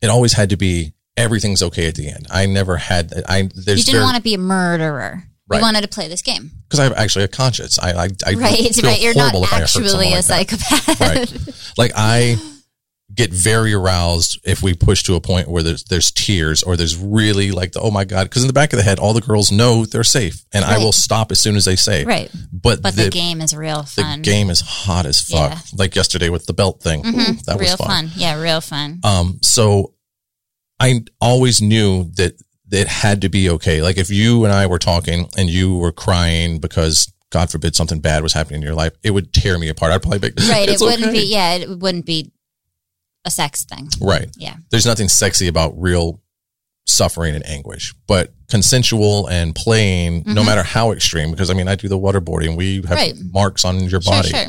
it 0.00 0.08
always 0.10 0.32
had 0.32 0.50
to 0.50 0.56
be 0.56 0.92
everything's 1.16 1.62
okay 1.62 1.88
at 1.88 1.96
the 1.96 2.08
end. 2.08 2.26
I 2.30 2.46
never 2.46 2.76
had, 2.76 3.12
I, 3.28 3.48
there's 3.54 3.86
you 3.86 3.92
didn't 3.92 4.04
want 4.04 4.16
to 4.16 4.22
be 4.22 4.34
a 4.34 4.38
murderer 4.38 5.24
Right. 5.48 5.58
you 5.58 5.62
wanted 5.62 5.80
to 5.82 5.88
play 5.88 6.08
this 6.08 6.22
game 6.22 6.50
because 6.64 6.78
I 6.80 6.84
have 6.84 6.92
actually 6.92 7.24
a 7.24 7.28
conscience. 7.28 7.78
I, 7.78 7.90
I, 7.92 8.08
I 8.26 8.34
right 8.34 8.74
feel 8.74 8.90
right 8.90 9.00
you're 9.00 9.14
not 9.14 9.30
horrible 9.32 9.44
if 9.44 9.52
I 9.52 9.60
hurt 9.60 9.68
someone 9.68 9.90
actually 9.90 10.12
a 10.12 10.16
like 10.16 10.50
psychopath 10.50 11.00
right. 11.00 11.72
Like 11.78 11.92
I 11.96 12.36
get 13.14 13.32
very 13.32 13.72
aroused 13.72 14.38
if 14.44 14.62
we 14.62 14.74
push 14.74 15.02
to 15.04 15.14
a 15.14 15.20
point 15.20 15.48
where 15.48 15.62
there's 15.62 15.84
there's 15.84 16.10
tears 16.10 16.62
or 16.62 16.76
there's 16.76 16.96
really 16.96 17.50
like 17.50 17.72
the 17.72 17.80
oh 17.80 17.90
my 17.90 18.04
god 18.04 18.24
because 18.24 18.42
in 18.42 18.46
the 18.46 18.52
back 18.52 18.72
of 18.74 18.76
the 18.76 18.82
head 18.82 18.98
all 18.98 19.14
the 19.14 19.22
girls 19.22 19.50
know 19.50 19.86
they're 19.86 20.04
safe 20.04 20.44
and 20.52 20.64
I 20.64 20.76
will 20.78 20.92
stop 20.92 21.32
as 21.32 21.40
soon 21.40 21.56
as 21.56 21.64
they 21.64 21.74
say 21.76 22.04
right 22.04 22.30
but, 22.52 22.82
but 22.82 22.94
the, 22.94 23.04
the, 23.04 23.10
game 23.10 23.40
is 23.40 23.56
real 23.56 23.82
fun 23.84 24.18
the 24.20 24.24
game 24.24 24.50
is 24.50 24.60
hot 24.60 25.06
as 25.06 25.22
fuck 25.22 25.52
Yeah. 25.52 25.58
like 25.78 25.96
yesterday 25.96 26.28
with 26.28 26.44
the 26.46 26.52
belt 26.52 26.82
thing 26.82 27.00
Ooh, 27.06 27.10
Mhm. 27.12 27.44
that 27.46 27.58
was 27.58 27.68
real 27.68 27.76
fun. 27.78 27.86
fun 27.88 28.10
yeah 28.16 28.40
real 28.40 28.60
fun 28.60 29.00
um 29.02 29.38
so 29.42 29.94
I 30.78 31.00
always 31.20 31.60
knew 31.60 32.04
that 32.16 32.34
it 32.70 32.86
had 32.86 33.22
to 33.22 33.28
be 33.28 33.48
okay 33.50 33.80
like 33.82 33.96
if 33.98 34.10
you 34.10 34.44
and 34.44 34.52
I 34.52 34.66
were 34.66 34.78
talking 34.78 35.28
and 35.36 35.48
you 35.48 35.76
were 35.76 35.92
crying 35.92 36.58
because 36.60 37.12
God 37.30 37.50
forbid 37.50 37.74
something 37.76 38.00
bad 38.00 38.22
was 38.22 38.32
happening 38.32 38.60
in 38.60 38.66
your 38.66 38.74
life 38.74 38.92
it 39.02 39.10
would 39.12 39.32
tear 39.32 39.58
me 39.58 39.68
apart 39.68 39.92
I'd 39.92 40.02
probably 40.02 40.18
be 40.30 40.32
right 40.50 40.68
it 40.68 40.80
wouldn't 40.80 41.02
okay." 41.04 41.12
be 41.12 41.26
yeah 41.26 41.54
it 41.54 41.78
wouldn't 41.78 42.06
be 42.06 42.32
a 43.24 43.30
sex 43.30 43.64
thing 43.64 43.88
right 44.00 44.28
yeah 44.36 44.56
there's 44.70 44.86
nothing 44.86 45.08
sexy 45.08 45.48
about 45.48 45.78
real 45.80 46.20
suffering 46.90 47.34
and 47.34 47.46
anguish, 47.46 47.94
but 48.06 48.32
consensual 48.48 49.26
and 49.26 49.54
playing, 49.54 50.22
no 50.24 50.40
Mhm. 50.40 50.46
matter 50.46 50.62
how 50.62 50.90
extreme, 50.90 51.30
because 51.30 51.50
I 51.50 51.52
mean, 51.52 51.68
I 51.68 51.74
do 51.74 51.86
the 51.86 51.98
waterboarding, 51.98 52.56
we 52.56 52.76
have 52.76 52.92
Right. 52.92 53.14
marks 53.30 53.62
on 53.66 53.78
your 53.80 54.00
sure 54.00 54.10
body. 54.10 54.30
sure 54.30 54.46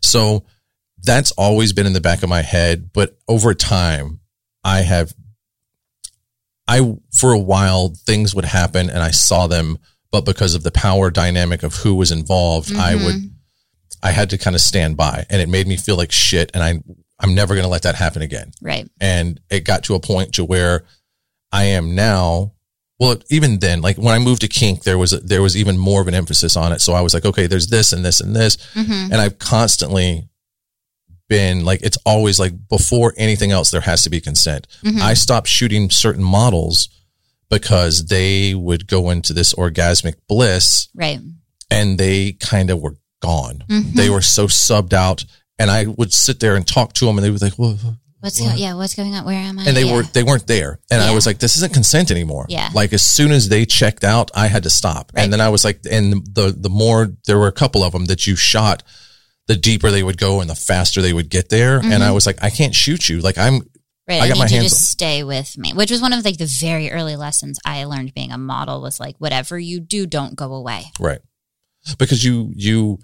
So 0.00 0.44
that's 1.02 1.32
always 1.32 1.72
been 1.72 1.84
in 1.86 1.92
the 1.92 2.00
back 2.00 2.22
of 2.22 2.28
my 2.28 2.42
head. 2.42 2.90
But 2.92 3.18
over 3.26 3.52
time, 3.52 4.20
I 4.62 4.82
have, 4.82 5.12
I, 6.68 6.94
for 7.22 7.32
a 7.32 7.38
while, 7.54 7.94
things 8.06 8.34
would 8.34 8.44
happen 8.44 8.90
and 8.90 8.98
I 8.98 9.12
saw 9.12 9.46
them, 9.46 9.78
but 10.10 10.24
because 10.24 10.54
of 10.56 10.62
the 10.64 10.72
power 10.72 11.10
dynamic 11.10 11.62
of 11.62 11.72
who 11.82 11.94
was 11.94 12.10
involved, 12.10 12.70
I 12.76 12.94
Mhm. 12.94 13.04
would, 13.04 13.30
I 14.02 14.10
had 14.10 14.28
to 14.30 14.38
kind 14.38 14.56
of 14.56 14.62
stand 14.62 14.96
by 14.96 15.24
and 15.30 15.40
it 15.40 15.48
made 15.48 15.66
me 15.68 15.76
feel 15.76 15.96
like 15.96 16.10
shit. 16.12 16.50
And 16.54 16.62
I, 16.62 16.70
I'm 17.20 17.34
never 17.34 17.54
going 17.54 17.62
to 17.64 17.68
let 17.76 17.82
that 17.82 17.94
happen 17.94 18.22
again 18.22 18.48
right 18.60 18.86
and 19.00 19.40
it 19.48 19.60
got 19.64 19.84
to 19.84 19.94
a 19.94 20.00
point 20.00 20.34
to 20.34 20.44
where 20.44 20.84
I 21.52 21.64
am 21.78 21.94
now. 21.94 22.52
Well, 22.98 23.16
even 23.30 23.58
then, 23.60 23.80
like 23.82 23.96
when 23.98 24.14
I 24.14 24.18
moved 24.18 24.40
to 24.42 24.48
kink, 24.48 24.82
there 24.82 24.98
was 24.98 25.12
a, 25.12 25.18
there 25.20 25.42
was 25.42 25.56
even 25.56 25.76
more 25.78 26.00
of 26.02 26.08
an 26.08 26.14
emphasis 26.14 26.56
on 26.56 26.72
it. 26.72 26.80
So 26.80 26.92
I 26.94 27.00
was 27.00 27.14
like, 27.14 27.24
okay, 27.30 27.46
there's 27.46 27.68
this 27.68 27.92
and 27.92 28.04
this 28.04 28.20
and 28.20 28.34
this, 28.34 28.56
hmm 28.74 29.08
and 29.12 29.14
I've 29.22 29.38
constantly 29.38 30.28
been 31.28 31.64
like, 31.64 31.80
it's 31.82 31.98
always 32.04 32.38
like 32.38 32.52
before 32.68 33.14
anything 33.16 33.50
else, 33.52 33.70
there 33.70 33.80
has 33.80 34.02
to 34.02 34.10
be 34.10 34.20
consent. 34.20 34.66
Mhm. 34.82 35.00
I 35.00 35.14
stopped 35.14 35.48
shooting 35.48 35.90
certain 35.90 36.24
models 36.24 36.88
because 37.56 38.06
they 38.06 38.54
would 38.54 38.86
go 38.86 39.10
into 39.10 39.32
this 39.34 39.52
orgasmic 39.54 40.14
bliss 40.28 40.88
right 40.94 41.20
and 41.70 41.98
they 41.98 42.32
kind 42.32 42.68
of 42.70 42.80
were 42.80 42.96
gone. 43.20 43.62
Mhm. 43.70 43.94
They 43.94 44.10
were 44.10 44.20
so 44.22 44.46
subbed 44.46 44.92
out, 44.92 45.24
and 45.58 45.70
I 45.70 45.84
would 45.86 46.12
sit 46.12 46.40
there 46.40 46.56
and 46.56 46.66
talk 46.66 46.92
to 46.94 47.06
them, 47.06 47.16
and 47.16 47.24
they 47.24 47.30
would 47.30 47.40
like, 47.40 47.58
"Well, 47.58 47.78
What's 48.20 48.40
go- 48.40 48.52
yeah? 48.54 48.74
What's 48.74 48.94
going 48.94 49.14
on? 49.14 49.24
Where 49.24 49.36
am 49.38 49.58
I? 49.58 49.64
and 49.66 49.76
they 49.76 49.84
Yeah. 49.84 49.92
were 49.94 50.02
they 50.02 50.22
weren't 50.22 50.46
there 50.46 50.78
and 50.92 51.00
i 51.02 51.10
was 51.12 51.26
like 51.26 51.38
this 51.38 51.56
isn't 51.56 51.72
consent 51.74 52.10
anymore 52.12 52.46
Yeah. 52.48 52.70
like 52.72 52.92
as 52.92 53.02
soon 53.02 53.32
as 53.32 53.48
they 53.48 53.64
checked 53.66 54.04
out 54.04 54.30
i 54.34 54.46
had 54.46 54.62
to 54.62 54.70
stop 54.70 55.10
Right. 55.14 55.22
and 55.24 55.32
then 55.32 55.40
i 55.40 55.48
was 55.48 55.64
like 55.64 55.80
and 55.90 56.24
the 56.38 56.54
the 56.56 56.68
more 56.70 57.00
there 57.26 57.36
were 57.38 57.48
a 57.48 57.58
couple 57.62 57.82
of 57.82 57.92
them 57.92 58.04
that 58.06 58.24
you 58.28 58.36
shot 58.36 58.84
the 59.48 59.56
deeper 59.56 59.90
they 59.90 60.04
would 60.04 60.18
go 60.18 60.40
and 60.40 60.48
the 60.48 60.54
faster 60.54 61.02
they 61.02 61.12
would 61.12 61.30
get 61.30 61.48
there 61.48 61.78
and 61.78 61.92
Mm-hmm. 61.94 62.02
i 62.02 62.12
was 62.12 62.24
like 62.26 62.38
i 62.42 62.50
can't 62.50 62.74
shoot 62.76 63.08
you 63.08 63.20
like 63.20 63.38
i'm 63.38 63.62
Right. 64.08 64.20
I 64.20 64.24
I, 64.24 64.28
got 64.28 64.34
need 64.34 64.40
my 64.40 64.46
you 64.48 64.56
hands 64.58 64.70
to 64.72 64.74
on- 64.76 64.78
stay 64.80 65.22
with 65.24 65.56
me, 65.58 65.72
which 65.74 65.90
was 65.90 66.02
one 66.02 66.12
of 66.12 66.24
like 66.24 66.38
the 66.38 66.46
very 66.46 66.90
early 66.90 67.14
lessons 67.16 67.58
I 67.64 67.84
learned 67.84 68.14
being 68.14 68.32
a 68.32 68.38
model 68.38 68.80
was 68.82 68.98
like, 68.98 69.14
whatever 69.18 69.58
you 69.58 69.78
do, 69.80 70.06
don't 70.06 70.34
go 70.36 70.52
away. 70.54 70.84
right 71.00 71.20
because 71.98 72.22
you 72.24 72.52
you 72.54 72.98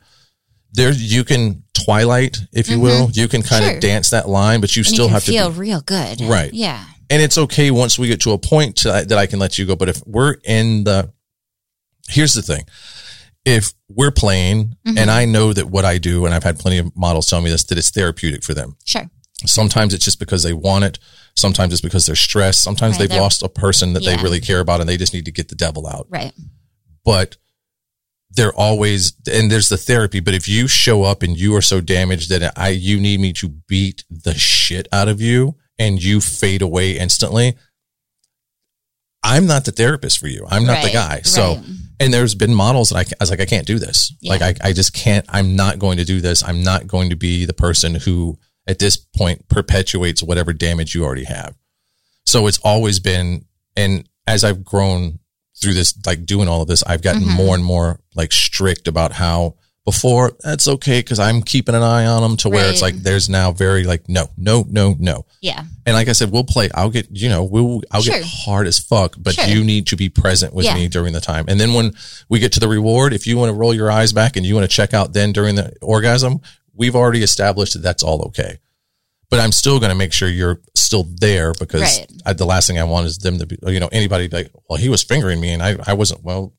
there 0.72 0.92
you 0.92 1.24
can 1.24 1.64
twilight 1.72 2.38
if 2.52 2.68
you 2.68 2.78
will 2.78 3.10
you 3.12 3.26
can 3.26 3.42
kind 3.42 3.62
Mm-hmm. 3.64 3.68
Sure. 3.70 3.76
of 3.76 3.82
dance 3.82 4.10
that 4.10 4.28
line 4.28 4.60
but 4.60 4.76
you 4.76 4.80
And 4.80 4.86
still 4.86 5.06
you 5.06 5.12
have 5.14 5.24
to 5.24 5.32
feel 5.32 5.50
real 5.52 5.80
good. 5.80 6.20
Right. 6.20 6.52
Yeah. 6.52 6.84
and 7.10 7.20
it's 7.22 7.38
okay 7.38 7.70
once 7.70 7.98
we 7.98 8.06
get 8.08 8.20
to 8.22 8.32
a 8.32 8.38
point 8.38 8.76
to, 8.78 8.88
that 9.08 9.12
I 9.18 9.26
can 9.26 9.38
let 9.38 9.56
you 9.58 9.66
go. 9.66 9.74
But 9.76 9.88
if 9.88 10.02
we're 10.06 10.36
in 10.44 10.84
the, 10.84 11.12
here's 12.08 12.34
the 12.34 12.42
thing. 12.42 12.64
If 13.44 13.72
we're 13.88 14.10
playing 14.10 14.76
Mm-hmm. 14.86 14.98
and 14.98 15.10
I 15.10 15.24
know 15.24 15.52
that 15.52 15.66
what 15.70 15.84
I 15.84 15.98
do, 15.98 16.24
and 16.26 16.34
I've 16.34 16.44
had 16.44 16.58
plenty 16.58 16.78
of 16.78 16.94
models 16.96 17.28
tell 17.28 17.40
me 17.40 17.50
this, 17.50 17.64
that 17.64 17.78
it's 17.78 17.90
therapeutic 17.90 18.42
for 18.44 18.54
them. 18.54 18.76
Sure. 18.84 19.08
Sometimes 19.47 19.94
it's 19.94 20.05
just 20.05 20.19
because 20.19 20.43
they 20.43 20.52
want 20.52 20.85
it. 20.85 20.98
Sometimes 21.36 21.73
it's 21.73 21.81
because 21.81 22.06
they're 22.06 22.16
stressed. 22.16 22.62
Sometimes 22.62 22.98
Right, 22.98 23.09
they've 23.09 23.20
lost 23.20 23.43
a 23.43 23.48
person 23.48 23.93
that 23.93 24.05
they 24.05 24.16
really 24.16 24.40
care 24.40 24.60
about 24.60 24.81
and 24.81 24.89
they 24.89 24.97
just 24.97 25.15
need 25.15 25.27
to 25.27 25.31
get 25.31 25.48
the 25.48 25.55
devil 25.55 25.86
out. 25.86 26.06
Right. 26.10 26.32
But 27.05 27.36
they're 28.31 28.52
always, 28.52 29.12
and 29.31 29.51
there's 29.51 29.69
the 29.69 29.77
therapy. 29.77 30.20
But 30.20 30.35
if 30.35 30.48
you 30.48 30.66
show 30.66 31.05
up 31.05 31.23
and 31.23 31.39
you 31.39 31.55
are 31.55 31.62
so 31.62 31.81
damaged 31.81 32.31
that 32.31 32.52
I, 32.56 32.70
you 32.70 33.01
need 33.01 33.20
me 33.20 33.32
to 33.35 33.48
beat 33.48 34.05
the 34.10 34.35
shit 34.35 34.89
out 34.93 35.09
of 35.09 35.20
you 35.20 35.55
and 35.78 36.02
you 36.02 36.20
fade 36.20 36.60
away 36.60 36.98
instantly, 36.98 37.56
I'm 39.23 39.47
not 39.47 39.65
the 39.65 39.73
therapist 39.73 40.19
for 40.19 40.27
you. 40.27 40.47
I'm 40.48 40.65
not 40.65 40.82
the 40.82 40.90
guy. 40.93 41.20
So, 41.23 41.55
right. 41.55 41.65
and 42.01 42.12
there's 42.12 42.35
been 42.35 42.55
models 42.55 42.90
that 42.90 42.97
I, 42.97 43.01
I 43.01 43.16
was 43.20 43.31
like, 43.31 43.40
I 43.40 43.47
can't 43.47 43.66
do 43.66 43.78
this. 43.78 44.12
Yeah. 44.20 44.32
Like, 44.32 44.43
I, 44.43 44.69
I 44.69 44.73
just 44.73 44.94
can't, 44.94 45.24
I'm 45.28 45.56
not 45.56 45.78
going 45.78 45.98
to 45.98 46.05
do 46.05 46.20
this. 46.20 46.43
I'm 46.43 46.62
not 46.62 46.86
going 46.86 47.10
to 47.10 47.16
be 47.16 47.44
the 47.44 47.55
person 47.55 47.97
who 47.97 48.39
at 48.68 48.78
this 48.78 48.96
point 48.96 49.48
perpetuates 49.48 50.22
whatever 50.22 50.52
damage 50.52 50.94
you 50.94 51.04
already 51.04 51.24
have. 51.24 51.56
So 52.24 52.46
it's 52.46 52.58
always 52.58 53.00
been, 53.00 53.46
and 53.76 54.08
as 54.26 54.44
I've 54.44 54.62
grown 54.62 55.18
through 55.60 55.74
this, 55.74 55.94
like 56.06 56.26
doing 56.26 56.46
all 56.48 56.62
of 56.62 56.68
this, 56.68 56.84
I've 56.84 57.02
gotten 57.02 57.22
Mm-hmm. 57.22 57.32
more 57.36 57.54
and 57.56 57.64
more 57.64 58.00
like 58.14 58.30
strict 58.32 58.86
about 58.86 59.12
how 59.12 59.54
before 59.84 60.32
that's 60.44 60.68
okay 60.68 60.98
because 61.00 61.18
I'm 61.18 61.40
keeping 61.40 61.74
an 61.74 61.82
eye 61.82 62.04
on 62.04 62.20
them 62.20 62.36
to 62.38 62.50
where 62.50 62.68
it's 62.70 62.82
like 62.82 62.94
there's 62.96 63.30
now 63.30 63.52
very 63.52 63.84
like 63.84 64.06
no, 64.06 64.28
no, 64.36 64.66
no, 64.68 64.94
no. 64.98 65.24
Yeah. 65.40 65.64
And 65.86 65.94
like 65.94 66.08
I 66.08 66.12
said, 66.12 66.30
we'll 66.30 66.44
play. 66.44 66.68
I'll 66.74 66.90
get 66.90 67.08
you 67.10 67.30
know 67.30 67.42
we'll 67.44 67.80
I'll 67.90 68.02
Sure. 68.02 68.14
get 68.18 68.26
hard 68.26 68.66
as 68.66 68.78
fuck, 68.78 69.14
but 69.18 69.32
Sure. 69.32 69.46
you 69.46 69.64
need 69.64 69.86
to 69.86 69.96
be 69.96 70.10
present 70.10 70.52
with 70.52 70.66
Yeah. 70.66 70.74
me 70.74 70.88
during 70.88 71.14
the 71.14 71.22
time. 71.22 71.46
And 71.48 71.58
then 71.58 71.72
when 71.72 71.94
we 72.28 72.38
get 72.38 72.52
to 72.52 72.60
the 72.60 72.68
reward, 72.68 73.14
if 73.14 73.26
you 73.26 73.38
want 73.38 73.48
to 73.48 73.54
roll 73.54 73.72
your 73.72 73.90
eyes 73.90 74.12
back 74.12 74.36
and 74.36 74.44
you 74.44 74.54
want 74.54 74.64
to 74.70 74.76
check 74.76 74.92
out 74.92 75.14
then 75.14 75.32
during 75.32 75.54
the 75.54 75.72
orgasm, 75.80 76.42
we've 76.78 76.96
already 76.96 77.22
established 77.22 77.74
that 77.74 77.80
that's 77.80 78.02
all 78.02 78.22
okay. 78.22 78.59
But 79.30 79.40
I'm 79.40 79.52
still 79.52 79.78
going 79.78 79.90
to 79.90 79.98
make 79.98 80.14
sure 80.14 80.28
you're 80.28 80.62
still 80.74 81.06
there 81.20 81.52
because 81.52 81.82
Right. 81.82 82.06
I, 82.24 82.32
the 82.32 82.46
last 82.46 82.66
thing 82.66 82.78
I 82.78 82.84
want 82.84 83.06
is 83.06 83.18
them 83.18 83.38
to 83.38 83.46
be, 83.46 83.59
you 83.66 83.78
know, 83.78 83.90
anybody 83.92 84.28
like, 84.28 84.50
well, 84.70 84.78
he 84.78 84.88
was 84.88 85.02
fingering 85.02 85.38
me 85.38 85.50
and 85.50 85.62
I, 85.62 85.76
I 85.86 85.92
wasn't. 85.92 86.24
Well, 86.24 86.55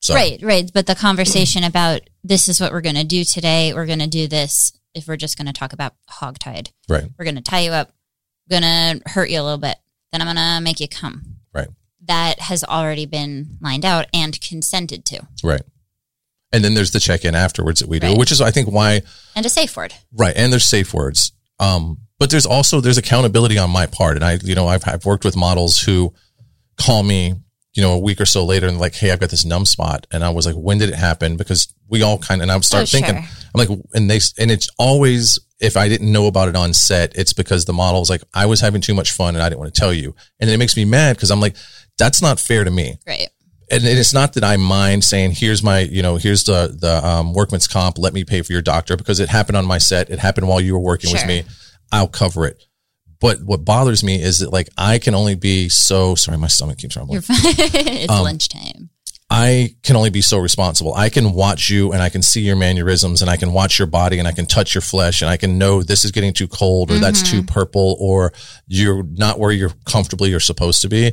so 0.00 0.14
Right. 0.14 0.40
Right. 0.42 0.70
But 0.72 0.86
the 0.86 0.94
conversation 0.94 1.64
about 1.64 2.00
this 2.24 2.48
is 2.48 2.60
what 2.60 2.72
we're 2.72 2.80
going 2.80 2.94
to 2.94 3.04
do 3.04 3.24
today. 3.24 3.74
We're 3.74 3.86
going 3.86 3.98
to 3.98 4.06
do 4.06 4.26
this. 4.26 4.72
If 4.94 5.06
we're 5.06 5.16
just 5.16 5.36
going 5.36 5.46
to 5.46 5.52
talk 5.52 5.72
about 5.72 5.94
hogtied, 6.10 6.70
right, 6.88 7.04
we're 7.18 7.24
going 7.24 7.36
to 7.36 7.40
tie 7.42 7.60
you 7.60 7.70
up, 7.70 7.92
going 8.50 8.62
to 8.62 9.00
hurt 9.06 9.30
you 9.30 9.40
a 9.40 9.42
little 9.42 9.58
bit. 9.58 9.76
Then 10.12 10.20
I'm 10.20 10.26
going 10.26 10.36
to 10.36 10.60
make 10.62 10.80
you 10.80 10.88
come. 10.88 11.36
right, 11.54 11.68
That 12.04 12.40
has 12.40 12.62
already 12.62 13.06
been 13.06 13.56
lined 13.62 13.86
out 13.86 14.06
and 14.12 14.38
consented 14.40 15.06
to, 15.06 15.26
right. 15.42 15.62
And 16.52 16.62
then 16.64 16.74
there's 16.74 16.90
the 16.90 17.00
check 17.00 17.24
in 17.24 17.34
afterwards 17.34 17.80
that 17.80 17.88
we 17.88 17.98
do, 17.98 18.08
Right. 18.08 18.18
which 18.18 18.30
is 18.32 18.40
I 18.40 18.50
think 18.50 18.68
why 18.70 19.02
and 19.34 19.46
a 19.46 19.48
safe 19.48 19.76
word. 19.76 19.94
Right. 20.12 20.34
And 20.36 20.52
there's 20.52 20.64
safe 20.64 20.92
words. 20.92 21.32
Um, 21.58 21.98
but 22.18 22.30
there's 22.30 22.46
also, 22.46 22.80
there's 22.80 22.98
accountability 22.98 23.58
on 23.58 23.70
my 23.70 23.86
part. 23.86 24.16
And 24.16 24.24
I, 24.24 24.38
you 24.42 24.54
know, 24.54 24.68
I've, 24.68 24.86
I've 24.86 25.04
worked 25.04 25.24
with 25.24 25.36
models 25.36 25.80
who 25.80 26.12
call 26.76 27.02
me, 27.02 27.34
you 27.74 27.82
know, 27.82 27.92
a 27.92 27.98
week 27.98 28.20
or 28.20 28.26
so 28.26 28.44
later 28.44 28.66
and 28.68 28.78
like, 28.78 28.94
Hey, 28.94 29.10
I've 29.10 29.20
got 29.20 29.30
this 29.30 29.44
numb 29.44 29.64
spot. 29.66 30.06
And 30.12 30.22
I 30.22 30.30
was 30.30 30.44
like, 30.46 30.54
when 30.54 30.78
did 30.78 30.88
it 30.90 30.94
happen? 30.94 31.36
Because 31.36 31.72
we 31.88 32.02
all 32.02 32.18
kind 32.18 32.40
of, 32.40 32.44
and 32.44 32.52
I 32.52 32.56
would 32.56 32.64
start 32.64 32.82
Oh, 32.82 32.86
thinking, 32.86 33.14
sure. 33.22 33.24
I'm 33.54 33.58
like, 33.68 33.78
and 33.94 34.10
they, 34.10 34.20
and 34.38 34.50
it's 34.50 34.68
always, 34.78 35.38
if 35.58 35.76
I 35.76 35.88
didn't 35.88 36.10
know 36.12 36.26
about 36.26 36.48
it 36.48 36.56
on 36.56 36.74
set, 36.74 37.16
it's 37.16 37.32
because 37.32 37.64
the 37.64 37.72
model 37.72 37.92
model's 37.92 38.10
like, 38.10 38.22
I 38.34 38.46
was 38.46 38.60
having 38.60 38.80
too 38.80 38.94
much 38.94 39.12
fun 39.12 39.34
and 39.36 39.42
I 39.42 39.48
didn't 39.48 39.60
want 39.60 39.74
to 39.74 39.80
tell 39.80 39.92
you. 39.92 40.14
And 40.40 40.48
then 40.48 40.54
it 40.54 40.58
makes 40.58 40.76
me 40.76 40.84
mad 40.84 41.16
because 41.16 41.30
I'm 41.30 41.40
like, 41.40 41.56
that's 41.98 42.20
not 42.22 42.40
fair 42.40 42.64
to 42.64 42.70
me 42.70 42.98
Right. 43.06 43.28
And 43.70 43.84
it's 43.84 44.12
not 44.12 44.34
that 44.34 44.44
I 44.44 44.56
mind 44.56 45.04
saying, 45.04 45.32
here's 45.32 45.62
my, 45.62 45.80
you 45.80 46.02
know, 46.02 46.16
here's 46.16 46.44
the, 46.44 46.76
the, 46.78 47.06
um, 47.06 47.32
workman's 47.34 47.66
comp. 47.66 47.98
Let 47.98 48.12
me 48.12 48.24
pay 48.24 48.42
for 48.42 48.52
your 48.52 48.62
doctor 48.62 48.96
because 48.96 49.20
it 49.20 49.28
happened 49.28 49.56
on 49.56 49.66
my 49.66 49.78
set. 49.78 50.10
It 50.10 50.18
happened 50.18 50.48
while 50.48 50.60
you 50.60 50.74
were 50.74 50.80
working 50.80 51.12
with 51.12 51.26
me. 51.26 51.44
I'll 51.90 52.08
cover 52.08 52.46
it. 52.46 52.64
But 53.20 53.42
what 53.42 53.64
bothers 53.64 54.02
me 54.02 54.20
is 54.20 54.40
that 54.40 54.52
like, 54.52 54.68
I 54.76 54.98
can 54.98 55.14
only 55.14 55.36
be 55.36 55.68
so 55.68 56.14
sorry. 56.16 56.38
My 56.38 56.48
stomach 56.48 56.78
keeps 56.78 56.96
rumbling. 56.96 57.14
You're 57.14 57.22
fine. 57.22 57.36
it's 57.44 58.12
Um, 58.12 58.24
lunchtime. 58.24 58.90
I 59.30 59.76
can 59.82 59.96
only 59.96 60.10
be 60.10 60.20
so 60.20 60.38
responsible. 60.38 60.92
I 60.92 61.08
can 61.08 61.32
watch 61.32 61.70
you 61.70 61.92
and 61.92 62.02
I 62.02 62.10
can 62.10 62.20
see 62.20 62.42
your 62.42 62.56
mannerisms 62.56 63.22
and 63.22 63.30
I 63.30 63.38
can 63.38 63.54
watch 63.54 63.78
your 63.78 63.86
body 63.86 64.18
and 64.18 64.28
I 64.28 64.32
can 64.32 64.44
touch 64.44 64.74
your 64.74 64.82
flesh 64.82 65.22
and 65.22 65.30
I 65.30 65.38
can 65.38 65.56
know 65.56 65.82
this 65.82 66.04
is 66.04 66.10
getting 66.10 66.34
too 66.34 66.46
cold 66.48 66.90
or 66.90 66.98
that's 66.98 67.22
too 67.30 67.42
purple 67.42 67.96
or 67.98 68.34
you're 68.66 69.02
not 69.02 69.38
where 69.38 69.50
you're 69.50 69.72
comfortably 69.86 70.28
you're 70.28 70.38
supposed 70.38 70.82
to 70.82 70.88
be. 70.90 71.12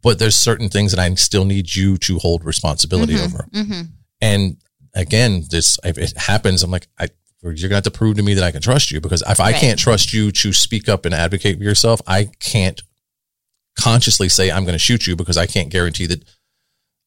But 0.00 0.18
there's 0.18 0.36
certain 0.36 0.68
things 0.68 0.92
that 0.92 1.00
I 1.00 1.12
still 1.14 1.44
need 1.44 1.74
you 1.74 1.96
to 1.98 2.18
hold 2.18 2.44
responsibility 2.44 3.14
mm-hmm. 3.14 3.24
over. 3.24 3.46
Mm-hmm. 3.52 3.82
And 4.20 4.56
again, 4.94 5.44
this, 5.50 5.78
if 5.84 5.98
it 5.98 6.16
happens, 6.16 6.62
I'm 6.62 6.70
like, 6.70 6.88
I, 6.98 7.08
you're 7.42 7.52
going 7.52 7.70
to 7.70 7.74
have 7.76 7.84
to 7.84 7.90
prove 7.90 8.16
to 8.16 8.22
me 8.22 8.34
that 8.34 8.44
I 8.44 8.52
can 8.52 8.62
trust 8.62 8.90
you 8.90 9.00
because 9.00 9.22
if 9.28 9.40
I 9.40 9.50
Right. 9.50 9.60
can't 9.60 9.78
trust 9.78 10.12
you 10.12 10.30
to 10.30 10.52
speak 10.52 10.88
up 10.88 11.04
and 11.04 11.14
advocate 11.14 11.58
for 11.58 11.64
yourself, 11.64 12.00
I 12.06 12.30
can't 12.38 12.80
consciously 13.78 14.28
say 14.28 14.50
I'm 14.50 14.64
going 14.64 14.74
to 14.74 14.78
shoot 14.78 15.06
you 15.06 15.16
because 15.16 15.36
I 15.36 15.46
can't 15.46 15.68
guarantee 15.68 16.06
that 16.06 16.24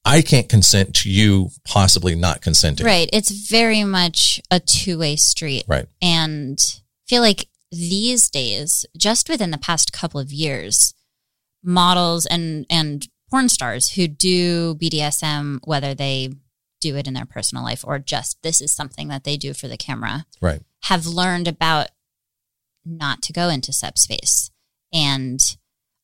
I 0.04 0.22
can't 0.22 0.50
consent 0.50 0.94
to 0.98 1.10
you 1.10 1.50
possibly 1.66 2.16
not 2.16 2.42
consenting. 2.42 2.86
Right. 2.86 3.10
It's 3.14 3.32
very 3.32 3.84
much 3.84 4.40
a 4.52 4.60
two 4.60 5.00
way 5.00 5.16
street. 5.16 5.64
Right. 5.68 5.88
And 6.02 6.60
I 6.62 7.06
feel 7.08 7.22
like 7.22 7.48
these 7.72 8.30
days, 8.30 8.86
just 8.98 9.30
within 9.30 9.52
the 9.52 9.58
past 9.58 9.94
couple 9.94 10.20
of 10.20 10.32
years, 10.32 10.94
models 11.66 12.26
and, 12.26 12.66
and 12.70 13.08
porn 13.30 13.50
stars 13.50 13.92
who 13.92 14.08
do 14.08 14.76
BDSM, 14.76 15.60
whether 15.64 15.94
they 15.94 16.30
do 16.82 16.96
it 16.96 17.08
in 17.08 17.14
their 17.14 17.26
personal 17.26 17.64
life 17.64 17.84
or 17.86 17.98
just 18.00 18.38
this 18.44 18.62
is 18.62 18.72
something 18.74 19.08
that 19.08 19.24
they 19.24 19.38
do 19.38 19.54
for 19.54 19.68
the 19.68 19.78
camera, 19.78 20.26
Right. 20.42 20.62
have 20.84 21.06
learned 21.08 21.48
about 21.48 21.88
not 22.86 23.22
to 23.24 23.34
go 23.34 23.50
into 23.50 23.74
subspace 23.74 24.52
and 24.94 25.40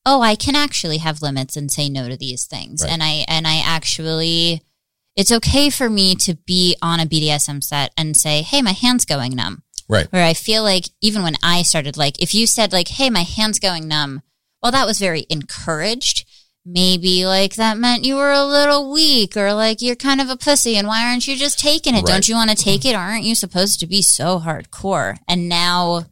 oh 0.04 0.20
i 0.22 0.34
can 0.34 0.56
actually 0.56 0.98
have 0.98 1.22
limits 1.22 1.56
and 1.56 1.70
say 1.72 1.88
no 1.90 2.10
to 2.10 2.18
these 2.18 2.46
things 2.46 2.82
Right. 2.82 2.92
and 2.92 3.04
i 3.04 3.24
and 3.28 3.46
i 3.46 3.58
actually 3.64 4.64
it's 5.16 5.32
okay 5.32 5.70
for 5.70 5.92
me 5.92 6.16
to 6.16 6.34
be 6.34 6.76
on 6.82 7.00
a 7.00 7.06
bdsm 7.06 7.64
set 7.64 7.92
and 7.96 8.18
say 8.18 8.42
hey 8.42 8.64
my 8.64 8.72
hand's 8.72 9.06
going 9.06 9.36
numb 9.36 9.62
Right. 9.88 10.12
where 10.12 10.26
i 10.26 10.34
feel 10.34 10.64
like 10.64 10.86
even 11.02 11.22
when 11.22 11.36
i 11.44 11.62
started 11.62 11.98
like 11.98 12.20
if 12.20 12.34
you 12.34 12.48
said 12.48 12.74
like 12.74 12.88
hey 12.88 13.12
my 13.12 13.22
hand's 13.22 13.60
going 13.60 13.88
numb 13.88 14.24
well 14.62 14.72
that 14.72 14.86
was 14.88 15.00
very 15.00 15.26
encouraged 15.30 16.26
maybe 16.66 17.26
like 17.26 17.56
that 17.56 17.78
meant 17.78 18.06
you 18.06 18.16
were 18.16 18.32
a 18.32 18.46
little 18.46 18.92
weak 18.92 19.36
or 19.36 19.52
like 19.54 19.82
you're 19.82 19.96
kind 19.96 20.22
of 20.22 20.30
a 20.30 20.38
pussy 20.38 20.76
and 20.76 20.88
why 20.88 21.08
aren't 21.10 21.28
you 21.28 21.36
just 21.36 21.58
taking 21.60 21.94
it 21.96 21.98
Right. 21.98 22.06
don't 22.06 22.28
you 22.28 22.36
want 22.36 22.52
to 22.52 22.56
take 22.56 22.86
it 22.86 22.94
aren't 22.96 23.24
you 23.24 23.34
supposed 23.36 23.80
to 23.80 23.88
be 23.88 24.02
so 24.04 24.40
hardcore 24.40 25.18
and 25.28 25.50
now 25.50 26.06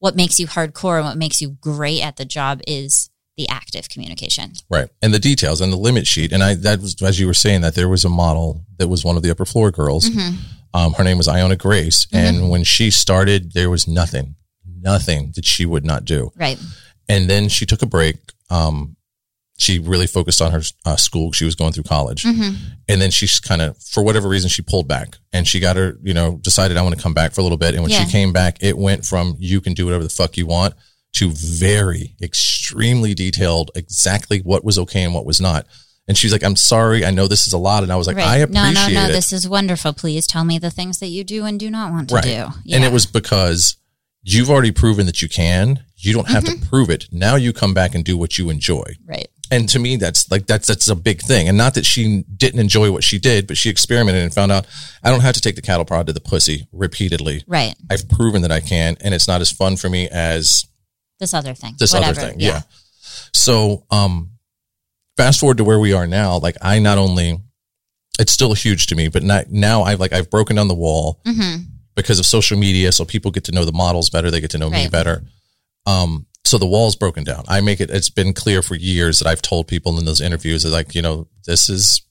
what 0.00 0.16
makes 0.16 0.38
you 0.40 0.46
hardcore 0.48 0.96
and 0.98 1.06
what 1.06 1.16
makes 1.16 1.40
you 1.40 1.50
great 1.60 2.02
at 2.02 2.16
the 2.16 2.24
job 2.24 2.60
is 2.66 3.10
the 3.36 3.48
active 3.48 3.88
communication 3.88 4.52
Right. 4.70 4.88
And 5.02 5.12
the 5.14 5.18
details 5.18 5.60
and 5.60 5.70
the 5.72 5.76
limit 5.76 6.06
sheet. 6.06 6.32
And 6.32 6.42
I, 6.42 6.54
that 6.54 6.80
was, 6.80 7.00
as 7.02 7.20
you 7.20 7.26
were 7.26 7.34
saying 7.34 7.60
that 7.60 7.74
there 7.74 7.88
was 7.88 8.02
a 8.04 8.08
model 8.08 8.64
that 8.78 8.88
was 8.88 9.04
one 9.04 9.16
of 9.18 9.22
the 9.22 9.30
upper 9.30 9.44
floor 9.44 9.70
girls. 9.70 10.08
Mm-hmm. 10.08 10.36
Um, 10.72 10.94
her 10.94 11.04
name 11.04 11.18
was 11.18 11.28
Iona 11.28 11.54
Grace. 11.56 12.06
And 12.12 12.48
when 12.48 12.64
she 12.64 12.90
started, 12.90 13.52
there 13.52 13.68
was 13.68 13.86
nothing, 13.86 14.36
nothing 14.80 15.32
that 15.36 15.44
she 15.44 15.66
would 15.66 15.84
not 15.84 16.06
do. 16.06 16.32
right 16.34 16.58
And 17.08 17.28
then 17.30 17.48
she 17.48 17.66
took 17.66 17.82
a 17.82 17.86
break. 17.86 18.16
Um, 18.50 18.96
she 19.58 19.78
really 19.78 20.06
focused 20.06 20.42
on 20.42 20.52
her 20.52 20.60
uh, 20.84 20.96
school. 20.96 21.32
She 21.32 21.44
was 21.46 21.54
going 21.54 21.72
through 21.72 21.84
college. 21.84 22.24
Mm-hmm. 22.24 22.56
And 22.88 23.00
then 23.00 23.10
she's 23.10 23.40
kind 23.40 23.62
of, 23.62 23.78
for 23.82 24.02
whatever 24.02 24.28
reason, 24.28 24.50
she 24.50 24.60
pulled 24.60 24.86
back 24.86 25.16
and 25.32 25.48
she 25.48 25.60
got 25.60 25.76
her, 25.76 25.96
you 26.02 26.12
know, 26.12 26.36
decided 26.42 26.76
I 26.76 26.82
want 26.82 26.94
to 26.94 27.02
come 27.02 27.14
back 27.14 27.32
for 27.32 27.40
a 27.40 27.44
little 27.44 27.56
bit. 27.56 27.72
And 27.74 27.82
when 27.82 27.90
Yeah. 27.90 28.04
she 28.04 28.10
came 28.12 28.32
back, 28.32 28.58
it 28.60 28.76
went 28.76 29.06
from 29.06 29.34
you 29.38 29.60
can 29.62 29.72
do 29.72 29.86
whatever 29.86 30.04
the 30.04 30.10
fuck 30.10 30.36
you 30.36 30.46
want 30.46 30.74
to 31.14 31.30
very 31.30 32.14
extremely 32.20 33.14
detailed, 33.14 33.70
exactly 33.74 34.40
what 34.40 34.62
was 34.62 34.78
okay 34.80 35.02
and 35.02 35.14
what 35.14 35.24
was 35.24 35.40
not. 35.40 35.66
And 36.06 36.18
she's 36.18 36.32
like, 36.32 36.44
I'm 36.44 36.54
sorry. 36.56 37.04
I 37.06 37.10
know 37.10 37.26
this 37.26 37.46
is 37.46 37.52
a 37.54 37.58
lot. 37.58 37.82
And 37.82 37.90
I 37.90 37.96
was 37.96 38.06
like, 38.06 38.16
right 38.16 38.26
I 38.26 38.38
no 38.40 38.44
appreciate 38.44 38.94
no 38.94 39.02
no 39.04 39.08
it. 39.08 39.12
this 39.12 39.32
is 39.32 39.48
wonderful 39.48 39.92
please 39.94 40.26
tell 40.26 40.44
me 40.44 40.58
the 40.58 40.70
things 40.70 40.98
that 40.98 41.08
you 41.08 41.24
do 41.24 41.44
and 41.46 41.58
do 41.58 41.70
not 41.70 41.92
want 41.92 42.10
to 42.10 42.14
right. 42.16 42.24
do 42.24 42.46
And 42.74 42.84
it 42.84 42.92
was 42.92 43.06
because 43.06 43.76
you've 44.28 44.50
already 44.50 44.72
proven 44.72 45.06
that 45.06 45.22
you 45.22 45.28
can. 45.28 45.84
You 45.96 46.12
don't 46.12 46.28
have 46.28 46.44
Mm-hmm. 46.44 46.62
to 46.62 46.68
prove 46.68 46.90
it. 46.90 47.06
Now 47.12 47.36
you 47.36 47.52
come 47.52 47.72
back 47.74 47.94
and 47.94 48.04
do 48.04 48.16
what 48.18 48.36
you 48.38 48.50
enjoy. 48.50 48.82
Right. 49.06 49.28
And 49.50 49.68
to 49.68 49.78
me, 49.78 49.94
that's 49.96 50.28
like, 50.30 50.46
that's, 50.46 50.66
that's 50.66 50.88
a 50.88 50.96
big 50.96 51.20
thing. 51.22 51.48
And 51.48 51.56
not 51.56 51.74
that 51.74 51.86
she 51.86 52.24
didn't 52.36 52.58
enjoy 52.58 52.90
what 52.90 53.04
she 53.04 53.18
did, 53.20 53.46
but 53.46 53.56
she 53.56 53.70
experimented 53.70 54.22
and 54.24 54.34
found 54.34 54.50
out 54.50 54.66
I 55.04 55.10
don't 55.10 55.20
have 55.20 55.34
to 55.36 55.40
take 55.40 55.54
the 55.54 55.62
cattle 55.62 55.84
prod 55.84 56.08
to 56.08 56.12
the 56.12 56.20
pussy 56.20 56.66
repeatedly. 56.72 57.44
Right. 57.46 57.74
I've 57.88 58.08
proven 58.08 58.42
that 58.42 58.50
I 58.50 58.60
can. 58.60 58.96
And 59.00 59.14
it's 59.14 59.28
not 59.28 59.40
as 59.40 59.52
fun 59.52 59.76
for 59.76 59.88
me 59.88 60.08
as 60.10 60.64
This 61.20 61.32
other 61.32 61.54
thing. 61.54 61.76
this 61.78 61.92
Whatever. 61.94 62.20
other 62.20 62.30
thing. 62.30 62.40
Yeah. 62.40 62.62
So, 63.32 63.84
um, 63.90 64.32
fast 65.16 65.38
forward 65.40 65.58
to 65.58 65.64
where 65.64 65.78
we 65.78 65.92
are 65.92 66.06
now, 66.08 66.38
like 66.38 66.56
I 66.60 66.80
not 66.80 66.98
only, 66.98 67.38
it's 68.18 68.32
still 68.32 68.52
huge 68.54 68.86
to 68.88 68.96
me, 68.96 69.06
but 69.08 69.22
not, 69.22 69.50
now 69.50 69.82
I've 69.82 70.00
like, 70.00 70.12
I've 70.12 70.30
broken 70.30 70.56
down 70.56 70.68
the 70.68 70.74
wall 70.74 71.20
Mm-hmm. 71.24 71.62
Because 71.96 72.20
of 72.20 72.26
social 72.26 72.56
media. 72.56 72.92
So 72.92 73.04
people 73.04 73.32
get 73.32 73.44
to 73.44 73.52
know 73.52 73.64
the 73.64 73.72
models 73.72 74.10
better. 74.10 74.30
They 74.30 74.40
get 74.40 74.50
to 74.52 74.58
know 74.58 74.70
me 74.70 74.86
better. 74.88 75.24
Um, 75.86 76.26
so 76.44 76.58
the 76.58 76.66
wall's 76.66 76.94
broken 76.94 77.24
down. 77.24 77.44
I 77.48 77.60
make 77.60 77.80
it, 77.80 77.90
it's 77.90 78.10
been 78.10 78.32
clear 78.32 78.62
for 78.62 78.76
years 78.76 79.18
that 79.18 79.26
I've 79.26 79.42
told 79.42 79.66
people 79.66 79.98
in 79.98 80.04
those 80.04 80.20
interviews 80.20 80.62
that 80.62 80.70
like, 80.70 80.94
you 80.94 81.02
know, 81.02 81.26
this 81.44 81.68
is, 81.68 82.02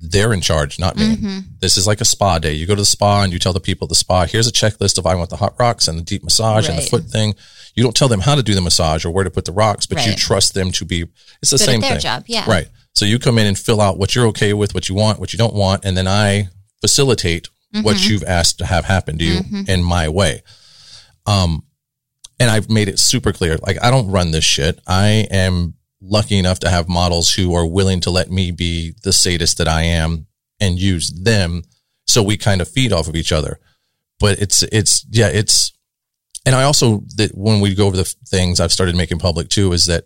they're 0.00 0.32
in 0.32 0.40
charge, 0.40 0.78
not 0.78 0.96
me. 0.96 1.16
Mm-hmm. 1.16 1.38
This 1.60 1.76
is 1.76 1.86
like 1.86 2.00
a 2.00 2.04
spa 2.04 2.38
day. 2.38 2.52
You 2.52 2.66
go 2.66 2.74
to 2.74 2.80
the 2.82 2.86
spa 2.86 3.22
and 3.22 3.32
you 3.32 3.38
tell 3.38 3.52
the 3.52 3.60
people 3.60 3.86
at 3.86 3.88
the 3.90 3.94
spa, 3.94 4.26
here's 4.26 4.46
a 4.46 4.52
checklist 4.52 4.98
of 4.98 5.06
I 5.06 5.14
want 5.14 5.30
the 5.30 5.36
hot 5.36 5.54
rocks 5.58 5.88
and 5.88 5.98
the 5.98 6.02
deep 6.02 6.22
massage 6.24 6.68
and 6.68 6.78
the 6.78 6.82
foot 6.82 7.04
thing. 7.04 7.34
You 7.74 7.82
don't 7.82 7.96
tell 7.96 8.08
them 8.08 8.20
how 8.20 8.34
to 8.34 8.42
do 8.42 8.54
the 8.54 8.60
massage 8.60 9.04
or 9.04 9.10
where 9.10 9.24
to 9.24 9.30
put 9.30 9.44
the 9.46 9.52
rocks, 9.52 9.86
but 9.86 10.06
you 10.06 10.14
trust 10.14 10.54
them 10.54 10.70
to 10.72 10.84
be, 10.84 11.06
it's 11.42 11.50
the 11.50 11.58
Good 11.58 11.64
same 11.64 11.80
their 11.80 11.92
thing. 11.92 12.00
job, 12.00 12.24
yeah. 12.26 12.48
Right. 12.48 12.68
So 12.92 13.04
you 13.04 13.18
come 13.18 13.38
in 13.38 13.46
and 13.46 13.58
fill 13.58 13.80
out 13.80 13.98
what 13.98 14.14
you're 14.14 14.26
okay 14.28 14.52
with, 14.52 14.74
what 14.74 14.88
you 14.88 14.94
want, 14.94 15.20
what 15.20 15.32
you 15.32 15.38
don't 15.38 15.54
want, 15.54 15.84
and 15.84 15.96
then 15.96 16.06
I 16.06 16.48
facilitate 16.80 17.48
what 17.82 17.96
Mm-hmm. 17.96 18.12
you've 18.12 18.24
asked 18.24 18.58
to 18.58 18.66
have 18.66 18.84
happen 18.84 19.18
to 19.18 19.24
you 19.24 19.40
in 19.68 19.82
my 19.82 20.08
way. 20.08 20.42
Um, 21.26 21.64
and 22.38 22.50
I've 22.50 22.70
made 22.70 22.88
it 22.88 22.98
super 22.98 23.32
clear. 23.32 23.56
Like 23.58 23.82
I 23.82 23.90
don't 23.90 24.10
run 24.10 24.30
this 24.30 24.44
shit. 24.44 24.80
I 24.86 25.26
am 25.30 25.74
lucky 26.00 26.38
enough 26.38 26.60
to 26.60 26.68
have 26.68 26.88
models 26.88 27.32
who 27.32 27.54
are 27.54 27.66
willing 27.66 28.00
to 28.00 28.10
let 28.10 28.30
me 28.30 28.50
be 28.50 28.94
the 29.02 29.12
sadist 29.12 29.58
that 29.58 29.68
I 29.68 29.82
am 29.82 30.26
and 30.60 30.78
use 30.78 31.08
them. 31.08 31.62
So 32.06 32.22
we 32.22 32.36
kind 32.36 32.60
of 32.60 32.68
feed 32.68 32.92
off 32.92 33.08
of 33.08 33.16
each 33.16 33.32
other. 33.32 33.58
But 34.20 34.38
it's, 34.40 34.62
it's, 34.64 35.04
yeah, 35.10 35.28
it's, 35.28 35.72
and 36.46 36.54
I 36.54 36.64
also, 36.64 37.02
that 37.16 37.30
when 37.34 37.60
we 37.60 37.74
go 37.74 37.86
over 37.86 37.96
the 37.96 38.14
things 38.28 38.60
I've 38.60 38.72
started 38.72 38.94
making 38.94 39.18
public 39.18 39.48
too, 39.48 39.72
is 39.72 39.86
that 39.86 40.04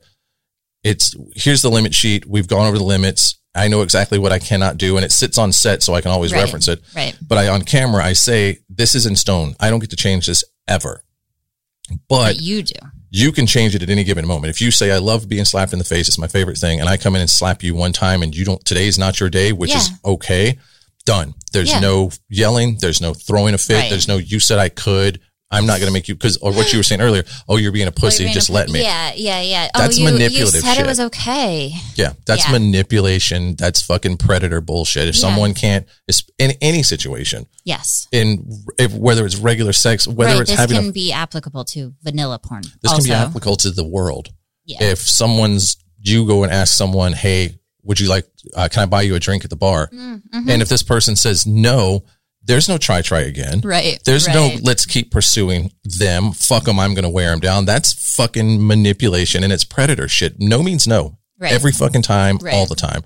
it's, 0.85 1.15
here's 1.35 1.63
the 1.63 1.71
limit 1.71 1.95
sheet. 1.95 2.25
We've 2.27 2.47
gone 2.47 2.67
over 2.67 2.79
the 2.79 2.85
limits. 2.85 3.38
I 3.55 3.69
know 3.69 3.83
exactly 3.83 4.19
what 4.19 4.31
I 4.33 4.39
cannot 4.39 4.77
do 4.79 4.97
and 4.97 5.05
it 5.05 5.11
sits 5.13 5.39
on 5.39 5.53
set 5.53 5.83
so 5.83 5.95
I 5.95 6.01
can 6.01 6.11
always 6.11 6.33
Right. 6.33 6.43
reference 6.43 6.69
it. 6.69 6.81
Right. 6.95 7.17
But 7.27 7.39
I, 7.39 7.49
on 7.49 7.63
camera, 7.63 8.05
I 8.05 8.13
say, 8.13 8.59
this 8.69 8.95
is 8.95 9.07
in 9.07 9.17
stone. 9.17 9.57
I 9.59 9.71
don't 9.71 9.81
get 9.81 9.91
to 9.91 9.97
change 9.97 10.27
this 10.27 10.45
ever. 10.69 11.03
But 12.09 12.35
But 12.35 12.37
you 12.41 12.63
do. 12.63 12.75
you 13.11 13.33
can 13.33 13.47
change 13.47 13.75
it 13.75 13.83
at 13.83 13.89
any 13.91 14.05
given 14.05 14.27
moment. 14.27 14.51
If 14.51 14.61
you 14.61 14.71
say, 14.71 14.93
I 14.93 14.99
love 14.99 15.29
being 15.29 15.47
slapped 15.47 15.73
in 15.73 15.79
the 15.79 15.85
face, 15.85 16.07
it's 16.09 16.19
my 16.19 16.29
favorite 16.29 16.59
thing, 16.59 16.79
and 16.81 16.89
I 16.89 16.99
come 16.99 17.15
in 17.15 17.23
and 17.23 17.31
slap 17.31 17.63
you 17.63 17.75
one 17.75 17.93
time 17.93 18.23
and 18.23 18.37
you 18.37 18.45
don't, 18.45 18.63
today's 18.65 18.99
not 18.99 19.19
your 19.21 19.31
day, 19.31 19.53
which 19.53 19.75
is 19.75 19.89
okay, 20.05 20.59
done. 21.07 21.35
There's 21.53 21.71
Yeah. 21.71 21.81
no 21.81 22.11
yelling. 22.29 22.77
There's 22.81 23.01
no 23.01 23.15
throwing 23.15 23.55
a 23.55 23.59
fit. 23.59 23.75
Right. 23.77 23.91
There's 23.91 24.07
no, 24.09 24.19
you 24.19 24.39
said 24.41 24.59
I 24.59 24.69
could. 24.69 25.21
I'm 25.51 25.65
not 25.65 25.81
going 25.81 25.89
to 25.89 25.93
make 25.93 26.09
you, 26.09 26.15
because, 26.15 26.37
or 26.39 26.53
what 26.53 26.73
you 26.73 26.79
were 26.79 26.83
saying 26.83 27.01
earlier, 27.01 27.25
oh, 27.49 27.57
you're 27.57 27.73
being 27.73 27.89
a 27.89 27.93
pussy, 27.93 28.25
Well, 28.25 28.29
you're 28.29 28.35
just 28.35 28.49
gonna- 28.49 28.59
let 28.61 28.69
me. 28.71 28.83
Yeah, 28.83 29.13
yeah, 29.17 29.41
yeah. 29.41 29.69
That's 29.75 29.97
oh, 29.97 30.01
you, 30.01 30.05
manipulative 30.05 30.55
You 30.57 30.61
said 30.61 30.75
shit. 30.75 30.85
it 30.85 30.87
was 30.87 31.01
okay. 31.01 31.73
Yeah, 31.95 32.13
that's 32.27 32.45
Yeah. 32.47 32.53
manipulation. 32.53 33.55
That's 33.57 33.81
fucking 33.81 34.19
predator 34.19 34.61
bullshit. 34.61 35.09
If 35.09 35.15
Yeah. 35.15 35.21
someone 35.23 35.55
can't, 35.55 35.87
in 36.39 36.53
any 36.61 36.83
situation, 36.83 37.47
Yes. 37.65 38.07
in 38.13 38.47
if, 38.79 38.93
whether 38.93 39.25
it's 39.25 39.37
regular 39.37 39.73
sex, 39.73 40.07
whether 40.07 40.33
right. 40.33 40.41
it's 40.43 40.51
This 40.51 40.59
having 40.61 40.77
can 40.81 40.89
a, 40.91 40.93
be 40.93 41.13
applicable 41.13 41.65
to 41.67 41.95
vanilla 42.03 42.39
porn. 42.39 42.63
this 42.83 42.93
also. 42.93 42.97
can 42.97 43.05
be 43.09 43.13
applicable 43.15 43.57
to 43.57 43.71
the 43.71 43.85
world. 43.85 44.29
Yeah. 44.67 44.85
if 44.85 44.99
someone's 44.99 45.79
you 46.03 46.27
go 46.27 46.43
and 46.43 46.53
ask 46.53 46.75
someone 46.77 47.15
hey 47.15 47.59
would 47.85 47.99
you 47.99 48.07
like 48.09 48.27
uh, 48.55 48.69
can 48.71 48.83
i 48.83 48.87
buy 48.87 49.01
you 49.01 49.15
a 49.15 49.19
drink 49.19 49.45
at 49.45 49.51
the 49.51 49.57
bar 49.57 49.89
Mm-hmm. 49.93 50.49
and 50.49 50.61
if 50.63 50.69
this 50.69 50.83
person 50.83 51.17
says 51.17 51.47
no 51.47 52.05
there's 52.43 52.69
no 52.69 52.79
try 52.79 53.03
try 53.03 53.21
again 53.21 53.61
Right. 53.63 53.99
there's 54.05 54.27
no 54.29 54.51
let's 54.63 54.87
keep 54.87 55.11
pursuing 55.11 55.73
them 55.85 56.33
fuck 56.33 56.65
them 56.65 56.79
i'm 56.79 56.95
gonna 56.95 57.11
wear 57.11 57.31
them 57.31 57.41
down 57.41 57.65
that's 57.65 57.93
fucking 58.17 58.67
manipulation 58.67 59.43
and 59.45 59.53
it's 59.53 59.65
predator 59.65 60.09
shit 60.09 60.37
no 60.39 60.63
means 60.63 60.87
no 60.87 61.19
Right. 61.39 61.53
every 61.53 61.73
fucking 61.73 62.03
time 62.03 62.39
Right. 62.39 62.55
all 62.55 62.67
the 62.67 62.75
time 62.75 63.03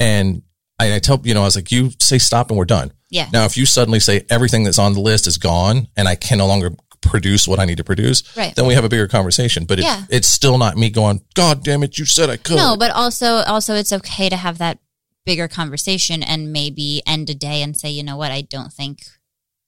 and 0.00 0.42
I, 0.78 0.94
I 0.96 0.98
tell 0.98 1.20
you 1.24 1.34
know 1.34 1.42
i 1.42 1.44
was 1.44 1.56
like 1.56 1.70
you 1.70 1.90
say 2.00 2.18
stop 2.18 2.50
and 2.50 2.58
we're 2.58 2.64
done 2.64 2.92
Yeah. 3.10 3.28
now 3.32 3.44
if 3.44 3.56
you 3.56 3.66
suddenly 3.66 4.00
say 4.00 4.24
everything 4.30 4.64
that's 4.64 4.78
on 4.78 4.92
the 4.94 5.00
list 5.00 5.26
is 5.26 5.38
gone 5.38 5.88
and 5.96 6.08
i 6.08 6.14
can 6.14 6.38
no 6.38 6.46
longer 6.46 6.70
produce 7.00 7.46
what 7.46 7.60
i 7.60 7.64
need 7.64 7.76
to 7.76 7.84
produce 7.84 8.22
Right. 8.36 8.54
then 8.56 8.66
we 8.66 8.74
have 8.74 8.84
a 8.84 8.88
bigger 8.88 9.06
conversation 9.08 9.66
but 9.66 9.78
it, 9.78 9.84
Yeah. 9.84 10.04
it's 10.08 10.26
still 10.28 10.58
not 10.58 10.76
me 10.76 10.90
going 10.90 11.20
god 11.34 11.62
damn 11.62 11.82
it 11.82 11.98
you 11.98 12.06
said 12.06 12.30
i 12.30 12.36
could 12.36 12.56
No, 12.56 12.76
but 12.76 12.90
also 12.92 13.36
also 13.42 13.74
it's 13.74 13.92
okay 13.92 14.28
to 14.30 14.36
have 14.36 14.58
that 14.58 14.78
bigger 15.26 15.48
conversation 15.48 16.22
and 16.22 16.52
maybe 16.52 17.02
end 17.06 17.30
a 17.30 17.34
day 17.34 17.62
and 17.62 17.76
say, 17.76 17.90
you 17.90 18.02
know 18.02 18.16
what, 18.16 18.32
I 18.32 18.42
don't 18.42 18.72
think 18.72 19.02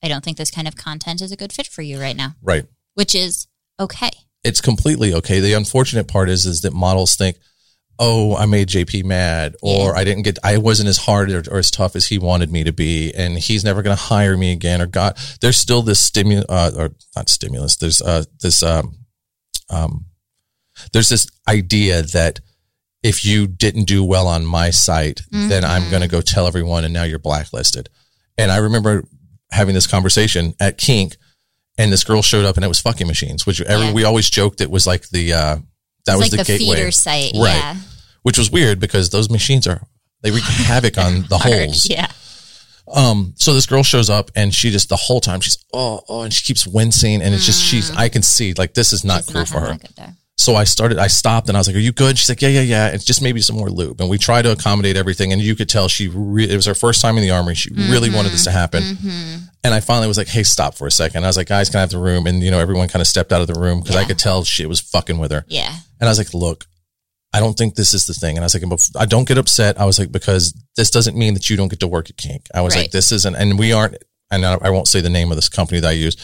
I 0.02 0.08
don't 0.08 0.22
think 0.22 0.36
this 0.36 0.50
kind 0.50 0.68
of 0.68 0.76
content 0.76 1.22
is 1.22 1.32
a 1.32 1.36
good 1.36 1.52
fit 1.52 1.66
for 1.66 1.82
you 1.82 2.00
right 2.00 2.16
now. 2.16 2.34
right 2.42 2.66
Which 2.94 3.14
is 3.14 3.48
okay. 3.80 4.10
it's 4.44 4.60
completely 4.60 5.12
okay. 5.14 5.40
The 5.40 5.54
unfortunate 5.54 6.06
part 6.08 6.28
is 6.28 6.46
is 6.46 6.60
that 6.60 6.72
models 6.72 7.16
think, 7.16 7.38
"Oh, 7.98 8.36
I 8.36 8.46
made 8.46 8.68
JP 8.68 9.04
mad," 9.04 9.56
or 9.62 9.92
Yeah. 9.92 10.00
"I 10.00 10.04
didn't 10.04 10.22
get, 10.24 10.38
I 10.44 10.58
wasn't 10.58 10.88
as 10.88 10.98
hard 10.98 11.30
or, 11.32 11.42
or 11.50 11.58
as 11.58 11.70
tough 11.70 11.96
as 11.96 12.06
he 12.06 12.18
wanted 12.18 12.52
me 12.52 12.62
to 12.64 12.72
be, 12.72 13.12
and 13.14 13.38
he's 13.38 13.64
never 13.64 13.82
going 13.82 13.96
to 13.96 14.02
hire 14.02 14.36
me 14.36 14.52
again." 14.52 14.80
Or 14.80 14.86
God, 14.86 15.18
there's 15.40 15.56
still 15.56 15.82
this 15.82 15.98
stimulus, 15.98 16.46
uh, 16.48 16.72
or 16.76 16.90
not 17.16 17.28
stimulus. 17.28 17.76
There's 17.76 18.00
uh, 18.02 18.24
this, 18.40 18.62
um, 18.62 18.98
um, 19.70 20.04
there's 20.92 21.08
this 21.08 21.26
idea 21.48 22.02
that 22.02 22.40
if 23.06 23.24
you 23.24 23.46
didn't 23.46 23.84
do 23.84 24.02
well 24.04 24.26
on 24.26 24.44
my 24.44 24.70
site, 24.70 25.20
then 25.30 25.64
I'm 25.64 25.88
going 25.90 26.02
to 26.02 26.08
go 26.08 26.20
tell 26.20 26.46
everyone, 26.46 26.84
and 26.84 26.92
now 26.92 27.04
you're 27.04 27.18
blacklisted. 27.20 27.88
And 28.36 28.50
I 28.50 28.56
remember 28.58 29.04
having 29.50 29.74
this 29.74 29.86
conversation 29.86 30.54
at 30.60 30.76
Kink, 30.78 31.16
and 31.78 31.92
this 31.92 32.04
girl 32.04 32.22
showed 32.22 32.44
up, 32.44 32.56
and 32.56 32.64
it 32.64 32.68
was 32.68 32.80
fucking 32.80 33.06
machines, 33.06 33.46
which 33.46 33.60
every, 33.60 33.86
Yeah. 33.86 33.92
we 33.92 34.04
always 34.04 34.28
joked 34.28 34.60
it 34.60 34.70
was 34.70 34.86
like 34.86 35.08
the 35.10 35.32
uh, 35.32 35.56
that 36.06 36.16
was 36.18 36.22
like 36.22 36.30
the, 36.32 36.36
the, 36.38 36.58
gateway, 36.58 36.76
feeder 36.76 36.90
site. 36.90 37.32
right? 37.34 37.54
Yeah. 37.56 37.76
Which 38.22 38.38
was 38.38 38.50
weird 38.50 38.80
because 38.80 39.10
those 39.10 39.30
machines 39.30 39.66
are 39.66 39.82
they 40.22 40.30
wreak 40.32 40.42
havoc 40.70 40.98
on 40.98 41.22
the 41.28 41.38
Hard. 41.42 41.54
holes. 41.66 41.88
Yeah. 41.88 42.08
Um, 42.92 43.34
so 43.36 43.52
this 43.52 43.66
girl 43.66 43.82
shows 43.82 44.08
up 44.10 44.30
and 44.36 44.54
she 44.54 44.70
just 44.70 44.88
the 44.88 44.96
whole 44.96 45.20
time 45.20 45.40
she's 45.40 45.58
oh 45.72 46.02
oh 46.08 46.22
and 46.22 46.32
she 46.32 46.44
keeps 46.44 46.66
wincing 46.68 47.20
and 47.20 47.34
it's 47.34 47.44
just 47.44 47.60
she's 47.62 47.90
I 47.96 48.08
can 48.08 48.22
see 48.22 48.54
like 48.54 48.74
this 48.74 48.92
is 48.92 49.04
not 49.04 49.20
It's 49.20 49.32
cool 49.32 49.40
not 49.40 49.48
for 49.48 49.60
her. 49.60 49.78
Having 50.38 50.52
a 50.52 50.56
good 50.56 50.56
day. 50.56 50.56
So 50.56 50.56
I 50.56 50.64
started, 50.64 50.98
I 50.98 51.08
stopped 51.08 51.48
and 51.48 51.56
I 51.56 51.60
was 51.60 51.66
like, 51.66 51.76
are 51.76 51.80
you 51.80 51.92
good? 51.92 52.18
She's 52.18 52.28
like, 52.28 52.42
yeah, 52.42 52.48
yeah, 52.48 52.60
yeah. 52.62 52.88
It's 52.88 53.04
just 53.04 53.22
maybe 53.22 53.40
some 53.40 53.56
more 53.56 53.70
lube. 53.70 54.00
And 54.00 54.10
we 54.10 54.18
try 54.18 54.42
to 54.42 54.52
accommodate 54.52 54.96
everything. 54.96 55.32
And 55.32 55.42
you 55.42 55.54
could 55.56 55.68
tell 55.68 55.88
she, 55.88 56.08
re- 56.08 56.48
it 56.48 56.56
was 56.56 56.66
her 56.66 56.74
first 56.74 57.00
time 57.00 57.16
in 57.16 57.22
the 57.22 57.30
armory. 57.30 57.54
She 57.54 57.70
really 57.74 58.10
wanted 58.10 58.32
this 58.32 58.44
to 58.44 58.50
mm-hmm. 58.50 58.58
happen. 58.58 58.82
Mm-hmm. 58.82 59.36
And 59.64 59.74
I 59.74 59.80
finally 59.80 60.08
was 60.08 60.18
like, 60.18 60.28
hey, 60.28 60.44
stop 60.44 60.76
for 60.76 60.86
a 60.86 60.90
second. 60.90 61.24
I 61.24 61.26
was 61.26 61.36
like, 61.36 61.48
guys, 61.48 61.68
can 61.70 61.78
I 61.78 61.80
have 61.80 61.90
the 61.90 61.98
room? 61.98 62.26
And, 62.26 62.42
you 62.42 62.50
know, 62.50 62.60
everyone 62.60 62.88
kind 62.88 63.00
of 63.00 63.08
stepped 63.08 63.32
out 63.32 63.40
of 63.40 63.46
the 63.48 63.58
room 63.58 63.80
because 63.80 63.96
I 63.96 64.04
could 64.04 64.18
tell 64.18 64.44
she 64.44 64.66
was 64.66 64.80
fucking 64.80 65.18
with 65.18 65.32
her. 65.32 65.44
Yeah. 65.48 65.74
And 66.00 66.08
I 66.08 66.10
was 66.10 66.18
like, 66.18 66.34
look, 66.34 66.66
I 67.32 67.40
don't 67.40 67.58
think 67.58 67.74
this 67.74 67.94
is 67.94 68.06
the 68.06 68.14
thing. 68.14 68.36
And 68.36 68.44
I 68.44 68.46
was 68.46 68.54
like, 68.54 69.02
I 69.02 69.06
don't 69.06 69.26
get 69.26 69.38
upset. 69.38 69.80
I 69.80 69.84
was 69.84 69.98
like, 69.98 70.12
because 70.12 70.54
this 70.76 70.90
doesn't 70.90 71.16
mean 71.16 71.34
that 71.34 71.50
you 71.50 71.56
don't 71.56 71.68
get 71.68 71.80
to 71.80 71.88
work 71.88 72.08
at 72.08 72.16
Kink. 72.16 72.46
I 72.54 72.60
was 72.60 72.74
Right. 72.74 72.82
like, 72.82 72.92
this 72.92 73.10
isn't, 73.10 73.34
and 73.34 73.58
we 73.58 73.72
aren't, 73.72 73.96
and 74.30 74.46
I 74.46 74.54
I 74.62 74.70
won't 74.70 74.88
say 74.88 75.00
the 75.00 75.10
name 75.10 75.30
of 75.30 75.36
this 75.36 75.48
company 75.48 75.80
that 75.80 75.88
I 75.88 75.92
use 75.92 76.16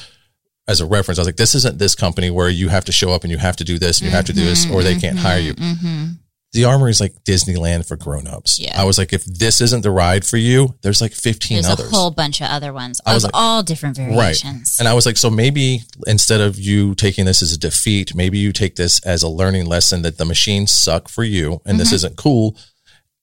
as 0.68 0.80
a 0.80 0.86
reference. 0.86 1.18
I 1.18 1.22
was 1.22 1.28
like, 1.28 1.36
this 1.36 1.54
isn't 1.54 1.78
this 1.78 1.94
company 1.94 2.30
where 2.30 2.48
you 2.48 2.68
have 2.68 2.84
to 2.86 2.92
show 2.92 3.12
up 3.12 3.22
and 3.22 3.30
you 3.30 3.38
have 3.38 3.56
to 3.56 3.64
do 3.64 3.78
this 3.78 4.00
and 4.00 4.08
you 4.08 4.14
have 4.14 4.26
to 4.26 4.32
do 4.32 4.44
this 4.44 4.70
or 4.70 4.82
they 4.82 4.92
mm-hmm, 4.92 5.00
can't 5.00 5.18
hire 5.18 5.40
you. 5.40 5.54
Mm-hmm, 5.54 5.86
mm-hmm. 5.86 6.06
The 6.52 6.64
armory 6.64 6.90
is 6.90 7.00
like 7.00 7.14
Disneyland 7.24 7.88
for 7.88 7.96
grown-ups. 7.96 8.60
Yeah. 8.60 8.78
I 8.78 8.84
was 8.84 8.98
like, 8.98 9.14
if 9.14 9.24
this 9.24 9.62
isn't 9.62 9.80
the 9.80 9.90
ride 9.90 10.26
for 10.26 10.36
you, 10.36 10.74
there's 10.82 11.00
like 11.00 11.12
15 11.14 11.54
There's 11.54 11.66
others. 11.66 11.90
a 11.90 11.96
whole 11.96 12.10
bunch 12.10 12.42
of 12.42 12.48
other 12.48 12.74
ones 12.74 13.00
I 13.06 13.14
was 13.14 13.24
like- 13.24 13.32
all 13.34 13.62
different 13.62 13.96
variations. 13.96 14.76
And 14.78 14.86
I 14.86 14.92
was 14.92 15.06
like, 15.06 15.16
so 15.16 15.30
maybe 15.30 15.80
instead 16.06 16.42
of 16.42 16.58
you 16.58 16.94
taking 16.94 17.24
this 17.24 17.40
as 17.40 17.54
a 17.54 17.58
defeat, 17.58 18.14
maybe 18.14 18.36
you 18.36 18.52
take 18.52 18.76
this 18.76 19.00
as 19.00 19.22
a 19.22 19.28
learning 19.28 19.64
lesson 19.64 20.02
that 20.02 20.18
the 20.18 20.26
machines 20.26 20.72
suck 20.72 21.08
for 21.08 21.24
you 21.24 21.62
and 21.64 21.80
this 21.80 21.90
isn't 21.90 22.16
cool. 22.16 22.58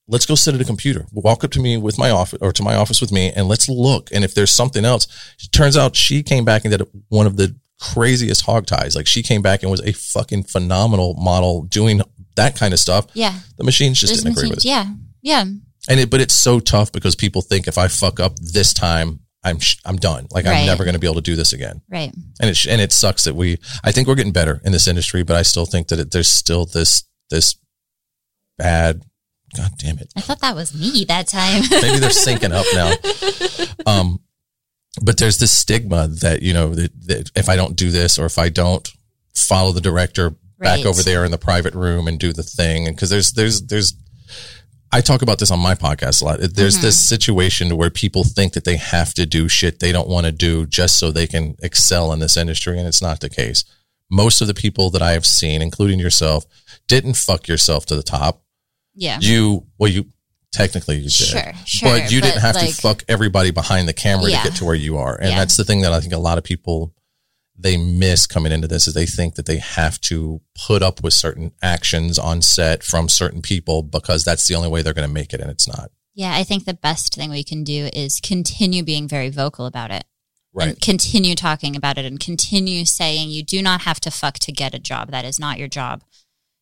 Let's 0.10 0.26
go 0.26 0.36
sit 0.36 0.56
at 0.56 0.62
a 0.62 0.66
computer. 0.66 1.06
Walk 1.12 1.44
up 1.44 1.52
to 1.52 1.60
me 1.60 1.78
with 1.78 1.98
my 1.98 2.10
office 2.10 2.40
or 2.42 2.52
to 2.52 2.64
my 2.64 2.76
office 2.76 3.00
with 3.00 3.12
me 3.12 3.32
and 3.32 3.48
let's 3.48 3.70
look. 3.70 4.10
And 4.12 4.24
if 4.24 4.34
there's 4.34 4.52
something 4.52 4.84
else, 4.84 5.06
it 5.42 5.52
turns 5.52 5.78
out 5.78 5.96
she 5.96 6.24
came 6.24 6.44
back 6.44 6.66
and 6.66 6.72
did 6.76 6.86
one 7.10 7.28
of 7.28 7.38
the 7.38 7.56
craziest 7.80 8.42
hog 8.42 8.66
ties. 8.66 8.96
Like 8.96 9.08
she 9.08 9.22
came 9.24 9.42
back 9.42 9.62
and 9.62 9.72
was 9.72 9.82
a 9.82 9.94
fucking 9.94 10.44
phenomenal 10.44 11.14
model 11.14 11.62
doing 11.64 12.02
that 12.36 12.56
kind 12.58 12.74
of 12.74 12.80
stuff. 12.80 13.06
Yeah. 13.14 13.38
The 13.58 13.64
machines 13.64 14.00
just 14.00 14.16
didn't 14.16 14.32
agree 14.38 14.50
with 14.50 14.60
it. 14.60 14.66
Yeah. 14.66 14.86
Yeah. 15.22 15.42
And 15.88 16.00
it, 16.00 16.10
but 16.10 16.20
it's 16.22 16.34
so 16.34 16.60
tough 16.60 16.92
because 16.92 17.16
people 17.16 17.42
think 17.42 17.68
if 17.68 17.78
I 17.78 17.88
fuck 17.88 18.20
up 18.20 18.36
this 18.40 18.74
time, 18.74 19.20
I'm, 19.44 19.60
sh- 19.60 19.78
I'm 19.86 19.96
done. 19.96 20.28
Like 20.32 20.46
I'm 20.46 20.66
never 20.66 20.84
going 20.84 20.94
to 20.96 21.00
be 21.00 21.08
able 21.08 21.16
to 21.16 21.22
do 21.22 21.38
this 21.38 21.54
again 21.54 21.82
Right. 21.90 22.12
and 22.42 22.50
it 22.50 22.58
sh- 22.58 22.68
and 22.68 22.82
it 22.82 22.92
sucks 22.92 23.24
that 23.24 23.36
we 23.36 23.58
I 23.86 23.92
think 23.94 24.08
we're 24.08 24.16
getting 24.16 24.34
better 24.34 24.60
in 24.66 24.74
this 24.74 24.86
industry, 24.88 25.24
but 25.24 25.38
I 25.38 25.44
still 25.44 25.66
think 25.66 25.88
that 25.88 26.00
it, 26.00 26.12
there's 26.12 26.28
still 26.28 26.66
this 26.66 27.04
this 27.30 27.56
bad. 28.58 29.04
God 29.56 29.72
damn 29.78 29.98
it! 30.00 30.12
I 30.16 30.22
thought 30.22 30.40
that 30.42 30.56
was 30.56 30.74
me 30.74 31.06
that 31.06 31.28
time. 31.28 31.64
Maybe 31.72 32.00
they're 32.00 32.10
syncing 32.10 32.52
up 32.54 32.66
now. 32.74 32.94
Um, 33.86 34.20
but 35.02 35.18
there's 35.18 35.38
this 35.40 35.52
stigma 35.52 36.08
that 36.08 36.42
you 36.42 36.54
know 36.54 36.76
that, 36.76 36.92
that 37.08 37.32
if 37.36 37.48
I 37.50 37.56
don't 37.56 37.76
do 37.76 37.90
this 37.90 38.20
or 38.20 38.26
if 38.26 38.38
I 38.38 38.50
don't 38.50 38.88
follow 39.36 39.72
the 39.72 39.82
director 39.82 40.32
back 40.32 40.38
Right. 40.80 40.86
over 40.86 41.02
there 41.04 41.24
in 41.24 41.32
the 41.32 41.38
private 41.38 41.74
room 41.74 42.08
and 42.08 42.20
do 42.20 42.34
the 42.34 42.44
thing, 42.44 42.86
and 42.88 42.96
because 42.96 43.10
there's 43.10 43.32
there's 43.32 43.62
there's 43.68 43.94
I 44.92 45.02
talk 45.02 45.22
about 45.22 45.40
this 45.40 45.52
on 45.52 45.60
my 45.60 45.76
podcast 45.76 46.22
a 46.22 46.26
lot. 46.26 46.40
There's 46.40 46.76
Mm-hmm. 46.76 46.82
this 46.84 47.00
situation 47.08 47.78
where 47.78 47.90
people 47.90 48.24
think 48.24 48.54
that 48.54 48.66
they 48.66 48.76
have 48.78 49.14
to 49.14 49.26
do 49.26 49.48
shit 49.48 49.80
they 49.80 49.92
don't 49.92 50.10
want 50.10 50.26
to 50.26 50.32
do 50.32 50.66
just 50.66 51.00
so 51.00 51.12
they 51.12 51.28
can 51.28 51.56
excel 51.64 52.12
in 52.12 52.20
this 52.20 52.36
industry, 52.38 52.78
and 52.78 52.88
it's 52.88 53.02
not 53.02 53.20
the 53.22 53.30
case. 53.30 53.64
Most 54.12 54.42
of 54.42 54.48
the 54.48 54.54
people 54.56 54.90
that 54.90 55.02
I 55.02 55.12
have 55.12 55.26
seen, 55.26 55.62
including 55.62 56.00
yourself, 56.00 56.46
didn't 56.88 57.16
fuck 57.16 57.48
yourself 57.48 57.86
to 57.88 57.96
the 57.96 58.04
top. 58.04 58.44
Yeah. 58.96 59.20
You, 59.22 59.66
well, 59.78 59.90
you 59.92 60.06
technically 60.52 60.96
you 60.98 61.04
did, 61.04 61.12
Sure, 61.12 61.54
sure, 61.66 61.90
but 61.90 62.12
you 62.12 62.22
didn't 62.22 62.42
have 62.42 62.56
like- 62.56 62.70
to 62.70 62.74
fuck 62.74 63.04
everybody 63.08 63.52
behind 63.52 63.88
the 63.88 63.94
camera 63.94 64.30
Yeah. 64.30 64.42
to 64.44 64.50
get 64.50 64.58
to 64.58 64.66
where 64.66 64.76
you 64.76 64.98
are, 64.98 65.16
and 65.16 65.30
Yeah. 65.32 65.40
that's 65.40 65.58
the 65.58 65.64
thing 65.64 65.82
that 65.82 65.94
I 65.94 66.00
think 66.02 66.14
a 66.14 66.18
lot 66.18 66.38
of 66.38 66.44
people 66.44 66.94
they 67.62 67.76
miss 67.76 68.26
coming 68.26 68.54
into 68.54 68.70
this 68.70 68.88
is 68.88 68.94
they 68.94 69.06
think 69.06 69.36
that 69.36 69.46
they 69.46 69.58
have 69.58 70.00
to 70.00 70.40
put 70.66 70.82
up 70.82 71.04
with 71.04 71.14
certain 71.14 71.52
actions 71.62 72.18
on 72.18 72.42
set 72.42 72.84
from 72.84 73.10
certain 73.10 73.42
people 73.42 73.84
because 73.84 74.24
that's 74.24 74.48
the 74.48 74.56
only 74.56 74.70
way 74.70 74.82
they're 74.82 74.94
going 74.94 75.08
to 75.08 75.14
make 75.14 75.34
it, 75.34 75.42
and 75.42 75.52
it's 75.52 75.68
not. 75.68 75.92
Yeah, 76.16 76.34
I 76.36 76.44
think 76.46 76.64
the 76.66 76.74
best 76.74 77.14
thing 77.16 77.30
we 77.30 77.44
can 77.44 77.66
do 77.66 77.90
is 77.94 78.20
continue 78.22 78.82
being 78.82 79.08
very 79.10 79.30
vocal 79.30 79.66
about 79.66 79.92
it. 79.92 80.06
Right. 80.54 80.70
And 80.70 80.82
continue 80.82 81.36
talking 81.36 81.76
about 81.76 81.98
it 81.98 82.06
and 82.06 82.20
continue 82.20 82.84
saying 82.86 83.30
you 83.30 83.44
do 83.44 83.62
not 83.62 83.82
have 83.82 84.00
to 84.02 84.10
fuck 84.10 84.40
to 84.40 84.52
get 84.52 84.74
a 84.74 84.80
job. 84.80 85.12
That 85.12 85.24
is 85.26 85.38
not 85.40 85.60
your 85.60 85.68
job. 85.68 86.04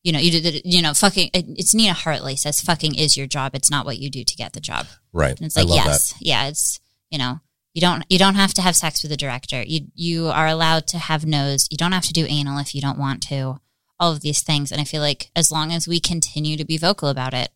You 0.07 0.13
know, 0.13 0.19
you 0.19 0.31
did, 0.39 0.61
you 0.63 0.81
know, 0.81 0.93
fucking, 0.93 1.31
it- 1.34 1.45
it's 1.59 1.73
Nina 1.73 1.93
Hartley 1.93 2.38
says 2.38 2.61
fucking 2.61 2.95
is 2.95 3.17
your 3.17 3.27
job. 3.27 3.53
It's 3.55 3.69
not 3.69 3.85
what 3.85 3.97
you 3.99 4.09
do 4.09 4.23
to 4.23 4.35
get 4.38 4.53
the 4.53 4.61
job. 4.61 4.85
Right. 5.11 5.35
And 5.38 5.45
it's 5.47 5.57
like, 5.57 5.67
yes, 5.67 6.13
yeah, 6.21 6.47
it's, 6.47 6.79
you 7.09 7.17
know, 7.17 7.41
you 7.73 7.81
don't, 7.81 8.03
you 8.09 8.17
don't 8.17 8.35
have 8.35 8.53
to 8.53 8.61
have 8.61 8.75
sex 8.77 9.03
with 9.03 9.11
the 9.11 9.17
director. 9.17 9.61
You, 9.63 9.88
you 9.95 10.27
are 10.27 10.47
allowed 10.47 10.88
to 10.88 10.97
have 10.97 11.25
nose. 11.25 11.67
You 11.69 11.77
don't 11.77 11.91
have 11.91 12.05
to 12.05 12.13
do 12.13 12.25
anal 12.29 12.57
if 12.59 12.73
you 12.73 12.79
don't 12.81 12.97
want 12.97 13.21
to. 13.23 13.59
All 13.99 14.11
of 14.13 14.21
these 14.21 14.41
things. 14.41 14.71
And 14.71 14.79
I 14.79 14.85
feel 14.85 15.01
like 15.01 15.29
as 15.35 15.51
long 15.51 15.71
as 15.73 15.88
we 15.89 15.99
continue 15.99 16.55
to 16.55 16.63
be 16.65 16.77
vocal 16.77 17.09
about 17.09 17.34
it. 17.34 17.49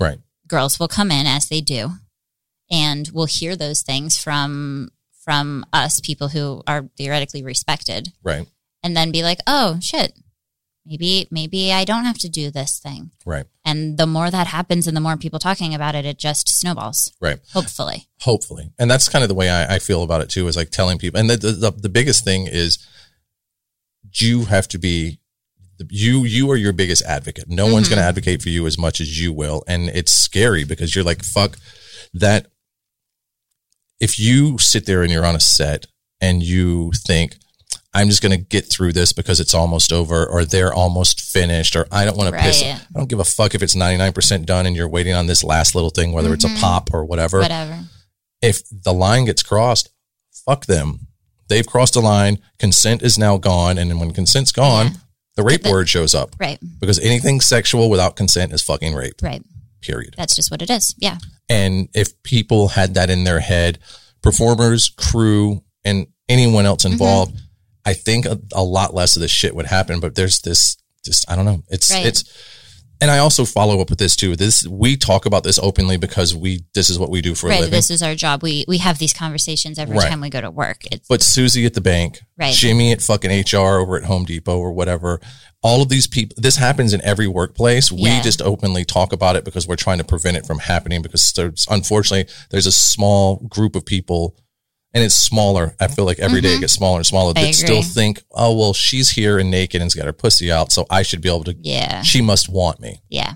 Right. 0.00 0.18
girls 0.46 0.78
will 0.78 0.88
come 0.88 1.10
in 1.10 1.26
as 1.26 1.48
they 1.48 1.60
do 1.60 1.90
and 2.70 3.08
we'll 3.12 3.26
hear 3.26 3.56
those 3.56 3.82
things 3.82 4.16
from 4.16 4.90
from 5.24 5.64
us 5.72 6.00
people 6.00 6.28
who 6.28 6.62
are 6.66 6.88
theoretically 6.96 7.42
respected 7.42 8.12
Right. 8.22 8.46
and 8.82 8.96
then 8.96 9.10
be 9.12 9.22
like 9.22 9.40
oh 9.46 9.78
shit 9.80 10.12
maybe 10.86 11.28
maybe 11.30 11.72
i 11.72 11.84
don't 11.84 12.04
have 12.04 12.18
to 12.18 12.28
do 12.28 12.50
this 12.50 12.78
thing 12.78 13.10
Right. 13.26 13.44
and 13.64 13.98
the 13.98 14.06
more 14.06 14.30
that 14.30 14.46
happens 14.48 14.86
and 14.86 14.96
the 14.96 15.00
more 15.00 15.16
people 15.16 15.38
talking 15.38 15.74
about 15.74 15.94
it 15.94 16.04
it 16.06 16.18
just 16.18 16.48
snowballs 16.48 17.12
Right. 17.20 17.38
hopefully 17.52 18.06
Hopefully. 18.22 18.70
And 18.78 18.90
that's 18.90 19.08
kind 19.08 19.22
of 19.22 19.30
the 19.30 19.34
way 19.34 19.48
I, 19.48 19.76
I 19.76 19.78
feel 19.78 20.02
about 20.02 20.20
it 20.20 20.28
too, 20.28 20.46
is 20.46 20.54
like 20.54 20.68
telling 20.68 20.98
people. 20.98 21.18
And 21.18 21.30
the, 21.30 21.36
the, 21.38 21.70
the 21.70 21.88
biggest 21.88 22.22
thing 22.22 22.46
is 22.46 22.86
you 24.12 24.44
have 24.44 24.68
to 24.68 24.78
be, 24.78 25.20
you, 25.88 26.24
you 26.24 26.50
are 26.50 26.56
your 26.56 26.74
biggest 26.74 27.02
advocate. 27.04 27.46
No 27.48 27.64
one's 27.72 27.86
Mm-hmm. 27.86 27.94
going 27.94 28.02
to 28.02 28.08
advocate 28.08 28.42
for 28.42 28.50
you 28.50 28.66
as 28.66 28.76
much 28.76 29.00
as 29.00 29.18
you 29.18 29.32
will. 29.32 29.64
And 29.66 29.88
it's 29.88 30.12
scary 30.12 30.64
because 30.64 30.94
you're 30.94 31.02
like, 31.02 31.24
fuck 31.24 31.56
that. 32.12 32.48
If 34.00 34.18
you 34.18 34.58
sit 34.58 34.84
there 34.84 35.02
and 35.02 35.10
you're 35.10 35.24
on 35.24 35.34
a 35.34 35.40
set 35.40 35.86
and 36.20 36.42
you 36.42 36.92
think, 37.06 37.36
I'm 37.92 38.08
just 38.08 38.22
going 38.22 38.32
to 38.38 38.44
get 38.44 38.66
through 38.66 38.92
this 38.92 39.12
because 39.12 39.40
it's 39.40 39.52
almost 39.54 39.92
over 39.92 40.24
or 40.26 40.44
they're 40.44 40.72
almost 40.72 41.20
finished 41.20 41.74
or 41.74 41.86
I 41.90 42.04
don't 42.04 42.16
want 42.16 42.32
to 42.34 42.40
piss. 42.40 42.62
Right. 42.62 42.80
I 42.94 42.98
don't 42.98 43.08
give 43.08 43.18
a 43.18 43.24
fuck 43.24 43.54
if 43.54 43.62
it's 43.62 43.74
99% 43.74 44.46
done 44.46 44.66
and 44.66 44.76
you're 44.76 44.88
waiting 44.88 45.12
on 45.14 45.26
this 45.26 45.42
last 45.42 45.74
little 45.74 45.90
thing, 45.90 46.12
whether 46.12 46.32
it's 46.32 46.44
a 46.44 46.54
pop 46.60 46.90
or 46.94 47.04
whatever 47.04 47.40
whatever 47.40 47.80
if 48.42 48.62
the 48.70 48.92
line 48.94 49.24
gets 49.26 49.42
crossed, 49.42 49.90
fuck 50.46 50.66
them. 50.66 51.08
They've 51.48 51.66
crossed 51.66 51.96
a 51.96 52.00
line. 52.00 52.38
Consent 52.60 53.02
is 53.02 53.18
now 53.18 53.36
gone. 53.38 53.76
And 53.76 53.90
then 53.90 53.98
when 53.98 54.12
consent's 54.12 54.52
gone, 54.52 54.86
Yeah. 54.86 54.92
the 55.36 55.42
rape 55.42 55.64
word 55.66 55.88
shows 55.88 56.14
up 56.14 56.36
right 56.38 56.58
because 56.80 56.98
anything 57.00 57.40
sexual 57.40 57.90
without 57.90 58.14
consent 58.16 58.52
is 58.52 58.62
fucking 58.62 58.94
rape, 58.94 59.16
right 59.20 59.42
period. 59.82 60.14
that's 60.16 60.36
just 60.36 60.50
what 60.50 60.60
it 60.62 60.70
is 60.70 60.94
yeah 60.98 61.18
And 61.48 61.88
if 61.94 62.22
people 62.22 62.68
had 62.68 62.94
that 62.94 63.10
in 63.10 63.24
their 63.24 63.40
head, 63.40 63.78
performers, 64.22 64.90
crew, 64.96 65.62
and 65.84 66.06
anyone 66.28 66.66
else 66.66 66.84
Mm-hmm. 66.84 66.98
I 67.84 67.94
think 67.94 68.26
a, 68.26 68.38
a 68.54 68.62
lot 68.62 68.94
less 68.94 69.16
of 69.16 69.22
this 69.22 69.30
shit 69.30 69.54
would 69.54 69.66
happen. 69.66 70.00
But 70.00 70.14
there's 70.14 70.40
this, 70.40 70.76
just, 71.04 71.30
I 71.30 71.36
don't 71.36 71.44
know. 71.46 71.62
It's, 71.68 71.90
Right. 71.90 72.06
it's, 72.06 72.24
and 73.02 73.10
I 73.10 73.16
also 73.16 73.46
follow 73.46 73.80
up 73.80 73.88
with 73.88 73.98
this 73.98 74.14
too. 74.14 74.36
This, 74.36 74.66
we 74.66 74.94
talk 74.98 75.24
about 75.24 75.42
this 75.42 75.58
openly 75.58 75.96
because 75.96 76.36
we, 76.36 76.64
this 76.74 76.90
is 76.90 76.98
what 76.98 77.08
we 77.08 77.22
do 77.22 77.34
for 77.34 77.46
a 77.46 77.50
living. 77.56 77.70
this 77.70 77.90
is 77.90 78.02
our 78.02 78.14
job 78.14 78.42
we 78.42 78.66
we 78.68 78.76
have 78.76 78.98
these 78.98 79.14
conversations 79.14 79.78
every 79.78 79.96
Right. 79.96 80.10
time 80.10 80.20
we 80.20 80.28
go 80.28 80.42
to 80.42 80.50
work 80.50 80.82
it's 80.92 81.08
But 81.08 81.22
Susie 81.22 81.64
at 81.64 81.72
the 81.72 81.80
bank, 81.80 82.20
Right. 82.36 82.52
Jimmy 82.52 82.92
at 82.92 83.00
fucking 83.00 83.30
HR 83.30 83.78
over 83.80 83.96
at 83.96 84.04
Home 84.04 84.26
Depot 84.26 84.58
or 84.58 84.72
whatever, 84.72 85.18
all 85.62 85.80
of 85.80 85.88
these 85.88 86.06
people, 86.06 86.34
this 86.38 86.56
happens 86.56 86.92
in 86.92 87.00
every 87.02 87.26
workplace. 87.26 87.90
We 87.90 88.02
Yeah. 88.02 88.20
just 88.20 88.42
openly 88.42 88.84
talk 88.84 89.14
about 89.14 89.34
it 89.34 89.46
because 89.46 89.66
we're 89.66 89.76
trying 89.76 89.96
to 89.98 90.04
prevent 90.04 90.36
it 90.36 90.44
from 90.44 90.58
happening 90.58 91.00
because 91.00 91.32
there's, 91.32 91.66
unfortunately, 91.70 92.30
there's 92.50 92.66
a 92.66 92.72
small 92.72 93.36
group 93.48 93.76
of 93.76 93.86
people 93.86 94.36
and 94.92 95.04
it's 95.04 95.14
smaller. 95.14 95.74
I 95.80 95.88
feel 95.88 96.04
like 96.04 96.18
every 96.18 96.40
day 96.40 96.54
it 96.54 96.60
gets 96.60 96.72
smaller 96.72 96.98
and 96.98 97.06
smaller 97.06 97.32
Mm-hmm. 97.32 97.44
I 97.44 97.46
that 97.48 97.54
still 97.54 97.78
agree. 97.78 97.82
think, 97.82 98.22
oh, 98.32 98.56
well, 98.58 98.72
she's 98.74 99.10
here 99.10 99.38
and 99.38 99.50
naked 99.50 99.80
and's 99.80 99.94
got 99.94 100.06
her 100.06 100.12
pussy 100.12 100.50
out. 100.50 100.72
So 100.72 100.86
I 100.90 101.02
should 101.02 101.20
be 101.20 101.28
able 101.28 101.44
to, 101.44 101.56
yeah 101.60 102.02
she 102.02 102.20
must 102.22 102.48
want 102.48 102.80
me. 102.80 103.02
yeah 103.08 103.34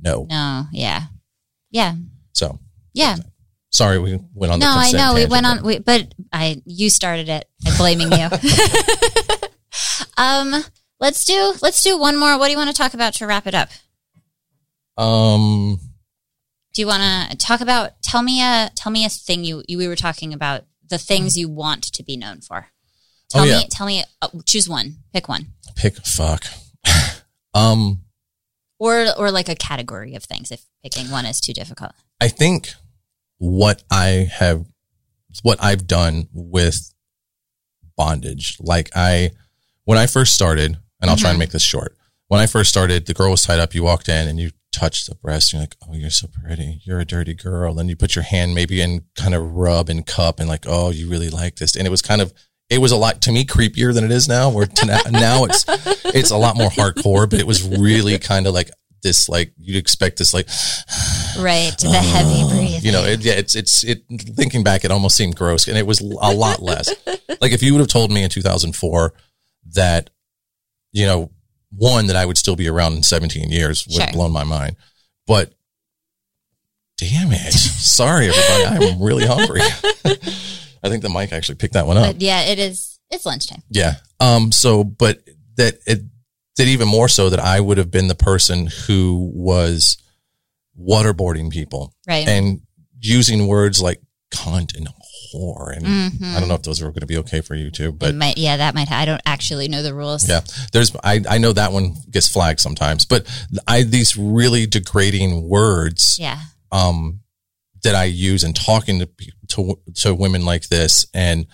No. 0.00 0.26
no 0.28 0.64
yeah 0.72 1.02
yeah 1.70 1.94
So 2.32 2.58
yeah 2.94 3.16
sorry, 3.70 3.98
we 3.98 4.18
went 4.34 4.52
on 4.52 4.58
no, 4.58 4.66
the 4.66 4.78
I 4.78 4.82
consent 4.90 4.98
know 5.02 5.14
we 5.14 5.20
tangent, 5.20 5.30
went 5.30 5.46
on, 5.46 5.56
but- 5.58 5.64
we, 5.64 5.78
but 5.80 6.14
I 6.32 6.62
you 6.66 6.88
started 6.90 7.28
it. 7.28 7.44
I'm 7.66 7.76
blaming 7.76 8.10
you. 8.12 8.28
um, 10.16 10.64
let's 11.00 11.24
do 11.24 11.54
let's 11.62 11.82
do 11.82 11.98
one 11.98 12.16
more. 12.16 12.38
What 12.38 12.46
do 12.46 12.52
you 12.52 12.56
want 12.58 12.70
to 12.70 12.76
talk 12.76 12.94
about 12.94 13.14
to 13.14 13.26
wrap 13.26 13.46
it 13.46 13.54
up? 13.54 13.68
Um, 14.96 15.78
Do 16.74 16.80
you 16.82 16.86
want 16.86 17.30
to 17.30 17.36
talk 17.36 17.60
about? 17.60 17.95
Tell 18.06 18.22
me 18.22 18.40
a 18.40 18.70
tell 18.76 18.92
me 18.92 19.04
a 19.04 19.08
thing 19.08 19.44
you, 19.44 19.62
you 19.68 19.78
we 19.78 19.88
were 19.88 19.96
talking 19.96 20.32
about 20.32 20.64
the 20.88 20.98
things 20.98 21.36
you 21.36 21.48
want 21.48 21.82
to 21.92 22.02
be 22.04 22.16
known 22.16 22.40
for. 22.40 22.68
Tell 23.28 23.42
Oh, 23.42 23.44
yeah. 23.44 23.58
me 23.58 23.66
tell 23.68 23.86
me 23.86 24.04
uh, 24.22 24.28
choose 24.44 24.68
one. 24.68 24.98
Pick 25.12 25.28
one. 25.28 25.46
pick, 25.74 25.96
fuck. 25.96 26.44
um, 27.54 28.02
Or 28.78 29.06
or 29.18 29.30
like 29.32 29.48
a 29.48 29.56
category 29.56 30.14
of 30.14 30.22
things 30.24 30.52
if 30.52 30.64
picking 30.84 31.10
one 31.10 31.26
is 31.26 31.40
too 31.40 31.52
difficult. 31.52 31.92
I 32.20 32.28
think 32.28 32.68
what 33.38 33.82
I 33.90 34.28
have, 34.32 34.64
what 35.42 35.58
I've 35.62 35.86
done 35.86 36.28
with 36.32 36.92
bondage, 37.96 38.56
like 38.60 38.90
I, 38.94 39.30
when 39.84 39.98
I 39.98 40.06
first 40.06 40.34
started, 40.34 40.78
and 41.00 41.10
I'll 41.10 41.16
try 41.16 41.30
and 41.30 41.38
make 41.38 41.50
this 41.50 41.62
short. 41.62 41.96
When 42.28 42.40
I 42.40 42.46
first 42.46 42.70
started, 42.70 43.06
the 43.06 43.14
girl 43.14 43.30
was 43.30 43.42
tied 43.42 43.60
up. 43.60 43.74
You 43.74 43.82
walked 43.82 44.08
in 44.08 44.28
and 44.28 44.38
you 44.38 44.50
touched 44.76 45.08
the 45.08 45.14
breast. 45.14 45.52
And 45.52 45.60
you're 45.60 45.62
like, 45.62 45.76
oh, 45.88 45.94
you're 45.94 46.10
so 46.10 46.28
pretty. 46.28 46.80
You're 46.84 47.00
a 47.00 47.04
dirty 47.04 47.34
girl. 47.34 47.74
Then 47.74 47.88
you 47.88 47.96
put 47.96 48.14
your 48.14 48.24
hand 48.24 48.54
maybe 48.54 48.80
in 48.80 49.04
kind 49.14 49.34
of 49.34 49.54
rub 49.54 49.88
and 49.88 50.06
cup 50.06 50.38
and 50.38 50.48
like, 50.48 50.64
oh, 50.66 50.90
you 50.90 51.08
really 51.08 51.30
like 51.30 51.56
this. 51.56 51.76
And 51.76 51.86
it 51.86 51.90
was 51.90 52.02
kind 52.02 52.20
of, 52.20 52.32
it 52.68 52.78
was 52.78 52.92
a 52.92 52.96
lot 52.96 53.22
to 53.22 53.32
me 53.32 53.44
creepier 53.44 53.94
than 53.94 54.04
it 54.04 54.10
is 54.10 54.28
now. 54.28 54.50
Where 54.50 54.66
to 54.66 54.86
now, 54.86 55.00
now 55.10 55.44
it's 55.44 55.64
it's 56.04 56.30
a 56.30 56.36
lot 56.36 56.56
more 56.56 56.68
hardcore, 56.68 57.28
but 57.30 57.38
it 57.38 57.46
was 57.46 57.66
really 57.66 58.18
kind 58.18 58.46
of 58.46 58.54
like 58.54 58.70
this, 59.02 59.28
like 59.28 59.52
you'd 59.56 59.76
expect 59.76 60.18
this, 60.18 60.34
like 60.34 60.48
Right. 61.38 61.76
The 61.78 61.88
heavy 61.92 62.48
breathing. 62.54 62.80
you 62.82 62.92
know, 62.92 63.04
it, 63.04 63.20
yeah, 63.20 63.34
it's 63.34 63.54
it's 63.54 63.84
it. 63.84 64.02
Thinking 64.10 64.62
back, 64.64 64.84
it 64.84 64.90
almost 64.90 65.16
seemed 65.16 65.36
gross, 65.36 65.68
and 65.68 65.78
it 65.78 65.86
was 65.86 66.00
a 66.00 66.32
lot 66.32 66.60
less. 66.60 66.92
like 67.40 67.52
if 67.52 67.62
you 67.62 67.72
would 67.72 67.80
have 67.80 67.88
told 67.88 68.10
me 68.10 68.22
in 68.22 68.30
2004 68.30 69.14
that, 69.74 70.10
you 70.92 71.06
know, 71.06 71.30
one 71.70 72.06
that 72.06 72.16
I 72.16 72.24
would 72.24 72.38
still 72.38 72.56
be 72.56 72.68
around 72.68 72.94
in 72.94 73.02
17 73.02 73.50
years 73.50 73.86
would 73.86 74.00
have 74.00 74.10
Sure. 74.10 74.14
blown 74.14 74.32
my 74.32 74.44
mind. 74.44 74.76
But 75.26 75.52
damn 76.98 77.32
it, 77.32 77.52
sorry 77.52 78.28
everybody, 78.28 78.86
I'm 78.92 79.02
really 79.02 79.26
hungry. 79.26 79.60
I 80.82 80.88
think 80.88 81.02
the 81.02 81.10
mic 81.10 81.32
actually 81.32 81.56
picked 81.56 81.74
that 81.74 81.86
one 81.86 81.96
up. 81.96 82.06
But 82.14 82.22
yeah, 82.22 82.42
it 82.42 82.58
is. 82.58 82.98
It's 83.10 83.26
lunchtime. 83.26 83.62
Yeah. 83.70 83.94
Um. 84.20 84.52
So, 84.52 84.82
but 84.84 85.20
that 85.56 85.78
it 85.86 86.02
did 86.56 86.68
even 86.68 86.88
more 86.88 87.08
so 87.08 87.30
that 87.30 87.40
I 87.40 87.60
would 87.60 87.78
have 87.78 87.90
been 87.90 88.08
the 88.08 88.14
person 88.14 88.68
who 88.86 89.30
was 89.34 89.96
waterboarding 90.78 91.50
people 91.50 91.92
Right. 92.08 92.26
and 92.28 92.60
using 93.00 93.46
words 93.46 93.80
like 93.80 94.00
cunt 94.32 94.76
and 94.76 94.88
whore. 95.36 95.76
And 95.76 95.84
Mhm. 95.86 96.34
I 96.34 96.40
don't 96.40 96.48
know 96.48 96.54
if 96.54 96.62
those 96.62 96.80
are 96.80 96.86
going 96.90 97.00
to 97.00 97.06
be 97.06 97.18
okay 97.18 97.40
for 97.40 97.54
you 97.54 97.70
too, 97.70 97.92
but 97.92 98.14
might, 98.14 98.38
yeah, 98.38 98.56
that 98.56 98.74
might. 98.74 98.90
I 98.90 99.04
don't 99.04 99.20
actually 99.26 99.68
know 99.68 99.82
the 99.82 99.94
rules. 99.94 100.28
yeah, 100.28 100.40
there's, 100.72 100.94
I, 101.04 101.22
I 101.28 101.38
know 101.38 101.52
that 101.52 101.72
one 101.72 101.94
gets 102.10 102.28
flagged 102.28 102.60
sometimes, 102.60 103.04
but 103.04 103.26
I, 103.66 103.82
these 103.82 104.16
really 104.16 104.66
degrading 104.66 105.48
words, 105.48 106.16
Yeah. 106.18 106.40
um, 106.72 107.20
that 107.82 107.94
I 107.94 108.04
use 108.04 108.42
in 108.42 108.52
talking 108.52 108.98
to, 109.00 109.08
to, 109.48 109.78
to 109.96 110.14
women 110.14 110.44
like 110.44 110.68
this 110.68 111.06
and, 111.14 111.46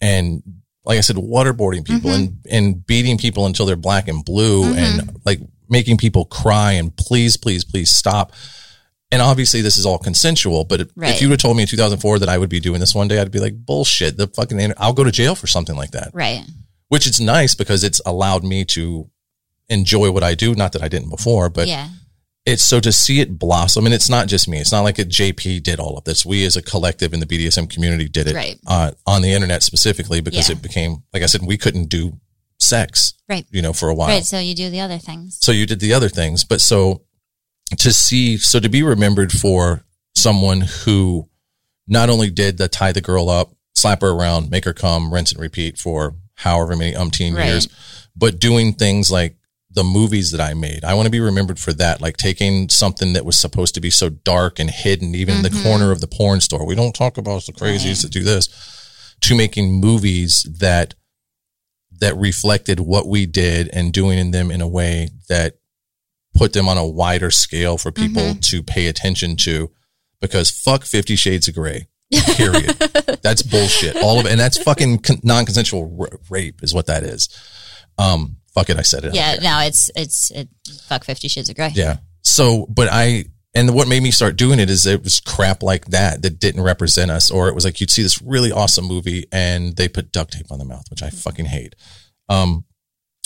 and 0.00 0.42
like 0.84 0.98
I 0.98 1.00
said, 1.00 1.16
waterboarding 1.16 1.84
people 1.84 2.10
and, 2.10 2.38
and 2.50 2.86
beating 2.86 3.16
people 3.18 3.46
until 3.46 3.66
they're 3.66 3.76
black 3.76 4.08
and 4.08 4.24
blue 4.24 4.74
and 4.74 5.20
like 5.24 5.40
making 5.68 5.96
people 5.96 6.24
cry 6.24 6.72
and 6.72 6.94
please, 6.96 7.36
please, 7.36 7.64
please 7.64 7.90
stop. 7.90 8.32
And 9.12 9.22
obviously, 9.22 9.60
this 9.60 9.76
is 9.76 9.86
all 9.86 9.98
consensual. 9.98 10.64
But 10.64 10.80
if, 10.80 10.88
Right. 10.96 11.14
if 11.14 11.20
you 11.20 11.28
would 11.28 11.34
have 11.34 11.42
told 11.42 11.56
me 11.56 11.62
in 11.62 11.68
2004 11.68 12.18
that 12.18 12.28
I 12.28 12.38
would 12.38 12.48
be 12.50 12.58
doing 12.60 12.80
this 12.80 12.94
one 12.94 13.06
day, 13.08 13.18
I'd 13.20 13.30
be 13.30 13.38
like, 13.40 13.64
bullshit. 13.64 14.16
The 14.16 14.26
fucking, 14.26 14.72
I'll 14.78 14.92
go 14.94 15.04
to 15.04 15.12
jail 15.12 15.34
for 15.34 15.46
something 15.46 15.76
like 15.76 15.90
that. 15.92 16.10
Right. 16.14 16.42
Which 16.88 17.06
is 17.06 17.20
nice 17.20 17.54
because 17.54 17.84
it's 17.84 18.00
allowed 18.04 18.42
me 18.42 18.64
to 18.66 19.08
enjoy 19.68 20.10
what 20.10 20.22
I 20.24 20.34
do. 20.34 20.54
Not 20.54 20.72
that 20.72 20.82
I 20.82 20.88
didn't 20.88 21.10
before, 21.10 21.48
but 21.50 21.68
yeah. 21.68 21.88
it's 22.46 22.62
so 22.62 22.80
to 22.80 22.90
see 22.90 23.20
it 23.20 23.38
blossom. 23.38 23.84
And 23.86 23.94
it's 23.94 24.08
not 24.08 24.28
just 24.28 24.48
me. 24.48 24.58
It's 24.58 24.72
not 24.72 24.80
like 24.80 24.98
a 24.98 25.04
JP 25.04 25.62
did 25.62 25.78
all 25.78 25.96
of 25.98 26.04
this. 26.04 26.24
We 26.26 26.44
as 26.44 26.56
a 26.56 26.62
collective 26.62 27.12
in 27.14 27.20
the 27.20 27.26
BDSM 27.26 27.68
community 27.70 28.08
did 28.08 28.28
it 28.28 28.34
Right. 28.34 28.58
uh, 28.66 28.92
on 29.06 29.22
the 29.22 29.32
internet 29.32 29.62
specifically 29.62 30.20
because 30.22 30.48
Yeah. 30.48 30.56
it 30.56 30.62
became, 30.62 31.02
like 31.12 31.22
I 31.22 31.26
said, 31.26 31.42
we 31.44 31.56
couldn't 31.58 31.88
do 31.90 32.18
sex, 32.58 33.14
Right. 33.28 33.44
you 33.50 33.60
know, 33.62 33.72
for 33.72 33.88
a 33.90 33.94
while. 33.94 34.08
Right. 34.08 34.24
So 34.24 34.38
you 34.38 34.54
do 34.54 34.70
the 34.70 34.80
other 34.80 34.98
things. 34.98 35.36
So 35.40 35.52
you 35.52 35.66
did 35.66 35.80
the 35.80 35.92
other 35.92 36.08
things, 36.08 36.44
but 36.44 36.60
so 36.60 37.02
to 37.78 37.92
see, 37.92 38.36
so 38.36 38.60
to 38.60 38.68
be 38.68 38.82
remembered 38.82 39.32
for 39.32 39.84
someone 40.14 40.62
who 40.84 41.28
not 41.86 42.10
only 42.10 42.30
did 42.30 42.58
the 42.58 42.68
tie 42.68 42.92
the 42.92 43.00
girl 43.00 43.28
up, 43.28 43.54
slap 43.74 44.02
her 44.02 44.10
around, 44.10 44.50
make 44.50 44.64
her 44.64 44.72
come, 44.72 45.12
rinse 45.12 45.32
and 45.32 45.40
repeat 45.40 45.78
for 45.78 46.14
however 46.34 46.76
many 46.76 46.92
umpteen 46.92 47.34
Right. 47.34 47.46
years, 47.46 47.68
but 48.16 48.38
doing 48.38 48.74
things 48.74 49.10
like 49.10 49.36
the 49.74 49.84
movies 49.84 50.32
that 50.32 50.40
I 50.40 50.52
made. 50.54 50.84
I 50.84 50.94
want 50.94 51.06
to 51.06 51.10
be 51.10 51.20
remembered 51.20 51.58
for 51.58 51.72
that, 51.74 52.00
like 52.02 52.18
taking 52.18 52.68
something 52.68 53.14
that 53.14 53.24
was 53.24 53.38
supposed 53.38 53.74
to 53.74 53.80
be 53.80 53.88
so 53.90 54.10
dark 54.10 54.58
and 54.58 54.70
hidden, 54.70 55.14
even 55.14 55.36
in 55.36 55.42
the 55.42 55.48
mm-hmm. 55.48 55.62
corner 55.62 55.90
of 55.90 56.00
the 56.00 56.06
porn 56.06 56.40
store. 56.40 56.66
We 56.66 56.74
don't 56.74 56.94
talk 56.94 57.16
about 57.16 57.46
the 57.46 57.52
crazies 57.52 58.02
that 58.02 58.12
do 58.12 58.22
this, 58.22 58.48
to 59.22 59.34
making 59.34 59.72
movies 59.72 60.46
that 60.58 60.94
that 62.00 62.16
reflected 62.16 62.80
what 62.80 63.06
we 63.06 63.26
did 63.26 63.70
and 63.72 63.92
doing 63.92 64.18
in 64.18 64.30
them 64.32 64.50
in 64.50 64.60
a 64.60 64.68
way 64.68 65.08
that 65.28 65.54
put 66.34 66.52
them 66.52 66.68
on 66.68 66.78
a 66.78 66.86
wider 66.86 67.30
scale 67.30 67.76
for 67.78 67.92
people 67.92 68.34
to 68.40 68.62
pay 68.62 68.86
attention 68.88 69.36
to 69.36 69.70
because 70.20 70.50
fuck 70.50 70.84
50 70.84 71.16
shades 71.16 71.48
of 71.48 71.54
gray 71.54 71.88
period 72.36 72.68
that's 73.22 73.42
bullshit 73.42 73.96
all 73.96 74.18
of 74.20 74.26
it 74.26 74.32
and 74.32 74.40
that's 74.40 74.62
fucking 74.62 74.98
con- 74.98 75.20
non-consensual 75.22 75.96
r- 76.00 76.18
rape 76.30 76.62
is 76.62 76.72
what 76.74 76.86
that 76.86 77.02
is 77.02 77.28
um 77.98 78.36
fuck 78.54 78.68
it 78.70 78.76
i 78.78 78.82
said 78.82 79.04
it 79.04 79.14
Yeah. 79.14 79.34
care. 79.36 79.42
No, 79.42 79.58
it's 79.60 79.90
it's 79.96 80.30
it, 80.30 80.48
fuck 80.84 81.04
Fifty 81.04 81.28
Shades 81.28 81.48
of 81.48 81.56
Grey. 81.56 81.70
yeah 81.74 81.96
so 82.22 82.66
but 82.68 82.88
i 82.90 83.24
and 83.54 83.74
what 83.74 83.88
made 83.88 84.02
me 84.02 84.10
start 84.10 84.36
doing 84.36 84.58
it 84.60 84.70
is 84.70 84.86
it 84.86 85.02
was 85.02 85.20
crap 85.20 85.62
like 85.62 85.86
that 85.86 86.22
that 86.22 86.38
didn't 86.38 86.62
represent 86.62 87.10
us 87.10 87.30
or 87.30 87.48
it 87.48 87.54
was 87.54 87.64
like 87.64 87.80
you'd 87.80 87.90
see 87.90 88.02
this 88.02 88.20
really 88.22 88.52
awesome 88.52 88.84
movie 88.86 89.26
and 89.32 89.76
they 89.76 89.88
put 89.88 90.12
duct 90.12 90.32
tape 90.32 90.50
on 90.50 90.58
the 90.58 90.64
mouth 90.64 90.84
which 90.90 91.02
i 91.02 91.10
fucking 91.10 91.46
hate 91.46 91.74
um 92.28 92.64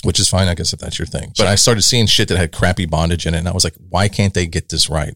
which 0.03 0.19
is 0.19 0.29
fine 0.29 0.47
i 0.47 0.55
guess 0.55 0.73
if 0.73 0.79
that's 0.79 0.99
your 0.99 1.05
thing. 1.05 1.33
But 1.37 1.47
i 1.47 1.55
started 1.55 1.81
seeing 1.81 2.05
shit 2.05 2.27
that 2.29 2.37
had 2.37 2.51
crappy 2.51 2.85
bondage 2.85 3.25
in 3.25 3.33
it 3.33 3.39
and 3.39 3.47
i 3.47 3.53
was 3.53 3.63
like 3.63 3.75
why 3.89 4.07
can't 4.07 4.33
they 4.33 4.45
get 4.45 4.69
this 4.69 4.89
right? 4.89 5.15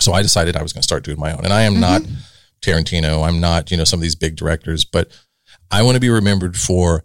So 0.00 0.12
i 0.12 0.22
decided 0.22 0.56
i 0.56 0.62
was 0.62 0.72
going 0.72 0.82
to 0.82 0.86
start 0.86 1.04
doing 1.04 1.18
my 1.20 1.32
own. 1.32 1.44
And 1.44 1.52
i 1.52 1.62
am 1.62 1.74
mm-hmm. 1.74 1.80
not 1.80 2.02
tarantino. 2.62 3.26
I'm 3.26 3.40
not 3.40 3.70
you 3.70 3.76
know 3.76 3.84
some 3.84 3.98
of 3.98 4.02
these 4.02 4.14
big 4.14 4.36
directors 4.36 4.84
but 4.84 5.10
i 5.70 5.82
want 5.82 5.94
to 5.94 6.00
be 6.00 6.10
remembered 6.10 6.56
for 6.56 7.04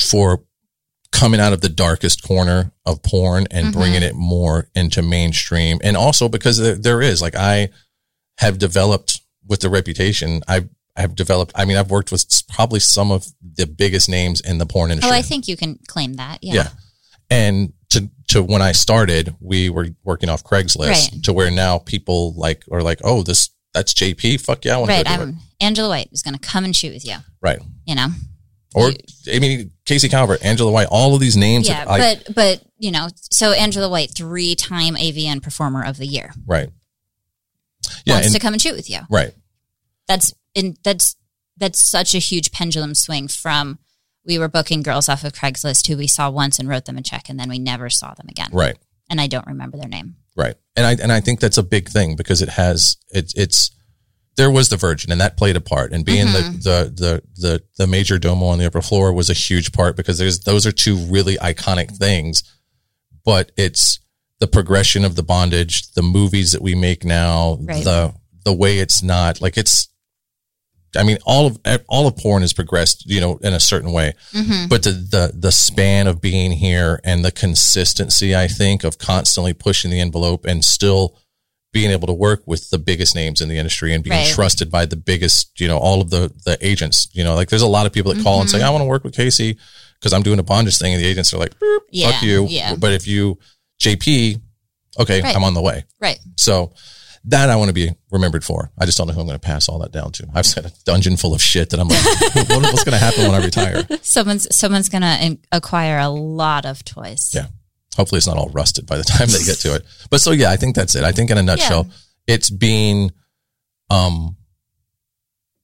for 0.00 0.44
coming 1.14 1.38
out 1.38 1.52
of 1.52 1.60
the 1.60 1.68
darkest 1.68 2.26
corner 2.26 2.72
of 2.84 3.02
porn 3.02 3.46
and 3.52 3.68
mm-hmm. 3.68 3.78
bringing 3.78 4.02
it 4.02 4.16
more 4.16 4.66
into 4.74 5.00
mainstream. 5.00 5.78
And 5.84 5.96
also 5.96 6.28
because 6.28 6.58
there, 6.58 6.74
there 6.74 7.00
is 7.00 7.22
like, 7.22 7.36
I 7.36 7.68
have 8.38 8.58
developed 8.58 9.20
with 9.46 9.60
the 9.60 9.70
reputation. 9.70 10.42
I've, 10.48 10.68
I've 10.96 11.14
developed, 11.14 11.52
I 11.54 11.64
mean, 11.64 11.76
I've 11.76 11.90
worked 11.90 12.12
with 12.12 12.24
probably 12.48 12.80
some 12.80 13.10
of 13.10 13.26
the 13.56 13.66
biggest 13.66 14.08
names 14.08 14.40
in 14.40 14.58
the 14.58 14.66
porn 14.66 14.90
industry. 14.90 15.10
Oh, 15.10 15.14
I 15.14 15.22
think 15.22 15.48
you 15.48 15.56
can 15.56 15.78
claim 15.88 16.14
that. 16.14 16.38
Yeah. 16.42 16.54
Yeah. 16.54 16.68
And 17.30 17.72
to, 17.90 18.08
to 18.28 18.42
when 18.42 18.62
I 18.62 18.72
started, 18.72 19.34
we 19.40 19.70
were 19.70 19.88
working 20.04 20.28
off 20.28 20.44
Craigslist 20.44 20.88
Right. 21.12 21.24
to 21.24 21.32
where 21.32 21.50
now 21.50 21.78
people 21.78 22.34
like, 22.36 22.64
are 22.70 22.82
like, 22.82 23.00
oh, 23.02 23.22
this, 23.22 23.50
that's 23.72 23.92
JP. 23.92 24.40
Fuck 24.40 24.64
yeah. 24.64 24.74
I 24.74 24.78
want 24.78 24.90
Right. 24.90 25.06
to 25.06 25.16
do 25.16 25.22
it. 25.30 25.34
Angela 25.60 25.88
White 25.88 26.08
is 26.12 26.22
going 26.22 26.34
to 26.34 26.40
come 26.40 26.64
and 26.64 26.76
shoot 26.76 26.92
with 26.94 27.04
you. 27.04 27.16
Right. 27.42 27.58
You 27.86 27.94
know. 27.96 28.08
Or, 28.76 28.90
I 29.32 29.38
mean, 29.38 29.70
Casey 29.84 30.08
Calvert, 30.08 30.44
Angela 30.44 30.70
White, 30.72 30.88
all 30.90 31.14
of 31.14 31.20
these 31.20 31.36
names. 31.36 31.68
Yeah, 31.68 31.84
I, 31.88 31.98
but 32.24 32.34
but 32.34 32.62
you 32.76 32.90
know, 32.90 33.06
so 33.30 33.52
Angela 33.52 33.88
White, 33.88 34.10
three 34.16 34.56
time 34.56 34.96
AVN 34.96 35.40
Performer 35.44 35.84
of 35.84 35.96
the 35.96 36.06
Year, 36.06 36.32
right. 36.44 36.68
Yeah. 38.04 38.14
wants 38.14 38.26
And, 38.26 38.34
to 38.34 38.40
come 38.40 38.52
and 38.52 38.60
shoot 38.60 38.74
with 38.74 38.90
you. 38.90 38.98
right. 39.08 39.32
That's 40.08 40.34
in 40.54 40.76
that's 40.82 41.16
that's 41.56 41.78
such 41.78 42.14
a 42.14 42.18
huge 42.18 42.52
pendulum 42.52 42.94
swing 42.94 43.28
from 43.28 43.78
we 44.26 44.38
were 44.38 44.48
booking 44.48 44.82
girls 44.82 45.08
off 45.08 45.24
of 45.24 45.32
Craigslist 45.32 45.86
who 45.86 45.96
we 45.96 46.06
saw 46.06 46.30
once 46.30 46.58
and 46.58 46.68
wrote 46.68 46.86
them 46.86 46.96
a 46.96 47.02
check 47.02 47.28
and 47.28 47.38
then 47.38 47.48
we 47.48 47.58
never 47.58 47.90
saw 47.90 48.14
them 48.14 48.26
again. 48.28 48.50
Right. 48.52 48.76
And 49.10 49.20
I 49.20 49.26
don't 49.26 49.46
remember 49.46 49.76
their 49.76 49.88
name. 49.88 50.16
Right. 50.36 50.56
And 50.76 50.86
I 50.86 50.92
and 51.02 51.12
I 51.12 51.20
think 51.20 51.40
that's 51.40 51.58
a 51.58 51.62
big 51.62 51.88
thing 51.88 52.16
because 52.16 52.42
it 52.42 52.48
has 52.48 52.96
it, 53.10 53.32
it's 53.36 53.70
there 54.36 54.50
was 54.50 54.68
the 54.68 54.76
virgin 54.76 55.12
and 55.12 55.20
that 55.20 55.36
played 55.36 55.56
a 55.56 55.60
part 55.60 55.92
and 55.92 56.04
being 56.04 56.26
the, 56.26 56.38
mm-hmm. 56.38 56.52
the 56.58 56.92
the 56.96 57.22
the 57.36 57.62
the 57.78 57.86
major 57.86 58.18
domo 58.18 58.46
on 58.46 58.58
the 58.58 58.66
upper 58.66 58.82
floor 58.82 59.12
was 59.12 59.30
a 59.30 59.34
huge 59.34 59.72
part 59.72 59.96
because 59.96 60.18
there's 60.18 60.40
those 60.40 60.66
are 60.66 60.72
two 60.72 60.96
really 60.96 61.36
iconic 61.36 61.96
things 61.96 62.42
but 63.24 63.52
it's 63.56 64.00
the 64.40 64.48
progression 64.48 65.04
of 65.04 65.14
the 65.14 65.22
bondage 65.22 65.92
the 65.92 66.02
movies 66.02 66.50
that 66.52 66.62
we 66.62 66.74
make 66.74 67.04
now 67.04 67.58
Right. 67.60 67.84
the 67.84 68.14
the 68.44 68.52
way 68.52 68.78
it's 68.78 69.02
not 69.02 69.40
like 69.40 69.56
it's 69.56 69.88
I 70.96 71.02
mean, 71.02 71.18
all 71.24 71.46
of 71.46 71.58
all 71.88 72.06
of 72.06 72.16
porn 72.16 72.42
has 72.42 72.52
progressed, 72.52 73.04
you 73.06 73.20
know, 73.20 73.38
in 73.38 73.52
a 73.52 73.60
certain 73.60 73.92
way. 73.92 74.14
Mm-hmm. 74.32 74.68
But 74.68 74.82
the, 74.84 74.90
the 74.92 75.32
the 75.34 75.52
span 75.52 76.06
of 76.06 76.20
being 76.20 76.52
here 76.52 77.00
and 77.04 77.24
the 77.24 77.32
consistency, 77.32 78.34
I 78.36 78.48
think, 78.48 78.84
of 78.84 78.98
constantly 78.98 79.52
pushing 79.52 79.90
the 79.90 80.00
envelope 80.00 80.44
and 80.44 80.64
still 80.64 81.16
being 81.72 81.90
able 81.90 82.06
to 82.06 82.12
work 82.14 82.42
with 82.46 82.70
the 82.70 82.78
biggest 82.78 83.16
names 83.16 83.40
in 83.40 83.48
the 83.48 83.58
industry 83.58 83.92
and 83.92 84.04
being 84.04 84.14
Right. 84.14 84.32
trusted 84.32 84.70
by 84.70 84.86
the 84.86 84.94
biggest, 84.96 85.58
you 85.60 85.66
know, 85.66 85.78
all 85.78 86.00
of 86.00 86.10
the 86.10 86.32
the 86.44 86.56
agents. 86.64 87.08
You 87.12 87.24
know, 87.24 87.34
like 87.34 87.48
there's 87.48 87.62
a 87.62 87.66
lot 87.66 87.86
of 87.86 87.92
people 87.92 88.14
that 88.14 88.22
call 88.22 88.40
and 88.40 88.48
say, 88.48 88.58
mm-hmm. 88.58 88.66
"I 88.66 88.70
want 88.70 88.82
to 88.82 88.86
work 88.86 89.02
with 89.04 89.14
Casey 89.16 89.58
because 89.98 90.12
I'm 90.12 90.22
doing 90.22 90.38
a 90.38 90.44
bondage 90.44 90.78
thing," 90.78 90.94
and 90.94 91.02
the 91.02 91.06
agents 91.06 91.34
are 91.34 91.38
like, 91.38 91.52
Yeah, 91.90 92.12
"Fuck 92.12 92.22
you." 92.22 92.46
yeah. 92.48 92.76
But 92.76 92.92
if 92.92 93.08
you 93.08 93.38
JP, 93.82 94.40
okay, 95.00 95.20
Right. 95.22 95.34
I'm 95.34 95.42
on 95.42 95.54
the 95.54 95.60
way. 95.62 95.84
Right. 96.00 96.18
So 96.36 96.72
that 97.26 97.48
I 97.48 97.56
want 97.56 97.68
to 97.68 97.72
be 97.74 97.90
remembered 98.10 98.44
for. 98.44 98.70
I 98.78 98.84
just 98.84 98.98
don't 98.98 99.06
know 99.06 99.14
who 99.14 99.20
I'm 99.20 99.26
going 99.26 99.38
to 99.38 99.44
pass 99.44 99.68
all 99.68 99.78
that 99.78 99.92
down 99.92 100.12
to. 100.12 100.26
I've 100.34 100.54
got 100.54 100.66
a 100.66 100.72
dungeon 100.84 101.16
full 101.16 101.34
of 101.34 101.40
shit 101.40 101.70
that 101.70 101.80
I'm 101.80 101.88
like, 101.88 102.04
what, 102.50 102.62
what's 102.62 102.84
going 102.84 102.92
to 102.92 102.98
happen 102.98 103.22
when 103.22 103.34
I 103.34 103.44
retire? 103.44 103.82
Someone's 104.02 104.54
someone's 104.54 104.88
gonna 104.88 105.18
in- 105.20 105.38
acquire 105.50 105.98
a 105.98 106.08
lot 106.08 106.66
of 106.66 106.84
toys. 106.84 107.32
Yeah. 107.34 107.46
Hopefully 107.96 108.18
it's 108.18 108.26
not 108.26 108.36
all 108.36 108.50
rusted 108.50 108.86
by 108.86 108.98
the 108.98 109.04
time 109.04 109.28
they 109.28 109.42
get 109.44 109.58
to 109.60 109.74
it. 109.74 109.84
But 110.10 110.20
so 110.20 110.32
yeah, 110.32 110.50
I 110.50 110.56
think 110.56 110.74
that's 110.74 110.94
it. 110.94 111.04
I 111.04 111.12
think 111.12 111.30
in 111.30 111.38
a 111.38 111.42
nutshell, 111.42 111.88
it's 112.26 112.50
being 112.50 113.10
um 113.90 114.36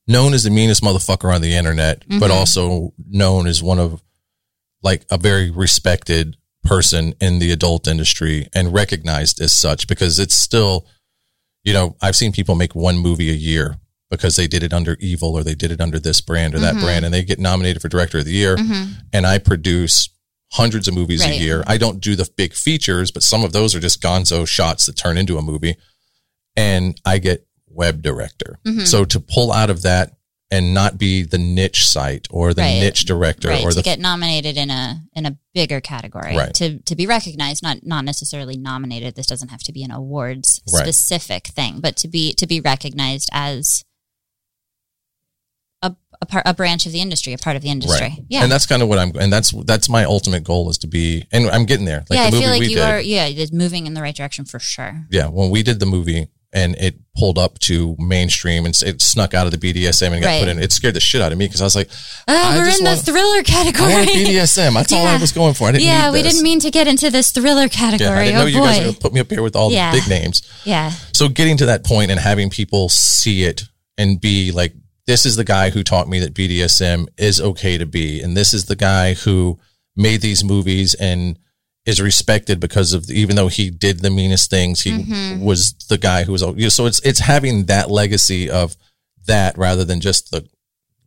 known 0.06 0.34
as 0.34 0.42
the 0.44 0.50
meanest 0.50 0.82
motherfucker 0.82 1.32
on 1.32 1.40
the 1.40 1.54
internet, 1.54 2.04
but 2.18 2.30
also 2.30 2.92
known 3.08 3.46
as 3.46 3.62
one 3.62 3.78
of 3.78 4.02
like 4.82 5.04
a 5.10 5.18
very 5.18 5.50
respected 5.50 6.36
person 6.64 7.14
in 7.20 7.38
the 7.38 7.52
adult 7.52 7.86
industry 7.86 8.48
and 8.54 8.72
recognized 8.72 9.40
as 9.40 9.52
such 9.52 9.86
because 9.86 10.18
it's 10.18 10.34
still 10.34 10.86
you 11.64 11.72
know, 11.72 11.96
I've 12.00 12.16
seen 12.16 12.32
people 12.32 12.54
make 12.54 12.74
one 12.74 12.98
movie 12.98 13.30
a 13.30 13.34
year 13.34 13.76
because 14.10 14.36
they 14.36 14.46
did 14.46 14.62
it 14.62 14.72
under 14.72 14.96
Evil 14.98 15.34
or 15.36 15.44
they 15.44 15.54
did 15.54 15.70
it 15.70 15.80
under 15.80 15.98
this 15.98 16.20
brand 16.20 16.54
or 16.54 16.58
that 16.60 16.74
Mm-hmm. 16.74 16.84
brand 16.84 17.04
and 17.04 17.14
they 17.14 17.22
get 17.22 17.38
nominated 17.38 17.80
for 17.80 17.88
director 17.88 18.18
of 18.18 18.24
the 18.24 18.32
year 18.32 18.56
and 19.12 19.26
I 19.26 19.38
produce 19.38 20.08
hundreds 20.52 20.88
of 20.88 20.94
movies 20.94 21.24
a 21.24 21.36
year. 21.36 21.62
I 21.66 21.76
don't 21.78 22.00
do 22.00 22.16
the 22.16 22.28
big 22.36 22.54
features, 22.54 23.12
but 23.12 23.22
some 23.22 23.44
of 23.44 23.52
those 23.52 23.74
are 23.76 23.80
just 23.80 24.02
gonzo 24.02 24.48
shots 24.48 24.86
that 24.86 24.96
turn 24.96 25.16
into 25.16 25.38
a 25.38 25.42
movie. 25.42 25.76
And 26.56 27.00
I 27.04 27.18
get 27.18 27.46
web 27.68 28.02
director. 28.02 28.58
Mm-hmm. 28.66 28.80
So 28.80 29.04
to 29.04 29.20
pull 29.20 29.52
out 29.52 29.70
of 29.70 29.82
that 29.82 30.16
and 30.52 30.74
not 30.74 30.98
be 30.98 31.22
the 31.22 31.38
niche 31.38 31.86
site 31.86 32.26
or 32.30 32.52
the 32.52 32.62
Right. 32.62 32.80
niche 32.80 33.04
director 33.04 33.48
Right. 33.48 33.62
or 33.64 33.70
to 33.70 33.76
the 33.76 33.82
get 33.82 34.00
nominated 34.00 34.56
in 34.56 34.68
a 34.70 35.02
in 35.14 35.24
a 35.26 35.38
bigger 35.54 35.80
category. 35.80 36.36
Right. 36.36 36.52
To 36.54 36.78
to 36.80 36.96
be 36.96 37.06
recognized, 37.06 37.62
not 37.62 37.86
not 37.86 38.04
necessarily 38.04 38.56
nominated. 38.56 39.14
This 39.14 39.26
doesn't 39.26 39.48
have 39.50 39.62
to 39.62 39.72
be 39.72 39.82
an 39.84 39.90
awards 39.90 40.60
specific 40.66 41.48
thing, 41.48 41.80
but 41.80 41.96
to 41.98 42.08
be 42.08 42.32
to 42.34 42.46
be 42.46 42.60
recognized 42.60 43.28
as 43.32 43.84
a 45.82 45.94
a, 46.20 46.26
part, 46.26 46.42
a 46.46 46.52
branch 46.52 46.84
of 46.84 46.92
the 46.92 47.00
industry, 47.00 47.32
a 47.32 47.38
part 47.38 47.56
of 47.56 47.62
the 47.62 47.70
industry. 47.70 48.18
Yeah. 48.28 48.42
And 48.42 48.52
that's 48.52 48.66
kind 48.66 48.82
of 48.82 48.88
what 48.88 48.98
I'm, 48.98 49.12
and 49.18 49.32
that's, 49.32 49.52
that's 49.64 49.88
my 49.88 50.04
ultimate 50.04 50.44
goal 50.44 50.68
is 50.68 50.76
to 50.78 50.86
be, 50.86 51.24
and 51.32 51.48
I'm 51.48 51.64
getting 51.64 51.86
there. 51.86 52.04
Like 52.10 52.18
yeah, 52.18 52.24
I 52.26 52.30
feel 52.30 52.50
like 52.50 52.60
you 52.62 52.76
did. 52.76 52.78
are. 52.80 53.00
Yeah, 53.00 53.24
it's 53.26 53.52
moving 53.52 53.86
in 53.86 53.94
the 53.94 54.02
right 54.02 54.14
direction 54.14 54.44
for 54.44 54.58
sure. 54.58 55.06
yeah, 55.10 55.28
when 55.28 55.48
we 55.48 55.62
did 55.62 55.80
the 55.80 55.86
movie 55.86 56.28
and 56.52 56.74
it 56.76 56.96
pulled 57.16 57.38
up 57.38 57.58
to 57.60 57.94
mainstream 57.98 58.64
and 58.66 58.74
it 58.82 59.00
snuck 59.00 59.34
out 59.34 59.46
of 59.46 59.52
the 59.52 59.58
BDSM 59.58 60.12
and 60.12 60.20
got 60.22 60.28
Right. 60.28 60.40
put 60.40 60.48
in, 60.48 60.58
it 60.58 60.72
scared 60.72 60.94
the 60.94 61.00
shit 61.00 61.20
out 61.20 61.30
of 61.32 61.38
me 61.38 61.46
because 61.46 61.60
I 61.60 61.64
was 61.64 61.76
like, 61.76 61.88
Oh, 62.26 62.34
I 62.34 62.56
we're 62.56 62.68
in 62.68 62.78
the 62.78 62.90
want- 62.90 63.00
thriller 63.04 63.38
I 63.38 63.42
category. 63.42 63.92
want 63.92 64.08
BDSM. 64.08 64.74
That's 64.74 64.92
all 64.92 65.06
I 65.06 65.16
was 65.18 65.32
going 65.32 65.54
for. 65.54 65.68
I 65.68 65.72
didn't 65.72 65.84
yeah, 65.84 66.10
we 66.10 66.22
didn't 66.22 66.42
mean 66.42 66.58
to 66.60 66.70
get 66.70 66.88
into 66.88 67.10
this 67.10 67.30
thriller 67.30 67.62
Yeah, 67.62 67.68
category. 67.68 68.10
I 68.10 68.24
didn't 68.24 68.34
know 68.38 68.42
oh 68.42 68.46
you 68.46 68.58
boy. 68.58 68.64
guys 68.66 68.78
were 68.78 68.82
going 68.84 68.94
to 68.94 69.00
put 69.00 69.12
me 69.12 69.20
up 69.20 69.30
here 69.30 69.42
with 69.42 69.54
all 69.56 69.70
Yeah. 69.70 69.92
the 69.92 69.98
big 70.00 70.08
names. 70.08 70.42
yeah. 70.64 70.92
So 71.12 71.28
getting 71.28 71.56
to 71.58 71.66
that 71.66 71.84
point 71.84 72.10
and 72.10 72.18
having 72.18 72.50
people 72.50 72.88
see 72.88 73.44
it 73.44 73.64
and 73.98 74.20
be 74.20 74.50
like, 74.50 74.72
this 75.06 75.26
is 75.26 75.36
the 75.36 75.44
guy 75.44 75.70
who 75.70 75.82
taught 75.82 76.08
me 76.08 76.20
that 76.20 76.34
BDSM 76.34 77.06
is 77.18 77.40
okay 77.40 77.78
to 77.78 77.86
be. 77.86 78.20
And 78.22 78.36
this 78.36 78.52
is 78.54 78.64
the 78.66 78.76
guy 78.76 79.14
who 79.14 79.58
made 79.96 80.20
these 80.20 80.42
movies 80.44 80.94
and 80.94 81.38
is 81.90 82.00
respected 82.00 82.60
because 82.60 82.92
of 82.92 83.10
even 83.10 83.36
though 83.36 83.48
he 83.48 83.70
did 83.70 84.00
the 84.00 84.10
meanest 84.10 84.48
things, 84.50 84.80
he 84.82 84.90
Mhm. 84.92 85.40
was 85.40 85.72
the 85.88 85.98
guy 85.98 86.24
who 86.24 86.32
was. 86.32 86.42
You 86.42 86.54
know, 86.54 86.68
so 86.68 86.86
it's 86.86 87.00
it's 87.00 87.20
having 87.20 87.66
that 87.66 87.90
legacy 87.90 88.48
of 88.48 88.76
that 89.26 89.56
rather 89.58 89.84
than 89.84 90.00
just 90.00 90.30
the 90.30 90.46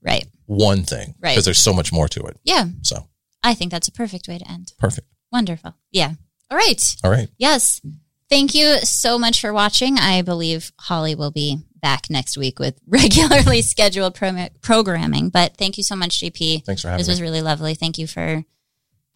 Right. 0.02 0.28
one 0.46 0.84
thing 0.84 1.16
Right. 1.20 1.32
because 1.34 1.46
there's 1.46 1.62
so 1.62 1.74
much 1.74 1.92
more 1.92 2.08
to 2.10 2.22
it. 2.24 2.38
Yeah. 2.44 2.66
So 2.82 3.08
I 3.44 3.54
think 3.56 3.72
that's 3.72 3.88
a 3.88 3.92
perfect 3.92 4.28
way 4.28 4.38
to 4.38 4.50
end. 4.52 4.74
perfect. 4.78 5.08
Wonderful. 5.32 5.74
Yeah. 5.92 6.14
All 6.52 6.58
right. 6.58 6.96
All 7.04 7.10
right. 7.12 7.30
Yes. 7.38 7.82
Thank 8.30 8.54
you 8.56 8.80
so 8.84 9.18
much 9.20 9.40
for 9.42 9.52
watching. 9.54 9.98
I 10.00 10.22
believe 10.22 10.72
Holly 10.80 11.16
will 11.16 11.32
be 11.32 11.60
back 11.82 12.10
next 12.10 12.38
week 12.38 12.60
with 12.60 12.76
regularly 12.88 13.62
scheduled 13.62 14.16
pro- 14.16 14.50
programming. 14.62 15.30
But 15.30 15.58
thank 15.58 15.78
you 15.78 15.84
so 15.84 15.96
much, 15.96 16.20
JP. 16.20 16.64
Thanks 16.66 16.82
for 16.82 16.88
having 16.90 17.00
This 17.00 17.08
me. 17.08 17.12
was 17.14 17.22
really 17.22 17.42
lovely. 17.42 17.76
Thank 17.76 17.98
you 17.98 18.08
for 18.08 18.44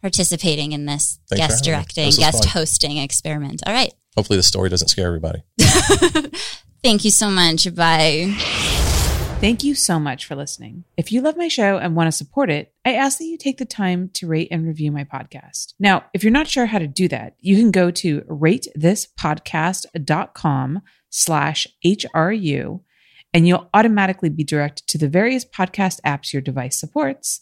participating 0.01 0.71
in 0.71 0.85
this 0.85 1.19
Thanks 1.29 1.47
guest 1.47 1.63
directing, 1.63 2.05
This 2.05 2.17
guest 2.17 2.43
fun. 2.43 2.53
hosting 2.53 2.97
experiment. 2.97 3.63
All 3.65 3.73
right. 3.73 3.93
Hopefully, 4.15 4.37
the 4.37 4.43
story 4.43 4.69
doesn't 4.69 4.87
scare 4.87 5.07
everybody. 5.07 5.43
Thank 6.83 7.05
you 7.05 7.11
so 7.11 7.29
much. 7.29 7.73
Bye. 7.75 8.33
Thank 9.39 9.63
you 9.63 9.75
so 9.75 9.99
much 9.99 10.25
for 10.25 10.35
listening. 10.35 10.83
If 10.97 11.11
you 11.11 11.21
love 11.21 11.37
my 11.37 11.47
show 11.47 11.77
and 11.77 11.95
want 11.95 12.07
to 12.07 12.11
support 12.11 12.49
it, 12.49 12.73
I 12.83 12.95
ask 12.95 13.19
that 13.19 13.25
you 13.25 13.37
take 13.37 13.59
the 13.59 13.65
time 13.65 14.09
to 14.15 14.25
rate 14.25 14.47
and 14.49 14.65
review 14.65 14.91
my 14.91 15.03
podcast. 15.03 15.75
Now, 15.79 16.05
if 16.15 16.23
you're 16.23 16.33
not 16.33 16.47
sure 16.47 16.65
how 16.65 16.79
to 16.79 16.87
do 16.87 17.07
that, 17.09 17.35
you 17.39 17.55
can 17.55 17.69
go 17.69 17.91
to 17.91 18.21
ratethispodcast.com 18.21 20.81
slash 21.09 21.67
HRU 21.85 22.81
and 23.33 23.47
you'll 23.47 23.69
automatically 23.75 24.29
be 24.29 24.43
directed 24.43 24.87
to 24.87 24.97
the 24.97 25.07
various 25.09 25.45
podcast 25.45 25.99
apps 26.03 26.33
your 26.33 26.41
device 26.41 26.79
supports 26.79 27.41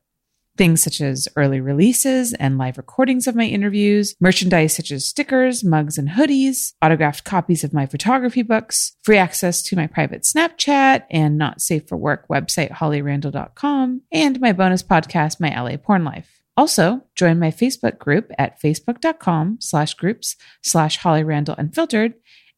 Things 0.61 0.83
such 0.83 1.01
as 1.01 1.27
early 1.35 1.59
releases 1.59 2.33
and 2.35 2.59
live 2.59 2.77
recordings 2.77 3.25
of 3.25 3.35
my 3.35 3.45
interviews, 3.45 4.13
merchandise 4.19 4.75
such 4.75 4.91
as 4.91 5.07
stickers, 5.07 5.63
mugs, 5.63 5.97
and 5.97 6.09
hoodies, 6.09 6.73
autographed 6.83 7.23
copies 7.23 7.63
of 7.63 7.73
my 7.73 7.87
photography 7.87 8.43
books, 8.43 8.95
free 9.01 9.17
access 9.17 9.63
to 9.63 9.75
my 9.75 9.87
private 9.87 10.21
Snapchat 10.21 11.05
and 11.09 11.35
not 11.35 11.61
safe 11.61 11.87
for 11.87 11.97
work 11.97 12.27
website, 12.27 12.69
hollyrandall.com, 12.69 14.01
and 14.11 14.39
my 14.39 14.51
bonus 14.53 14.83
podcast, 14.83 15.39
My 15.39 15.49
LA 15.59 15.77
Porn 15.77 16.03
Life. 16.03 16.43
Also, 16.55 17.01
join 17.15 17.39
my 17.39 17.49
Facebook 17.49 17.97
group 17.97 18.31
at 18.37 18.61
facebook.com 18.61 19.57
slash 19.61 19.95
groups 19.95 20.35
slash 20.61 20.97
Holly 20.97 21.23
Randall 21.23 21.55
Unfiltered, 21.57 22.13